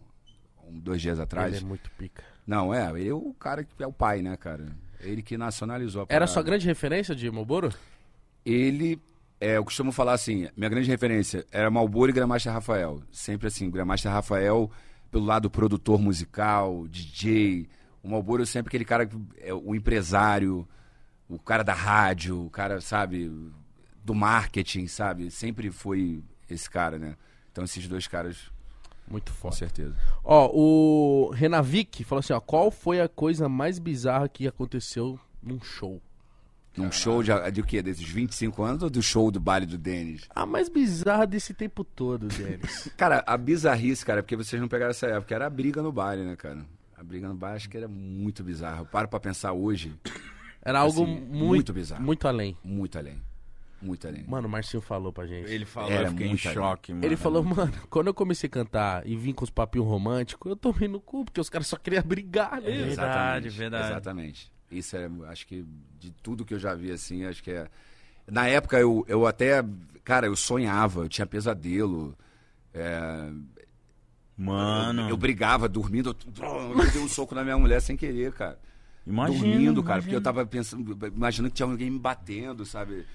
um- 0.66 0.78
dois 0.78 1.00
dias 1.00 1.18
atrás. 1.18 1.54
Ele 1.54 1.64
é 1.64 1.68
muito 1.68 1.90
pica. 1.98 2.22
Não, 2.46 2.72
é, 2.74 2.90
ele 2.98 3.08
é 3.08 3.14
o 3.14 3.34
cara 3.38 3.62
que 3.64 3.82
é 3.82 3.86
o 3.86 3.92
pai, 3.92 4.20
né, 4.22 4.36
cara? 4.36 4.66
Ele 5.00 5.22
que 5.22 5.36
nacionalizou 5.38 6.00
a 6.00 6.04
Era 6.04 6.08
parada. 6.08 6.26
sua 6.32 6.42
grande 6.42 6.66
referência 6.66 7.14
de 7.14 7.30
Malboro? 7.30 7.70
Ele, 8.44 9.00
é, 9.40 9.56
eu 9.56 9.64
costumo 9.64 9.92
falar 9.92 10.12
assim, 10.14 10.48
minha 10.56 10.68
grande 10.70 10.88
referência 10.88 11.44
era 11.52 11.70
Malboro 11.70 12.10
e 12.10 12.14
Grandmaster 12.14 12.52
Rafael. 12.52 13.02
Sempre 13.10 13.48
assim, 13.48 13.70
Grandmaster 13.70 14.10
Rafael 14.10 14.70
pelo 15.10 15.24
lado 15.24 15.50
produtor 15.50 16.00
musical, 16.00 16.86
DJ. 16.88 17.68
O 18.02 18.08
Malboro 18.08 18.44
sempre 18.46 18.68
aquele 18.70 18.84
cara, 18.84 19.04
que 19.06 19.16
é 19.38 19.52
o 19.52 19.74
empresário, 19.74 20.66
o 21.34 21.38
cara 21.38 21.62
da 21.62 21.74
rádio, 21.74 22.44
o 22.46 22.50
cara, 22.50 22.80
sabe, 22.80 23.30
do 24.04 24.14
marketing, 24.14 24.86
sabe? 24.86 25.30
Sempre 25.30 25.70
foi 25.70 26.22
esse 26.48 26.68
cara, 26.68 26.98
né? 26.98 27.16
Então 27.50 27.64
esses 27.64 27.86
dois 27.88 28.06
caras, 28.06 28.50
Muito 29.08 29.32
com 29.32 29.38
foda. 29.38 29.56
certeza. 29.56 29.94
Ó, 30.24 30.50
o 30.52 31.30
Renavic 31.30 32.04
falou 32.04 32.20
assim, 32.20 32.32
ó, 32.32 32.40
qual 32.40 32.70
foi 32.70 33.00
a 33.00 33.08
coisa 33.08 33.48
mais 33.48 33.78
bizarra 33.78 34.28
que 34.28 34.46
aconteceu 34.46 35.18
num 35.42 35.60
show? 35.60 36.00
Num 36.76 36.90
show 36.90 37.22
de, 37.22 37.30
de 37.50 37.60
o 37.60 37.64
quê? 37.64 37.82
Desses 37.82 38.08
25 38.08 38.62
anos 38.62 38.82
ou 38.82 38.88
do 38.88 39.02
show 39.02 39.30
do 39.30 39.38
baile 39.38 39.66
do 39.66 39.76
Denis? 39.76 40.22
A 40.34 40.46
mais 40.46 40.70
bizarra 40.70 41.26
desse 41.26 41.52
tempo 41.52 41.84
todo, 41.84 42.28
Denis. 42.28 42.88
Cara, 42.96 43.22
a 43.26 43.36
bizarrice, 43.36 44.04
cara, 44.06 44.20
é 44.20 44.22
porque 44.22 44.36
vocês 44.36 44.60
não 44.60 44.68
pegaram 44.68 44.90
essa 44.92 45.06
época, 45.06 45.34
era 45.34 45.46
a 45.46 45.50
briga 45.50 45.82
no 45.82 45.92
baile, 45.92 46.24
né, 46.24 46.34
cara? 46.34 46.64
A 46.96 47.04
briga 47.04 47.28
no 47.28 47.34
baile 47.34 47.56
acho 47.56 47.68
que 47.68 47.76
era 47.76 47.88
muito 47.88 48.42
bizarro. 48.42 48.82
Eu 48.82 48.86
paro 48.86 49.06
pra 49.06 49.20
pensar 49.20 49.52
hoje, 49.52 49.92
Era 50.62 50.80
algo 50.80 51.02
Assim, 51.02 51.14
muito, 51.20 51.32
muito 51.44 51.72
bizarro. 51.72 52.02
Muito 52.02 52.26
além. 52.28 52.56
muito 52.64 52.96
além. 52.98 53.20
Muito 53.80 54.06
além. 54.06 54.24
Mano, 54.28 54.46
o 54.46 54.50
Marcinho 54.50 54.80
falou 54.80 55.12
pra 55.12 55.26
gente. 55.26 55.46
Ele, 55.46 55.54
Ele 55.56 55.64
falou, 55.64 55.90
Era 55.90 56.04
eu 56.06 56.10
fiquei 56.12 56.28
em 56.28 56.36
choque, 56.36 56.94
mano. 56.94 57.16
falou, 57.16 57.42
mano, 57.42 57.72
quando 57.90 58.06
eu 58.06 58.14
comecei 58.14 58.46
a 58.46 58.50
cantar 58.50 59.04
e 59.04 59.16
vim 59.16 59.32
com 59.32 59.42
os 59.42 59.50
papinhos 59.50 59.88
românticos, 59.88 60.48
eu 60.48 60.56
tomei 60.56 60.86
no 60.88 61.00
cu, 61.00 61.24
porque 61.24 61.40
os 61.40 61.50
caras 61.50 61.66
só 61.66 61.76
queriam 61.76 62.02
brigar, 62.04 62.60
né? 62.62 62.70
É. 62.70 62.84
Verdade, 62.84 63.48
verdade. 63.48 63.90
Exatamente. 63.90 64.52
Isso 64.70 64.96
é, 64.96 65.10
acho 65.28 65.46
que 65.48 65.64
de 65.98 66.12
tudo 66.22 66.44
que 66.44 66.54
eu 66.54 66.58
já 66.60 66.74
vi, 66.74 66.92
assim, 66.92 67.24
acho 67.24 67.42
que 67.42 67.50
é. 67.50 67.66
Na 68.30 68.46
época 68.46 68.78
eu, 68.78 69.04
eu 69.08 69.26
até. 69.26 69.64
Cara, 70.04 70.26
eu 70.26 70.36
sonhava, 70.36 71.00
eu 71.00 71.08
tinha 71.08 71.26
pesadelo. 71.26 72.16
É, 72.72 73.30
Mano, 74.36 75.08
eu 75.08 75.16
brigava 75.16 75.68
dormindo, 75.68 76.16
eu, 76.40 76.70
eu 76.78 76.90
dei 76.90 77.02
um 77.02 77.08
soco 77.08 77.34
na 77.34 77.44
minha 77.44 77.58
mulher 77.58 77.80
sem 77.80 77.96
querer, 77.96 78.32
cara. 78.32 78.58
Imagina, 79.06 79.38
dormindo, 79.46 79.82
cara, 79.82 80.00
porque 80.02 80.14
eu 80.16 80.20
tava 80.22 80.44
pensando, 80.46 80.96
imaginando 81.08 81.50
que 81.50 81.56
tinha 81.56 81.66
alguém 81.68 81.90
me 81.90 81.98
batendo, 81.98 82.64
sabe? 82.64 83.06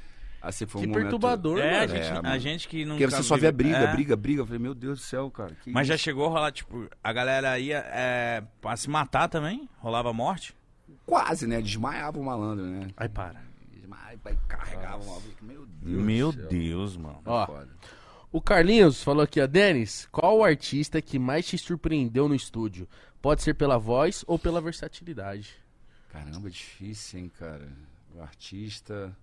Assim 0.42 0.66
foi 0.68 0.82
um 0.82 0.84
Que 0.84 0.88
momento... 0.90 1.04
perturbador, 1.06 1.60
É, 1.60 1.78
a 1.84 1.88
mano. 1.88 1.90
gente, 1.90 2.26
É, 2.26 2.30
a 2.30 2.38
gente 2.38 2.68
que 2.68 2.86
não. 2.86 2.96
Porque 2.98 3.10
você 3.10 3.24
só 3.24 3.36
vê 3.36 3.48
a 3.48 3.52
briga, 3.52 3.88
briga, 3.88 4.16
briga. 4.16 4.42
Eu 4.42 4.46
falei, 4.46 4.60
meu 4.60 4.76
Deus 4.76 5.00
do 5.00 5.04
céu, 5.04 5.32
cara. 5.32 5.56
que 5.64 5.72
Mas 5.72 5.88
já 5.88 5.96
isso? 5.96 6.04
chegou 6.04 6.28
a 6.28 6.30
rolar, 6.30 6.52
tipo, 6.52 6.88
a 7.04 7.12
galera 7.12 7.58
ia 7.60 7.80
é, 7.88 8.44
pra 8.62 8.78
se 8.78 8.90
matar 8.90 9.28
também? 9.28 9.68
Rolava 9.80 10.14
morte? 10.14 10.54
Quase, 11.06 11.48
né? 11.48 11.60
Desmaiava 11.62 12.20
o 12.20 12.24
malandro, 12.24 12.64
né? 12.66 12.88
Aí 12.96 13.10
para. 13.10 13.42
Desmaiava, 13.74 14.20
aí 14.26 14.38
carregava 14.48 15.04
o 15.04 15.08
malandro. 15.08 15.32
Meu 15.42 15.66
Deus 15.66 16.04
Meu 16.06 16.32
do 16.32 16.40
céu. 16.40 16.50
Deus, 16.50 16.98
mano. 16.98 17.20
Ó, 17.26 17.48
o 18.32 18.40
Carlinhos 18.40 19.04
falou 19.04 19.24
aqui, 19.24 19.42
ó, 19.42 19.48
Denis, 19.48 20.08
qual 20.12 20.38
o 20.38 20.44
artista 20.44 21.02
que 21.02 21.18
mais 21.18 21.48
te 21.48 21.58
surpreendeu 21.58 22.30
no 22.30 22.36
estúdio? 22.36 22.88
Pode 23.22 23.42
ser 23.42 23.56
pela 23.56 23.78
voz 23.80 24.24
ou 24.28 24.38
pela 24.38 24.62
versatilidade. 24.62 25.56
Caramba, 26.26 26.50
difícil, 26.50 27.20
hein, 27.20 27.32
cara. 27.38 27.68
O 28.16 28.22
artista... 28.22 29.16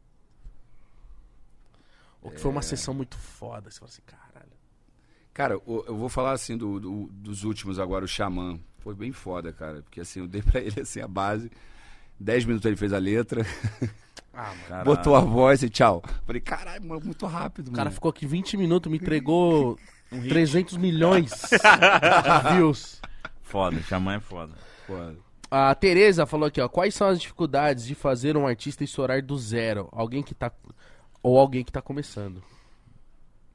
Ou 2.22 2.30
que 2.30 2.40
foi 2.40 2.50
É. 2.50 2.54
uma 2.54 2.62
sessão 2.62 2.94
muito 2.94 3.18
foda, 3.18 3.70
você 3.70 3.78
fala 3.78 3.90
assim, 3.90 4.02
caralho. 4.06 4.52
Cara, 5.34 5.58
o- 5.58 5.84
eu 5.86 5.96
vou 5.96 6.08
falar 6.08 6.32
assim 6.32 6.56
do, 6.56 6.80
do- 6.80 7.06
dos 7.12 7.44
últimos 7.44 7.78
agora, 7.78 8.04
o 8.04 8.08
Xamã. 8.08 8.58
Foi 8.78 8.94
bem 8.94 9.12
foda, 9.12 9.52
cara. 9.52 9.82
Porque 9.82 10.00
assim, 10.00 10.20
eu 10.20 10.26
dei 10.28 10.40
pra 10.42 10.60
ele 10.60 10.80
assim 10.80 11.00
a 11.00 11.08
base. 11.08 11.50
Dez 12.18 12.44
minutos 12.44 12.64
ele 12.66 12.76
fez 12.76 12.92
a 12.92 12.98
letra, 12.98 13.44
Ah, 14.32 14.44
mano. 14.48 14.62
Caralho. 14.68 14.84
botou 14.86 15.16
a 15.16 15.20
voz 15.20 15.62
e 15.62 15.68
tchau. 15.68 16.02
Falei, 16.24 16.40
caralho, 16.40 16.84
mano, 16.84 17.00
muito 17.04 17.26
rápido, 17.26 17.68
O 17.68 17.72
cara 17.72 17.86
mano. 17.86 17.94
ficou 17.94 18.08
aqui 18.10 18.24
20 18.26 18.56
minutos, 18.56 18.90
me 18.90 18.96
entregou 18.98 19.78
300 20.10 20.76
milhões 20.76 21.30
de 21.32 22.54
views. 22.54 23.02
Foda, 23.42 23.80
Xamã 23.82 24.14
é 24.14 24.20
foda. 24.20 24.54
Foda. 24.86 25.16
A 25.56 25.74
Tereza 25.74 26.26
falou 26.26 26.48
aqui, 26.48 26.60
ó. 26.60 26.68
Quais 26.68 26.94
são 26.94 27.06
as 27.08 27.20
dificuldades 27.20 27.86
de 27.86 27.94
fazer 27.94 28.36
um 28.36 28.46
artista 28.46 28.82
estourar 28.82 29.22
do 29.22 29.38
zero? 29.38 29.88
Alguém 29.92 30.22
que 30.22 30.34
tá. 30.34 30.50
Ou 31.22 31.38
alguém 31.38 31.62
que 31.62 31.70
tá 31.70 31.80
começando. 31.80 32.42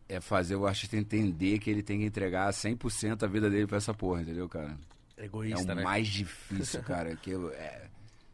É 0.08 0.20
fazer 0.22 0.56
o 0.56 0.66
artista 0.66 0.96
entender 0.96 1.60
que 1.60 1.70
ele 1.70 1.84
tem 1.84 2.00
que 2.00 2.06
entregar 2.06 2.50
100% 2.52 3.24
a 3.24 3.28
vida 3.28 3.50
dele 3.50 3.68
pra 3.68 3.78
essa 3.78 3.94
porra, 3.94 4.22
entendeu, 4.22 4.48
cara? 4.48 4.78
É 5.18 5.26
Egoísta, 5.26 5.74
o 5.74 5.76
né? 5.76 5.84
mais 5.84 6.08
difícil, 6.08 6.82
cara. 6.84 7.16
Que 7.18 7.32
eu- 7.32 7.52
é, 7.52 7.88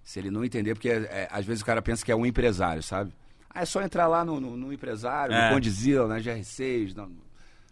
se 0.04 0.20
ele 0.20 0.30
não 0.30 0.46
entender, 0.46 0.76
porque 0.76 0.90
é, 0.90 1.28
às 1.32 1.44
vezes 1.46 1.62
o 1.64 1.66
cara 1.66 1.82
pensa 1.82 2.06
que 2.06 2.12
é 2.12 2.16
um 2.16 2.26
empresário, 2.26 2.84
sabe? 2.84 3.12
Ah, 3.50 3.62
é 3.62 3.66
só 3.66 3.82
entrar 3.82 4.08
lá 4.08 4.24
no, 4.24 4.40
no, 4.40 4.56
no 4.56 4.72
empresário, 4.72 5.34
É. 5.34 5.50
no 5.50 5.56
Condizila, 5.56 6.08
na 6.08 6.20
GR6. 6.20 6.94
Não, 6.94 7.10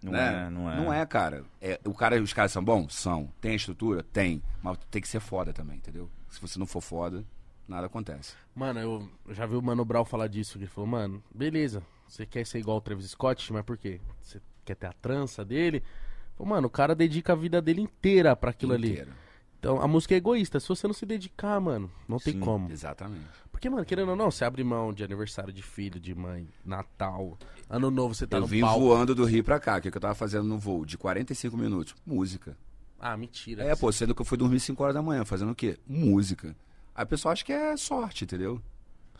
Não 0.04 0.12
né? 0.12 0.46
é, 0.46 0.50
não 0.50 0.72
é. 0.72 0.76
Não 0.76 0.94
é, 0.94 1.06
cara. 1.06 1.46
É, 1.62 1.80
o 1.86 1.94
cara. 1.94 2.22
Os 2.22 2.34
caras 2.34 2.52
são 2.52 2.64
bons? 2.64 2.94
São. 2.94 3.32
Tem 3.40 3.54
a 3.54 3.56
estrutura? 3.56 4.04
Tem. 4.04 4.44
Mas 4.62 4.78
tem 4.92 5.02
que 5.02 5.08
ser 5.08 5.22
foda 5.22 5.54
também, 5.54 5.78
entendeu? 5.78 6.10
Se 6.30 6.42
você 6.42 6.60
não 6.60 6.66
for 6.66 6.82
foda, 6.82 7.24
nada 7.68 7.88
acontece. 7.88 8.36
Mano, 8.54 8.80
eu 8.80 9.10
já 9.34 9.46
vi 9.46 9.56
o 9.56 9.62
Mano 9.62 9.86
Brown 9.86 10.04
falar 10.04 10.28
disso. 10.28 10.54
que 10.54 10.66
Ele 10.66 10.68
falou, 10.68 10.90
mano, 10.90 11.24
beleza, 11.34 11.82
você 12.08 12.26
quer 12.26 12.46
ser 12.46 12.60
igual 12.60 12.78
o 12.78 12.82
Travis 12.82 13.10
Scott, 13.12 13.52
mas 13.54 13.64
por 13.64 13.78
quê? 13.78 14.02
Você 14.22 14.42
quer 14.66 14.76
ter 14.76 14.88
a 14.88 14.94
trança 14.94 15.46
dele? 15.46 15.82
Falou, 16.36 16.50
mano, 16.50 16.68
o 16.68 16.72
cara 16.72 16.96
dedica 16.96 17.34
a 17.34 17.36
vida 17.36 17.62
dele 17.62 17.82
inteira 17.82 18.36
pra 18.36 18.50
aquilo 18.50 18.74
ali. 18.74 18.92
Inteiro. 18.92 19.12
Então 19.60 19.82
a 19.82 19.88
música 19.88 20.14
é 20.14 20.18
egoísta. 20.18 20.60
Se 20.60 20.68
você 20.68 20.88
não 20.88 20.94
se 20.94 21.06
dedicar, 21.06 21.60
mano, 21.62 21.90
não 22.08 22.18
tem 22.20 22.34
Sim, 22.34 22.40
como. 22.42 22.70
Exatamente. 22.70 23.30
Porque, 23.54 23.70
mano, 23.70 23.86
querendo 23.86 24.10
ou 24.10 24.16
não, 24.18 24.30
você 24.30 24.44
abre 24.44 24.62
mão 24.64 24.92
de 24.92 25.06
aniversário 25.06 25.54
de 25.54 25.62
filho, 25.64 25.98
de 25.98 26.14
mãe, 26.14 26.50
Natal, 26.66 27.38
Ano 27.70 27.90
Novo, 27.90 28.14
você 28.14 28.28
tá 28.28 28.38
eu 28.38 28.42
no 28.42 28.48
vim 28.48 28.60
palco. 28.60 28.82
voando 28.82 29.16
do 29.16 29.24
Rio 29.24 29.44
pra 29.44 29.58
cá. 29.60 29.78
O 29.78 29.82
que, 29.82 29.90
que 29.90 29.96
eu 29.96 30.02
tava 30.02 30.16
fazendo 30.16 30.44
no 30.44 30.58
voo? 30.60 30.86
De 30.86 30.98
45 30.98 31.56
minutos. 31.56 31.96
Música. 32.06 32.58
Ah, 33.00 33.16
mentira. 33.16 33.64
É, 33.64 33.74
pô, 33.76 33.90
sendo 33.92 34.14
que 34.14 34.22
eu 34.22 34.26
fui 34.26 34.38
dormir 34.38 34.60
5 34.60 34.84
horas 34.84 34.94
da 34.96 35.02
manhã, 35.02 35.24
fazendo 35.24 35.52
o 35.52 35.56
quê? 35.56 35.78
Música. 35.88 36.54
Aí 36.94 37.06
o 37.06 37.08
pessoal 37.08 37.32
acha 37.32 37.46
que 37.46 37.54
é 37.54 37.78
sorte, 37.78 38.26
entendeu? 38.26 38.62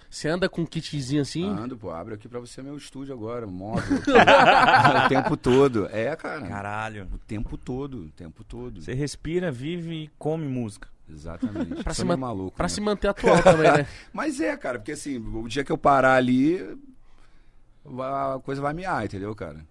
Você 0.10 0.28
anda 0.28 0.50
com 0.50 0.62
um 0.62 0.66
kitzinho 0.66 1.22
assim? 1.22 1.48
Ando, 1.48 1.78
pô, 1.78 1.92
abre 1.92 2.16
aqui 2.16 2.28
pra 2.28 2.40
você 2.40 2.62
meu 2.62 2.76
estúdio 2.76 3.14
agora, 3.14 3.48
móvel. 3.48 3.98
o 5.06 5.10
tempo 5.10 5.38
todo. 5.38 5.88
É, 5.88 6.14
cara. 6.16 6.46
Caralho. 6.48 7.08
O 7.14 7.18
tempo 7.18 7.58
todo, 7.58 8.06
o 8.06 8.10
tempo 8.10 8.44
todo. 8.44 8.82
Você 8.82 8.94
respira, 8.94 9.52
vive 9.52 10.04
e 10.04 10.08
come 10.20 10.48
música. 10.48 10.93
Exatamente. 11.10 11.84
Pra, 11.84 11.94
se, 11.94 12.04
meio 12.06 12.18
man- 12.18 12.28
maluco. 12.28 12.56
pra 12.56 12.66
né? 12.66 12.70
se 12.70 12.82
manter 12.82 13.08
atual 13.10 13.42
também, 13.44 13.72
né? 13.72 13.88
Mas 14.14 14.40
é, 14.40 14.56
cara, 14.58 14.80
porque 14.80 14.94
assim, 14.94 15.18
o 15.18 15.48
dia 15.48 15.64
que 15.64 15.72
eu 15.72 15.78
parar 15.78 16.16
ali, 16.16 16.60
a 17.86 18.40
coisa 18.44 18.62
vai 18.62 18.74
miar, 18.74 19.04
entendeu, 19.06 19.36
cara? 19.36 19.66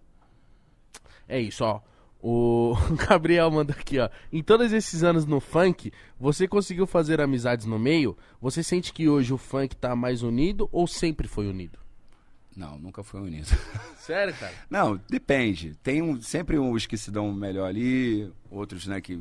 É 1.28 1.40
isso, 1.40 1.64
ó. 1.64 1.80
O 2.24 2.74
Gabriel 3.08 3.50
manda 3.50 3.72
aqui, 3.72 3.98
ó. 3.98 4.08
Em 4.32 4.42
todos 4.42 4.72
esses 4.72 5.02
anos 5.02 5.26
no 5.26 5.40
funk, 5.40 5.92
você 6.20 6.46
conseguiu 6.46 6.86
fazer 6.86 7.20
amizades 7.20 7.66
no 7.66 7.78
meio? 7.78 8.16
Você 8.40 8.62
sente 8.62 8.92
que 8.92 9.08
hoje 9.08 9.32
o 9.32 9.38
funk 9.38 9.74
tá 9.74 9.96
mais 9.96 10.22
unido 10.22 10.68
ou 10.70 10.86
sempre 10.86 11.26
foi 11.26 11.48
unido? 11.48 11.78
Não, 12.54 12.78
nunca 12.78 13.02
foi 13.02 13.20
unido. 13.20 13.46
Sério, 13.98 14.34
cara? 14.34 14.52
Não, 14.70 15.00
depende. 15.08 15.74
Tem 15.82 16.02
um, 16.02 16.20
sempre 16.20 16.58
uns 16.58 16.86
que 16.86 16.96
se 16.98 17.10
dão 17.10 17.32
melhor 17.32 17.66
ali, 17.66 18.30
outros, 18.50 18.86
né, 18.86 19.00
que 19.00 19.18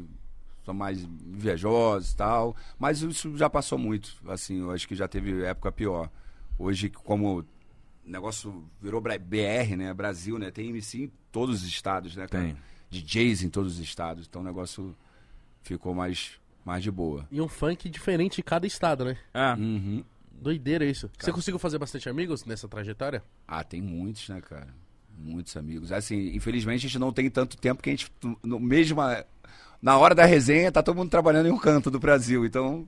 são 0.63 0.73
mais 0.73 1.03
invejosos 1.03 2.11
e 2.11 2.15
tal. 2.15 2.55
Mas 2.77 3.01
isso 3.01 3.35
já 3.37 3.49
passou 3.49 3.77
muito. 3.77 4.15
Assim, 4.27 4.59
eu 4.59 4.71
acho 4.71 4.87
que 4.87 4.95
já 4.95 5.07
teve 5.07 5.43
época 5.43 5.71
pior. 5.71 6.09
Hoje, 6.57 6.89
como 6.89 7.39
o 7.39 7.45
negócio 8.05 8.63
virou 8.81 9.01
BR, 9.01 9.75
né? 9.77 9.93
Brasil, 9.93 10.37
né? 10.37 10.51
Tem 10.51 10.69
MC 10.69 11.03
em 11.03 11.11
todos 11.31 11.61
os 11.63 11.67
estados, 11.67 12.15
né, 12.15 12.27
cara? 12.27 12.45
Tem. 12.45 12.57
DJs 12.89 13.43
em 13.43 13.49
todos 13.49 13.73
os 13.73 13.79
estados. 13.79 14.27
Então 14.27 14.41
o 14.41 14.45
negócio 14.45 14.95
ficou 15.63 15.95
mais, 15.95 16.39
mais 16.65 16.83
de 16.83 16.91
boa. 16.91 17.25
E 17.31 17.39
um 17.41 17.47
funk 17.47 17.89
diferente 17.89 18.39
em 18.41 18.43
cada 18.43 18.67
estado, 18.67 19.05
né? 19.05 19.17
Ah, 19.33 19.55
Uhum. 19.57 20.03
Doideira 20.41 20.83
isso. 20.83 21.07
Você 21.19 21.31
conseguiu 21.31 21.59
fazer 21.59 21.77
bastante 21.77 22.09
amigos 22.09 22.45
nessa 22.45 22.67
trajetória? 22.67 23.23
Ah, 23.47 23.63
tem 23.63 23.79
muitos, 23.79 24.27
né, 24.27 24.41
cara? 24.41 24.73
Muitos 25.15 25.55
amigos. 25.55 25.91
Assim, 25.91 26.35
infelizmente 26.35 26.79
a 26.87 26.89
gente 26.89 26.97
não 26.97 27.13
tem 27.13 27.29
tanto 27.29 27.55
tempo 27.55 27.83
que 27.83 27.91
a 27.91 27.93
gente, 27.93 28.11
no 28.41 28.59
mesma, 28.59 29.23
na 29.81 29.97
hora 29.97 30.13
da 30.15 30.25
resenha, 30.25 30.71
tá 30.71 30.81
todo 30.83 30.95
mundo 30.97 31.09
trabalhando 31.09 31.47
em 31.47 31.51
um 31.51 31.57
canto 31.57 31.89
do 31.89 31.99
Brasil, 31.99 32.45
então 32.45 32.87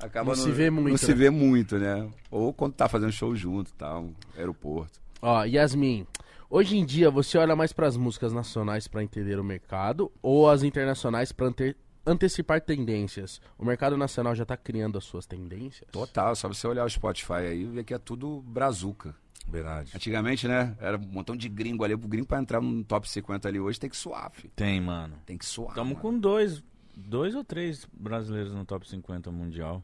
acaba 0.00 0.34
Não 0.34 0.42
se 0.42 0.50
vê 0.50 0.70
muito, 0.70 0.90
Não 0.90 0.96
se 0.96 1.08
né? 1.08 1.14
vê 1.14 1.30
muito, 1.30 1.78
né? 1.78 2.08
Ou 2.30 2.52
quando 2.52 2.74
tá 2.74 2.88
fazendo 2.88 3.12
show 3.12 3.34
junto, 3.34 3.72
tal, 3.74 4.10
aeroporto. 4.36 5.00
Ó, 5.22 5.44
Yasmin, 5.44 6.06
hoje 6.50 6.76
em 6.76 6.84
dia 6.84 7.10
você 7.10 7.38
olha 7.38 7.56
mais 7.56 7.72
pras 7.72 7.96
músicas 7.96 8.32
nacionais 8.32 8.86
pra 8.86 9.02
entender 9.02 9.38
o 9.38 9.44
mercado 9.44 10.12
ou 10.22 10.50
as 10.50 10.62
internacionais 10.62 11.32
pra 11.32 11.46
ante- 11.46 11.76
antecipar 12.06 12.60
tendências? 12.60 13.40
O 13.58 13.64
mercado 13.64 13.96
nacional 13.96 14.34
já 14.34 14.44
tá 14.44 14.56
criando 14.56 14.98
as 14.98 15.04
suas 15.04 15.24
tendências? 15.26 15.88
Total, 15.90 16.36
só 16.36 16.48
você 16.48 16.66
olhar 16.66 16.84
o 16.84 16.90
Spotify 16.90 17.32
aí 17.32 17.62
e 17.62 17.64
ver 17.64 17.84
que 17.84 17.94
é 17.94 17.98
tudo 17.98 18.42
brazuca. 18.46 19.14
Verdade. 19.46 19.92
Antigamente, 19.94 20.48
né? 20.48 20.76
Era 20.80 20.96
um 20.96 21.00
montão 21.06 21.36
de 21.36 21.48
gringo 21.48 21.84
ali. 21.84 21.94
O 21.94 21.98
gringo 21.98 22.26
pra 22.26 22.38
entrar 22.40 22.60
no 22.60 22.82
top 22.84 23.08
50 23.08 23.48
ali 23.48 23.60
hoje 23.60 23.78
tem 23.78 23.90
que 23.90 23.96
suar, 23.96 24.30
filho. 24.32 24.52
Tem, 24.56 24.80
mano. 24.80 25.14
Tem 25.26 25.36
que 25.38 25.44
suar. 25.46 25.74
Tamo 25.74 25.90
mano. 25.90 26.00
com 26.00 26.18
dois, 26.18 26.62
dois 26.96 27.34
ou 27.34 27.44
três 27.44 27.86
brasileiros 27.92 28.52
no 28.54 28.64
top 28.64 28.88
50 28.88 29.30
mundial. 29.30 29.82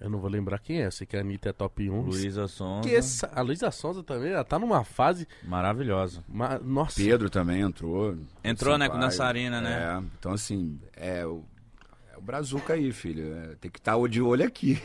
Eu 0.00 0.10
não 0.10 0.18
vou 0.18 0.28
lembrar 0.28 0.58
quem 0.58 0.82
é, 0.82 0.90
sei 0.90 1.06
que 1.06 1.16
a 1.16 1.20
Anitta 1.20 1.50
é 1.50 1.52
top 1.52 1.88
1. 1.88 2.00
Luísa 2.02 2.48
Sonza, 2.48 2.88
Que 2.88 2.94
essa- 2.96 3.30
a 3.32 3.40
Luísa 3.40 3.70
Sonza 3.70 4.02
também, 4.02 4.32
ela 4.32 4.42
tá 4.42 4.58
numa 4.58 4.82
fase. 4.82 5.28
maravilhosa. 5.44 6.24
ma- 6.28 6.58
Nossa. 6.58 6.96
Pedro 7.00 7.30
também 7.30 7.60
entrou. 7.60 8.16
Entrou, 8.42 8.76
né, 8.76 8.88
com 8.88 8.94
Sampaio. 8.94 9.10
dançarina, 9.10 9.60
né? 9.60 9.70
É, 10.00 10.02
então 10.18 10.32
assim, 10.32 10.80
é 10.96 11.24
o, 11.24 11.44
é 12.12 12.18
o 12.18 12.20
brazuca 12.20 12.72
aí, 12.72 12.90
filho. 12.90 13.32
É, 13.32 13.54
tem 13.60 13.70
que 13.70 13.78
estar 13.78 13.96
de 14.08 14.20
olho 14.20 14.44
aqui. 14.44 14.82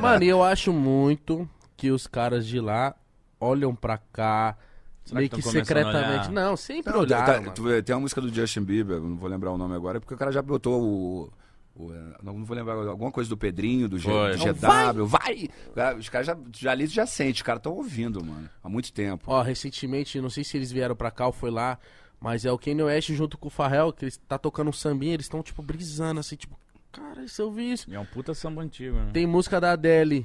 Mano, 0.00 0.22
e 0.22 0.28
eu 0.28 0.44
acho 0.44 0.72
muito 0.72 1.48
que 1.76 1.90
os 1.90 2.06
caras 2.06 2.46
de 2.46 2.60
lá 2.60 2.94
olham 3.42 3.74
pra 3.74 3.98
cá, 3.98 4.56
Será 5.04 5.18
meio 5.18 5.28
que 5.30 5.36
que, 5.36 5.42
secretamente. 5.42 6.30
Não, 6.30 6.56
sempre 6.56 6.92
Não, 6.92 7.00
olharam. 7.00 7.44
tá- 7.44 7.50
tu 7.50 7.82
tem 7.82 7.94
uma 7.94 8.02
música 8.02 8.20
do 8.20 8.32
Justin 8.32 8.62
Bieber, 8.62 9.00
não 9.00 9.16
vou 9.16 9.28
lembrar 9.28 9.50
o 9.50 9.58
nome 9.58 9.74
agora, 9.74 10.00
porque 10.00 10.14
o 10.14 10.16
cara 10.16 10.30
já 10.30 10.40
botou 10.40 10.80
o. 10.80 11.32
o, 11.74 11.92
é, 11.92 12.16
não, 12.22 12.44
vou 12.44 12.56
lembrar 12.56 12.74
agora, 12.74 12.90
alguma 12.90 13.10
coisa 13.10 13.28
do 13.28 13.36
Pedrinho, 13.36 13.88
do, 13.88 13.98
G, 13.98 14.08
do 14.08 14.38
GW. 14.38 15.06
Vai! 15.06 15.48
Cara, 15.74 15.96
Os 15.96 16.08
caras 16.08 16.26
já, 16.28 16.36
já 16.56 16.70
ali 16.70 16.86
já 16.86 17.04
sente, 17.04 17.36
os 17.36 17.42
caras 17.42 17.58
estão 17.58 17.72
ouvindo, 17.74 18.24
mano, 18.24 18.48
há 18.62 18.68
muito 18.68 18.92
tempo. 18.92 19.24
Ó, 19.26 19.42
recentemente, 19.42 20.20
não 20.20 20.30
sei 20.30 20.44
se 20.44 20.56
eles 20.56 20.70
vieram 20.70 20.94
pra 20.94 21.10
cá 21.10 21.26
ou 21.26 21.32
foi 21.32 21.50
lá, 21.50 21.78
mas 22.20 22.44
é 22.44 22.52
o 22.52 22.58
Kanye 22.58 22.84
West 22.84 23.10
junto 23.12 23.36
com 23.36 23.48
o 23.48 23.50
Pharrell, 23.50 23.92
que 23.92 24.04
eles 24.04 24.16
tá 24.28 24.38
tocando 24.38 24.68
um 24.68 24.72
sambinha, 24.72 25.14
eles 25.14 25.26
estão, 25.26 25.42
tipo, 25.42 25.60
brisando, 25.62 26.20
assim, 26.20 26.36
tipo, 26.36 26.56
cara, 26.92 27.26
se 27.26 27.42
eu 27.42 27.50
vi 27.50 27.72
isso. 27.72 27.90
E 27.90 27.94
é 27.96 27.98
um 27.98 28.04
puta 28.06 28.32
samba 28.34 28.62
antigo, 28.62 28.94
né? 28.96 29.10
Tem 29.12 29.26
música 29.26 29.60
da 29.60 29.72
Adele, 29.72 30.24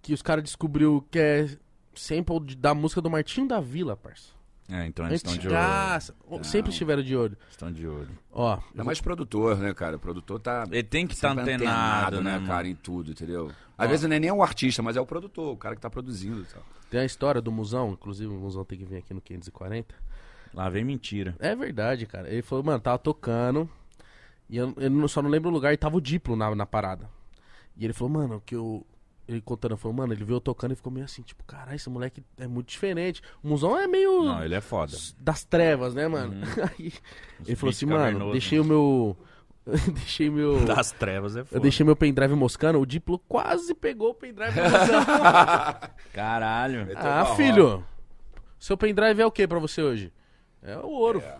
que 0.00 0.14
os 0.14 0.22
caras 0.22 0.44
descobriu 0.44 1.04
que 1.10 1.18
é 1.18 1.48
sample 1.94 2.54
da 2.56 2.74
música 2.74 3.00
do 3.00 3.10
Martinho 3.10 3.46
da 3.48 3.60
Vila, 3.60 3.96
parça. 3.96 4.30
É, 4.68 4.86
então 4.86 5.04
eles 5.06 5.16
estão 5.18 5.32
de 5.36 5.48
olho. 5.48 5.56
Antigaça. 5.56 6.14
Sempre 6.42 6.70
estiveram 6.70 7.02
de 7.02 7.14
olho. 7.16 7.36
Estão 7.50 7.70
de 7.70 7.86
olho. 7.86 8.08
Ó, 8.30 8.58
É 8.76 8.82
mais 8.82 9.00
produtor, 9.00 9.58
né, 9.58 9.74
cara? 9.74 9.96
O 9.96 9.98
produtor 9.98 10.40
tá. 10.40 10.64
Ele 10.70 10.82
tem 10.84 11.06
que 11.06 11.14
estar 11.14 11.34
sempre 11.34 11.52
antenado, 11.54 12.22
né, 12.22 12.38
cara, 12.40 12.56
mano? 12.56 12.68
em 12.68 12.74
tudo, 12.74 13.10
entendeu? 13.10 13.50
Às 13.76 13.90
vezes 13.90 14.08
não 14.08 14.16
é 14.16 14.20
nem 14.20 14.30
o 14.30 14.42
artista, 14.42 14.82
mas 14.82 14.96
é 14.96 15.00
o 15.00 15.04
produtor, 15.06 15.52
o 15.52 15.56
cara 15.56 15.74
que 15.74 15.80
tá 15.80 15.90
produzindo 15.90 16.40
e 16.42 16.44
tal. 16.44 16.62
tem 16.88 17.00
a 17.00 17.04
história 17.04 17.40
do 17.42 17.50
Musão, 17.50 17.90
inclusive 17.92 18.32
o 18.32 18.38
Musão 18.38 18.64
tem 18.64 18.78
que 18.78 18.84
vir 18.84 18.98
aqui 18.98 19.12
no 19.12 19.20
540. 19.20 19.94
Lá 20.54 20.68
vem 20.70 20.84
mentira. 20.84 21.34
É 21.38 21.54
verdade, 21.56 22.06
cara. 22.06 22.30
Ele 22.30 22.42
falou, 22.42 22.64
mano, 22.64 22.78
tava 22.80 22.98
tocando. 22.98 23.68
E 24.48 24.56
eu, 24.56 24.72
eu 24.76 24.90
não- 24.90 25.08
só 25.08 25.20
não 25.20 25.28
lembro 25.30 25.50
o 25.50 25.52
lugar 25.52 25.72
e 25.72 25.76
tava 25.76 25.96
o 25.96 26.00
Diplo 26.00 26.36
na, 26.36 26.54
na 26.54 26.66
parada. 26.66 27.08
E 27.76 27.84
ele 27.84 27.92
falou, 27.92 28.12
mano, 28.12 28.42
que 28.44 28.54
eu. 28.54 28.86
Ele 29.32 29.40
contando, 29.42 29.76
falou, 29.76 29.96
mano, 29.96 30.12
ele 30.12 30.24
veio 30.24 30.36
eu 30.36 30.40
tocando 30.40 30.72
e 30.72 30.76
ficou 30.76 30.92
meio 30.92 31.04
assim, 31.04 31.22
tipo, 31.22 31.42
caralho, 31.44 31.76
esse 31.76 31.88
moleque 31.90 32.22
é 32.38 32.46
muito 32.46 32.68
diferente. 32.68 33.22
O 33.42 33.48
Musão 33.48 33.78
é 33.78 33.86
meio 33.86 34.24
Não, 34.24 34.44
ele 34.44 34.54
é 34.54 34.60
foda. 34.60 34.96
das 35.18 35.44
trevas, 35.44 35.94
né, 35.94 36.06
mano? 36.08 36.34
Aí 36.78 36.92
ele 37.46 37.56
falou 37.56 37.70
assim, 37.70 37.86
mano, 37.86 37.98
cavernosos, 38.00 38.32
deixei 38.32 38.60
o 38.60 38.64
meu. 38.64 39.16
deixei 39.92 40.28
meu. 40.30 40.64
Das 40.64 40.92
trevas 40.92 41.36
é 41.36 41.44
foda. 41.44 41.56
Eu 41.56 41.60
deixei 41.60 41.84
meu 41.84 41.96
pendrive 41.96 42.34
moscando, 42.34 42.80
o 42.80 42.86
Diplo 42.86 43.18
quase 43.20 43.74
pegou 43.74 44.10
o 44.10 44.14
pendrive 44.14 44.60
moscando. 44.60 45.92
Caralho. 46.12 46.88
Ah, 46.96 47.34
filho, 47.36 47.84
seu 48.58 48.76
pendrive 48.76 49.20
é 49.20 49.26
o 49.26 49.30
que 49.32 49.46
pra 49.46 49.58
você 49.58 49.82
hoje? 49.82 50.12
É 50.62 50.76
o 50.78 50.88
ouro. 50.88 51.20
É. 51.20 51.38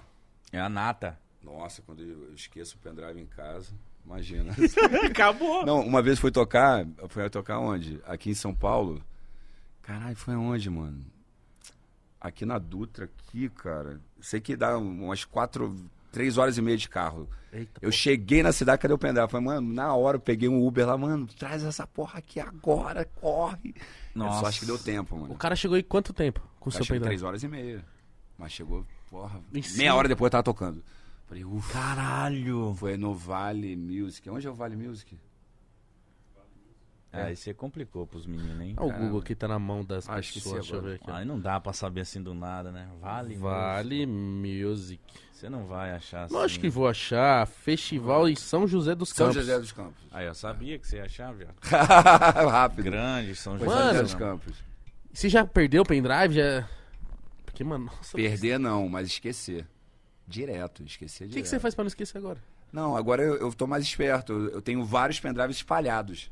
É 0.52 0.60
a 0.60 0.68
nata. 0.68 1.18
Nossa, 1.42 1.82
quando 1.82 2.02
eu 2.02 2.34
esqueço 2.34 2.76
o 2.76 2.78
pendrive 2.78 3.20
em 3.20 3.26
casa, 3.26 3.72
imagina. 4.04 4.52
Acabou. 5.06 5.64
Não, 5.66 5.80
uma 5.80 6.02
vez 6.02 6.18
fui 6.18 6.30
tocar, 6.30 6.86
foi 7.08 7.28
tocar 7.30 7.58
onde? 7.58 8.00
Aqui 8.06 8.30
em 8.30 8.34
São 8.34 8.54
Paulo. 8.54 9.02
Caralho, 9.82 10.16
foi 10.16 10.34
aonde, 10.34 10.68
mano? 10.70 11.04
aqui 12.20 12.46
na 12.46 12.56
Dutra, 12.56 13.06
aqui, 13.06 13.48
cara. 13.48 14.00
Sei 14.20 14.40
que 14.40 14.54
dá 14.54 14.78
umas 14.78 15.24
quatro, 15.24 15.74
três 16.12 16.38
horas 16.38 16.56
e 16.56 16.62
meia 16.62 16.76
de 16.76 16.88
carro. 16.88 17.28
Eita, 17.52 17.80
Eu 17.82 17.90
cheguei 17.90 18.44
na 18.44 18.52
cidade, 18.52 18.80
cadê 18.80 18.94
o 18.94 18.98
pendrive? 18.98 19.28
Falei, 19.28 19.44
mano, 19.44 19.72
na 19.74 19.92
hora 19.94 20.16
eu 20.16 20.20
peguei 20.20 20.48
um 20.48 20.64
Uber 20.64 20.86
lá, 20.86 20.96
mano, 20.96 21.26
traz 21.36 21.64
essa 21.64 21.84
porra 21.84 22.20
aqui 22.20 22.38
agora, 22.38 23.04
corre. 23.20 23.74
Nossa. 24.14 24.36
Eu 24.36 24.40
só 24.40 24.46
acho 24.46 24.60
que 24.60 24.66
deu 24.66 24.78
tempo, 24.78 25.16
mano. 25.18 25.34
O 25.34 25.36
cara 25.36 25.56
chegou 25.56 25.76
em 25.76 25.82
quanto 25.82 26.12
tempo 26.12 26.40
com 26.60 26.70
o 26.70 26.72
Eu 26.72 26.76
seu 26.76 26.86
pendrive? 26.86 27.06
três 27.06 27.22
horas 27.24 27.42
e 27.42 27.48
meia. 27.48 27.84
Mas 28.38 28.52
chegou, 28.52 28.86
porra, 29.10 29.40
meia 29.76 29.92
hora 29.94 30.06
depois 30.06 30.28
eu 30.28 30.30
tava 30.30 30.44
tocando. 30.44 30.80
Falei, 31.32 31.44
ufa. 31.46 31.72
Caralho! 31.72 32.74
Foi 32.74 32.98
no 32.98 33.14
Vale 33.14 33.74
Music. 33.74 34.28
Onde 34.28 34.46
é 34.46 34.50
o 34.50 34.54
Vale 34.54 34.76
Music? 34.76 35.18
É, 37.10 37.22
aí 37.22 37.36
você 37.36 37.54
complicou 37.54 38.06
pros 38.06 38.26
meninos, 38.26 38.60
hein? 38.60 38.74
Ah, 38.76 38.84
o 38.84 38.92
Google 38.92 39.20
aqui 39.20 39.34
tá 39.34 39.48
na 39.48 39.58
mão 39.58 39.82
das 39.82 40.06
esqueci 40.06 40.34
pessoas. 40.34 40.60
Deixa 40.60 40.74
eu 40.74 40.78
agora. 40.78 40.92
ver 40.92 41.00
aqui. 41.02 41.10
ó. 41.10 41.14
Aí 41.14 41.24
não 41.24 41.40
dá 41.40 41.58
pra 41.58 41.72
saber 41.72 42.02
assim 42.02 42.22
do 42.22 42.34
nada, 42.34 42.70
né? 42.70 42.86
Vale. 43.00 43.34
Vale 43.34 44.06
Music. 44.06 45.00
Você 45.32 45.48
não 45.48 45.64
vai 45.66 45.92
achar 45.92 46.24
assim. 46.24 46.34
Lógico 46.34 46.60
que 46.60 46.68
vou 46.68 46.86
achar. 46.86 47.46
Festival 47.46 48.28
em 48.28 48.36
São 48.36 48.66
José 48.66 48.94
dos 48.94 49.08
São 49.08 49.28
Campos. 49.28 49.40
José 49.40 49.58
dos 49.58 49.72
Campos. 49.72 50.02
Aí 50.10 50.26
eu 50.26 50.34
sabia 50.34 50.78
que 50.78 50.86
você 50.86 50.96
ia 50.96 51.04
achar, 51.04 51.32
viado. 51.32 51.54
Rápido. 51.64 52.84
Grande, 52.84 53.34
São 53.34 53.56
Foi 53.56 53.68
José. 53.68 53.78
São 53.78 53.86
José 53.86 53.96
Mano. 53.96 54.08
dos 54.08 54.14
Campos. 54.14 54.64
Você 55.10 55.30
já 55.30 55.46
perdeu 55.46 55.82
o 55.82 55.86
pendrive? 55.86 56.34
Já... 56.34 56.68
Porque, 57.46 57.64
mano, 57.64 57.86
nossa. 57.86 58.16
Perder 58.16 58.58
não, 58.58 58.86
mas 58.86 59.08
esquecer. 59.08 59.66
Direto, 60.32 60.82
esquecer 60.84 61.24
O 61.24 61.28
direto. 61.28 61.34
que, 61.36 61.42
que 61.42 61.48
você 61.48 61.60
faz 61.60 61.74
pra 61.74 61.84
não 61.84 61.88
esquecer 61.88 62.18
agora? 62.18 62.38
Não, 62.72 62.96
agora 62.96 63.22
eu, 63.22 63.36
eu 63.36 63.52
tô 63.52 63.66
mais 63.66 63.84
esperto. 63.84 64.32
Eu, 64.32 64.48
eu 64.50 64.62
tenho 64.62 64.84
vários 64.84 65.20
pendrives 65.20 65.56
espalhados. 65.56 66.30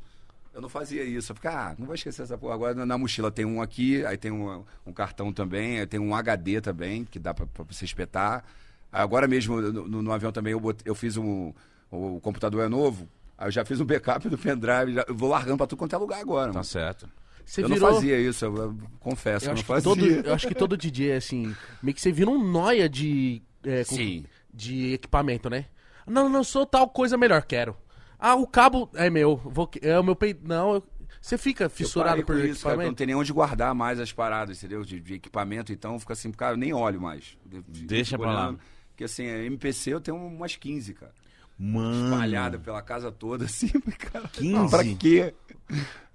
Eu 0.53 0.59
não 0.61 0.67
fazia 0.67 1.03
isso. 1.03 1.31
Eu 1.31 1.35
ficava, 1.35 1.71
ah, 1.71 1.75
não 1.77 1.85
vou 1.85 1.95
esquecer 1.95 2.23
essa 2.23 2.37
porra. 2.37 2.55
Agora 2.55 2.85
na, 2.85 2.97
mochila 2.97 3.31
tem 3.31 3.45
um 3.45 3.61
aqui, 3.61 4.05
aí 4.05 4.17
tem 4.17 4.31
um, 4.31 4.63
um 4.85 4.91
cartão 4.91 5.31
também, 5.31 5.79
aí 5.79 5.85
tem 5.87 5.99
um 5.99 6.13
HD 6.15 6.59
também, 6.59 7.05
que 7.05 7.19
dá 7.19 7.33
pra, 7.33 7.45
pra 7.45 7.63
você 7.63 7.85
espetar. 7.85 8.43
Agora 8.91 9.27
mesmo, 9.27 9.61
no, 9.61 9.87
no- 9.87 10.01
no 10.01 10.11
avião 10.11 10.31
também, 10.31 10.51
eu, 10.51 10.59
botei- 10.59 10.83
eu 10.89 10.95
fiz 10.95 11.15
um. 11.15 11.53
O 11.89 12.19
computador 12.21 12.65
é 12.65 12.67
novo, 12.69 13.07
aí 13.37 13.47
eu 13.47 13.51
já 13.51 13.63
fiz 13.63 13.79
um 13.79 13.85
backup 13.85 14.27
do 14.27 14.37
pendrive. 14.37 14.93
já- 14.93 15.05
eu 15.07 15.15
vou 15.15 15.29
largando 15.29 15.57
pra 15.57 15.67
tudo 15.67 15.79
quanto 15.79 15.93
é 15.95 15.97
lugar 15.97 16.19
agora. 16.19 16.47
Tá 16.47 16.53
mano. 16.55 16.65
certo. 16.65 17.07
Você 17.45 17.63
eu 17.63 17.67
virou. 17.69 17.87
não 17.89 17.95
fazia 17.95 18.19
isso, 18.19 18.45
eu, 18.45 18.55
eu 18.57 18.77
confesso, 18.99 19.45
Eu 19.45 19.49
eu, 19.49 19.53
acho, 19.53 19.63
fazia. 19.65 19.83
todo, 19.83 20.05
eu 20.05 20.33
acho 20.33 20.47
que 20.47 20.55
todo 20.55 20.75
DJ 20.77 21.11
é 21.11 21.15
assim. 21.17 21.55
Meio 21.81 21.93
que 21.95 22.01
você 22.01 22.11
vira 22.11 22.29
um 22.29 22.41
noia 22.51 22.87
de. 22.89 23.41
É, 23.63 23.83
com- 23.85 23.95
Sim. 23.95 24.25
De 24.53 24.93
equipamento, 24.93 25.49
né? 25.49 25.65
Não, 26.05 26.27
não 26.27 26.43
sou 26.43 26.65
tal 26.65 26.89
coisa 26.89 27.17
melhor, 27.17 27.41
quero. 27.43 27.75
Ah, 28.19 28.35
o 28.35 28.45
cabo 28.45 28.89
é 28.93 29.09
meu. 29.09 29.37
Vou, 29.37 29.69
é 29.81 29.97
o 29.99 30.03
meu 30.03 30.15
peito. 30.15 30.41
Não, 30.47 30.75
eu- 30.75 30.83
você 31.21 31.37
fica 31.37 31.69
fissurado 31.69 32.23
por 32.25 32.37
isso, 32.43 32.63
cara, 32.65 32.77
não 32.83 32.93
tem 32.93 33.07
nem 33.07 33.15
onde 33.15 33.31
guardar 33.31 33.73
mais 33.75 33.99
as 33.99 34.11
paradas, 34.11 34.57
entendeu? 34.57 34.83
De, 34.83 34.99
de 34.99 35.13
equipamento, 35.15 35.71
então 35.71 35.99
fica 35.99 36.13
assim, 36.13 36.31
cara, 36.31 36.53
eu 36.53 36.57
nem 36.57 36.73
olho 36.73 36.99
mais. 36.99 37.37
De- 37.45 37.61
de- 37.67 37.85
Deixa 37.85 38.17
pra 38.17 38.31
lá. 38.31 38.43
olhando, 38.47 38.59
Porque 38.89 39.03
assim, 39.03 39.25
é, 39.25 39.45
MPC 39.45 39.93
eu 39.93 40.01
tenho 40.01 40.17
umas 40.17 40.55
15, 40.55 40.93
cara. 40.93 41.13
Mano. 41.57 42.05
Espalhada 42.13 42.57
pela 42.59 42.81
casa 42.81 43.11
toda, 43.11 43.45
assim, 43.45 43.67
cara. 43.99 44.27
15? 44.29 44.69
Pra 44.71 44.83
quê? 44.83 45.33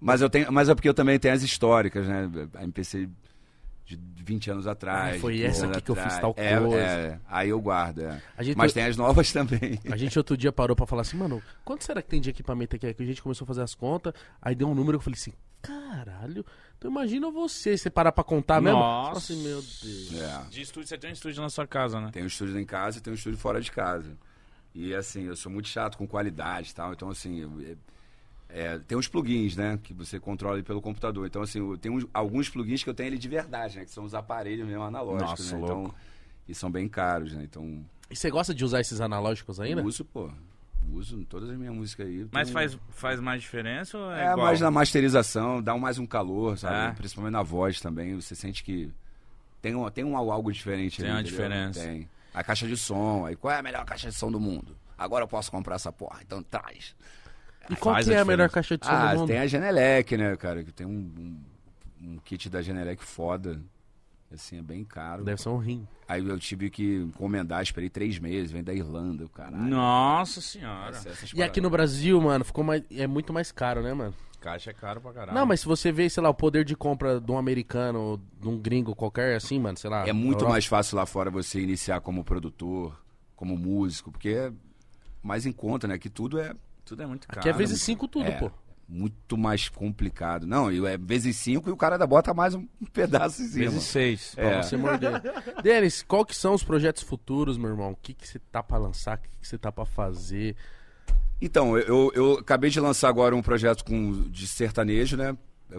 Mas, 0.01 0.20
eu 0.20 0.28
tenho, 0.28 0.52
mas 0.52 0.68
é 0.68 0.74
porque 0.74 0.89
eu 0.89 0.94
também 0.94 1.18
tenho 1.18 1.35
as 1.35 1.43
históricas, 1.43 2.06
né? 2.06 2.28
A 2.55 2.64
MPC 2.64 3.09
de 3.86 3.96
20 4.24 4.50
anos 4.50 4.66
atrás. 4.66 5.16
Ah, 5.16 5.20
foi 5.20 5.40
essa 5.42 5.62
15 5.66 5.72
aqui 5.78 5.80
que 5.82 5.90
eu 5.92 5.96
fiz 5.96 6.18
tal 6.18 6.34
É, 6.36 6.58
coisa. 6.58 6.76
é, 6.76 7.20
aí 7.28 7.48
eu 7.50 7.60
guardo, 7.60 8.00
é. 8.02 8.20
A 8.36 8.42
gente- 8.42 8.56
Mas 8.56 8.72
tem 8.72 8.84
as 8.84 8.96
novas 8.96 9.30
também. 9.32 9.78
A 9.90 9.96
gente 9.96 10.18
outro 10.18 10.36
dia 10.36 10.50
parou 10.52 10.74
pra 10.74 10.86
falar 10.86 11.02
assim, 11.02 11.16
mano, 11.16 11.40
quanto 11.64 11.84
será 11.84 12.02
que 12.02 12.08
tem 12.08 12.20
de 12.20 12.30
equipamento 12.30 12.74
aqui? 12.76 12.92
Que 12.92 13.02
a 13.02 13.06
gente 13.06 13.22
começou 13.22 13.44
a 13.44 13.48
fazer 13.48 13.62
as 13.62 13.74
contas, 13.74 14.12
aí 14.42 14.54
deu 14.54 14.68
um 14.68 14.74
número, 14.74 14.96
eu 14.96 15.00
falei 15.00 15.16
assim, 15.18 15.32
caralho, 15.62 16.44
então 16.78 16.90
imagina 16.90 17.30
você, 17.30 17.76
você 17.78 17.88
parar 17.88 18.12
pra 18.12 18.22
contar 18.24 18.60
mesmo? 18.60 18.78
Nossa. 18.78 19.18
Assim, 19.18 19.42
meu 19.42 19.56
Deus. 19.62 20.14
É. 20.20 20.44
De 20.50 20.60
estúdio, 20.62 20.88
você 20.88 20.98
tem 20.98 21.10
um 21.10 21.12
estúdio 21.12 21.42
na 21.42 21.48
sua 21.48 21.66
casa, 21.66 22.00
né? 22.00 22.10
Tem 22.12 22.22
um 22.22 22.26
estúdio 22.26 22.58
em 22.58 22.64
casa 22.64 22.98
e 22.98 23.00
tem 23.00 23.12
um 23.12 23.16
estúdio 23.16 23.38
fora 23.38 23.60
de 23.60 23.70
casa. 23.70 24.16
E 24.74 24.94
assim, 24.94 25.22
eu 25.24 25.34
sou 25.36 25.50
muito 25.50 25.68
chato 25.68 25.96
com 25.96 26.06
qualidade 26.06 26.70
e 26.70 26.74
tal. 26.74 26.92
Então, 26.92 27.08
assim, 27.08 27.40
eu- 27.40 27.76
é- 28.48 28.78
tem 28.78 28.97
uns 28.97 29.09
plugins, 29.09 29.56
né? 29.56 29.78
Que 29.82 29.93
você 29.93 30.18
controla 30.20 30.62
pelo 30.62 30.81
computador. 30.81 31.27
Então, 31.27 31.43
assim, 31.43 31.59
eu 31.59 31.77
tenho 31.77 31.94
uns- 31.97 32.06
alguns 32.14 32.48
plugins 32.48 32.82
que 32.82 32.90
eu 32.90 32.94
tenho 32.94 33.09
ele 33.09 33.18
de 33.18 33.28
verdade, 33.28 33.78
né? 33.78 33.85
Que 33.85 33.90
são 33.90 34.05
os 34.05 34.14
aparelhos 34.14 34.66
mesmo 34.66 34.82
analógicos, 34.82 35.31
Nossa, 35.51 35.55
né? 35.56 35.60
louco. 35.66 35.82
Então, 35.89 35.94
e 36.48 36.55
são 36.55 36.70
bem 36.70 36.89
caros, 36.89 37.32
né? 37.32 37.43
Então, 37.44 37.85
E 38.10 38.14
você 38.16 38.31
gosta 38.31 38.55
de 38.55 38.64
usar 38.64 38.81
esses 38.81 39.01
analógicos 39.01 39.59
ainda? 39.60 39.81
eu 39.81 39.85
uso, 39.86 40.05
pô. 40.05 40.31
Uso 40.93 41.18
em 41.18 41.24
todas 41.24 41.51
as 41.51 41.56
minhas 41.59 41.74
músicas 41.74 42.06
aí. 42.06 42.28
Mas 42.31 42.47
Tem- 42.47 42.52
faz, 42.55 42.78
faz 42.90 43.18
mais 43.18 43.43
diferença 43.43 43.98
ou 43.98 44.12
é, 44.12 44.20
É, 44.28 44.31
igual? 44.31 44.47
mas 44.47 44.60
na 44.60 44.70
masterização 44.70 45.60
dá 45.60 45.74
um- 45.74 45.81
mais 45.81 45.98
um 45.98 46.06
calor, 46.06 46.56
sabe? 46.56 46.93
É. 46.93 46.94
Principalmente 46.94 47.32
na 47.32 47.43
voz 47.43 47.81
também. 47.81 48.14
Você 48.14 48.36
sente 48.36 48.62
que 48.62 48.93
tem, 49.60 49.74
um, 49.74 49.90
tem 49.90 50.05
um, 50.05 50.16
algo 50.16 50.52
diferente 50.52 50.98
Tem 50.98 51.06
ali, 51.06 51.14
uma 51.14 51.20
entendeu? 51.23 51.36
diferença. 51.39 51.81
Tem. 51.81 52.09
A 52.32 52.44
caixa 52.44 52.68
de 52.68 52.77
som. 52.77 53.27
Aí, 53.27 53.35
qual 53.35 53.52
é 53.52 53.59
a 53.59 53.62
melhor 53.62 53.85
caixa 53.85 54.09
de 54.09 54.14
som 54.14 54.31
do 54.31 54.39
mundo? 54.39 54.77
Agora 54.97 55.24
eu 55.24 55.28
posso 55.28 55.51
comprar 55.51 55.74
essa 55.74 55.90
porra, 55.90 56.20
então 56.23 56.40
traz. 56.40 56.94
E 57.70 57.76
qual 57.76 57.97
que 57.97 58.12
é 58.12 58.18
a 58.18 58.24
melhor 58.24 58.48
caixa 58.51 58.76
de 58.78 58.86
som 58.86 58.93
Ah, 58.93 59.12
do 59.14 59.18
mundo? 59.20 59.28
tem 59.28 59.38
a 59.38 59.47
Genelec, 59.47 60.16
né, 60.16 60.36
cara? 60.36 60.62
Que 60.64 60.72
tem 60.72 60.86
um, 60.86 60.90
um, 61.18 61.40
um 62.12 62.18
kit 62.18 62.48
da 62.48 62.62
Genelec 62.62 63.02
foda. 63.02 63.60
Assim, 64.32 64.59
é 64.59 64.62
bem 64.62 64.84
caro. 64.84 65.22
Deve 65.22 65.40
ser 65.40 65.48
um 65.51 65.56
rim. 65.59 65.86
Aí 66.09 66.26
eu 66.26 66.38
tive 66.38 66.68
que 66.68 66.97
encomendar, 66.97 67.62
esperei 67.62 67.88
três 67.88 68.18
meses, 68.18 68.51
vem 68.51 68.62
da 68.62 68.74
Irlanda, 68.74 69.24
o 69.24 69.28
caralho. 69.28 69.62
Nossa 69.62 70.40
senhora. 70.40 70.90
Essa- 70.97 71.10
essas 71.10 71.32
E 71.32 71.43
aqui 71.43 71.60
no. 71.60 71.70
Brasil, 71.70 72.20
mano, 72.20 72.44
ficou 72.44 72.64
mais, 72.64 72.82
é 72.90 73.06
muito 73.06 73.32
mais 73.32 73.52
caro, 73.52 73.82
né, 73.82 73.94
mano? 73.94 74.12
Caixa 74.40 74.70
é 74.70 74.74
caro 74.74 75.01
pra 75.01 75.12
caralho. 75.12 75.38
Não, 75.38 75.47
mas 75.47 75.60
se 75.60 75.66
você 75.66 75.90
vê, 75.93 76.09
sei 76.10 76.22
lá, 76.22 76.28
o 76.28 76.34
poder 76.34 76.64
de 76.64 76.74
compra 76.76 77.20
de 77.20 77.30
um 77.30 77.38
americano, 77.38 78.01
ou 78.01 78.20
de 78.40 78.48
um 78.48 78.59
gringo 78.59 78.94
qualquer, 78.94 79.36
assim, 79.36 79.59
mano, 79.60 79.76
sei 79.78 79.88
lá. 79.90 80.06
É 80.06 80.12
muito 80.12 80.38
Europa. 80.38 80.51
mais 80.51 80.66
fácil 80.66 80.97
lá 80.97 81.06
fora 81.06 81.30
você 81.30 81.60
iniciar 81.60 82.01
como 82.01 82.24
produtor, 82.24 83.01
como 83.36 83.56
músico, 83.56 84.10
porque 84.10 84.28
é 84.30 84.52
mais 85.22 85.47
em 85.47 85.52
conta, 85.52 85.86
né? 85.88 85.98
Que 85.98 86.09
tudo 86.10 86.38
é 86.38 86.52
Tudo 86.86 87.02
é 87.02 87.06
muito 87.06 87.26
caro. 87.26 87.40
Aqui 87.40 87.48
é 87.48 87.52
vezes 87.52 87.82
cinco 87.82 88.06
tudo, 88.06 88.26
é, 88.28 88.38
pô. 88.38 88.48
muito 88.88 89.36
mais 89.36 89.68
complicado. 89.68 90.46
Não, 90.46 90.70
e 90.70 90.86
é 90.86 90.96
vezes 90.96 91.36
cinco 91.36 91.68
e 91.68 91.72
o 91.72 91.76
cara 91.76 91.96
ainda 91.96 92.06
bota 92.06 92.32
mais 92.32 92.54
um 92.54 92.64
pedaço 92.94 93.42
em 93.42 93.46
cima. 93.48 93.64
Vezes 93.64 93.82
seis. 93.82 94.34
É. 94.36 94.48
Pra 94.48 94.62
você 94.62 94.76
morder. 94.76 95.20
Denis, 95.64 96.02
qual 96.02 96.24
que 96.24 96.34
são 96.34 96.54
os 96.54 96.62
projetos 96.62 97.02
futuros, 97.02 97.58
meu 97.58 97.70
irmão? 97.70 97.90
O 97.90 97.96
que 97.96 98.14
que 98.14 98.26
você 98.26 98.38
tá 98.38 98.62
pra 98.62 98.78
lançar? 98.78 99.18
O 99.18 99.20
que 99.20 99.28
que 99.40 99.48
você 99.48 99.58
tá 99.58 99.72
pra 99.72 99.84
fazer? 99.84 100.54
Então, 101.42 101.76
eu, 101.76 102.12
eu 102.14 102.34
acabei 102.34 102.70
de 102.70 102.80
lançar 102.80 103.08
agora 103.08 103.34
um 103.34 103.42
projeto 103.42 103.84
com, 103.84 104.22
de 104.30 104.46
sertanejo, 104.46 105.16
né? 105.16 105.36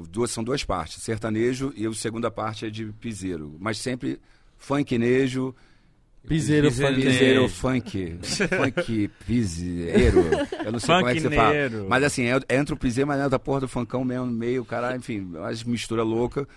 Duas, 0.09 0.29
são 0.31 0.43
duas 0.43 0.65
partes, 0.65 1.01
sertanejo 1.01 1.71
e 1.73 1.87
a 1.87 1.93
segunda 1.93 2.29
parte 2.29 2.65
é 2.65 2.69
de 2.69 2.85
piseiro. 2.87 3.55
Mas 3.57 3.77
sempre 3.77 4.19
funknejo, 4.57 5.55
Piseiro, 6.27 6.67
Piseiro. 6.67 7.49
funk, 7.49 8.19
funk, 8.21 9.07
piseiro. 9.25 10.23
Eu 10.65 10.71
não 10.73 10.79
sei 10.79 10.95
como 10.95 11.07
é 11.07 11.13
que 11.13 11.21
você 11.21 11.29
fala. 11.31 11.53
Mas 11.87 12.03
assim, 12.03 12.25
é, 12.25 12.39
é 12.49 12.57
entre 12.57 12.73
o 12.73 12.77
piseiro, 12.77 13.07
mas 13.07 13.19
é 13.19 13.29
da 13.29 13.39
porra 13.39 13.61
do 13.61 13.67
funkão 13.67 14.03
mesmo 14.03 14.25
no 14.25 14.31
meio, 14.33 14.65
caralho, 14.65 14.97
enfim, 14.97 15.21
umas 15.21 15.63
mistura 15.63 16.03
louca. 16.03 16.47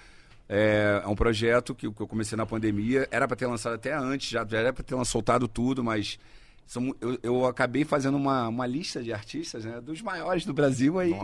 É, 0.49 1.01
é 1.05 1.07
um 1.07 1.15
projeto 1.15 1.73
que, 1.73 1.89
que 1.89 2.01
eu 2.01 2.09
comecei 2.09 2.37
na 2.37 2.45
pandemia, 2.45 3.07
era 3.13 3.29
pra 3.29 3.37
ter 3.37 3.47
lançado 3.47 3.75
até 3.75 3.95
antes, 3.95 4.29
já, 4.29 4.45
já 4.45 4.59
era 4.59 4.73
pra 4.73 4.83
ter 4.83 5.05
soltado 5.05 5.47
tudo, 5.47 5.85
mas 5.85 6.19
são 6.67 6.93
eu, 7.01 7.19
eu 7.23 7.47
acabei 7.47 7.85
fazendo 7.85 8.17
uma, 8.17 8.49
uma 8.49 8.67
lista 8.67 9.01
de 9.01 9.13
artistas, 9.13 9.65
né, 9.65 9.81
dos 9.81 10.03
maiores 10.03 10.45
do 10.45 10.53
Brasil, 10.53 10.99
aí 10.99 11.15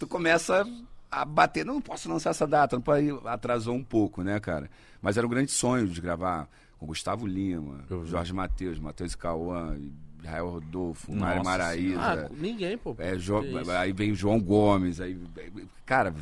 tu 0.00 0.08
começa 0.08 0.66
a 1.08 1.24
bater, 1.24 1.64
não 1.64 1.80
posso 1.80 2.08
lançar 2.08 2.30
essa 2.30 2.44
data, 2.44 2.74
não 2.74 2.82
pode, 2.82 3.08
atrasou 3.26 3.76
um 3.76 3.84
pouco, 3.84 4.24
né, 4.24 4.40
cara? 4.40 4.68
Mas 5.00 5.16
era 5.16 5.24
um 5.24 5.30
grande 5.30 5.52
sonho 5.52 5.86
de 5.86 6.00
gravar 6.00 6.48
com 6.78 6.86
Gustavo 6.86 7.26
Lima, 7.26 7.84
Jorge 8.06 8.32
Matheus, 8.32 8.78
Matheus 8.78 9.14
Cauã, 9.14 9.76
Israel 10.18 10.48
Rodolfo, 10.50 11.14
Mário 11.14 11.44
Maraíza. 11.44 12.00
Ah, 12.00 12.28
ninguém, 12.36 12.76
pô. 12.76 12.94
É, 12.98 13.16
Jo- 13.16 13.42
aí 13.78 13.92
vem 13.92 14.12
o 14.12 14.14
João 14.14 14.40
Gomes, 14.40 15.00
aí, 15.00 15.16
cara, 15.84 16.14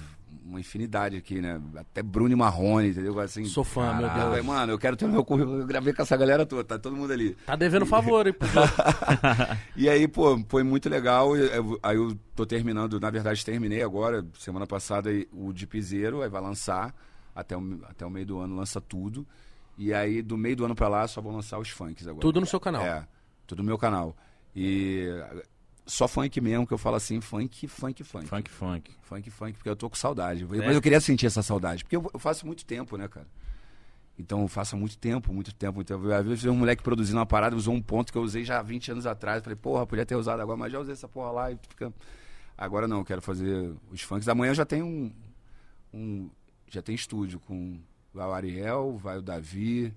uma 0.45 0.61
infinidade 0.61 1.17
aqui, 1.17 1.41
né? 1.41 1.61
Até 1.77 2.03
Bruno 2.03 2.37
Marrone, 2.37 2.91
entendeu? 2.91 3.19
Assim, 3.19 3.45
Sou 3.47 3.65
fã, 3.65 3.95
meu 3.95 4.07
caralho, 4.09 4.33
Deus. 4.35 4.45
Mano, 4.47 4.73
eu 4.73 4.79
quero 4.79 4.95
ter 4.97 5.07
o 5.07 5.09
meu 5.09 5.25
currículo, 5.25 5.61
eu 5.61 5.67
gravei 5.67 5.93
com 5.95 6.03
essa 6.03 6.17
galera 6.17 6.45
toda, 6.45 6.63
tá 6.63 6.79
todo 6.79 6.95
mundo 6.95 7.13
ali. 7.13 7.35
Tá 7.47 7.57
devendo 7.57 7.87
favor, 7.87 8.27
hein, 8.27 8.33
pô. 8.35 8.45
E 9.77 9.89
aí, 9.89 10.07
pô, 10.07 10.39
foi 10.49 10.63
muito 10.63 10.89
legal. 10.89 11.37
e 11.37 11.43
Aí 11.83 11.97
eu 11.97 12.17
tô 12.35 12.45
terminando, 12.47 13.01
na 13.01 13.11
verdade, 13.11 13.45
terminei 13.45 13.83
agora, 13.83 14.25
semana 14.39 14.67
passada, 14.67 15.11
o 15.33 15.53
de 15.53 15.67
Piseiro, 15.67 16.23
aí 16.23 16.29
vai 16.29 16.43
lançar, 16.43 16.95
até 17.35 17.57
o, 17.57 17.81
até 17.89 18.05
o 18.07 18.11
meio 18.11 18.27
do 18.27 18.39
ano 18.39 18.55
lança 18.57 18.81
tudo. 18.81 19.27
E 19.77 19.93
aí, 19.93 20.23
do 20.23 20.37
meio 20.37 20.55
do 20.57 20.65
ano 20.65 20.75
pra 20.75 20.89
lá, 20.89 21.07
só 21.09 21.21
vão 21.21 21.33
lançar 21.33 21.59
os 21.59 21.69
funks 21.69 22.07
agora. 22.07 22.21
Tudo 22.21 22.41
no 22.41 22.47
seu 22.47 22.61
canal. 22.61 22.83
É, 22.83 23.07
tudo 23.47 23.59
no 23.63 23.67
meu 23.67 23.79
canal. 23.79 24.17
E 24.55 25.09
só 25.87 26.07
funk 26.09 26.41
mesmo, 26.41 26.67
que 26.67 26.73
eu 26.73 26.79
falo 26.79 26.97
assim, 26.97 27.21
funk, 27.21 27.67
funk, 27.69 28.05
funk. 28.05 28.27
Funk, 28.27 28.51
funk. 28.51 28.91
Funk, 29.03 29.31
funk, 29.31 29.53
porque 29.55 29.69
eu 29.69 29.77
tô 29.77 29.91
com 29.91 29.97
saudade. 29.97 30.45
É. 30.45 30.47
Mas 30.67 30.75
eu 30.75 30.81
queria 30.83 31.01
sentir 31.01 31.27
essa 31.27 31.43
saudade, 31.43 31.85
porque 31.85 31.97
eu, 31.97 32.11
eu 32.13 32.19
faço 32.21 32.47
muito 32.47 32.65
tempo, 32.65 32.97
né, 32.97 33.09
cara? 33.09 33.27
Então 34.17 34.43
eu 34.43 34.49
faço 34.49 34.77
há 34.77 34.79
muito 34.79 34.97
tempo, 34.97 35.33
muito 35.33 35.53
tempo, 35.53 35.75
muito 35.75 35.89
tempo. 35.89 36.13
Às 36.13 36.25
vezes 36.25 36.45
um 36.45 36.55
moleque 36.55 36.83
produzindo 36.85 37.19
uma 37.19 37.27
parada, 37.27 37.57
usou 37.57 37.75
um 37.75 37.83
ponto 37.83 38.13
que 38.13 38.19
eu 38.19 38.23
usei 38.23 38.45
já 38.45 38.61
há 38.61 38.63
20 38.63 38.93
anos 38.93 39.07
atrás. 39.07 39.43
Falei, 39.43 39.57
porra, 39.57 39.85
podia 39.87 40.07
ter 40.07 40.15
usado 40.15 40.41
agora, 40.41 40.57
mas 40.57 40.73
já 40.73 40.79
usei 40.79 40.93
essa 40.93 41.09
porra 41.09 41.33
lá 41.33 41.51
e 41.53 41.59
fica. 41.69 41.93
Agora 42.57 42.87
não, 42.87 42.99
eu 42.99 43.05
quero 43.05 43.21
fazer 43.21 43.75
os 43.91 44.01
funks. 44.03 44.29
Amanhã 44.29 44.53
eu 44.53 44.55
já 44.55 44.65
tenho 44.65 44.87
um. 44.87 45.13
um- 45.93 46.31
já 46.71 46.81
tem 46.81 46.95
estúdio 46.95 47.41
com 47.41 47.79
Vai 48.15 48.27
o 48.27 48.33
Ariel, 48.33 49.01
vai 49.03 49.19
o 49.19 49.23
Davi, 49.23 49.93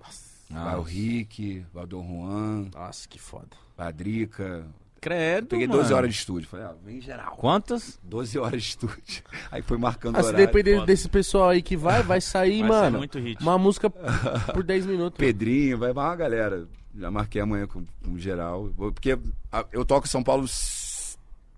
vai 0.50 0.74
o 0.74 0.78
Nossa. 0.78 0.90
Rick, 0.90 1.64
vai 1.74 1.84
o 1.84 1.88
Dom 1.88 2.04
Juan, 2.08 2.70
Nossa, 2.74 3.08
que 3.08 3.20
foda. 3.20 3.50
vai 3.78 3.88
a 3.88 3.92
Drica. 3.92 4.66
Credo, 5.00 5.46
Peguei 5.50 5.68
mano. 5.68 5.80
12 5.82 5.94
horas 5.94 6.12
de 6.12 6.18
estúdio. 6.18 6.50
Falei, 6.50 6.66
ah, 6.66 6.74
vem 6.84 7.00
geral. 7.00 7.36
Quantas? 7.38 8.00
12 8.04 8.40
horas 8.40 8.64
de 8.64 8.70
estúdio. 8.70 9.24
Aí 9.52 9.62
foi 9.62 9.78
marcando 9.78 10.16
Ah, 10.18 10.24
se 10.24 10.30
horário. 10.30 10.48
depender 10.48 10.74
foda. 10.76 10.86
desse 10.88 11.08
pessoal 11.08 11.50
aí 11.50 11.62
que 11.62 11.78
vai, 11.78 12.02
vai 12.02 12.20
sair, 12.20 12.62
Vai 12.66 12.70
mano. 12.70 12.98
muito 12.98 13.20
hit. 13.20 13.40
Uma 13.40 13.60
música 13.60 13.92
por 13.92 14.64
10 14.64 14.88
minutos. 14.88 15.16
Pedrinho, 15.20 15.78
vai 15.78 15.94
mais 15.94 16.10
uma 16.10 16.16
galera. 16.16 16.68
Já 16.96 17.12
marquei 17.12 17.40
amanhã 17.40 17.68
com, 17.68 17.86
com 18.04 18.18
geral. 18.18 18.72
Porque 18.76 19.20
a- 19.52 19.66
eu 19.72 19.86
toco 19.86 20.08
em 20.08 20.10
São 20.10 20.24
Paulo 20.24 20.48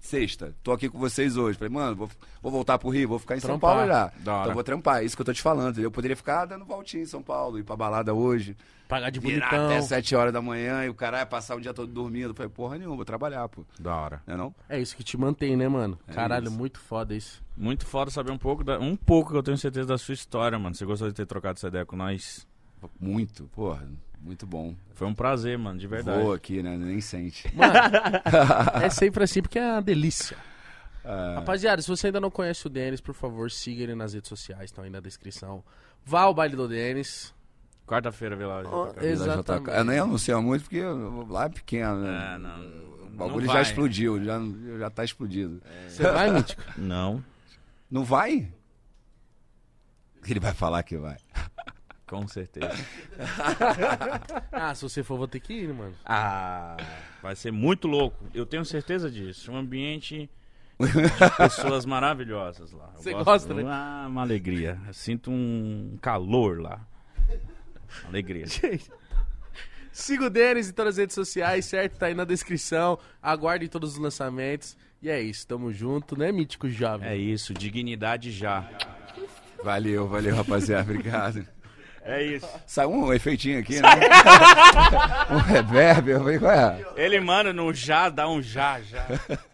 sexta. 0.10 0.56
Tô 0.64 0.72
aqui 0.72 0.90
com 0.90 0.98
vocês 0.98 1.38
hoje. 1.38 1.58
Falei, 1.58 1.74
mano, 1.74 1.96
vou, 1.96 2.10
vou 2.42 2.52
voltar 2.52 2.78
pro 2.80 2.90
Rio, 2.90 3.08
vou 3.08 3.20
ficar 3.20 3.38
em 3.38 3.40
São 3.40 3.52
Trampar. 3.52 3.76
Paulo 3.76 3.88
já. 3.88 4.12
Então 4.20 4.54
vou 4.54 4.64
trampar, 4.64 5.02
é 5.02 5.06
isso 5.06 5.16
que 5.16 5.22
eu 5.22 5.26
tô 5.26 5.34
te 5.34 5.42
falando. 5.42 5.70
entendeu? 5.70 5.88
Eu 5.88 5.92
poderia 5.92 6.16
ficar 6.18 6.46
dando 6.46 6.66
voltinha 6.66 7.04
em 7.04 7.06
São 7.06 7.22
Paulo, 7.22 7.60
ir 7.60 7.64
pra 7.64 7.76
balada 7.76 8.14
hoje, 8.14 8.58
Pagar 8.88 9.12
de 9.12 9.20
virar 9.20 9.50
bonitão. 9.52 9.66
até 9.68 9.82
7 9.84 10.16
horas 10.16 10.34
da 10.34 10.42
manhã 10.42 10.84
e 10.84 10.90
o 10.90 10.96
cara 10.96 11.20
ia 11.20 11.26
passar 11.26 11.56
o 11.56 11.62
dia 11.62 11.74
todo 11.76 11.92
dormindo. 11.94 12.30
Eu 12.32 12.34
Falei, 12.34 12.50
porra 12.50 12.76
nenhuma, 12.78 12.96
vou 12.96 13.06
trabalhar, 13.06 13.48
pô. 13.48 13.64
Da 13.80 13.96
hora. 13.96 14.24
Não 14.26 14.34
é 14.34 14.38
não? 14.38 14.56
É 14.68 14.80
isso 14.82 14.98
que 14.98 15.04
te 15.04 15.16
mantém, 15.16 15.56
né, 15.56 15.68
mano? 15.68 15.98
É 16.08 16.14
Caralho, 16.14 16.48
isso. 16.48 16.58
muito 16.58 16.80
foda 16.80 17.14
isso. 17.14 17.44
Muito 17.56 17.86
foda 17.86 18.10
saber 18.10 18.32
um 18.32 18.38
pouco, 18.38 18.64
da, 18.64 18.80
um 18.80 18.96
pouco 18.96 19.32
que 19.32 19.38
eu 19.38 19.44
tenho 19.44 19.58
certeza 19.60 19.88
da 19.88 19.98
sua 20.00 20.14
história, 20.16 20.58
mano. 20.58 20.74
Você 20.74 20.86
gostou 20.86 21.08
de 21.08 21.14
ter 21.14 21.28
trocado 21.28 21.58
essa 21.58 21.68
ideia 21.68 21.86
com 21.86 21.96
nós? 21.96 22.48
Muito, 23.00 23.44
porra, 23.54 23.88
muito 24.22 24.46
bom. 24.46 24.76
Foi 24.94 25.08
um 25.08 25.14
prazer, 25.14 25.58
mano, 25.58 25.80
de 25.80 25.88
verdade. 25.88 26.22
Vou 26.24 26.34
aqui, 26.34 26.62
né? 26.62 26.76
Nem 26.78 27.00
sente. 27.02 27.48
Mano, 27.56 27.74
é 28.84 28.90
sempre 28.90 29.24
assim 29.24 29.42
porque 29.42 29.58
é 29.58 29.74
uma 29.74 29.82
delícia. 29.82 30.38
Ah, 31.04 31.36
Rapaziada, 31.36 31.82
se 31.82 31.88
você 31.88 32.08
ainda 32.08 32.20
não 32.20 32.30
conhece 32.30 32.68
o 32.68 32.70
Denis, 32.70 33.00
por 33.00 33.14
favor, 33.16 33.50
siga 33.50 33.84
ele 33.84 33.96
nas 33.96 34.14
redes 34.14 34.28
sociais, 34.28 34.66
estão 34.66 34.84
aí 34.84 34.90
na 34.90 35.00
descrição. 35.00 35.64
Vá 36.06 36.22
ao 36.22 36.34
baile 36.34 36.56
do 36.56 36.68
Denis. 36.68 37.34
Quarta-feira, 37.88 38.36
JK. 38.36 38.44
Vila 38.44 38.64
Exatamente. 39.02 39.66
JK. 39.66 39.78
Eu 39.78 39.84
nem 39.84 40.00
anuncio 40.00 40.42
muito 40.42 40.64
porque 40.64 40.84
lá 41.30 41.46
é 41.46 41.50
pequeno, 41.50 42.02
né? 42.02 42.36
É, 42.36 42.38
não. 42.38 42.60
O 42.60 43.10
não 43.10 43.18
bagulho 43.18 43.48
já 43.48 43.62
explodiu, 43.62 44.24
já, 44.24 44.40
já 44.78 44.90
tá 44.90 45.04
explodido. 45.04 45.62
Você 45.88 46.04
vai, 46.04 46.32
Mítico? 46.32 46.62
Não, 46.78 47.24
Não 47.90 48.04
vai? 48.04 48.52
Ele 50.28 50.40
vai 50.40 50.54
falar 50.54 50.84
que 50.84 50.98
vai. 50.98 51.18
Com 52.10 52.28
certeza. 52.28 52.72
Ah, 54.52 54.74
se 54.76 54.82
você 54.84 55.04
for, 55.04 55.18
vou 55.18 55.28
ter 55.28 55.40
que 55.40 55.54
ir, 55.54 55.74
mano. 55.74 55.94
Ah, 56.06 56.76
vai 57.22 57.36
ser 57.36 57.52
muito 57.52 57.88
louco. 57.88 58.26
Eu 58.34 58.46
tenho 58.46 58.66
certeza 58.66 59.10
disso. 59.10 59.52
Um 59.52 59.56
ambiente 59.58 60.30
de 60.80 60.88
pessoas 61.38 61.86
maravilhosas 61.86 62.72
lá. 62.72 62.92
Eu 62.96 63.02
Você 63.02 63.12
gosto- 63.12 63.26
gosta, 63.26 63.54
né? 63.54 63.64
Ah, 63.68 64.06
uma 64.10 64.22
alegria. 64.22 64.78
Eu 64.88 64.94
sinto 64.94 65.32
um 65.32 65.98
calor 66.02 66.60
lá. 66.62 66.82
Alegria. 68.08 68.46
Siga 69.92 70.26
o 70.26 70.30
Denis 70.30 70.70
em 70.70 70.74
todas 70.74 70.96
as 70.96 70.98
redes 70.98 71.16
sociais, 71.16 71.66
certo? 71.66 71.98
Tá 71.98 72.06
aí 72.08 72.14
na 72.14 72.26
descrição. 72.26 73.00
Aguardem 73.22 73.68
todos 73.68 73.94
os 73.94 73.98
lançamentos. 73.98 74.78
E 75.02 75.10
é 75.10 75.22
isso, 75.22 75.48
tamo 75.48 75.72
junto, 75.72 76.18
né, 76.18 76.32
Mítico 76.32 76.70
Jovem? 76.70 77.08
É 77.08 77.16
isso, 77.16 77.54
dignidade 77.54 78.32
já. 78.32 78.70
Valeu, 79.64 80.08
valeu, 80.08 80.36
rapaziada. 80.36 80.84
Obrigado. 80.92 81.48
É 82.04 82.24
isso. 82.24 82.48
Saiu 82.66 82.92
um 82.92 83.14
efeitinho 83.14 83.60
aqui, 83.60 83.80
né? 83.82 83.90
um 85.32 85.38
reverb. 85.38 86.10
Eu 86.10 86.20
falei, 86.20 86.40
qual 86.40 86.52
é? 86.52 86.86
Ele 86.96 87.20
manda 87.20 87.54
no 87.54 87.74
já, 87.74 88.10
dá 88.10 88.28
um 88.28 88.42
já, 88.42 88.80
já. 88.82 89.06